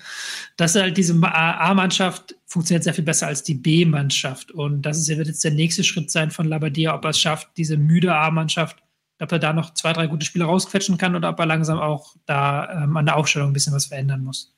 das 0.57 0.75
ist 0.75 0.81
halt 0.81 0.97
diese 0.97 1.13
A-Mannschaft 1.21 2.33
funktioniert 2.47 2.85
sehr 2.85 2.95
viel 2.95 3.03
besser 3.03 3.27
als 3.27 3.43
die 3.43 3.53
B-Mannschaft. 3.53 4.49
Und 4.49 4.81
das 4.81 4.97
ist, 4.97 5.15
wird 5.15 5.27
jetzt 5.27 5.43
der 5.43 5.51
nächste 5.51 5.83
Schritt 5.83 6.09
sein 6.09 6.31
von 6.31 6.47
Labadia, 6.47 6.95
ob 6.95 7.05
er 7.05 7.11
es 7.11 7.19
schafft, 7.19 7.49
diese 7.55 7.77
müde 7.77 8.15
A-Mannschaft, 8.15 8.77
ob 9.19 9.31
er 9.31 9.37
da 9.37 9.53
noch 9.53 9.75
zwei, 9.75 9.93
drei 9.93 10.07
gute 10.07 10.25
Spiele 10.25 10.45
rausquetschen 10.45 10.97
kann 10.97 11.15
oder 11.15 11.29
ob 11.29 11.37
er 11.37 11.45
langsam 11.45 11.77
auch 11.77 12.15
da 12.25 12.83
ähm, 12.83 12.97
an 12.97 13.05
der 13.05 13.17
Aufstellung 13.17 13.51
ein 13.51 13.53
bisschen 13.53 13.75
was 13.75 13.85
verändern 13.85 14.23
muss. 14.23 14.55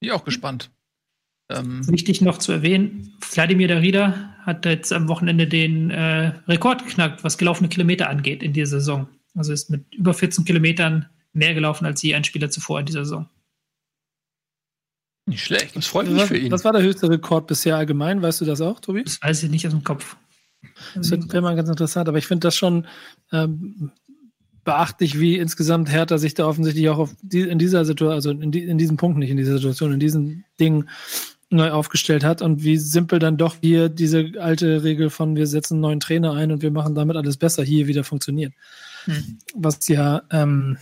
Bin 0.00 0.08
ich 0.08 0.12
auch 0.12 0.24
gespannt. 0.24 0.70
Ähm, 1.50 1.86
Wichtig 1.88 2.20
noch 2.20 2.38
zu 2.38 2.52
erwähnen, 2.52 3.12
Vladimir 3.20 3.68
Darida 3.68 4.34
hat 4.42 4.64
jetzt 4.64 4.92
am 4.92 5.08
Wochenende 5.08 5.46
den 5.46 5.90
äh, 5.90 6.28
Rekord 6.48 6.86
geknackt, 6.86 7.24
was 7.24 7.38
gelaufene 7.38 7.68
Kilometer 7.68 8.08
angeht 8.08 8.42
in 8.42 8.52
dieser 8.52 8.78
Saison. 8.78 9.08
Also 9.34 9.52
ist 9.52 9.68
mit 9.68 9.94
über 9.94 10.14
14 10.14 10.44
Kilometern 10.44 11.08
mehr 11.32 11.54
gelaufen 11.54 11.86
als 11.86 12.02
je 12.02 12.14
ein 12.14 12.24
Spieler 12.24 12.50
zuvor 12.50 12.80
in 12.80 12.86
dieser 12.86 13.04
Saison. 13.04 13.28
Nicht 15.26 15.44
schlecht. 15.44 15.76
Das 15.76 15.86
freut 15.86 16.08
mich 16.08 16.22
für 16.22 16.36
ihn. 16.36 16.50
Was 16.50 16.64
war 16.64 16.72
der 16.72 16.82
höchste 16.82 17.08
Rekord 17.08 17.46
bisher 17.46 17.76
allgemein? 17.76 18.22
Weißt 18.22 18.40
du 18.40 18.44
das 18.44 18.60
auch, 18.60 18.80
Tobi? 18.80 19.04
Das 19.04 19.22
weiß 19.22 19.42
ich 19.42 19.50
nicht 19.50 19.66
aus 19.66 19.72
dem 19.72 19.84
Kopf. 19.84 20.16
Das 20.94 21.10
wäre 21.10 21.40
mal 21.40 21.56
ganz 21.56 21.68
interessant, 21.68 22.08
aber 22.08 22.18
ich 22.18 22.26
finde 22.26 22.46
das 22.46 22.56
schon 22.56 22.86
ähm, 23.32 23.92
beachtlich, 24.64 25.18
wie 25.18 25.38
insgesamt 25.38 25.90
Hertha 25.90 26.18
sich 26.18 26.34
da 26.34 26.46
offensichtlich 26.46 26.88
auch 26.88 27.08
die, 27.22 27.40
in 27.40 27.58
dieser 27.58 27.84
Situation, 27.84 28.14
also 28.14 28.30
in, 28.30 28.52
die, 28.52 28.64
in 28.64 28.78
diesem 28.78 28.96
Punkt 28.96 29.18
nicht, 29.18 29.30
in 29.30 29.36
dieser 29.36 29.54
Situation, 29.54 29.92
in 29.92 30.00
diesen 30.00 30.44
Dingen 30.58 30.88
neu 31.50 31.70
aufgestellt 31.70 32.24
hat 32.24 32.42
und 32.42 32.62
wie 32.62 32.76
simpel 32.76 33.18
dann 33.18 33.36
doch 33.36 33.56
hier 33.60 33.88
diese 33.88 34.32
alte 34.38 34.84
Regel 34.84 35.10
von 35.10 35.34
wir 35.34 35.48
setzen 35.48 35.74
einen 35.74 35.80
neuen 35.80 36.00
Trainer 36.00 36.32
ein 36.34 36.52
und 36.52 36.62
wir 36.62 36.70
machen 36.70 36.94
damit 36.94 37.16
alles 37.16 37.36
besser 37.36 37.64
hier 37.64 37.88
wieder 37.88 38.04
funktioniert. 38.04 38.52
Hm. 39.04 39.38
Was 39.54 39.88
ja 39.88 40.22
ähm, 40.30 40.78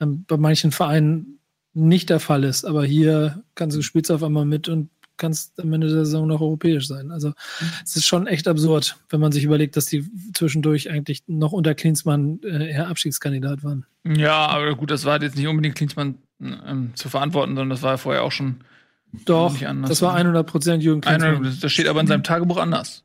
ähm 0.00 0.24
bei 0.26 0.36
manchen 0.36 0.72
Vereinen 0.72 1.38
nicht 1.74 2.10
der 2.10 2.20
Fall 2.20 2.44
ist, 2.44 2.64
aber 2.64 2.84
hier 2.84 3.44
kannst 3.54 3.76
du 3.76 3.82
spielst 3.82 4.10
auf 4.10 4.22
einmal 4.22 4.44
mit 4.44 4.68
und 4.68 4.90
kannst 5.16 5.60
am 5.60 5.72
Ende 5.72 5.88
der 5.88 6.04
Saison 6.04 6.26
noch 6.26 6.40
europäisch 6.40 6.86
sein. 6.86 7.10
Also 7.10 7.28
mhm. 7.28 7.70
es 7.84 7.96
ist 7.96 8.06
schon 8.06 8.26
echt 8.26 8.48
absurd, 8.48 8.96
wenn 9.08 9.20
man 9.20 9.32
sich 9.32 9.44
überlegt, 9.44 9.76
dass 9.76 9.86
die 9.86 10.04
zwischendurch 10.32 10.90
eigentlich 10.90 11.22
noch 11.26 11.52
unter 11.52 11.74
Klinsmann 11.74 12.40
äh, 12.42 12.70
eher 12.70 12.88
Abstiegskandidat 12.88 13.62
waren. 13.64 13.86
Ja, 14.04 14.46
aber 14.46 14.74
gut, 14.74 14.90
das 14.90 15.04
war 15.04 15.20
jetzt 15.22 15.36
nicht 15.36 15.46
unbedingt 15.46 15.76
Klinsmann 15.76 16.16
ähm, 16.40 16.92
zu 16.94 17.08
verantworten, 17.08 17.54
sondern 17.54 17.70
das 17.70 17.82
war 17.82 17.92
ja 17.92 17.96
vorher 17.96 18.22
auch 18.22 18.32
schon 18.32 18.56
Doch, 19.24 19.56
das 19.58 20.02
war 20.02 20.14
100 20.14 20.46
Prozent 20.46 20.82
Jürgen 20.82 21.00
Klinsmann. 21.00 21.56
das 21.60 21.72
steht 21.72 21.88
aber 21.88 22.00
in 22.00 22.06
seinem 22.06 22.24
Tagebuch 22.24 22.58
anders. 22.58 23.04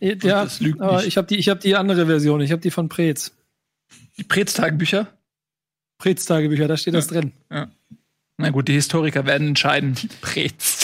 Ja, 0.00 0.46
aber 0.78 1.04
ich 1.06 1.16
habe 1.16 1.26
die, 1.26 1.40
hab 1.42 1.60
die 1.60 1.74
andere 1.74 2.06
Version, 2.06 2.40
ich 2.40 2.52
habe 2.52 2.60
die 2.60 2.70
von 2.70 2.88
Preetz. 2.88 3.32
Die 4.18 4.24
Preetz-Tagebücher? 4.24 5.08
Preetz-Tagebücher, 5.98 6.68
da 6.68 6.76
steht 6.76 6.94
ja. 6.94 7.00
das 7.00 7.08
drin. 7.08 7.32
Ja. 7.50 7.68
Na 8.40 8.50
gut, 8.50 8.68
die 8.68 8.72
Historiker 8.72 9.26
werden 9.26 9.48
entscheiden. 9.48 9.94
Die 9.94 10.08
Preetz. 10.20 10.79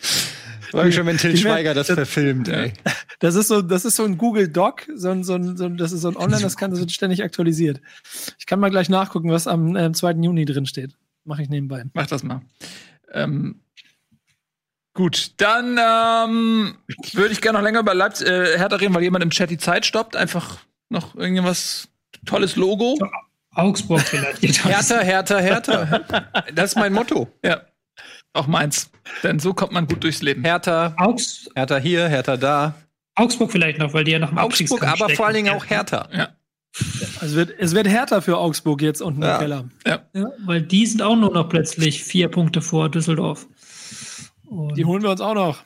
Freue 0.70 0.86
mich 0.86 0.94
schon, 0.94 1.06
wenn 1.06 1.16
Till 1.16 1.36
Schweiger 1.36 1.74
das, 1.74 1.88
das 1.88 1.96
verfilmt, 1.96 2.48
ey. 2.48 2.72
Das 3.18 3.34
ist 3.34 3.48
so, 3.48 3.60
das 3.60 3.84
ist 3.84 3.96
so 3.96 4.04
ein 4.04 4.16
Google 4.16 4.48
Doc, 4.48 4.86
so 4.94 5.10
ein, 5.10 5.24
so 5.24 5.34
ein, 5.34 5.56
so 5.56 5.64
ein, 5.64 5.76
das 5.76 5.90
ist 5.90 6.02
so 6.02 6.08
ein 6.08 6.16
Online, 6.16 6.42
das 6.42 6.56
kann, 6.56 6.70
das 6.70 6.78
wird 6.78 6.92
ständig 6.92 7.24
aktualisiert. 7.24 7.80
Ich 8.38 8.46
kann 8.46 8.60
mal 8.60 8.70
gleich 8.70 8.88
nachgucken, 8.88 9.30
was 9.30 9.48
am 9.48 9.74
äh, 9.74 9.90
2. 9.90 10.12
Juni 10.12 10.44
drin 10.44 10.66
steht. 10.66 10.96
Mache 11.24 11.42
ich 11.42 11.48
nebenbei. 11.48 11.84
Mach 11.92 12.06
das 12.06 12.22
mal. 12.22 12.40
Ähm, 13.12 13.60
gut, 14.94 15.32
dann 15.38 15.76
ähm, 15.78 16.76
würde 17.12 17.32
ich 17.32 17.40
gerne 17.40 17.58
noch 17.58 17.64
länger 17.64 17.80
über 17.80 17.94
Leipzig, 17.94 18.28
äh, 18.28 18.56
Hertha 18.56 18.76
reden, 18.76 18.94
weil 18.94 19.02
jemand 19.02 19.24
im 19.24 19.30
Chat 19.30 19.50
die 19.50 19.58
Zeit 19.58 19.84
stoppt. 19.84 20.14
Einfach 20.14 20.58
noch 20.88 21.16
irgendwas 21.16 21.88
tolles 22.26 22.56
Logo. 22.56 22.96
Augsburg 23.52 24.02
vielleicht. 24.02 24.64
Hertha, 24.64 25.00
Hertha, 25.00 25.38
Hertha. 25.38 26.00
Das 26.54 26.70
ist 26.70 26.76
mein 26.76 26.92
Motto. 26.92 27.28
Ja. 27.44 27.62
Auch 28.32 28.46
meins. 28.46 28.90
Denn 29.22 29.38
so 29.38 29.54
kommt 29.54 29.72
man 29.72 29.86
gut 29.86 30.04
durchs 30.04 30.22
Leben. 30.22 30.44
Hertha, 30.44 30.94
Augs 30.96 31.50
Hertha 31.54 31.76
hier, 31.78 32.08
Hertha 32.08 32.36
da. 32.36 32.74
Augsburg 33.16 33.50
vielleicht 33.50 33.78
noch, 33.78 33.92
weil 33.92 34.04
die 34.04 34.12
ja 34.12 34.18
noch 34.18 34.30
im 34.30 34.38
Augsburg, 34.38 34.82
aber 34.82 34.96
stecken. 34.96 35.16
vor 35.16 35.26
allen 35.26 35.34
Dingen 35.34 35.54
auch 35.54 35.66
Hertha. 35.66 36.08
Ja. 36.12 36.28
Also 37.20 37.36
wird, 37.36 37.52
es 37.58 37.74
wird 37.74 37.88
härter 37.88 38.22
für 38.22 38.38
Augsburg 38.38 38.80
jetzt 38.82 39.02
unten 39.02 39.22
ja. 39.22 39.34
im 39.34 39.40
Keller. 39.40 39.64
Ja. 39.86 40.00
ja. 40.14 40.30
Weil 40.44 40.62
die 40.62 40.86
sind 40.86 41.02
auch 41.02 41.16
nur 41.16 41.32
noch 41.32 41.48
plötzlich 41.48 42.02
vier 42.02 42.28
Punkte 42.28 42.62
vor 42.62 42.88
Düsseldorf. 42.88 43.46
Und 44.46 44.76
die 44.76 44.84
holen 44.84 45.02
wir 45.02 45.10
uns 45.10 45.20
auch 45.20 45.34
noch. 45.34 45.62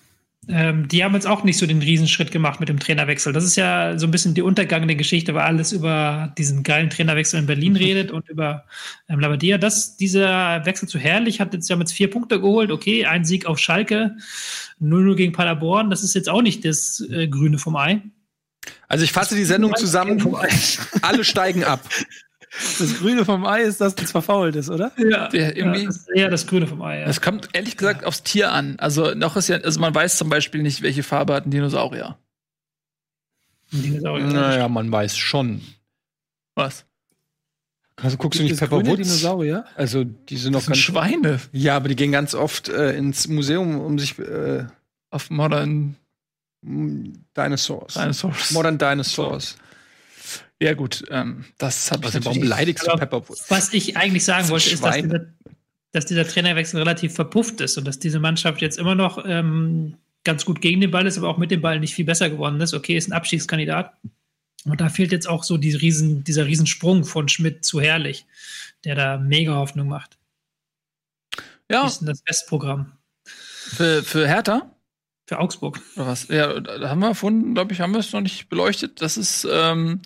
Ähm, 0.49 0.89
die 0.89 1.05
haben 1.05 1.15
jetzt 1.15 1.27
auch 1.27 1.45
nicht 1.45 1.59
so 1.59 1.67
den 1.67 1.81
Riesenschritt 1.81 2.31
gemacht 2.31 2.61
mit 2.61 2.69
dem 2.69 2.79
Trainerwechsel. 2.79 3.33
Das 3.33 3.45
ist 3.45 3.57
ja 3.57 3.99
so 3.99 4.07
ein 4.07 4.11
bisschen 4.11 4.35
die 4.35 4.43
untergangene 4.43 4.97
Geschichte, 4.97 5.35
weil 5.35 5.43
alles 5.43 5.73
über 5.73 6.33
diesen 6.37 6.63
geilen 6.63 6.91
Trainerwechsel 6.91 7.41
in 7.41 7.47
Berlin 7.47 7.77
redet 7.77 8.11
und 8.11 8.29
über 8.29 8.65
ähm, 9.09 9.21
Labadia. 9.21 9.59
Das, 9.59 9.97
dieser 9.97 10.65
Wechsel 10.67 10.89
zu 10.89 10.99
Herrlich 10.99 11.41
hat 11.41 11.55
jetzt 11.55 11.69
ja 11.69 11.77
mit 11.77 11.91
vier 11.91 12.11
Punkte 12.11 12.41
geholt. 12.41 12.71
Okay, 12.71 13.07
ein 13.07 13.25
Sieg 13.25 13.47
auf 13.47 13.59
Schalke, 13.59 14.17
0-0 14.81 15.15
gegen 15.17 15.33
Paderborn. 15.33 15.91
Das 15.91 16.03
ist 16.03 16.15
jetzt 16.15 16.29
auch 16.29 16.43
nicht 16.43 16.65
das 16.65 17.01
äh, 17.11 17.29
Grüne 17.29 17.59
vom 17.59 17.77
Ei. 17.77 18.03
Also 18.89 19.05
ich 19.05 19.13
fasse 19.13 19.35
die 19.35 19.45
Sendung 19.45 19.75
zusammen. 19.77 20.37
Alle 21.03 21.25
steigen 21.25 21.65
ab. 21.65 21.89
Das 22.79 22.99
Grüne 22.99 23.25
vom 23.25 23.45
Ei 23.45 23.63
ist, 23.63 23.81
dass 23.81 23.95
es 24.01 24.11
verfault 24.13 24.55
ist, 24.55 24.71
oder? 24.71 24.93
Ja, 24.97 25.29
Der, 25.29 25.57
irgendwie, 25.57 25.81
ja, 25.81 25.87
das 25.87 25.97
ist 25.97 26.09
eher 26.11 26.31
das 26.31 26.47
Grüne 26.47 26.67
vom 26.67 26.83
Ei. 26.83 27.01
Ja. 27.01 27.07
Das 27.07 27.21
kommt 27.21 27.49
ehrlich 27.53 27.77
gesagt 27.77 28.03
ja. 28.03 28.07
aufs 28.07 28.23
Tier 28.23 28.53
an. 28.53 28.77
Also 28.79 29.15
noch 29.15 29.37
ist 29.37 29.49
ja, 29.49 29.57
also 29.57 29.81
man 29.81 29.95
weiß 29.95 30.17
zum 30.17 30.29
Beispiel 30.29 30.63
nicht, 30.63 30.83
welche 30.83 31.03
Farbe 31.03 31.35
hat 31.35 31.47
ein 31.47 31.51
Dinosaurier. 31.51 32.17
Ein 33.73 33.83
Dinosaurier. 33.83 34.27
Naja, 34.27 34.69
man 34.69 34.91
weiß 34.91 35.17
schon. 35.17 35.63
Was? 36.55 36.85
Also 37.97 38.17
guckst 38.17 38.39
du 38.39 38.45
nicht 38.45 38.59
Pepper 38.59 38.87
Woods? 38.87 39.03
Dinosaurier? 39.03 39.65
Also 39.75 40.05
die 40.05 40.37
sind 40.37 40.53
noch 40.53 40.61
das 40.61 40.67
sind 40.67 40.77
Schweine. 40.77 41.41
Ja, 41.53 41.77
aber 41.77 41.89
die 41.89 41.97
gehen 41.97 42.13
ganz 42.13 42.35
oft 42.35 42.69
äh, 42.69 42.97
ins 42.97 43.27
Museum, 43.29 43.81
um 43.81 43.99
sich 43.99 44.19
äh, 44.19 44.67
auf 45.11 45.31
Modern 45.31 45.97
Dinosaurs. 46.63 47.95
Dinosaurs. 47.95 48.53
Modern 48.53 48.79
Dinosaurs. 48.79 49.57
Ja, 50.61 50.75
gut, 50.75 51.05
ähm, 51.11 51.45
das 51.59 51.91
habe 51.91 52.07
ich 52.09 52.25
Warum 52.25 52.41
beleidigst 52.41 52.87
du 52.87 52.97
Pepperwood? 52.97 53.39
Was 53.49 53.73
ich 53.73 53.97
eigentlich 53.97 54.25
sagen 54.25 54.49
wollte, 54.49 54.71
ist, 54.71 54.83
dass 54.83 54.97
dieser, 54.97 55.27
dass 55.93 56.07
dieser, 56.07 56.27
Trainerwechsel 56.27 56.79
relativ 56.79 57.15
verpufft 57.15 57.61
ist 57.61 57.77
und 57.77 57.87
dass 57.87 57.99
diese 57.99 58.21
Mannschaft 58.21 58.63
jetzt 58.63 58.79
immer 58.79 58.95
noch 58.95 59.25
ähm, 59.27 59.97
ganz 60.25 60.45
gut 60.45 60.61
gegen 60.61 60.81
den 60.81 60.91
Ball 60.91 61.07
ist, 61.07 61.19
aber 61.19 61.29
auch 61.29 61.39
mit 61.39 61.51
dem 61.51 61.61
Ball 61.61 61.81
nicht 61.81 61.95
viel 61.95 62.05
besser 62.05 62.31
geworden 62.31 62.61
ist. 62.61 62.75
Okay, 62.75 62.97
ist 62.97 63.09
ein 63.09 63.13
Abstiegskandidat. 63.13 63.93
Und 64.65 64.81
da 64.81 64.89
fehlt 64.89 65.13
jetzt 65.13 65.29
auch 65.29 65.45
so 65.45 65.59
die 65.59 65.75
Riesen, 65.75 66.25
dieser 66.25 66.47
Riesensprung 66.47 67.05
von 67.05 67.29
Schmidt 67.29 67.65
zu 67.65 67.81
Herrlich, 67.81 68.25
der 68.85 68.95
da 68.95 69.19
mega 69.19 69.55
Hoffnung 69.55 69.89
macht. 69.89 70.17
Ja. 71.71 71.83
Das 71.83 72.01
ist 72.01 72.09
das 72.09 72.23
Bestprogramm. 72.23 72.93
Für, 73.25 74.03
für 74.03 74.27
Hertha? 74.27 74.71
Für 75.27 75.39
Augsburg. 75.39 75.81
Was? 75.97 76.29
Ja, 76.29 76.61
da 76.61 76.91
haben 76.91 77.01
wir 77.01 77.15
von, 77.15 77.55
glaube 77.55 77.73
ich, 77.73 77.81
haben 77.81 77.93
wir 77.93 78.01
es 78.01 78.13
noch 78.13 78.21
nicht 78.21 78.49
beleuchtet. 78.51 79.01
Das 79.01 79.17
ist, 79.17 79.47
ähm, 79.51 80.03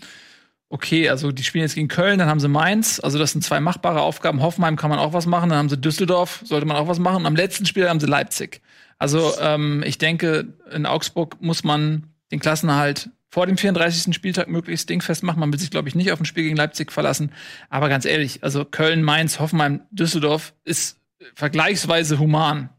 okay, 0.68 1.08
also 1.08 1.32
die 1.32 1.42
spielen 1.42 1.62
jetzt 1.62 1.74
gegen 1.74 1.88
Köln, 1.88 2.18
dann 2.18 2.28
haben 2.28 2.40
sie 2.40 2.48
Mainz, 2.48 3.00
also 3.00 3.18
das 3.18 3.32
sind 3.32 3.42
zwei 3.42 3.58
machbare 3.58 4.00
Aufgaben. 4.00 4.42
Hoffenheim 4.42 4.76
kann 4.76 4.90
man 4.90 4.98
auch 4.98 5.12
was 5.12 5.26
machen, 5.26 5.50
dann 5.50 5.58
haben 5.58 5.68
sie 5.68 5.76
Düsseldorf, 5.76 6.42
sollte 6.44 6.66
man 6.66 6.76
auch 6.76 6.86
was 6.86 7.00
machen. 7.00 7.18
Und 7.18 7.26
am 7.26 7.36
letzten 7.36 7.66
Spiel 7.66 7.88
haben 7.88 8.00
sie 8.00 8.06
Leipzig. 8.06 8.60
Also 8.98 9.32
ähm, 9.40 9.82
ich 9.84 9.98
denke, 9.98 10.54
in 10.70 10.86
Augsburg 10.86 11.40
muss 11.40 11.64
man 11.64 12.12
den 12.30 12.40
Klassenerhalt 12.40 13.10
vor 13.30 13.46
dem 13.46 13.56
34. 13.56 14.14
Spieltag 14.14 14.48
möglichst 14.48 14.88
dingfest 14.88 15.22
machen. 15.22 15.40
Man 15.40 15.52
will 15.52 15.58
sich, 15.58 15.70
glaube 15.70 15.88
ich, 15.88 15.94
nicht 15.94 16.12
auf 16.12 16.20
ein 16.20 16.24
Spiel 16.24 16.44
gegen 16.44 16.56
Leipzig 16.56 16.92
verlassen. 16.92 17.32
Aber 17.68 17.88
ganz 17.88 18.04
ehrlich, 18.04 18.42
also 18.42 18.64
Köln, 18.64 19.02
Mainz, 19.02 19.38
Hoffenheim, 19.38 19.82
Düsseldorf 19.90 20.54
ist 20.64 20.98
vergleichsweise 21.34 22.18
human 22.18 22.70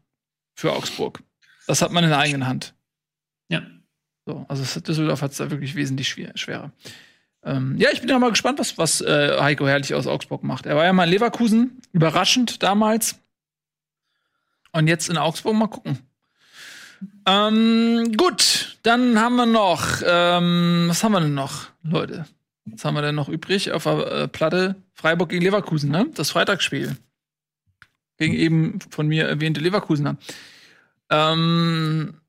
für 0.54 0.72
Augsburg. 0.72 1.22
Das 1.66 1.82
hat 1.82 1.92
man 1.92 2.04
in 2.04 2.10
der 2.10 2.18
eigenen 2.18 2.46
Hand. 2.46 2.74
Ja. 3.48 3.62
So, 4.26 4.44
also 4.48 4.80
Düsseldorf 4.80 5.22
hat 5.22 5.32
es 5.32 5.38
da 5.38 5.50
wirklich 5.50 5.74
wesentlich 5.74 6.08
schwerer. 6.08 6.72
Ähm, 7.42 7.76
ja, 7.78 7.88
ich 7.92 8.00
bin 8.00 8.10
ja 8.10 8.18
mal 8.18 8.30
gespannt, 8.30 8.58
was, 8.58 8.76
was 8.76 9.00
äh, 9.00 9.40
Heiko 9.40 9.66
Herrlich 9.66 9.94
aus 9.94 10.06
Augsburg 10.06 10.42
macht. 10.42 10.66
Er 10.66 10.76
war 10.76 10.84
ja 10.84 10.92
mal 10.92 11.04
in 11.04 11.10
Leverkusen, 11.10 11.80
überraschend 11.92 12.62
damals. 12.62 13.18
Und 14.72 14.86
jetzt 14.86 15.08
in 15.08 15.16
Augsburg 15.16 15.54
mal 15.54 15.66
gucken. 15.66 15.98
Ähm, 17.26 18.12
gut, 18.16 18.78
Dann 18.82 19.20
haben 19.20 19.36
wir 19.36 19.46
noch, 19.46 20.00
ähm, 20.04 20.86
was 20.88 21.04
haben 21.04 21.12
wir 21.12 21.20
denn 21.20 21.34
noch, 21.34 21.66
Leute? 21.82 22.24
Was 22.64 22.84
haben 22.84 22.94
wir 22.94 23.02
denn 23.02 23.14
noch 23.14 23.28
übrig 23.28 23.72
auf 23.72 23.84
der 23.84 24.12
äh, 24.12 24.28
Platte? 24.28 24.76
Freiburg 24.94 25.28
gegen 25.28 25.42
Leverkusen, 25.42 25.90
ne? 25.90 26.06
Das 26.14 26.30
Freitagsspiel. 26.30 26.96
Gegen 28.16 28.34
eben 28.34 28.78
von 28.90 29.06
mir 29.06 29.26
erwähnte 29.26 29.60
Leverkusener. 29.60 30.16
Ähm, 31.10 32.20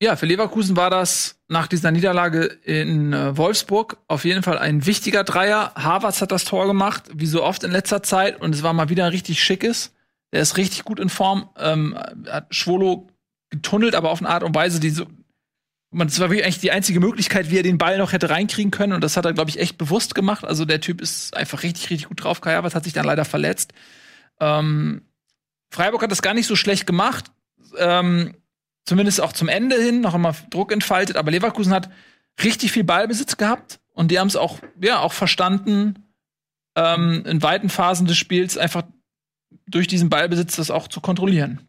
ja, 0.00 0.14
für 0.14 0.26
Leverkusen 0.26 0.76
war 0.76 0.90
das 0.90 1.40
nach 1.48 1.66
dieser 1.66 1.90
Niederlage 1.90 2.44
in 2.44 3.12
äh, 3.12 3.36
Wolfsburg 3.36 3.98
auf 4.06 4.24
jeden 4.24 4.42
Fall 4.42 4.58
ein 4.58 4.86
wichtiger 4.86 5.24
Dreier. 5.24 5.72
Havertz 5.74 6.20
hat 6.20 6.30
das 6.30 6.44
Tor 6.44 6.66
gemacht, 6.66 7.04
wie 7.12 7.26
so 7.26 7.42
oft 7.42 7.64
in 7.64 7.72
letzter 7.72 8.02
Zeit, 8.02 8.40
und 8.40 8.54
es 8.54 8.62
war 8.62 8.72
mal 8.72 8.90
wieder 8.90 9.06
ein 9.06 9.10
richtig 9.10 9.42
schickes. 9.42 9.92
Der 10.32 10.42
ist 10.42 10.56
richtig 10.56 10.84
gut 10.84 11.00
in 11.00 11.08
Form. 11.08 11.48
Ähm, 11.56 11.98
hat 12.28 12.54
Schwolo 12.54 13.08
getunnelt, 13.50 13.94
aber 13.94 14.10
auf 14.10 14.20
eine 14.20 14.28
Art 14.28 14.42
und 14.42 14.54
Weise, 14.54 14.78
die 14.78 14.90
so. 14.90 15.06
Man, 15.90 16.06
das 16.06 16.20
war 16.20 16.28
wirklich 16.28 16.44
eigentlich 16.44 16.58
die 16.58 16.70
einzige 16.70 17.00
Möglichkeit, 17.00 17.50
wie 17.50 17.56
er 17.56 17.62
den 17.62 17.78
Ball 17.78 17.96
noch 17.96 18.12
hätte 18.12 18.28
reinkriegen 18.28 18.70
können. 18.70 18.92
Und 18.92 19.02
das 19.02 19.16
hat 19.16 19.24
er, 19.24 19.32
glaube 19.32 19.48
ich, 19.48 19.58
echt 19.58 19.78
bewusst 19.78 20.14
gemacht. 20.14 20.44
Also 20.44 20.66
der 20.66 20.82
Typ 20.82 21.00
ist 21.00 21.34
einfach 21.34 21.62
richtig, 21.62 21.88
richtig 21.88 22.08
gut 22.08 22.22
drauf. 22.22 22.42
Kai 22.42 22.54
Havertz 22.54 22.74
hat 22.74 22.84
sich 22.84 22.92
dann 22.92 23.06
leider 23.06 23.24
verletzt. 23.24 23.72
Ähm, 24.38 25.00
Freiburg 25.70 26.02
hat 26.02 26.10
das 26.10 26.20
gar 26.20 26.34
nicht 26.34 26.46
so 26.46 26.56
schlecht 26.56 26.86
gemacht. 26.86 27.32
Ähm, 27.76 28.34
zumindest 28.84 29.20
auch 29.20 29.32
zum 29.32 29.48
Ende 29.48 29.76
hin 29.76 30.00
noch 30.00 30.14
einmal 30.14 30.34
Druck 30.50 30.72
entfaltet. 30.72 31.16
Aber 31.16 31.30
Leverkusen 31.30 31.72
hat 31.72 31.90
richtig 32.42 32.72
viel 32.72 32.84
Ballbesitz 32.84 33.36
gehabt 33.36 33.80
und 33.92 34.10
die 34.10 34.18
haben 34.18 34.28
es 34.28 34.36
auch, 34.36 34.58
ja, 34.80 35.00
auch 35.00 35.12
verstanden, 35.12 36.06
ähm, 36.76 37.24
in 37.26 37.42
weiten 37.42 37.68
Phasen 37.68 38.06
des 38.06 38.16
Spiels 38.16 38.56
einfach 38.56 38.84
durch 39.66 39.86
diesen 39.86 40.08
Ballbesitz 40.08 40.56
das 40.56 40.70
auch 40.70 40.88
zu 40.88 41.00
kontrollieren. 41.00 41.68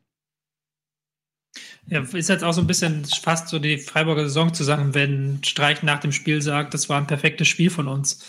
Ja, 1.87 2.01
ist 2.01 2.29
jetzt 2.29 2.43
auch 2.43 2.53
so 2.53 2.61
ein 2.61 2.67
bisschen 2.67 3.03
fast 3.05 3.47
so 3.49 3.57
die 3.57 3.79
Freiburger 3.79 4.23
Saison 4.23 4.53
zu 4.53 4.63
sagen, 4.63 4.93
wenn 4.93 5.43
Streich 5.43 5.81
nach 5.81 5.99
dem 5.99 6.11
Spiel 6.11 6.41
sagt, 6.41 6.73
das 6.73 6.87
war 6.87 7.01
ein 7.01 7.07
perfektes 7.07 7.47
Spiel 7.47 7.71
von 7.71 7.87
uns, 7.87 8.23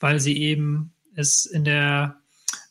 weil 0.00 0.18
sie 0.18 0.36
eben 0.36 0.92
es 1.14 1.46
in 1.46 1.64
der 1.64 2.20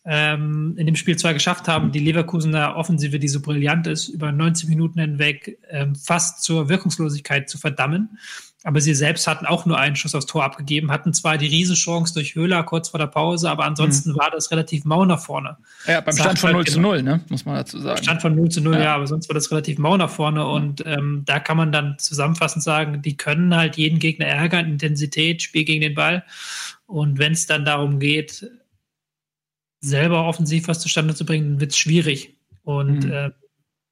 ähm, 0.06 0.76
in 0.78 0.86
dem 0.86 0.96
Spiel 0.96 1.18
zwar 1.18 1.34
geschafft 1.34 1.68
haben, 1.68 1.92
die 1.92 2.00
Leverkusener 2.00 2.76
Offensive, 2.76 3.20
die 3.20 3.28
so 3.30 3.40
brillant 3.40 3.88
ist, 3.88 4.10
über 4.10 4.32
90 4.32 4.68
Minuten 4.68 5.00
hinweg 5.00 5.58
ähm, 5.70 5.96
fast 5.96 6.44
zur 6.44 6.68
Wirkungslosigkeit 6.68 7.50
zu 7.50 7.58
verdammen. 7.58 8.18
Aber 8.66 8.80
sie 8.80 8.94
selbst 8.94 9.28
hatten 9.28 9.46
auch 9.46 9.66
nur 9.66 9.78
einen 9.78 9.98
Schuss 9.98 10.16
aufs 10.16 10.26
Tor 10.26 10.46
abgegeben, 10.46 10.90
hatten 10.90 11.14
zwar 11.14 11.38
die 11.38 11.48
Riesenchance 11.48 12.14
durch 12.14 12.36
Höhler 12.36 12.64
kurz 12.64 12.90
vor 12.90 12.98
der 12.98 13.08
Pause, 13.08 13.50
aber 13.50 13.66
ansonsten 13.66 14.12
mhm. 14.12 14.18
war 14.18 14.32
das 14.32 14.52
relativ 14.52 14.86
mau 14.86 15.04
nach 15.04 15.20
vorne. 15.20 15.58
Ja, 15.86 16.00
beim 16.00 16.16
Stand 16.16 16.40
von 16.40 16.54
0 16.54 16.66
zu 16.66 16.80
0, 16.80 17.04
ne? 17.04 17.22
muss 17.28 17.46
man 17.46 17.56
dazu 17.56 17.80
sagen. 17.80 18.02
Stand 18.02 18.22
von 18.22 18.36
0 18.36 18.50
zu 18.50 18.62
0, 18.62 18.76
ja, 18.76 18.82
ja 18.82 18.96
aber 18.96 19.08
sonst 19.08 19.28
war 19.28 19.34
das 19.34 19.52
relativ 19.52 19.80
mau 19.80 19.98
nach 19.98 20.10
vorne. 20.10 20.48
Und 20.48 20.82
ähm, 20.86 21.24
da 21.26 21.40
kann 21.40 21.58
man 21.58 21.74
dann 21.74 22.00
zusammenfassend 22.00 22.64
sagen, 22.64 23.02
die 23.02 23.18
können 23.18 23.54
halt 23.54 23.76
jeden 23.76 24.00
Gegner 24.00 24.28
ärgern, 24.28 24.66
Intensität, 24.66 25.42
Spiel 25.42 25.66
gegen 25.66 25.82
den 25.82 25.94
Ball. 25.94 26.24
Und 26.86 27.20
wenn 27.20 27.34
es 27.34 27.48
dann 27.48 27.66
darum 27.66 28.00
geht, 28.00 28.50
selber 29.84 30.26
offensiv 30.26 30.68
was 30.68 30.80
zustande 30.80 31.14
zu 31.14 31.26
bringen, 31.26 31.60
wird 31.60 31.72
es 31.72 31.78
schwierig. 31.78 32.38
Und 32.64 33.06
mhm. 33.06 33.12
äh, 33.12 33.32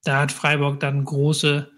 da 0.03 0.21
hat 0.21 0.31
Freiburg 0.31 0.79
dann 0.79 1.03
große 1.03 1.69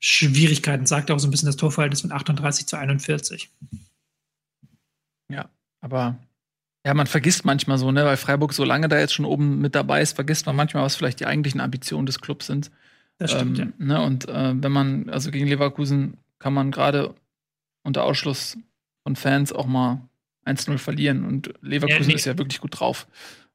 Schwierigkeiten. 0.00 0.86
Sagt 0.86 1.10
auch 1.10 1.18
so 1.18 1.28
ein 1.28 1.30
bisschen 1.30 1.46
das 1.46 1.56
Torverhältnis 1.56 2.02
von 2.02 2.12
38 2.12 2.66
zu 2.66 2.76
41. 2.76 3.50
Ja, 5.30 5.48
aber 5.80 6.18
ja, 6.84 6.94
man 6.94 7.06
vergisst 7.06 7.44
manchmal 7.44 7.78
so, 7.78 7.92
ne, 7.92 8.04
weil 8.04 8.16
Freiburg 8.16 8.52
so 8.52 8.64
lange 8.64 8.88
da 8.88 8.98
jetzt 8.98 9.14
schon 9.14 9.24
oben 9.24 9.60
mit 9.60 9.74
dabei 9.74 10.02
ist, 10.02 10.14
vergisst 10.14 10.46
man 10.46 10.56
manchmal, 10.56 10.82
was 10.82 10.96
vielleicht 10.96 11.20
die 11.20 11.26
eigentlichen 11.26 11.60
Ambitionen 11.60 12.06
des 12.06 12.20
Clubs 12.20 12.46
sind. 12.46 12.70
Das 13.18 13.32
stimmt, 13.32 13.58
ähm, 13.58 13.74
ja. 13.78 13.84
Ne, 13.86 14.02
und 14.02 14.28
äh, 14.28 14.54
wenn 14.62 14.72
man, 14.72 15.10
also 15.10 15.30
gegen 15.30 15.46
Leverkusen 15.46 16.18
kann 16.38 16.54
man 16.54 16.70
gerade 16.70 17.14
unter 17.82 18.04
Ausschluss 18.04 18.56
von 19.02 19.16
Fans 19.16 19.52
auch 19.52 19.66
mal 19.66 20.07
1-0 20.48 20.78
verlieren. 20.78 21.24
Und 21.24 21.52
Leverkusen 21.60 22.02
ja, 22.02 22.08
nee. 22.08 22.14
ist 22.14 22.24
ja 22.24 22.38
wirklich 22.38 22.60
gut 22.60 22.80
drauf. 22.80 23.06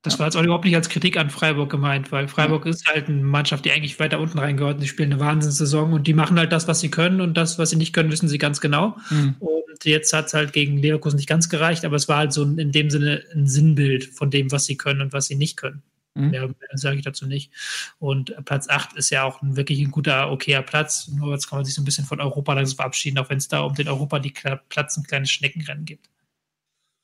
Das 0.03 0.19
war 0.19 0.27
jetzt 0.27 0.35
auch 0.35 0.43
überhaupt 0.43 0.65
nicht 0.65 0.75
als 0.75 0.89
Kritik 0.89 1.15
an 1.15 1.29
Freiburg 1.29 1.69
gemeint, 1.69 2.11
weil 2.11 2.27
Freiburg 2.27 2.65
ja. 2.65 2.71
ist 2.71 2.85
halt 2.85 3.07
eine 3.07 3.23
Mannschaft, 3.23 3.63
die 3.63 3.71
eigentlich 3.71 3.97
weiter 4.01 4.19
unten 4.19 4.37
reingehört. 4.37 4.81
Die 4.81 4.87
spielen 4.87 5.13
eine 5.13 5.21
Wahnsinnssaison 5.21 5.93
und 5.93 6.07
die 6.07 6.13
machen 6.13 6.37
halt 6.37 6.51
das, 6.51 6.67
was 6.67 6.81
sie 6.81 6.91
können 6.91 7.21
und 7.21 7.35
das, 7.35 7.57
was 7.57 7.69
sie 7.69 7.77
nicht 7.77 7.93
können, 7.93 8.11
wissen 8.11 8.27
sie 8.27 8.37
ganz 8.37 8.59
genau. 8.59 8.97
Mhm. 9.09 9.35
Und 9.39 9.85
jetzt 9.85 10.11
hat 10.11 10.25
es 10.25 10.33
halt 10.33 10.51
gegen 10.51 10.77
Leverkusen 10.77 11.15
nicht 11.15 11.29
ganz 11.29 11.47
gereicht, 11.47 11.85
aber 11.85 11.95
es 11.95 12.09
war 12.09 12.17
halt 12.17 12.33
so 12.33 12.43
in 12.43 12.73
dem 12.73 12.89
Sinne 12.89 13.23
ein 13.33 13.47
Sinnbild 13.47 14.03
von 14.03 14.29
dem, 14.29 14.51
was 14.51 14.65
sie 14.65 14.75
können 14.75 14.99
und 14.99 15.13
was 15.13 15.27
sie 15.27 15.35
nicht 15.35 15.55
können. 15.55 15.83
Mhm. 16.15 16.31
Mehr, 16.31 16.47
mehr 16.47 16.55
sage 16.73 16.97
ich 16.97 17.03
dazu 17.03 17.25
nicht. 17.25 17.51
Und 17.97 18.35
Platz 18.43 18.67
8 18.69 18.97
ist 18.97 19.09
ja 19.09 19.23
auch 19.23 19.41
ein, 19.41 19.55
wirklich 19.55 19.79
ein 19.79 19.91
guter, 19.91 20.31
okayer 20.31 20.63
Platz. 20.63 21.07
Nur 21.07 21.31
jetzt 21.31 21.49
kann 21.49 21.59
man 21.59 21.65
sich 21.65 21.75
so 21.75 21.81
ein 21.81 21.85
bisschen 21.85 22.05
von 22.05 22.19
Europa 22.19 22.53
langsam 22.53 22.75
verabschieden, 22.75 23.19
auch 23.19 23.29
wenn 23.29 23.37
es 23.37 23.47
da 23.47 23.61
um 23.61 23.73
den 23.73 23.87
Europa 23.87 24.19
die 24.19 24.33
Platz 24.67 24.97
ein 24.97 25.03
kleines 25.03 25.31
Schneckenrennen 25.31 25.85
gibt. 25.85 26.09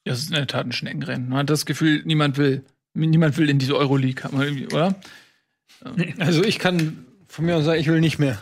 Das 0.05 0.19
ist 0.19 0.29
in 0.29 0.35
der 0.35 0.47
Tat 0.47 0.65
ein 0.65 0.71
Schneckenrennen. 0.71 1.29
Man 1.29 1.39
hat 1.39 1.49
das 1.49 1.65
Gefühl, 1.65 2.01
niemand 2.05 2.37
will. 2.37 2.63
Niemand 2.93 3.37
will 3.37 3.49
in 3.49 3.59
diese 3.59 3.75
Euroleague, 3.75 4.27
oder? 4.73 4.95
Also 6.17 6.43
ich 6.43 6.59
kann 6.59 7.05
von 7.27 7.45
mir 7.45 7.55
aus 7.55 7.63
sagen, 7.63 7.79
ich 7.79 7.87
will 7.87 8.01
nicht 8.01 8.19
mehr. 8.19 8.41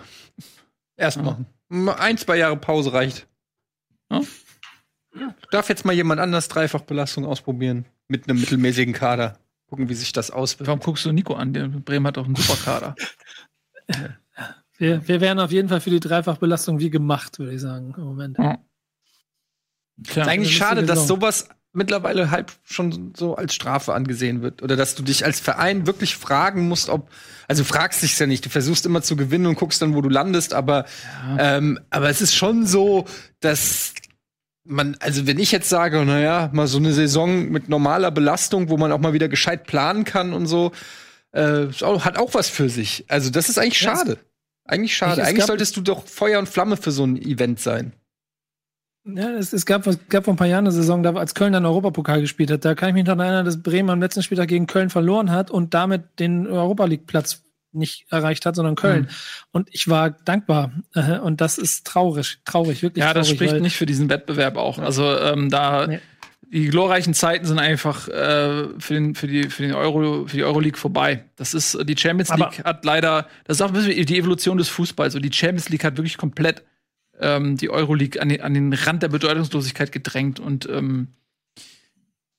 Erstmal. 0.96 1.46
Ja. 1.70 1.96
Ein, 1.98 2.18
zwei 2.18 2.38
Jahre 2.38 2.58
Pause 2.58 2.94
reicht. 2.94 3.28
Ja? 4.12 4.22
Darf 5.52 5.70
jetzt 5.70 5.86
mal 5.86 5.94
jemand 5.94 6.20
anders 6.20 6.48
Dreifachbelastung 6.48 7.26
ausprobieren 7.26 7.86
mit 8.08 8.28
einem 8.28 8.40
mittelmäßigen 8.40 8.94
Kader. 8.94 9.38
Gucken, 9.68 9.90
wie 9.90 9.94
sich 9.94 10.14
das 10.14 10.32
auswirkt. 10.32 10.68
Warum 10.68 10.80
guckst 10.80 11.06
du 11.06 11.12
Nico 11.12 11.34
an? 11.34 11.54
Der 11.54 11.68
Bremen 11.68 12.08
hat 12.08 12.18
doch 12.18 12.26
einen 12.26 12.36
Superkader. 12.36 12.96
wir, 14.78 15.08
wir 15.08 15.22
wären 15.22 15.40
auf 15.40 15.52
jeden 15.52 15.70
Fall 15.70 15.82
für 15.82 15.90
die 15.90 16.00
Dreifachbelastung 16.00 16.80
wie 16.80 16.90
gemacht, 16.90 17.38
würde 17.38 17.54
ich 17.54 17.62
sagen, 17.62 17.94
im 17.98 18.04
Moment. 18.04 18.38
Ja. 18.38 18.60
Tja, 20.03 20.24
ist 20.24 20.30
eigentlich 20.30 20.57
schade, 20.57 20.84
dass 20.84 21.07
sowas 21.07 21.49
mittlerweile 21.74 22.32
halb 22.32 22.52
schon 22.64 23.14
so 23.15 23.36
als 23.36 23.53
Strafe 23.53 23.94
angesehen 23.94 24.41
wird. 24.41 24.64
Oder 24.64 24.76
dass 24.76 24.95
du 24.95 25.03
dich 25.03 25.26
als 25.26 25.40
Verein 25.40 25.86
wirklich 25.86 26.15
fragen 26.15 26.68
musst, 26.68 26.90
ob, 26.90 27.10
also 27.48 27.64
fragst 27.64 28.02
dich 28.02 28.18
ja 28.18 28.26
nicht, 28.26 28.45
du 28.45 28.49
versuchst 28.49 28.86
immer 28.86 29.03
zu 29.03 29.15
gewinnen 29.15 29.45
und 29.45 29.56
guckst 29.56 29.82
dann, 29.82 29.94
wo 29.94 30.02
du 30.02 30.10
landest, 30.10 30.53
aber, 30.53 30.86
ja. 31.38 31.57
ähm, 31.57 31.80
aber 31.91 32.10
es 32.10 32.22
ist 32.22 32.36
schon 32.36 32.65
so, 32.65 33.06
dass 33.40 33.94
man, 34.64 34.98
also 34.99 35.28
wenn 35.28 35.40
ich 35.40 35.52
jetzt 35.52 35.69
sage, 35.69 36.03
naja, 36.03 36.49
mal 36.52 36.68
so 36.68 36.80
eine 36.80 36.94
Saison 36.94 37.49
mit 37.49 37.69
normaler 37.69 38.11
Belastung, 38.11 38.69
wo 38.69 38.78
man 38.78 38.91
auch 38.91 38.99
mal 38.99 39.14
wieder 39.14 39.30
gescheit 39.30 39.65
planen 39.65 40.03
kann 40.03 40.34
und 40.34 40.48
so, 40.48 40.72
äh, 41.32 41.68
hat 41.68 42.18
auch 42.18 42.34
was 42.34 42.49
für 42.49 42.69
sich. 42.69 43.06
Also 43.07 43.30
das 43.30 43.49
ist 43.49 43.60
eigentlich 43.60 43.78
schade. 43.78 44.18
Eigentlich 44.65 44.98
schade. 44.98 45.24
Eigentlich 45.24 45.45
solltest 45.45 45.78
du 45.78 45.82
doch 45.82 46.06
Feuer 46.07 46.40
und 46.40 46.49
Flamme 46.49 46.76
für 46.76 46.91
so 46.91 47.06
ein 47.06 47.22
Event 47.22 47.60
sein. 47.60 47.94
Ja, 49.16 49.30
es, 49.32 49.54
es 49.54 49.66
gab, 49.66 49.88
es 49.88 49.98
gab 50.10 50.26
vor 50.26 50.34
ein 50.34 50.38
paar 50.38 50.48
Jahren 50.48 50.66
eine 50.66 50.72
Saison, 50.72 51.02
da, 51.04 51.14
als 51.14 51.34
Köln 51.34 51.54
dann 51.54 51.66
Europapokal 51.66 52.22
gespielt 52.22 52.52
hat. 52.52 52.66
Da 52.66 52.76
kann 52.76 52.90
ich 52.90 52.96
mich 52.96 53.06
daran 53.06 53.20
erinnern, 53.20 53.46
dass 53.46 53.62
Bremen 53.62 53.90
am 53.90 54.02
letzten 54.02 54.24
Spieltag 54.24 54.50
gegen 54.50 54.68
Köln 54.68 54.90
verloren 54.90 55.32
hat 55.32 55.50
und 55.50 55.74
damit 55.74 56.20
den 56.20 56.48
Europa 56.48 56.86
League 56.86 57.08
Platz 57.08 57.44
nicht 57.72 58.06
erreicht 58.10 58.46
hat, 58.46 58.56
sondern 58.56 58.76
Köln. 58.76 59.04
Mhm. 59.04 59.08
Und 59.52 59.70
ich 59.72 59.88
war 59.88 60.12
dankbar. 60.12 60.72
Und 61.24 61.42
das 61.42 61.58
ist 61.58 61.86
traurig, 61.86 62.40
traurig, 62.46 62.82
wirklich 62.82 63.04
ja, 63.04 63.14
traurig. 63.14 63.30
Das 63.30 63.36
spricht 63.36 63.62
nicht 63.62 63.76
für 63.76 63.86
diesen 63.86 64.10
Wettbewerb 64.10 64.58
auch. 64.58 64.80
Also 64.80 65.18
ähm, 65.18 65.50
da 65.50 65.88
nee. 65.88 66.00
die 66.42 66.68
glorreichen 66.68 67.14
Zeiten 67.14 67.46
sind 67.46 67.60
einfach 67.60 68.08
äh, 68.08 68.68
für 68.80 68.94
den 68.94 69.16
für 69.16 69.28
die 69.28 69.50
für 69.50 69.64
den 69.64 69.74
Euro 69.74 70.26
für 70.28 70.38
die 70.38 70.44
Euroleague 70.44 70.78
vorbei. 70.78 71.26
Das 71.36 71.54
ist 71.54 71.78
die 71.84 71.98
Champions 71.98 72.30
League 72.30 72.60
Aber 72.60 72.70
hat 72.70 72.86
leider, 72.86 73.28
das 73.46 73.58
ist 73.58 73.62
auch 73.62 73.68
ein 73.68 73.74
bisschen 73.74 74.06
die 74.06 74.18
Evolution 74.18 74.58
des 74.58 74.70
Fußballs. 74.70 75.14
So 75.14 75.20
die 75.20 75.32
Champions 75.32 75.70
League 75.70 75.84
hat 75.84 75.98
wirklich 75.98 76.18
komplett 76.18 76.64
ähm, 77.19 77.57
die 77.57 77.69
Euroleague 77.69 78.22
an 78.22 78.30
den, 78.30 78.41
an 78.41 78.53
den 78.53 78.73
Rand 78.73 79.03
der 79.03 79.10
Bedeutungslosigkeit 79.10 79.91
gedrängt 79.91 80.39
und 80.39 80.68
ähm, 80.69 81.10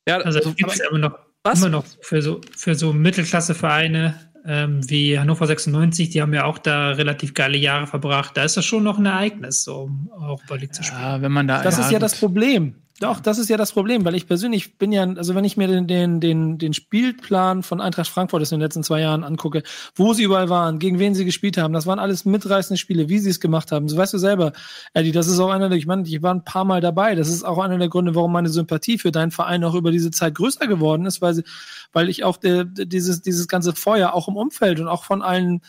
ja, 0.09 0.17
also 0.19 0.39
also, 0.39 0.55
gibt 0.55 0.73
es 0.73 0.81
immer 0.81 0.99
noch, 0.99 1.19
was? 1.43 1.61
immer 1.61 1.69
noch 1.69 1.85
für 2.01 2.23
so, 2.23 2.41
für 2.57 2.75
so 2.75 2.93
Mittelklasse-Vereine 2.93 4.15
ähm, 4.47 4.89
wie 4.89 5.19
Hannover 5.19 5.47
96, 5.47 6.09
die 6.09 6.23
haben 6.23 6.33
ja 6.33 6.45
auch 6.45 6.57
da 6.57 6.93
relativ 6.93 7.35
geile 7.35 7.59
Jahre 7.59 7.87
verbracht. 7.87 8.37
Da 8.37 8.45
ist 8.45 8.57
das 8.57 8.65
schon 8.65 8.83
noch 8.83 8.99
ein 8.99 9.05
Ereignis, 9.05 9.65
so 9.65 9.83
um 9.83 10.11
Europa 10.11 10.55
League 10.55 10.75
zu 10.75 10.83
spielen. 10.83 11.03
Ja, 11.03 11.21
wenn 11.21 11.33
man 11.33 11.47
da. 11.47 11.63
Das 11.63 11.77
ja, 11.77 11.85
ist 11.85 11.91
ja 11.91 11.99
gut. 11.99 12.05
das 12.05 12.19
Problem. 12.19 12.75
Doch, 13.01 13.21
das 13.21 13.39
ist 13.39 13.49
ja 13.49 13.57
das 13.57 13.71
Problem, 13.71 14.05
weil 14.05 14.17
ich 14.17 14.27
persönlich 14.27 14.77
bin 14.77 14.91
ja, 14.91 15.05
also 15.05 15.37
wenn 15.37 15.45
ich 15.45 15.57
mir 15.57 15.69
den, 15.69 15.87
den, 15.87 16.19
den, 16.19 16.59
den 16.59 16.73
Spielplan 16.73 17.63
von 17.63 17.81
Eintracht 17.81 18.09
Frankfurt 18.09 18.43
in 18.43 18.49
den 18.49 18.61
letzten 18.61 18.83
zwei 18.83 19.01
Jahren 19.01 19.23
angucke, 19.23 19.63
wo 19.95 20.15
sie 20.15 20.25
überall 20.25 20.49
waren, 20.49 20.81
gegen 20.81 20.99
wen 20.99 21.15
sie 21.15 21.25
gespielt 21.25 21.59
haben, 21.59 21.73
das 21.73 21.87
waren 21.87 22.01
alles 22.01 22.25
mitreißende 22.25 22.77
Spiele, 22.77 23.09
wie 23.09 23.21
sie 23.21 23.31
es 23.31 23.39
gemacht 23.39 23.71
haben. 23.71 23.89
So 23.89 23.97
weißt 23.97 24.15
du 24.15 24.19
selber, 24.19 24.53
Eddie, 24.95 25.13
das 25.13 25.29
ist 25.29 25.39
auch 25.39 25.51
einer 25.51 25.69
der, 25.69 25.79
ich 25.79 25.87
meine, 25.87 26.09
ich 26.09 26.23
war 26.23 26.35
ein 26.35 26.43
paar 26.43 26.65
Mal 26.65 26.81
dabei. 26.81 27.15
Das 27.15 27.29
ist 27.29 27.45
auch 27.45 27.59
einer 27.59 27.79
der 27.79 27.89
Gründe, 27.89 28.17
warum 28.17 28.33
meine 28.33 28.49
Sympathie 28.49 28.99
für 28.99 29.13
deinen 29.13 29.31
Verein 29.31 29.63
auch 29.63 29.75
über 29.75 29.93
diese 29.93 30.11
Zeit 30.11 30.35
größer 30.35 30.67
geworden 30.67 31.07
ist, 31.07 31.23
weil 31.23 31.35
sie, 31.35 31.45
weil 31.93 32.09
ich 32.09 32.25
auch 32.25 32.37
der, 32.37 32.65
dieses, 32.65 33.23
dieses 33.23 33.47
ganze 33.47 33.75
Feuer 33.75 34.13
auch 34.13 34.27
im 34.27 34.37
Umfeld 34.37 34.81
und 34.81 34.89
auch 34.89 35.05
von 35.05 35.23
allen 35.23 35.61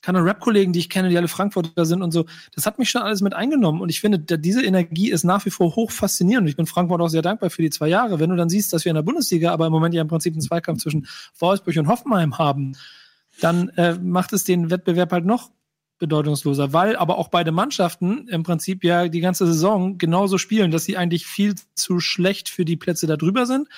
keine 0.00 0.24
Rap-Kollegen, 0.24 0.72
die 0.72 0.78
ich 0.78 0.88
kenne, 0.88 1.08
die 1.08 1.16
alle 1.16 1.28
Frankfurter 1.28 1.84
sind 1.84 2.02
und 2.02 2.12
so. 2.12 2.26
Das 2.54 2.66
hat 2.66 2.78
mich 2.78 2.88
schon 2.88 3.02
alles 3.02 3.20
mit 3.20 3.34
eingenommen. 3.34 3.80
Und 3.80 3.88
ich 3.88 4.00
finde, 4.00 4.18
diese 4.18 4.64
Energie 4.64 5.10
ist 5.10 5.24
nach 5.24 5.44
wie 5.44 5.50
vor 5.50 5.74
hoch 5.74 5.90
faszinierend. 5.90 6.44
Und 6.44 6.48
ich 6.48 6.56
bin 6.56 6.66
Frankfurt 6.66 7.00
auch 7.00 7.08
sehr 7.08 7.22
dankbar 7.22 7.50
für 7.50 7.62
die 7.62 7.70
zwei 7.70 7.88
Jahre. 7.88 8.20
Wenn 8.20 8.30
du 8.30 8.36
dann 8.36 8.48
siehst, 8.48 8.72
dass 8.72 8.84
wir 8.84 8.90
in 8.90 8.96
der 8.96 9.02
Bundesliga 9.02 9.52
aber 9.52 9.66
im 9.66 9.72
Moment 9.72 9.94
ja 9.94 10.02
im 10.02 10.08
Prinzip 10.08 10.34
einen 10.34 10.40
Zweikampf 10.40 10.82
zwischen 10.82 11.06
Wolfsburg 11.38 11.76
und 11.76 11.88
Hoffenheim 11.88 12.38
haben, 12.38 12.76
dann 13.40 13.68
äh, 13.70 13.94
macht 13.94 14.32
es 14.32 14.44
den 14.44 14.70
Wettbewerb 14.70 15.12
halt 15.12 15.24
noch 15.24 15.50
bedeutungsloser, 15.98 16.72
weil 16.72 16.96
aber 16.96 17.18
auch 17.18 17.28
beide 17.28 17.52
Mannschaften 17.52 18.28
im 18.28 18.42
Prinzip 18.42 18.84
ja 18.84 19.08
die 19.08 19.20
ganze 19.20 19.46
Saison 19.46 19.98
genauso 19.98 20.38
spielen, 20.38 20.70
dass 20.70 20.84
sie 20.84 20.96
eigentlich 20.96 21.26
viel 21.26 21.54
zu 21.74 22.00
schlecht 22.00 22.48
für 22.48 22.64
die 22.64 22.76
Plätze 22.76 23.06
da 23.06 23.16
drüber 23.16 23.46
sind, 23.46 23.68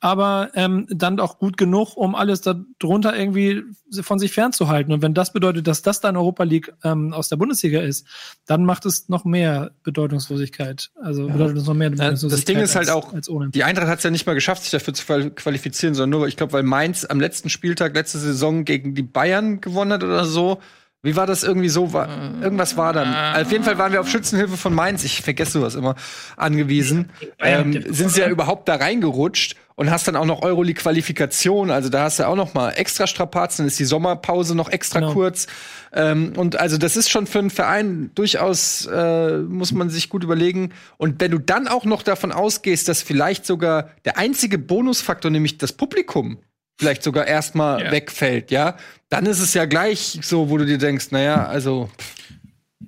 aber 0.00 0.50
ähm, 0.54 0.86
dann 0.88 1.20
auch 1.20 1.38
gut 1.38 1.58
genug, 1.58 1.96
um 1.96 2.14
alles 2.14 2.40
darunter 2.40 3.16
irgendwie 3.16 3.62
von 4.00 4.18
sich 4.18 4.32
fernzuhalten. 4.32 4.92
Und 4.94 5.02
wenn 5.02 5.12
das 5.12 5.32
bedeutet, 5.32 5.66
dass 5.66 5.82
das 5.82 6.00
dann 6.00 6.16
Europa 6.16 6.44
League 6.44 6.72
ähm, 6.82 7.12
aus 7.12 7.28
der 7.28 7.36
Bundesliga 7.36 7.80
ist, 7.80 8.06
dann 8.46 8.64
macht 8.64 8.86
es 8.86 9.10
noch 9.10 9.24
mehr 9.24 9.72
Bedeutungslosigkeit. 9.82 10.90
Also 11.02 11.26
ja. 11.26 11.32
bedeutet 11.32 11.58
es 11.58 11.66
noch 11.66 11.74
mehr 11.74 11.90
Bedeutungslosigkeit. 11.90 12.38
Das 12.38 12.44
Ding 12.46 12.58
ist 12.58 12.76
halt 12.76 12.90
auch, 12.90 13.12
die 13.50 13.64
Eintracht 13.64 13.88
hat 13.88 13.98
es 13.98 14.04
ja 14.04 14.10
nicht 14.10 14.26
mal 14.26 14.34
geschafft, 14.34 14.62
sich 14.62 14.70
dafür 14.70 14.94
zu 14.94 15.04
qualifizieren, 15.30 15.94
sondern 15.94 16.18
nur, 16.18 16.28
ich 16.28 16.36
glaube, 16.36 16.54
weil 16.54 16.62
Mainz 16.62 17.04
am 17.04 17.20
letzten 17.20 17.50
Spieltag 17.50 17.94
letzte 17.94 18.18
Saison 18.18 18.64
gegen 18.64 18.94
die 18.94 19.02
Bayern 19.02 19.60
gewonnen 19.60 19.92
hat 19.92 20.02
oder 20.02 20.24
so 20.24 20.60
wie 21.02 21.16
war 21.16 21.26
das 21.26 21.42
irgendwie 21.42 21.70
so? 21.70 21.94
War, 21.94 22.08
irgendwas 22.42 22.76
war 22.76 22.92
dann. 22.92 23.40
Auf 23.40 23.50
jeden 23.50 23.64
Fall 23.64 23.78
waren 23.78 23.92
wir 23.92 24.00
auf 24.00 24.08
Schützenhilfe 24.08 24.58
von 24.58 24.74
Mainz, 24.74 25.02
ich 25.02 25.22
vergesse 25.22 25.52
sowas 25.52 25.74
immer, 25.74 25.94
angewiesen. 26.36 27.10
Ähm, 27.38 27.84
sind 27.88 28.10
sie 28.10 28.20
ja 28.20 28.28
überhaupt 28.28 28.68
da 28.68 28.76
reingerutscht 28.76 29.56
und 29.76 29.90
hast 29.90 30.06
dann 30.08 30.16
auch 30.16 30.26
noch 30.26 30.42
Euroleague-Qualifikation. 30.42 31.70
Also 31.70 31.88
da 31.88 32.02
hast 32.02 32.18
du 32.18 32.28
auch 32.28 32.36
noch 32.36 32.52
mal 32.52 32.72
extra 32.72 33.06
Strapazen, 33.06 33.62
dann 33.62 33.68
ist 33.68 33.78
die 33.78 33.86
Sommerpause 33.86 34.54
noch 34.54 34.68
extra 34.68 35.00
genau. 35.00 35.14
kurz. 35.14 35.46
Ähm, 35.94 36.34
und 36.36 36.60
also 36.60 36.76
das 36.76 36.98
ist 36.98 37.08
schon 37.08 37.26
für 37.26 37.38
einen 37.38 37.48
Verein 37.48 38.10
durchaus, 38.14 38.84
äh, 38.84 39.38
muss 39.38 39.72
man 39.72 39.88
sich 39.88 40.10
gut 40.10 40.22
überlegen. 40.22 40.74
Und 40.98 41.18
wenn 41.22 41.30
du 41.30 41.38
dann 41.38 41.66
auch 41.66 41.86
noch 41.86 42.02
davon 42.02 42.30
ausgehst, 42.30 42.88
dass 42.88 43.00
vielleicht 43.00 43.46
sogar 43.46 43.88
der 44.04 44.18
einzige 44.18 44.58
Bonusfaktor, 44.58 45.30
nämlich 45.30 45.56
das 45.56 45.72
Publikum, 45.72 46.36
vielleicht 46.80 47.02
sogar 47.02 47.26
erstmal 47.26 47.84
ja. 47.84 47.92
wegfällt, 47.92 48.50
ja, 48.50 48.76
dann 49.10 49.26
ist 49.26 49.40
es 49.40 49.54
ja 49.54 49.66
gleich 49.66 50.18
so, 50.22 50.50
wo 50.50 50.56
du 50.56 50.64
dir 50.64 50.78
denkst, 50.78 51.10
naja, 51.10 51.46
also. 51.46 51.90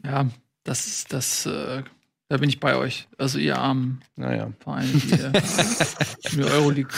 Ja, 0.05 0.27
das, 0.65 1.05
das, 1.09 1.47
äh, 1.47 1.83
da 2.29 2.37
bin 2.39 2.49
ich 2.49 2.61
bei 2.61 2.77
euch. 2.77 3.09
Also 3.19 3.39
ihr 3.39 3.59
armen 3.59 4.03
naja. 4.17 4.51
Vereine, 4.61 4.89
die 4.89 6.41
äh, 6.41 6.45
Euroleague. 6.45 6.93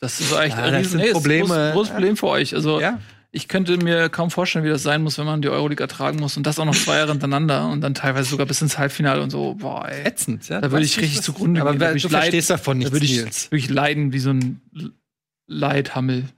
Das 0.00 0.18
ist 0.18 0.32
echt 0.32 0.56
ja, 0.56 0.64
ein 0.64 0.74
riesen, 0.74 0.98
hey, 0.98 1.12
Probleme. 1.12 1.46
Großes, 1.46 1.72
großes 1.72 1.92
Problem 1.92 2.16
für 2.16 2.26
euch. 2.26 2.54
Also 2.54 2.80
ja. 2.80 2.98
ich 3.30 3.46
könnte 3.46 3.76
mir 3.76 4.08
kaum 4.08 4.30
vorstellen, 4.30 4.64
wie 4.64 4.70
das 4.70 4.82
sein 4.82 5.02
muss, 5.02 5.18
wenn 5.18 5.26
man 5.26 5.40
die 5.40 5.48
Euroleague 5.48 5.84
ertragen 5.84 6.18
muss 6.18 6.36
und 6.36 6.46
das 6.46 6.58
auch 6.58 6.64
noch 6.64 6.74
zwei 6.74 6.96
Jahre 6.96 7.12
hintereinander 7.12 7.68
und 7.68 7.82
dann 7.82 7.94
teilweise 7.94 8.28
sogar 8.28 8.46
bis 8.46 8.60
ins 8.60 8.78
Halbfinale 8.78 9.22
und 9.22 9.30
so. 9.30 9.54
Boah, 9.54 9.86
ey. 9.88 10.04
Ätzend, 10.04 10.48
ja. 10.48 10.60
Da 10.60 10.72
würde 10.72 10.84
ich 10.84 10.98
richtig 10.98 11.22
zugrunde 11.22 11.60
gehen. 11.60 11.68
Aber 11.68 11.94
du 11.94 12.08
verstehst 12.08 12.50
davon 12.50 12.78
nicht. 12.78 12.88
Da 12.88 12.92
würde 12.92 13.04
ich 13.04 13.22
wirklich 13.52 13.70
leiden 13.70 14.12
wie 14.12 14.18
so 14.18 14.30
ein 14.30 14.60
Leithammel 15.46 16.28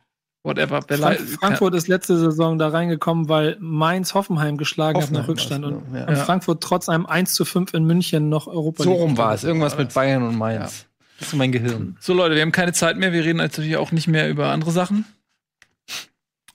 whatever. 0.44 0.82
Frank 0.82 1.20
Frankfurt 1.40 1.74
ist 1.74 1.89
letzte 1.89 2.16
Saison 2.18 2.59
da 2.59 2.68
reingekommen, 2.68 3.28
weil 3.28 3.56
Mainz 3.60 4.14
Hoffenheim 4.14 4.56
geschlagen 4.56 4.98
Hoffenheim 4.98 5.16
hat 5.16 5.22
nach 5.22 5.28
Rückstand 5.28 5.64
und, 5.64 5.94
ja. 5.94 6.06
und, 6.06 6.16
Frankfurt 6.18 6.62
trotz 6.62 6.89
einem 6.89 7.06
1 7.06 7.35
zu 7.35 7.44
5 7.44 7.74
in 7.74 7.85
München 7.85 8.28
noch 8.28 8.47
Europa 8.47 8.85
So 8.85 8.93
rum 8.93 9.16
war 9.16 9.35
es. 9.35 9.43
Irgendwas 9.43 9.76
mit 9.76 9.93
Bayern 9.93 10.22
und 10.22 10.36
Mainz. 10.36 10.82
Ja. 10.82 10.89
Das 11.18 11.28
ist 11.28 11.35
mein 11.35 11.52
Gehirn. 11.52 11.97
So, 12.01 12.12
Leute, 12.12 12.35
wir 12.35 12.43
haben 12.43 12.52
keine 12.52 12.72
Zeit 12.72 12.97
mehr. 12.97 13.12
Wir 13.12 13.24
reden 13.24 13.39
natürlich 13.39 13.76
auch 13.76 13.93
nicht 13.93 14.09
mehr 14.09 14.28
über 14.28 14.48
andere 14.48 14.72
Sachen. 14.72 15.05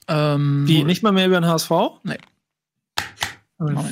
Ähm, 0.06 0.64
Wie? 0.66 0.84
Nicht 0.84 1.02
mal 1.02 1.12
mehr 1.12 1.26
über 1.26 1.40
den 1.40 1.46
HSV? 1.46 1.70
Nee. 2.04 2.18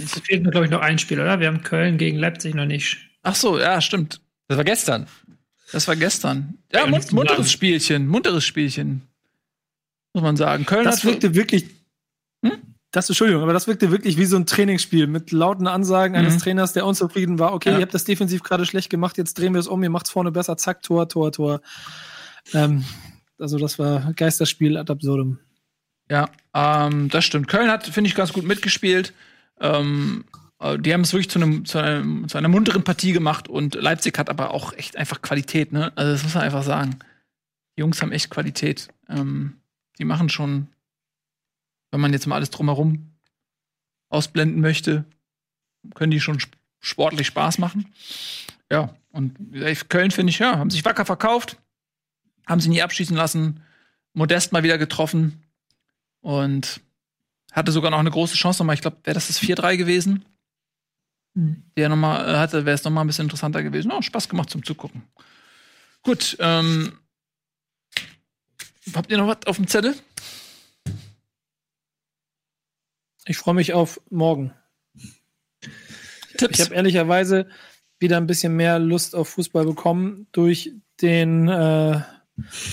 Es 0.03 0.21
fehlt 0.21 0.45
mir, 0.45 0.51
glaube 0.51 0.67
ich, 0.67 0.71
noch 0.71 0.81
ein 0.81 0.99
Spiel, 0.99 1.21
oder? 1.21 1.41
Wir 1.41 1.49
haben 1.49 1.63
Köln 1.63 1.99
gegen 1.99 2.19
Leipzig 2.19 2.55
noch 2.55 2.65
nicht. 2.65 2.99
Ach 3.23 3.35
so, 3.35 3.59
ja, 3.59 3.81
stimmt. 3.81 4.21
Das 4.47 4.57
war 4.57 4.65
gestern. 4.65 5.07
Das 5.73 5.87
war 5.89 5.97
gestern. 5.97 6.59
Ja, 6.73 6.87
munteres 6.87 7.53
Spielchen, 7.53 8.09
munteres 8.09 8.45
Spielchen 8.45 9.09
muss 10.19 10.23
man 10.23 10.37
sagen. 10.37 10.67
Köln 10.67 10.85
das 10.85 11.05
wirkte 11.05 11.35
wirklich. 11.35 11.67
Hm? 12.45 12.53
Das, 12.91 13.09
Entschuldigung, 13.09 13.43
aber 13.43 13.53
das 13.53 13.67
wirkte 13.67 13.91
wirklich 13.91 14.17
wie 14.17 14.25
so 14.25 14.37
ein 14.37 14.47
Trainingsspiel 14.47 15.07
mit 15.07 15.31
lauten 15.31 15.67
Ansagen 15.67 16.13
mhm. 16.13 16.21
eines 16.21 16.39
Trainers, 16.39 16.73
der 16.73 16.87
unzufrieden 16.87 17.39
war. 17.39 17.53
Okay, 17.53 17.71
ja. 17.71 17.77
ihr 17.77 17.83
habt 17.83 17.93
das 17.93 18.05
defensiv 18.05 18.43
gerade 18.43 18.65
schlecht 18.65 18.89
gemacht, 18.89 19.19
jetzt 19.19 19.39
drehen 19.39 19.53
wir 19.53 19.61
es 19.61 19.67
um, 19.67 19.83
ihr 19.83 19.91
macht 19.91 20.07
es 20.07 20.13
vorne 20.13 20.33
besser, 20.33 20.57
zack, 20.57 20.83
Tor, 20.83 21.09
Tor, 21.09 21.31
Tor. 21.31 21.61
Ähm, 22.55 22.85
also, 23.39 23.59
das 23.59 23.79
war 23.79 24.13
Geisterspiel 24.15 24.77
ad 24.79 24.91
absurdum. 24.91 25.39
Ja, 26.11 26.31
ähm, 26.55 27.11
das 27.11 27.27
stimmt. 27.27 27.49
Köln 27.49 27.71
hat, 27.71 27.87
finde 27.87 28.09
ich, 28.09 28.15
ganz 28.15 28.33
gut 28.33 28.45
mitgespielt. 28.45 29.13
Ähm, 29.61 30.25
äh, 30.33 30.38
die 30.61 30.93
haben 30.93 31.03
es 31.03 31.13
wirklich 31.13 31.31
zu, 31.31 31.39
einem, 31.39 31.65
zu, 31.65 31.79
einem, 31.79 32.29
zu 32.29 32.37
einer 32.37 32.49
munteren 32.49 32.83
Partie 32.83 33.13
gemacht 33.13 33.49
und 33.49 33.75
Leipzig 33.75 34.19
hat 34.19 34.29
aber 34.29 34.53
auch 34.53 34.73
echt 34.73 34.97
einfach 34.97 35.23
Qualität, 35.23 35.73
ne? 35.73 35.93
Also, 35.95 36.13
das 36.13 36.25
muss 36.25 36.35
man 36.35 36.45
einfach 36.45 36.65
sagen. 36.65 36.99
Die 37.77 37.81
Jungs 37.81 38.03
haben 38.03 38.11
echt 38.11 38.31
Qualität. 38.31 38.89
Ähm, 39.09 39.61
die 39.99 40.05
machen 40.05 40.29
schon, 40.29 40.69
wenn 41.93 42.01
man 42.01 42.13
jetzt 42.13 42.27
mal 42.27 42.37
alles 42.37 42.51
drumherum 42.51 43.13
ausblenden 44.09 44.61
möchte, 44.61 45.05
können 45.95 46.11
die 46.11 46.21
schon 46.21 46.39
sportlich 46.81 47.29
Spaß 47.29 47.59
machen. 47.59 47.93
Ja, 48.71 48.95
und 49.13 49.37
Köln 49.89 50.11
finde 50.11 50.31
ich, 50.31 50.39
ja, 50.39 50.59
haben 50.59 50.71
sich 50.71 50.85
wacker 50.85 51.05
verkauft, 51.05 51.57
haben 52.47 52.61
sie 52.61 52.69
nie 52.69 52.83
abschießen 52.83 53.17
lassen, 53.17 53.63
Modest 54.13 54.53
mal 54.53 54.63
wieder 54.63 54.79
getroffen 54.79 55.45
und 56.21 56.81
hatte 57.53 57.73
sogar 57.73 57.91
noch 57.91 57.99
eine 57.99 58.11
große 58.11 58.35
Chance 58.35 58.63
nochmal. 58.63 58.75
Ich 58.75 58.81
glaube, 58.81 58.99
wäre 59.05 59.15
das 59.15 59.29
das 59.29 59.41
4-3 59.41 59.77
gewesen? 59.77 60.25
Mhm. 61.39 61.63
Der 61.77 61.89
nochmal 61.89 62.29
äh, 62.29 62.39
hatte, 62.39 62.65
wäre 62.65 62.75
es 62.75 62.85
nochmal 62.85 63.05
ein 63.05 63.07
bisschen 63.07 63.27
interessanter 63.27 63.63
gewesen. 63.63 63.93
Oh, 63.93 64.03
Spaß 64.03 64.29
gemacht 64.29 64.51
zum 64.51 64.65
Zugucken. 64.65 65.03
Gut, 66.03 66.37
ähm, 66.41 66.93
Habt 68.95 69.11
ihr 69.11 69.19
noch 69.19 69.27
was 69.27 69.47
auf 69.47 69.57
dem 69.57 69.67
Zettel? 69.67 69.95
Ich 73.27 73.37
freue 73.37 73.55
mich 73.55 73.75
auf 73.75 74.01
morgen. 74.11 74.53
Tipps. 76.37 76.59
Ich 76.59 76.65
habe 76.65 76.75
ehrlicherweise 76.75 77.49
wieder 77.99 78.17
ein 78.17 78.27
bisschen 78.27 78.57
mehr 78.57 78.79
Lust 78.79 79.15
auf 79.15 79.29
Fußball 79.31 79.67
bekommen 79.67 80.29
durch 80.33 80.73
den 81.03 81.49
äh, 81.49 82.01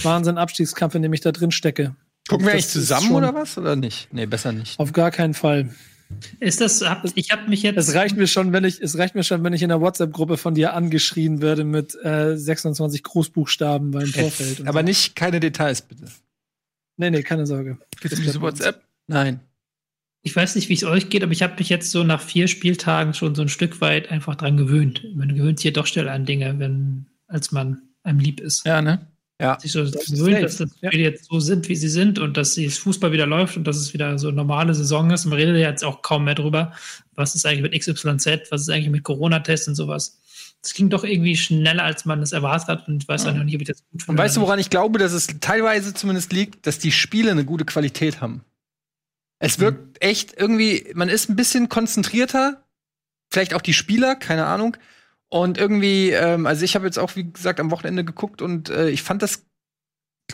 Wahnsinn-Abstiegskampf, 0.04 0.96
in 0.96 1.02
dem 1.02 1.14
ich 1.14 1.22
da 1.22 1.32
drin 1.32 1.52
stecke. 1.52 1.96
Gucken 2.28 2.46
wir 2.46 2.54
eigentlich 2.54 2.68
zusammen 2.68 3.12
oder 3.12 3.34
was? 3.34 3.58
Oder 3.58 3.76
nicht? 3.76 4.14
Nee, 4.14 4.26
besser 4.26 4.52
nicht. 4.52 4.80
Auf 4.80 4.94
gar 4.94 5.12
keinen 5.12 5.34
Fall. 5.34 5.74
Ist 6.40 6.62
das, 6.62 6.82
hab, 6.82 7.06
ich 7.16 7.32
habe 7.32 7.50
mich 7.50 7.64
jetzt. 7.64 7.78
Es 7.78 7.94
reicht 7.96 8.16
mir 8.16 8.28
schon, 8.28 8.54
wenn 8.54 8.64
ich, 8.64 8.82
es 8.82 8.98
reicht 8.98 9.16
mir 9.16 9.24
schon, 9.24 9.44
wenn 9.44 9.54
ich 9.54 9.62
in 9.62 9.70
der 9.70 9.82
WhatsApp-Gruppe 9.82 10.38
von 10.38 10.54
dir 10.54 10.74
angeschrien 10.74 11.42
werde 11.42 11.64
mit 11.64 11.96
äh, 12.04 12.38
26 12.38 13.04
Großbuchstaben 13.04 13.92
beim 13.92 14.08
Vorfeld. 14.08 14.68
aber 14.68 14.80
so. 14.80 14.86
nicht 14.86 15.16
keine 15.16 15.40
Details, 15.40 15.82
bitte. 15.82 16.06
Nee, 16.98 17.10
nee, 17.10 17.24
keine 17.24 17.46
Sorge. 17.46 17.78
Gibt 18.00 18.14
es 18.14 18.22
diese 18.22 18.42
WhatsApp? 18.42 18.82
Nein. 19.08 19.40
Ich 20.22 20.36
weiß 20.36 20.56
nicht, 20.56 20.70
wie 20.70 20.74
es 20.74 20.84
euch 20.84 21.10
geht, 21.10 21.24
aber 21.24 21.34
ich 21.34 21.44
habe 21.44 21.56
mich 21.60 21.70
jetzt 21.70 21.92
so 21.92 22.04
nach 22.04 22.22
vier 22.22 22.48
Spieltagen 22.48 23.14
schon 23.14 23.36
so 23.36 23.44
ein 23.44 23.50
Stück 23.50 23.82
weit 23.82 24.10
einfach 24.10 24.36
dran 24.36 24.58
gewöhnt. 24.58 25.06
Man 25.16 25.36
gewöhnt 25.36 25.60
sich 25.60 25.66
ja 25.66 25.72
doch 25.72 25.86
schnell 25.86 26.10
an 26.10 26.26
Dinge, 26.26 26.58
wenn, 26.58 27.06
als 27.28 27.52
man 27.52 27.82
einem 28.04 28.20
lieb 28.20 28.40
ist. 28.40 28.66
Ja, 28.66 28.82
ne? 28.82 29.08
Ja. 29.42 29.60
Sich 29.60 29.74
so 29.74 29.84
das 29.84 30.06
gewöhnt, 30.06 30.42
dass 30.42 30.58
das 30.58 30.70
Spiele 30.78 31.04
ja. 31.04 31.10
jetzt 31.10 31.26
so 31.26 31.40
sind, 31.42 31.68
wie 31.68 31.76
sie 31.76 31.90
sind 31.90 32.20
und 32.20 32.38
dass 32.38 32.56
das 32.56 32.78
Fußball 32.78 33.12
wieder 33.12 33.28
läuft 33.28 33.58
und 33.58 33.66
dass 33.66 33.76
es 33.76 33.94
wieder 33.94 34.18
so 34.18 34.30
eine 34.30 34.38
normale 34.38 34.74
Saison 34.74 35.12
ist. 35.12 35.26
Man 35.26 35.38
redet 35.38 35.58
ja 35.58 35.70
jetzt 35.70 35.84
auch 35.84 36.02
kaum 36.02 36.24
mehr 36.24 36.36
drüber, 36.36 36.72
was 37.16 37.36
ist 37.36 37.46
eigentlich 37.46 37.62
mit 37.62 37.74
XYZ, 37.74 38.50
was 38.50 38.62
ist 38.62 38.70
eigentlich 38.70 38.90
mit 38.90 39.04
Corona-Tests 39.04 39.68
und 39.68 39.76
sowas. 39.76 40.20
Das 40.62 40.74
ging 40.74 40.90
doch 40.90 41.04
irgendwie 41.04 41.36
schneller, 41.36 41.84
als 41.84 42.06
man 42.06 42.22
es 42.22 42.32
erwartet 42.32 42.70
hat 42.70 42.88
und 42.88 43.04
ich 43.04 43.08
weiß 43.10 43.26
ja. 43.26 43.32
auch 43.32 43.36
noch 43.36 43.44
nicht, 43.44 43.56
ob 43.56 43.62
ich 43.62 43.68
das 43.68 43.84
gut 43.92 44.04
finde. 44.04 44.12
Und 44.12 44.18
weißt 44.18 44.38
du, 44.38 44.42
woran 44.42 44.58
ich 44.58 44.70
glaube, 44.70 45.00
dass 45.00 45.12
es 45.12 45.28
teilweise 45.42 45.94
zumindest 45.94 46.32
liegt, 46.32 46.66
dass 46.66 46.80
die 46.80 46.92
Spiele 46.92 47.32
eine 47.32 47.44
gute 47.44 47.66
Qualität 47.66 48.22
haben? 48.22 48.42
Es 49.40 49.58
mhm. 49.58 49.64
wirkt 49.64 50.04
echt 50.04 50.34
irgendwie, 50.38 50.92
man 50.96 51.10
ist 51.10 51.30
ein 51.30 51.36
bisschen 51.36 51.68
konzentrierter, 51.68 52.64
vielleicht 53.30 53.54
auch 53.54 53.62
die 53.62 53.74
Spieler, 53.74 54.16
keine 54.16 54.46
Ahnung. 54.46 54.78
Und 55.30 55.58
irgendwie, 55.58 56.12
ähm, 56.12 56.46
also 56.46 56.64
ich 56.64 56.76
habe 56.76 56.86
jetzt 56.86 57.00
auch, 57.00 57.16
wie 57.16 57.32
gesagt, 57.32 57.60
am 57.60 57.72
Wochenende 57.72 58.04
geguckt 58.04 58.42
und 58.42 58.70
äh, 58.70 58.90
ich 58.90 59.04
fand 59.04 59.22
das, 59.22 59.46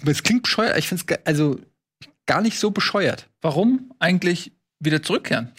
es 0.05 0.23
klingt 0.23 0.43
bescheuert, 0.43 0.77
ich 0.77 0.87
finde 0.87 1.03
es 1.07 1.25
also 1.25 1.59
gar 2.25 2.41
nicht 2.41 2.59
so 2.59 2.71
bescheuert. 2.71 3.27
Warum 3.41 3.93
eigentlich 3.99 4.51
wieder 4.79 5.01
zurückkehren 5.01 5.51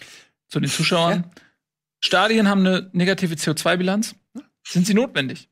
zu 0.49 0.61
den 0.61 0.71
Zuschauern? 0.71 1.25
Ja. 1.25 1.43
Stadien 2.05 2.49
haben 2.49 2.67
eine 2.67 2.91
negative 2.93 3.35
CO2-Bilanz. 3.35 4.15
Sind 4.67 4.87
sie 4.87 4.95
notwendig? 4.95 5.49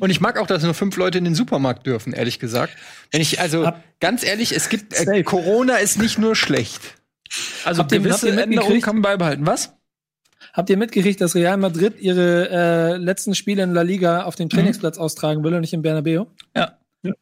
Und 0.00 0.10
ich 0.10 0.20
mag 0.20 0.38
auch, 0.38 0.46
dass 0.46 0.62
nur 0.62 0.74
fünf 0.74 0.96
Leute 0.96 1.18
in 1.18 1.24
den 1.24 1.34
Supermarkt 1.34 1.86
dürfen, 1.86 2.12
ehrlich 2.12 2.38
gesagt. 2.38 2.76
Wenn 3.10 3.20
ich, 3.20 3.40
also, 3.40 3.66
Hab 3.66 3.82
ganz 4.00 4.22
ehrlich, 4.22 4.52
es 4.52 4.68
gibt, 4.68 4.94
äh, 4.94 5.22
Corona 5.24 5.76
ist 5.76 5.98
nicht 5.98 6.18
nur 6.18 6.36
schlecht. 6.36 6.94
Also, 7.64 7.82
habt 7.82 7.92
gewisse 7.92 8.30
Änderungen 8.30 8.80
kann 8.80 8.96
man 8.96 9.02
beibehalten. 9.02 9.46
Was? 9.46 9.77
Habt 10.58 10.70
ihr 10.70 10.76
mitgekriegt, 10.76 11.20
dass 11.20 11.36
Real 11.36 11.56
Madrid 11.56 12.00
ihre 12.00 12.48
äh, 12.50 12.96
letzten 12.96 13.36
Spiele 13.36 13.62
in 13.62 13.74
La 13.74 13.82
Liga 13.82 14.24
auf 14.24 14.34
dem 14.34 14.48
Trainingsplatz 14.48 14.96
mhm. 14.96 15.02
austragen 15.04 15.44
will 15.44 15.54
und 15.54 15.60
nicht 15.60 15.72
in 15.72 15.82
Bernabeu? 15.82 16.24
Ja. 16.56 16.76
ja. 17.04 17.12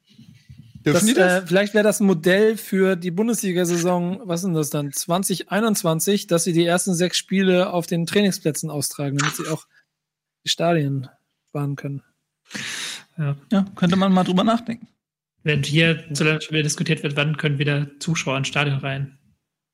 Das, 0.83 1.05
das? 1.05 1.19
Äh, 1.19 1.47
vielleicht 1.47 1.75
wäre 1.75 1.85
das 1.85 2.01
ein 2.01 2.07
Modell 2.07 2.57
für 2.57 2.97
die 2.97 3.11
Bundesliga-Saison, 3.11 4.23
was 4.25 4.41
sind 4.41 4.55
das 4.55 4.71
dann, 4.71 4.91
2021, 4.91 6.29
dass 6.29 6.45
sie 6.45 6.55
die 6.55 6.65
ersten 6.65 6.95
sechs 6.95 7.19
Spiele 7.19 7.75
auf 7.75 7.87
den 7.87 8.07
Trainingsplätzen 8.07 8.71
austragen, 8.71 9.19
damit 9.19 9.37
sie 9.37 9.49
auch 9.49 9.67
die 10.47 10.49
Stadien 10.49 11.11
sparen 11.51 11.77
können. 11.77 12.03
Ja. 13.19 13.37
ja, 13.53 13.67
könnte 13.75 13.97
man 13.97 14.15
mal 14.15 14.25
drüber 14.25 14.45
nachdenken. 14.45 14.89
Wenn 15.43 15.63
hier, 15.63 16.05
solange 16.11 16.41
wieder 16.49 16.63
diskutiert 16.63 17.03
wird, 17.03 17.17
wann 17.17 17.37
können 17.37 17.59
wieder 17.59 17.87
Zuschauer 18.01 18.39
ins 18.39 18.49
Stadion 18.49 18.79
rein? 18.79 19.19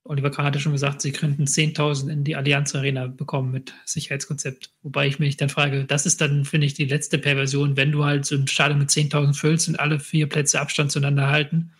Oliver 0.04 0.30
Kahn 0.30 0.46
hatte 0.46 0.58
schon 0.58 0.72
gesagt, 0.72 1.00
sie 1.00 1.12
könnten 1.12 1.44
10.000 1.44 2.10
in 2.10 2.24
die 2.24 2.34
Allianz 2.34 2.74
Arena 2.74 3.06
bekommen 3.06 3.52
mit 3.52 3.72
Sicherheitskonzept. 3.84 4.70
Wobei 4.82 5.06
ich 5.06 5.20
mich 5.20 5.36
dann 5.36 5.48
frage, 5.48 5.84
das 5.84 6.06
ist 6.06 6.20
dann, 6.20 6.44
finde 6.44 6.66
ich, 6.66 6.74
die 6.74 6.86
letzte 6.86 7.18
Perversion, 7.18 7.76
wenn 7.76 7.92
du 7.92 8.04
halt 8.04 8.26
so 8.26 8.34
ein 8.34 8.48
Stadion 8.48 8.80
mit 8.80 8.90
10.000 8.90 9.34
füllst 9.34 9.68
und 9.68 9.78
alle 9.78 10.00
vier 10.00 10.28
Plätze 10.28 10.60
Abstand 10.60 10.90
zueinander 10.90 11.28
halten. 11.28 11.72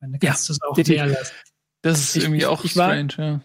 Dann 0.00 0.12
kannst 0.18 0.22
ja, 0.22 0.32
du 0.32 0.52
es 0.54 0.62
auch 0.62 0.88
mehr 0.88 1.06
lassen. 1.06 1.34
Das 1.82 2.00
ist 2.00 2.16
ich, 2.16 2.22
irgendwie 2.24 2.46
auch 2.46 2.64
ich 2.64 2.72
strange, 2.72 3.12
war, 3.16 3.26
ja. 3.26 3.40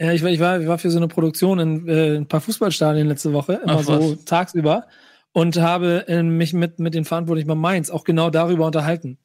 Ja, 0.00 0.12
ich 0.12 0.22
war, 0.22 0.30
ich 0.30 0.40
war, 0.40 0.60
ich 0.60 0.66
war 0.66 0.78
für 0.78 0.90
so 0.90 0.96
eine 0.96 1.08
Produktion 1.08 1.58
in 1.58 1.88
äh, 1.88 2.16
ein 2.16 2.26
paar 2.26 2.40
Fußballstadien 2.40 3.06
letzte 3.06 3.34
Woche, 3.34 3.60
immer 3.62 3.80
Ach, 3.80 3.82
so 3.82 4.14
tagsüber 4.16 4.86
und 5.32 5.56
habe 5.58 6.08
äh, 6.08 6.22
mich 6.22 6.52
mit, 6.52 6.80
mit 6.80 6.94
den 6.94 7.04
Verantwortlichen 7.04 7.48
bei 7.48 7.54
Mainz 7.54 7.90
auch 7.90 8.04
genau 8.04 8.30
darüber 8.30 8.66
unterhalten. 8.66 9.18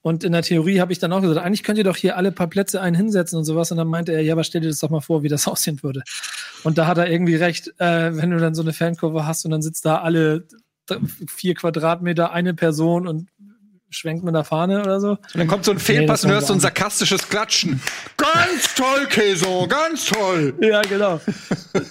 Und 0.00 0.24
in 0.24 0.32
der 0.32 0.42
Theorie 0.42 0.80
habe 0.80 0.92
ich 0.92 0.98
dann 0.98 1.12
auch 1.12 1.20
gesagt, 1.20 1.44
eigentlich 1.44 1.62
könnt 1.62 1.78
ihr 1.78 1.84
doch 1.84 1.96
hier 1.96 2.16
alle 2.16 2.32
paar 2.32 2.48
Plätze 2.48 2.80
einen 2.80 2.96
hinsetzen 2.96 3.38
und 3.38 3.44
sowas. 3.44 3.70
Und 3.70 3.78
dann 3.78 3.88
meinte 3.88 4.12
er, 4.12 4.22
ja, 4.22 4.32
aber 4.32 4.44
stell 4.44 4.60
dir 4.60 4.68
das 4.68 4.80
doch 4.80 4.90
mal 4.90 5.00
vor, 5.00 5.22
wie 5.22 5.28
das 5.28 5.46
aussehen 5.48 5.82
würde. 5.82 6.02
Und 6.64 6.78
da 6.78 6.86
hat 6.86 6.98
er 6.98 7.10
irgendwie 7.10 7.36
recht, 7.36 7.68
äh, 7.78 8.16
wenn 8.16 8.30
du 8.30 8.38
dann 8.38 8.54
so 8.54 8.62
eine 8.62 8.72
Fankurve 8.72 9.26
hast 9.26 9.44
und 9.44 9.52
dann 9.52 9.62
sitzt 9.62 9.84
da 9.84 10.00
alle 10.00 10.46
vier 11.28 11.54
Quadratmeter 11.54 12.32
eine 12.32 12.54
Person 12.54 13.06
und 13.06 13.28
schwenkt 13.92 14.24
mit 14.24 14.34
der 14.34 14.44
Fahne 14.44 14.80
oder 14.80 15.00
so. 15.00 15.10
Und 15.10 15.36
dann 15.36 15.46
kommt 15.46 15.64
so 15.64 15.70
ein 15.70 15.78
Fehlpass 15.78 16.22
nee, 16.22 16.28
und 16.28 16.34
hörst 16.34 16.48
so 16.48 16.54
ein 16.54 16.60
sarkastisches 16.60 17.28
Klatschen. 17.28 17.80
Ganz 18.16 18.74
toll, 18.74 19.06
Käso, 19.08 19.66
ganz 19.68 20.06
toll. 20.06 20.54
Ja, 20.60 20.82
genau. 20.82 21.20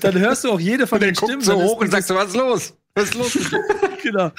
Dann 0.01 0.19
hörst 0.19 0.43
du 0.43 0.51
auch 0.51 0.59
jede 0.59 0.87
von 0.87 0.97
und 0.97 1.05
den 1.05 1.15
Stimmen. 1.15 1.41
so 1.41 1.55
hoch 1.55 1.79
und 1.79 1.91
sagst 1.91 2.07
so, 2.07 2.15
was 2.15 2.27
ist 2.29 2.35
los? 2.35 2.73
Was 2.93 3.05
ist 3.05 3.15
los 3.15 3.37
genau. 4.03 4.31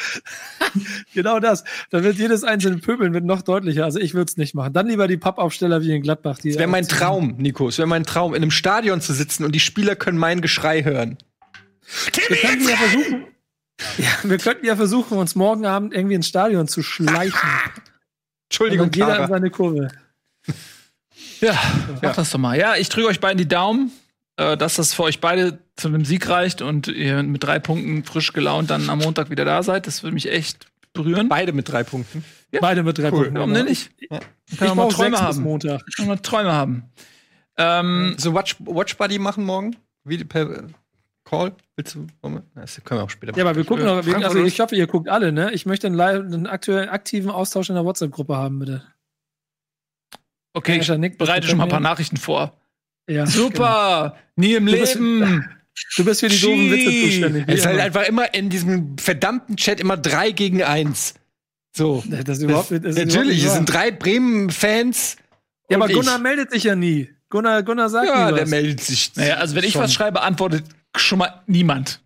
genau 1.15 1.41
das. 1.41 1.65
Dann 1.91 2.05
wird 2.05 2.17
jedes 2.17 2.45
einzelne 2.45 2.79
Pöbeln 2.79 3.15
wird 3.15 3.25
noch 3.25 3.43
deutlicher. 3.43 3.85
Also 3.85 3.99
ich 3.99 4.13
würde 4.13 4.29
es 4.29 4.37
nicht 4.37 4.55
machen. 4.55 4.75
Dann 4.75 4.89
lieber 4.89 5.09
die 5.09 5.17
Pappaufsteller 5.17 5.81
wie 5.81 5.95
in 5.95 6.03
Gladbach. 6.03 6.37
Das 6.37 6.59
wäre 6.59 6.67
mein 6.67 6.87
Traum, 6.87 7.37
Nico. 7.39 7.69
Es 7.69 7.79
wäre 7.79 7.89
mein 7.89 8.05
Traum, 8.05 8.35
in 8.35 8.43
einem 8.43 8.51
Stadion 8.51 9.01
zu 9.01 9.15
sitzen 9.15 9.45
und 9.45 9.53
die 9.53 9.61
Spieler 9.61 9.97
können 9.97 10.19
mein 10.19 10.43
Geschrei 10.43 10.83
hören. 10.83 11.17
Wir 12.29 12.37
könnten 12.37 12.69
ja 12.69 12.77
versuchen, 12.77 13.27
ja, 13.99 14.11
wir 14.23 14.39
könnten 14.39 14.67
ja 14.67 14.77
versuchen, 14.77 15.19
uns 15.19 15.35
morgen 15.35 15.67
Abend 15.67 15.95
irgendwie 15.95 16.15
ins 16.15 16.29
Stadion 16.29 16.69
zu 16.69 16.83
schleichen. 16.83 17.51
Entschuldigung, 18.49 18.87
und 18.87 18.97
jeder 18.97 19.23
in 19.23 19.29
seine 19.29 19.51
Kurve. 19.51 19.89
Ja, 21.41 21.59
mach 21.95 22.03
ja. 22.03 22.13
das 22.13 22.31
doch 22.31 22.39
mal. 22.39 22.59
Ja, 22.59 22.77
ich 22.77 22.89
drücke 22.89 23.09
euch 23.09 23.21
beiden 23.21 23.39
die 23.39 23.49
Daumen 23.49 23.91
äh, 24.37 24.57
dass 24.57 24.77
das 24.77 24.95
für 24.95 25.05
euch 25.05 25.21
beide 25.21 25.59
zu 25.77 25.89
einem 25.89 26.05
Sieg 26.05 26.29
reicht 26.29 26.63
und 26.63 26.89
ihr 26.89 27.23
mit 27.23 27.45
drei 27.45 27.59
Punkten 27.59 28.05
frisch 28.05 28.33
gelaunt 28.33 28.71
dann 28.71 28.89
am 28.89 29.01
Montag 29.01 29.31
wieder 29.31 29.45
da 29.45 29.63
seid. 29.63 29.87
Das 29.87 30.03
würde 30.03 30.15
mich 30.15 30.31
echt 30.31 30.67
berühren. 30.93 31.29
Beide 31.29 31.53
mit 31.53 31.71
drei 31.71 31.85
Punkten. 31.85 32.25
Ja. 32.51 32.61
Beide 32.61 32.83
mit 32.83 32.99
drei 32.99 33.09
cool. 33.09 33.25
Punkten. 33.25 33.35
Warum 33.37 33.55
denn 33.55 33.67
nicht? 33.67 33.91
Ja. 34.11 34.21
Kann 34.59 34.69
ich 34.69 34.75
mal 34.75 34.89
Träume 34.89 35.21
haben. 35.21 35.43
Montag. 35.43 35.83
Kann 35.97 36.07
mal 36.07 36.19
Träume 36.19 36.53
haben. 36.53 36.85
Ähm, 37.57 38.15
so 38.19 38.35
Watch, 38.35 38.57
Watch 38.61 38.97
Buddy 38.97 39.19
machen 39.19 39.45
morgen? 39.45 39.77
Wie 40.05 40.23
per 40.25 40.65
Call? 41.33 41.53
Willst 41.77 41.95
du? 41.95 42.07
Das 42.55 42.79
können 42.85 43.01
wir 43.01 43.05
auch 43.05 43.11
später 43.11 43.33
machen. 43.33 43.39
Ja, 43.39 43.47
aber 43.47 43.57
wir 43.57 43.65
gucken 43.65 43.87
noch. 43.87 44.07
Also 44.23 44.45
ich 44.45 44.61
hoffe, 44.61 44.77
ihr 44.77 44.87
guckt 44.87 45.09
alle, 45.09 45.33
ne? 45.33 45.51
Ich 45.53 45.65
möchte 45.65 45.87
einen, 45.87 45.97
live, 45.97 46.21
einen 46.21 46.47
aktuellen, 46.47 46.91
aktiven 46.91 47.31
Austausch 47.31 47.71
in 47.71 47.75
der 47.75 47.87
WhatsApp-Gruppe 47.87 48.37
haben, 48.37 48.59
bitte. 48.59 48.83
Okay, 50.53 50.79
ich 50.79 51.17
bereite 51.17 51.47
schon 51.49 51.57
mal 51.57 51.65
ein 51.65 51.71
paar 51.71 51.81
Nachrichten 51.81 52.19
vor. 52.19 52.53
Ja, 53.09 53.25
Super! 53.27 54.15
Genau. 54.37 54.49
Nie 54.51 54.57
im 54.57 54.67
du 54.67 54.73
Leben! 54.73 55.21
Bist, 55.21 55.87
du 55.97 56.05
bist 56.05 56.21
für 56.21 56.29
die 56.29 56.37
Gee. 56.37 56.47
doofen 56.47 56.71
Witze 56.71 57.07
zuständig. 57.07 57.45
Es 57.47 57.61
ist 57.61 57.67
halt 57.67 57.81
einfach 57.81 58.07
immer 58.07 58.35
in 58.35 58.51
diesem 58.51 58.99
verdammten 58.99 59.57
Chat 59.57 59.81
immer 59.81 59.97
drei 59.97 60.33
gegen 60.33 60.63
eins. 60.63 61.15
So. 61.75 62.05
Das 62.07 62.37
ist 62.37 62.43
überhaupt, 62.43 62.71
das, 62.73 62.83
das 62.83 62.97
ist 62.97 63.07
natürlich, 63.07 63.43
es 63.43 63.55
sind 63.55 63.73
drei 63.73 63.91
Bremen-Fans. 63.91 65.17
Ja, 65.71 65.79
aber 65.79 65.89
Gunnar 65.89 66.17
ich. 66.17 66.23
meldet 66.23 66.51
sich 66.51 66.65
ja 66.65 66.77
nie. 66.77 67.09
Gunnar, 67.31 67.63
Gunnar 67.63 67.89
sagt 67.89 68.09
ja, 68.09 68.31
der 68.31 68.47
meldet 68.47 68.83
sich. 68.83 69.17
Naja, 69.17 69.37
also 69.37 69.57
wenn 69.57 69.65
ich 69.65 69.77
was 69.77 69.95
schreibe, 69.95 70.21
antwortet 70.21 70.65
schon 70.97 71.19
mal 71.19 71.43
niemand. 71.47 72.01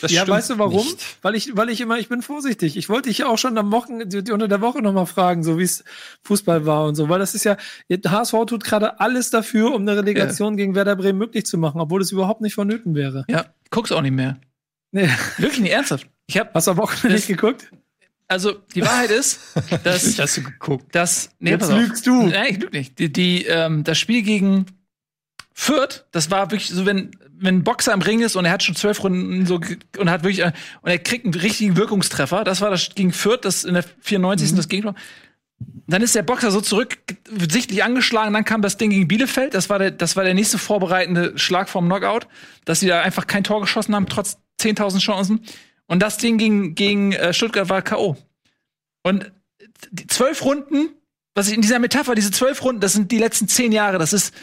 Das 0.00 0.12
ja, 0.12 0.26
weißt 0.26 0.50
du 0.50 0.58
warum? 0.58 0.86
Nicht. 0.86 1.18
Weil 1.22 1.34
ich, 1.34 1.56
weil 1.56 1.70
ich 1.70 1.80
immer, 1.80 1.98
ich 1.98 2.08
bin 2.08 2.22
vorsichtig. 2.22 2.76
Ich 2.76 2.88
wollte 2.88 3.08
dich 3.08 3.24
auch 3.24 3.38
schon 3.38 3.58
am 3.58 3.72
Wochen, 3.72 4.02
unter 4.02 4.48
der 4.48 4.60
Woche 4.60 4.80
nochmal 4.80 5.06
fragen, 5.06 5.42
so 5.42 5.58
wie 5.58 5.64
es 5.64 5.82
Fußball 6.22 6.66
war 6.66 6.84
und 6.86 6.94
so, 6.94 7.08
weil 7.08 7.18
das 7.18 7.34
ist 7.34 7.44
ja, 7.44 7.56
HSV 7.90 8.34
tut 8.46 8.64
gerade 8.64 9.00
alles 9.00 9.30
dafür, 9.30 9.72
um 9.72 9.82
eine 9.82 9.96
Relegation 9.96 10.54
ja. 10.54 10.56
gegen 10.58 10.74
Werder 10.74 10.96
Bremen 10.96 11.18
möglich 11.18 11.46
zu 11.46 11.58
machen, 11.58 11.80
obwohl 11.80 12.00
es 12.00 12.12
überhaupt 12.12 12.42
nicht 12.42 12.54
vonnöten 12.54 12.94
wäre. 12.94 13.24
Ja, 13.28 13.46
guck's 13.70 13.92
auch 13.92 14.02
nicht 14.02 14.14
mehr. 14.14 14.38
Nee. 14.92 15.08
Wirklich 15.38 15.60
nicht 15.60 15.72
ernsthaft. 15.72 16.06
Ich 16.26 16.38
hab, 16.38 16.54
Hast 16.54 16.66
du 16.66 16.72
am 16.72 16.76
Wochenende 16.76 17.16
nicht 17.16 17.26
geguckt? 17.26 17.68
Also, 18.28 18.54
die 18.74 18.82
Wahrheit 18.82 19.10
ist, 19.10 19.38
dass, 19.84 20.18
hast 20.18 20.36
du 20.36 20.42
geguckt. 20.42 20.94
dass, 20.94 21.30
nee, 21.38 21.50
Jetzt 21.50 21.70
lügst 21.70 22.06
du. 22.06 22.26
Nein, 22.26 22.46
ich 22.50 22.60
lüge 22.60 22.76
nicht. 22.76 22.98
Die, 22.98 23.12
die, 23.12 23.44
ähm, 23.44 23.84
das 23.84 23.98
Spiel 23.98 24.22
gegen 24.22 24.66
Fürth, 25.52 26.06
das 26.10 26.30
war 26.30 26.50
wirklich 26.50 26.68
so, 26.70 26.84
wenn, 26.86 27.12
wenn 27.38 27.56
ein 27.56 27.64
Boxer 27.64 27.92
im 27.92 28.02
Ring 28.02 28.20
ist 28.20 28.36
und 28.36 28.44
er 28.44 28.52
hat 28.52 28.62
schon 28.62 28.76
zwölf 28.76 29.02
Runden 29.02 29.46
so 29.46 29.60
und 29.98 30.10
hat 30.10 30.22
wirklich 30.24 30.44
und 30.44 30.54
er 30.82 30.98
kriegt 30.98 31.24
einen 31.24 31.34
richtigen 31.34 31.76
Wirkungstreffer. 31.76 32.44
Das 32.44 32.60
war 32.60 32.70
das 32.70 32.94
gegen 32.94 33.12
Fürth, 33.12 33.44
das 33.44 33.64
in 33.64 33.74
der 33.74 33.84
94. 34.00 34.52
Mhm. 34.52 34.56
das 34.56 34.68
Gegentor. 34.68 34.94
Dann 35.86 36.02
ist 36.02 36.14
der 36.14 36.22
Boxer 36.22 36.50
so 36.50 36.60
zurück, 36.60 36.98
sichtlich 37.50 37.82
angeschlagen. 37.84 38.34
Dann 38.34 38.44
kam 38.44 38.60
das 38.60 38.76
Ding 38.76 38.90
gegen 38.90 39.08
Bielefeld. 39.08 39.54
Das 39.54 39.70
war 39.70 39.78
der, 39.78 39.90
das 39.90 40.16
war 40.16 40.24
der 40.24 40.34
nächste 40.34 40.58
vorbereitende 40.58 41.38
Schlag 41.38 41.68
vom 41.68 41.86
Knockout, 41.86 42.26
dass 42.64 42.80
sie 42.80 42.88
da 42.88 43.00
einfach 43.00 43.26
kein 43.26 43.44
Tor 43.44 43.60
geschossen 43.60 43.94
haben, 43.94 44.06
trotz 44.06 44.38
10.000 44.60 44.98
Chancen. 44.98 45.40
Und 45.86 46.02
das 46.02 46.18
Ding 46.18 46.38
gegen, 46.38 46.74
gegen 46.74 47.12
äh, 47.12 47.32
Stuttgart 47.32 47.68
war 47.68 47.82
K.O. 47.82 48.16
Und 49.02 49.30
die 49.90 50.06
zwölf 50.08 50.44
Runden, 50.44 50.90
was 51.34 51.48
ich 51.48 51.54
in 51.54 51.62
dieser 51.62 51.78
Metapher, 51.78 52.14
diese 52.14 52.32
zwölf 52.32 52.62
Runden, 52.64 52.80
das 52.80 52.92
sind 52.92 53.12
die 53.12 53.18
letzten 53.18 53.46
zehn 53.46 53.70
Jahre. 53.70 53.98
Das 53.98 54.12
ist, 54.12 54.34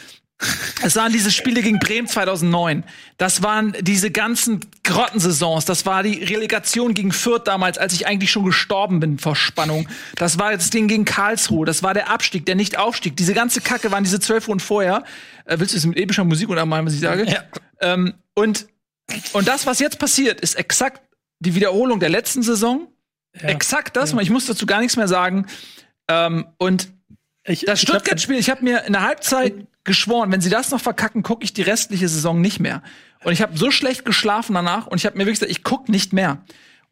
es 0.82 0.96
waren 0.96 1.12
diese 1.12 1.30
Spiele 1.30 1.62
gegen 1.62 1.78
Bremen 1.78 2.08
2009. 2.08 2.84
Das 3.16 3.42
waren 3.42 3.74
diese 3.80 4.10
ganzen 4.10 4.60
Grottensaisons. 4.82 5.64
Das 5.64 5.86
war 5.86 6.02
die 6.02 6.24
Relegation 6.24 6.92
gegen 6.94 7.12
Fürth 7.12 7.46
damals, 7.46 7.78
als 7.78 7.92
ich 7.92 8.06
eigentlich 8.06 8.30
schon 8.30 8.44
gestorben 8.44 9.00
bin 9.00 9.18
vor 9.18 9.36
Spannung. 9.36 9.88
Das 10.16 10.38
war 10.38 10.52
das 10.52 10.70
Ding 10.70 10.88
gegen 10.88 11.04
Karlsruhe. 11.04 11.64
Das 11.64 11.82
war 11.82 11.94
der 11.94 12.10
Abstieg, 12.10 12.46
der 12.46 12.56
Nicht-Aufstieg. 12.56 13.16
Diese 13.16 13.32
ganze 13.32 13.60
Kacke 13.60 13.92
waren 13.92 14.04
diese 14.04 14.18
zwölf 14.18 14.48
Runden 14.48 14.60
vorher. 14.60 15.04
Äh, 15.44 15.58
willst 15.60 15.72
du 15.72 15.78
es 15.78 15.86
mit 15.86 15.96
epischer 15.96 16.24
Musik 16.24 16.48
oder 16.48 16.66
mal, 16.66 16.84
was 16.84 16.94
ich 16.94 17.00
sage? 17.00 17.24
Ja. 17.26 17.44
Ähm, 17.80 18.14
und, 18.34 18.66
und 19.32 19.46
das, 19.46 19.66
was 19.66 19.78
jetzt 19.78 19.98
passiert, 19.98 20.40
ist 20.40 20.56
exakt 20.56 21.00
die 21.38 21.54
Wiederholung 21.54 22.00
der 22.00 22.08
letzten 22.08 22.42
Saison. 22.42 22.88
Ja. 23.40 23.48
Exakt 23.48 23.96
das. 23.96 24.12
Ja. 24.12 24.20
Ich 24.20 24.30
muss 24.30 24.46
dazu 24.46 24.66
gar 24.66 24.80
nichts 24.80 24.96
mehr 24.96 25.08
sagen. 25.08 25.46
Ähm, 26.08 26.46
und 26.58 26.88
ich, 27.46 27.60
das 27.60 27.80
Stuttgart-Spiel, 27.80 28.36
ich 28.36 28.50
habe 28.50 28.64
mir 28.64 28.84
in 28.84 28.94
der 28.94 29.02
Halbzeit 29.02 29.54
geschworen, 29.84 30.32
wenn 30.32 30.40
sie 30.40 30.50
das 30.50 30.70
noch 30.70 30.80
verkacken, 30.80 31.22
gucke 31.22 31.44
ich 31.44 31.52
die 31.52 31.62
restliche 31.62 32.08
Saison 32.08 32.40
nicht 32.40 32.58
mehr. 32.58 32.82
Und 33.22 33.32
ich 33.32 33.42
habe 33.42 33.56
so 33.56 33.70
schlecht 33.70 34.04
geschlafen 34.04 34.54
danach 34.54 34.86
und 34.86 34.98
ich 34.98 35.06
habe 35.06 35.16
mir 35.16 35.24
wirklich 35.24 35.40
gesagt, 35.40 35.52
ich 35.52 35.62
guck 35.62 35.88
nicht 35.88 36.12
mehr. 36.12 36.38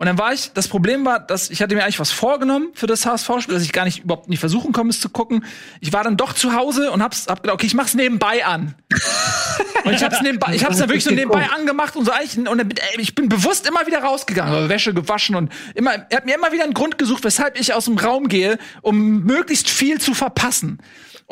Und 0.03 0.07
dann 0.07 0.19
war 0.19 0.33
ich, 0.33 0.51
das 0.53 0.67
Problem 0.67 1.05
war, 1.05 1.21
dass 1.21 1.49
ich 1.49 1.63
hatte 1.63 1.77
mir 1.77 1.85
eigentlich 1.85 2.01
was 2.01 2.11
vorgenommen 2.11 2.71
für 2.75 2.89
das 2.89 3.07
HSV-Spiel, 3.07 3.55
dass 3.55 3.63
ich 3.63 3.73
gar 3.73 3.85
nicht 3.85 4.01
überhaupt 4.01 4.29
nicht 4.29 4.41
versuchen 4.41 4.73
komme, 4.73 4.91
es 4.91 5.01
zu 5.01 5.09
gucken. 5.09 5.45
Ich 5.79 5.93
war 5.93 6.03
dann 6.03 6.17
doch 6.17 6.33
zu 6.33 6.55
Hause 6.55 6.91
und 6.91 7.05
hab's, 7.05 7.29
hab 7.29 7.43
gedacht, 7.43 7.55
okay, 7.55 7.67
ich 7.67 7.75
mach's 7.75 7.95
nebenbei 7.95 8.45
an. 8.45 8.75
und 9.85 9.93
ich 9.93 10.03
hab's 10.03 10.21
nebenbei, 10.21 10.57
ich 10.57 10.65
hab's 10.65 10.79
dann 10.79 10.89
wirklich 10.89 11.05
so 11.05 11.15
nebenbei 11.15 11.49
angemacht 11.51 11.95
und 11.95 12.05
so 12.05 12.11
eigentlich, 12.11 12.37
und 12.37 12.59
dann, 12.59 12.69
ey, 12.69 13.01
ich 13.01 13.15
bin 13.15 13.29
bewusst 13.29 13.69
immer 13.69 13.87
wieder 13.87 14.03
rausgegangen, 14.03 14.69
Wäsche 14.69 14.93
gewaschen 14.93 15.37
und 15.37 15.53
immer, 15.77 15.93
er 15.93 16.17
hat 16.17 16.27
mir 16.27 16.35
immer 16.35 16.51
wieder 16.51 16.65
einen 16.65 16.75
Grund 16.75 16.99
gesucht, 16.99 17.23
weshalb 17.23 17.61
ich 17.61 17.73
aus 17.73 17.85
dem 17.85 17.97
Raum 17.97 18.27
gehe, 18.27 18.59
um 18.81 19.23
möglichst 19.23 19.71
viel 19.71 20.01
zu 20.01 20.15
verpassen 20.15 20.79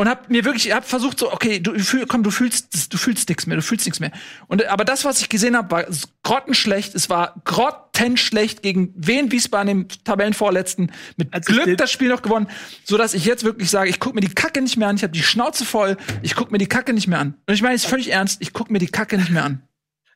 und 0.01 0.09
hab 0.09 0.31
mir 0.31 0.47
wirklich 0.47 0.72
hab 0.72 0.89
versucht 0.89 1.18
so 1.18 1.31
okay 1.31 1.60
du 1.60 1.78
fühl, 1.78 2.06
komm 2.06 2.22
du 2.22 2.31
fühlst 2.31 2.90
du 2.90 2.97
fühlst 2.97 3.28
nichts 3.28 3.47
mehr 3.47 3.59
du 3.59 3.62
fühlst 3.62 3.85
nichts 3.85 4.01
mehr. 4.01 4.10
Und 4.47 4.64
aber 4.66 4.86
das 4.86 5.05
was 5.05 5.20
ich 5.20 5.28
gesehen 5.28 5.55
habe 5.55 5.70
war 5.70 5.86
grottenschlecht. 6.22 6.94
Es 6.94 7.10
war 7.10 7.35
grottenschlecht 7.44 8.62
gegen 8.62 8.94
wen 8.97 9.31
Wiesbaden 9.31 9.68
im 9.68 9.89
Tabellenvorletzten. 9.89 10.90
Mit 11.18 11.35
Als 11.35 11.44
Glück 11.44 11.77
das 11.77 11.93
Spiel 11.93 12.09
noch 12.09 12.22
gewonnen 12.22 12.47
so 12.85 12.97
dass 12.97 13.12
ich 13.12 13.27
jetzt 13.27 13.44
wirklich 13.44 13.68
sage 13.68 13.90
ich 13.90 14.01
guck 14.01 14.14
mir 14.14 14.22
die 14.22 14.32
Kacke 14.32 14.62
nicht 14.62 14.78
mehr 14.78 14.89
an. 14.89 14.97
Ich 14.97 15.02
habe 15.02 15.12
die 15.12 15.22
Schnauze 15.22 15.66
voll. 15.66 15.98
Ich 16.22 16.35
guck 16.35 16.51
mir 16.51 16.56
die 16.56 16.66
Kacke 16.66 16.94
nicht 16.94 17.06
mehr 17.06 17.18
an. 17.18 17.35
Und 17.47 17.52
ich 17.52 17.60
meine 17.60 17.74
es 17.74 17.85
völlig 17.85 18.10
ernst 18.10 18.40
ich 18.40 18.55
guck 18.55 18.70
mir 18.70 18.78
die 18.78 18.89
Kacke 18.89 19.18
nicht 19.18 19.31
mehr 19.31 19.44
an. 19.44 19.62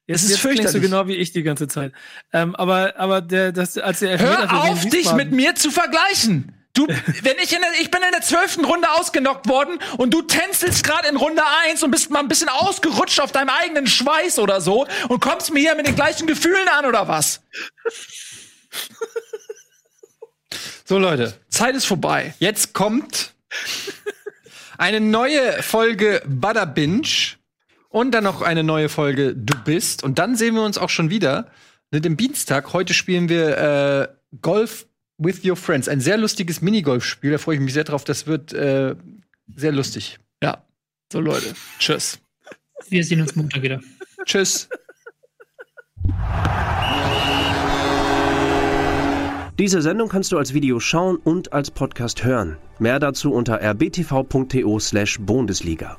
Jetzt, 0.06 0.24
es 0.24 0.30
ist 0.30 0.40
fürchterlich. 0.40 0.72
so 0.72 0.80
genau 0.80 1.08
wie 1.08 1.14
ich 1.16 1.32
die 1.32 1.42
ganze 1.42 1.68
Zeit. 1.68 1.92
Ähm, 2.32 2.54
aber 2.56 2.94
aber 2.96 3.20
der 3.20 3.52
das 3.52 3.76
als 3.76 3.98
der 3.98 4.18
Hör 4.18 4.50
auf 4.64 4.86
dich 4.86 5.12
mit 5.12 5.30
mir 5.32 5.54
zu 5.54 5.70
vergleichen. 5.70 6.54
Du, 6.74 6.88
wenn 6.88 7.36
ich 7.40 7.52
in 7.52 7.60
der, 7.60 7.70
ich 7.80 7.90
bin 7.90 8.02
in 8.02 8.10
der 8.10 8.20
zwölften 8.20 8.64
Runde 8.64 8.90
ausgenockt 8.90 9.48
worden 9.48 9.78
und 9.96 10.12
du 10.12 10.22
tänzelst 10.22 10.82
gerade 10.82 11.06
in 11.06 11.16
Runde 11.16 11.42
eins 11.64 11.84
und 11.84 11.92
bist 11.92 12.10
mal 12.10 12.18
ein 12.18 12.26
bisschen 12.26 12.48
ausgerutscht 12.48 13.20
auf 13.20 13.30
deinem 13.30 13.50
eigenen 13.50 13.86
Schweiß 13.86 14.40
oder 14.40 14.60
so 14.60 14.86
und 15.08 15.20
kommst 15.20 15.52
mir 15.52 15.60
hier 15.60 15.76
mit 15.76 15.86
den 15.86 15.94
gleichen 15.94 16.26
Gefühlen 16.26 16.66
an 16.68 16.84
oder 16.84 17.06
was? 17.06 17.40
So 20.84 20.98
Leute, 20.98 21.32
Zeit 21.48 21.76
ist 21.76 21.86
vorbei. 21.86 22.34
Jetzt 22.40 22.74
kommt 22.74 23.32
eine 24.76 25.00
neue 25.00 25.62
Folge 25.62 26.22
Butter 26.26 26.66
Binge 26.66 27.36
und 27.88 28.10
dann 28.10 28.24
noch 28.24 28.42
eine 28.42 28.64
neue 28.64 28.88
Folge 28.88 29.34
Du 29.34 29.56
bist 29.64 30.02
und 30.02 30.18
dann 30.18 30.36
sehen 30.36 30.56
wir 30.56 30.62
uns 30.62 30.76
auch 30.76 30.90
schon 30.90 31.08
wieder 31.08 31.50
mit 31.90 32.04
dem 32.04 32.16
Dienstag. 32.16 32.72
Heute 32.72 32.92
spielen 32.92 33.28
wir 33.28 33.56
äh, 33.56 34.08
Golf 34.42 34.86
with 35.24 35.44
Your 35.44 35.56
Friends. 35.56 35.88
Ein 35.88 36.00
sehr 36.00 36.18
lustiges 36.18 36.60
Minigolfspiel. 36.60 37.32
Da 37.32 37.38
freue 37.38 37.56
ich 37.56 37.60
mich 37.60 37.72
sehr 37.72 37.84
drauf. 37.84 38.04
Das 38.04 38.26
wird 38.26 38.52
äh, 38.52 38.94
sehr 39.54 39.72
lustig. 39.72 40.18
Ja. 40.42 40.64
So, 41.12 41.20
Leute. 41.20 41.54
Tschüss. 41.78 42.18
Wir 42.88 43.04
sehen 43.04 43.20
uns 43.20 43.34
Montag 43.34 43.62
wieder. 43.62 43.80
Tschüss. 44.24 44.68
Diese 49.58 49.82
Sendung 49.82 50.08
kannst 50.08 50.32
du 50.32 50.38
als 50.38 50.52
Video 50.52 50.80
schauen 50.80 51.16
und 51.16 51.52
als 51.52 51.70
Podcast 51.70 52.24
hören. 52.24 52.56
Mehr 52.80 52.98
dazu 52.98 53.32
unter 53.32 53.60
rbtv.to/bundesliga. 53.60 55.98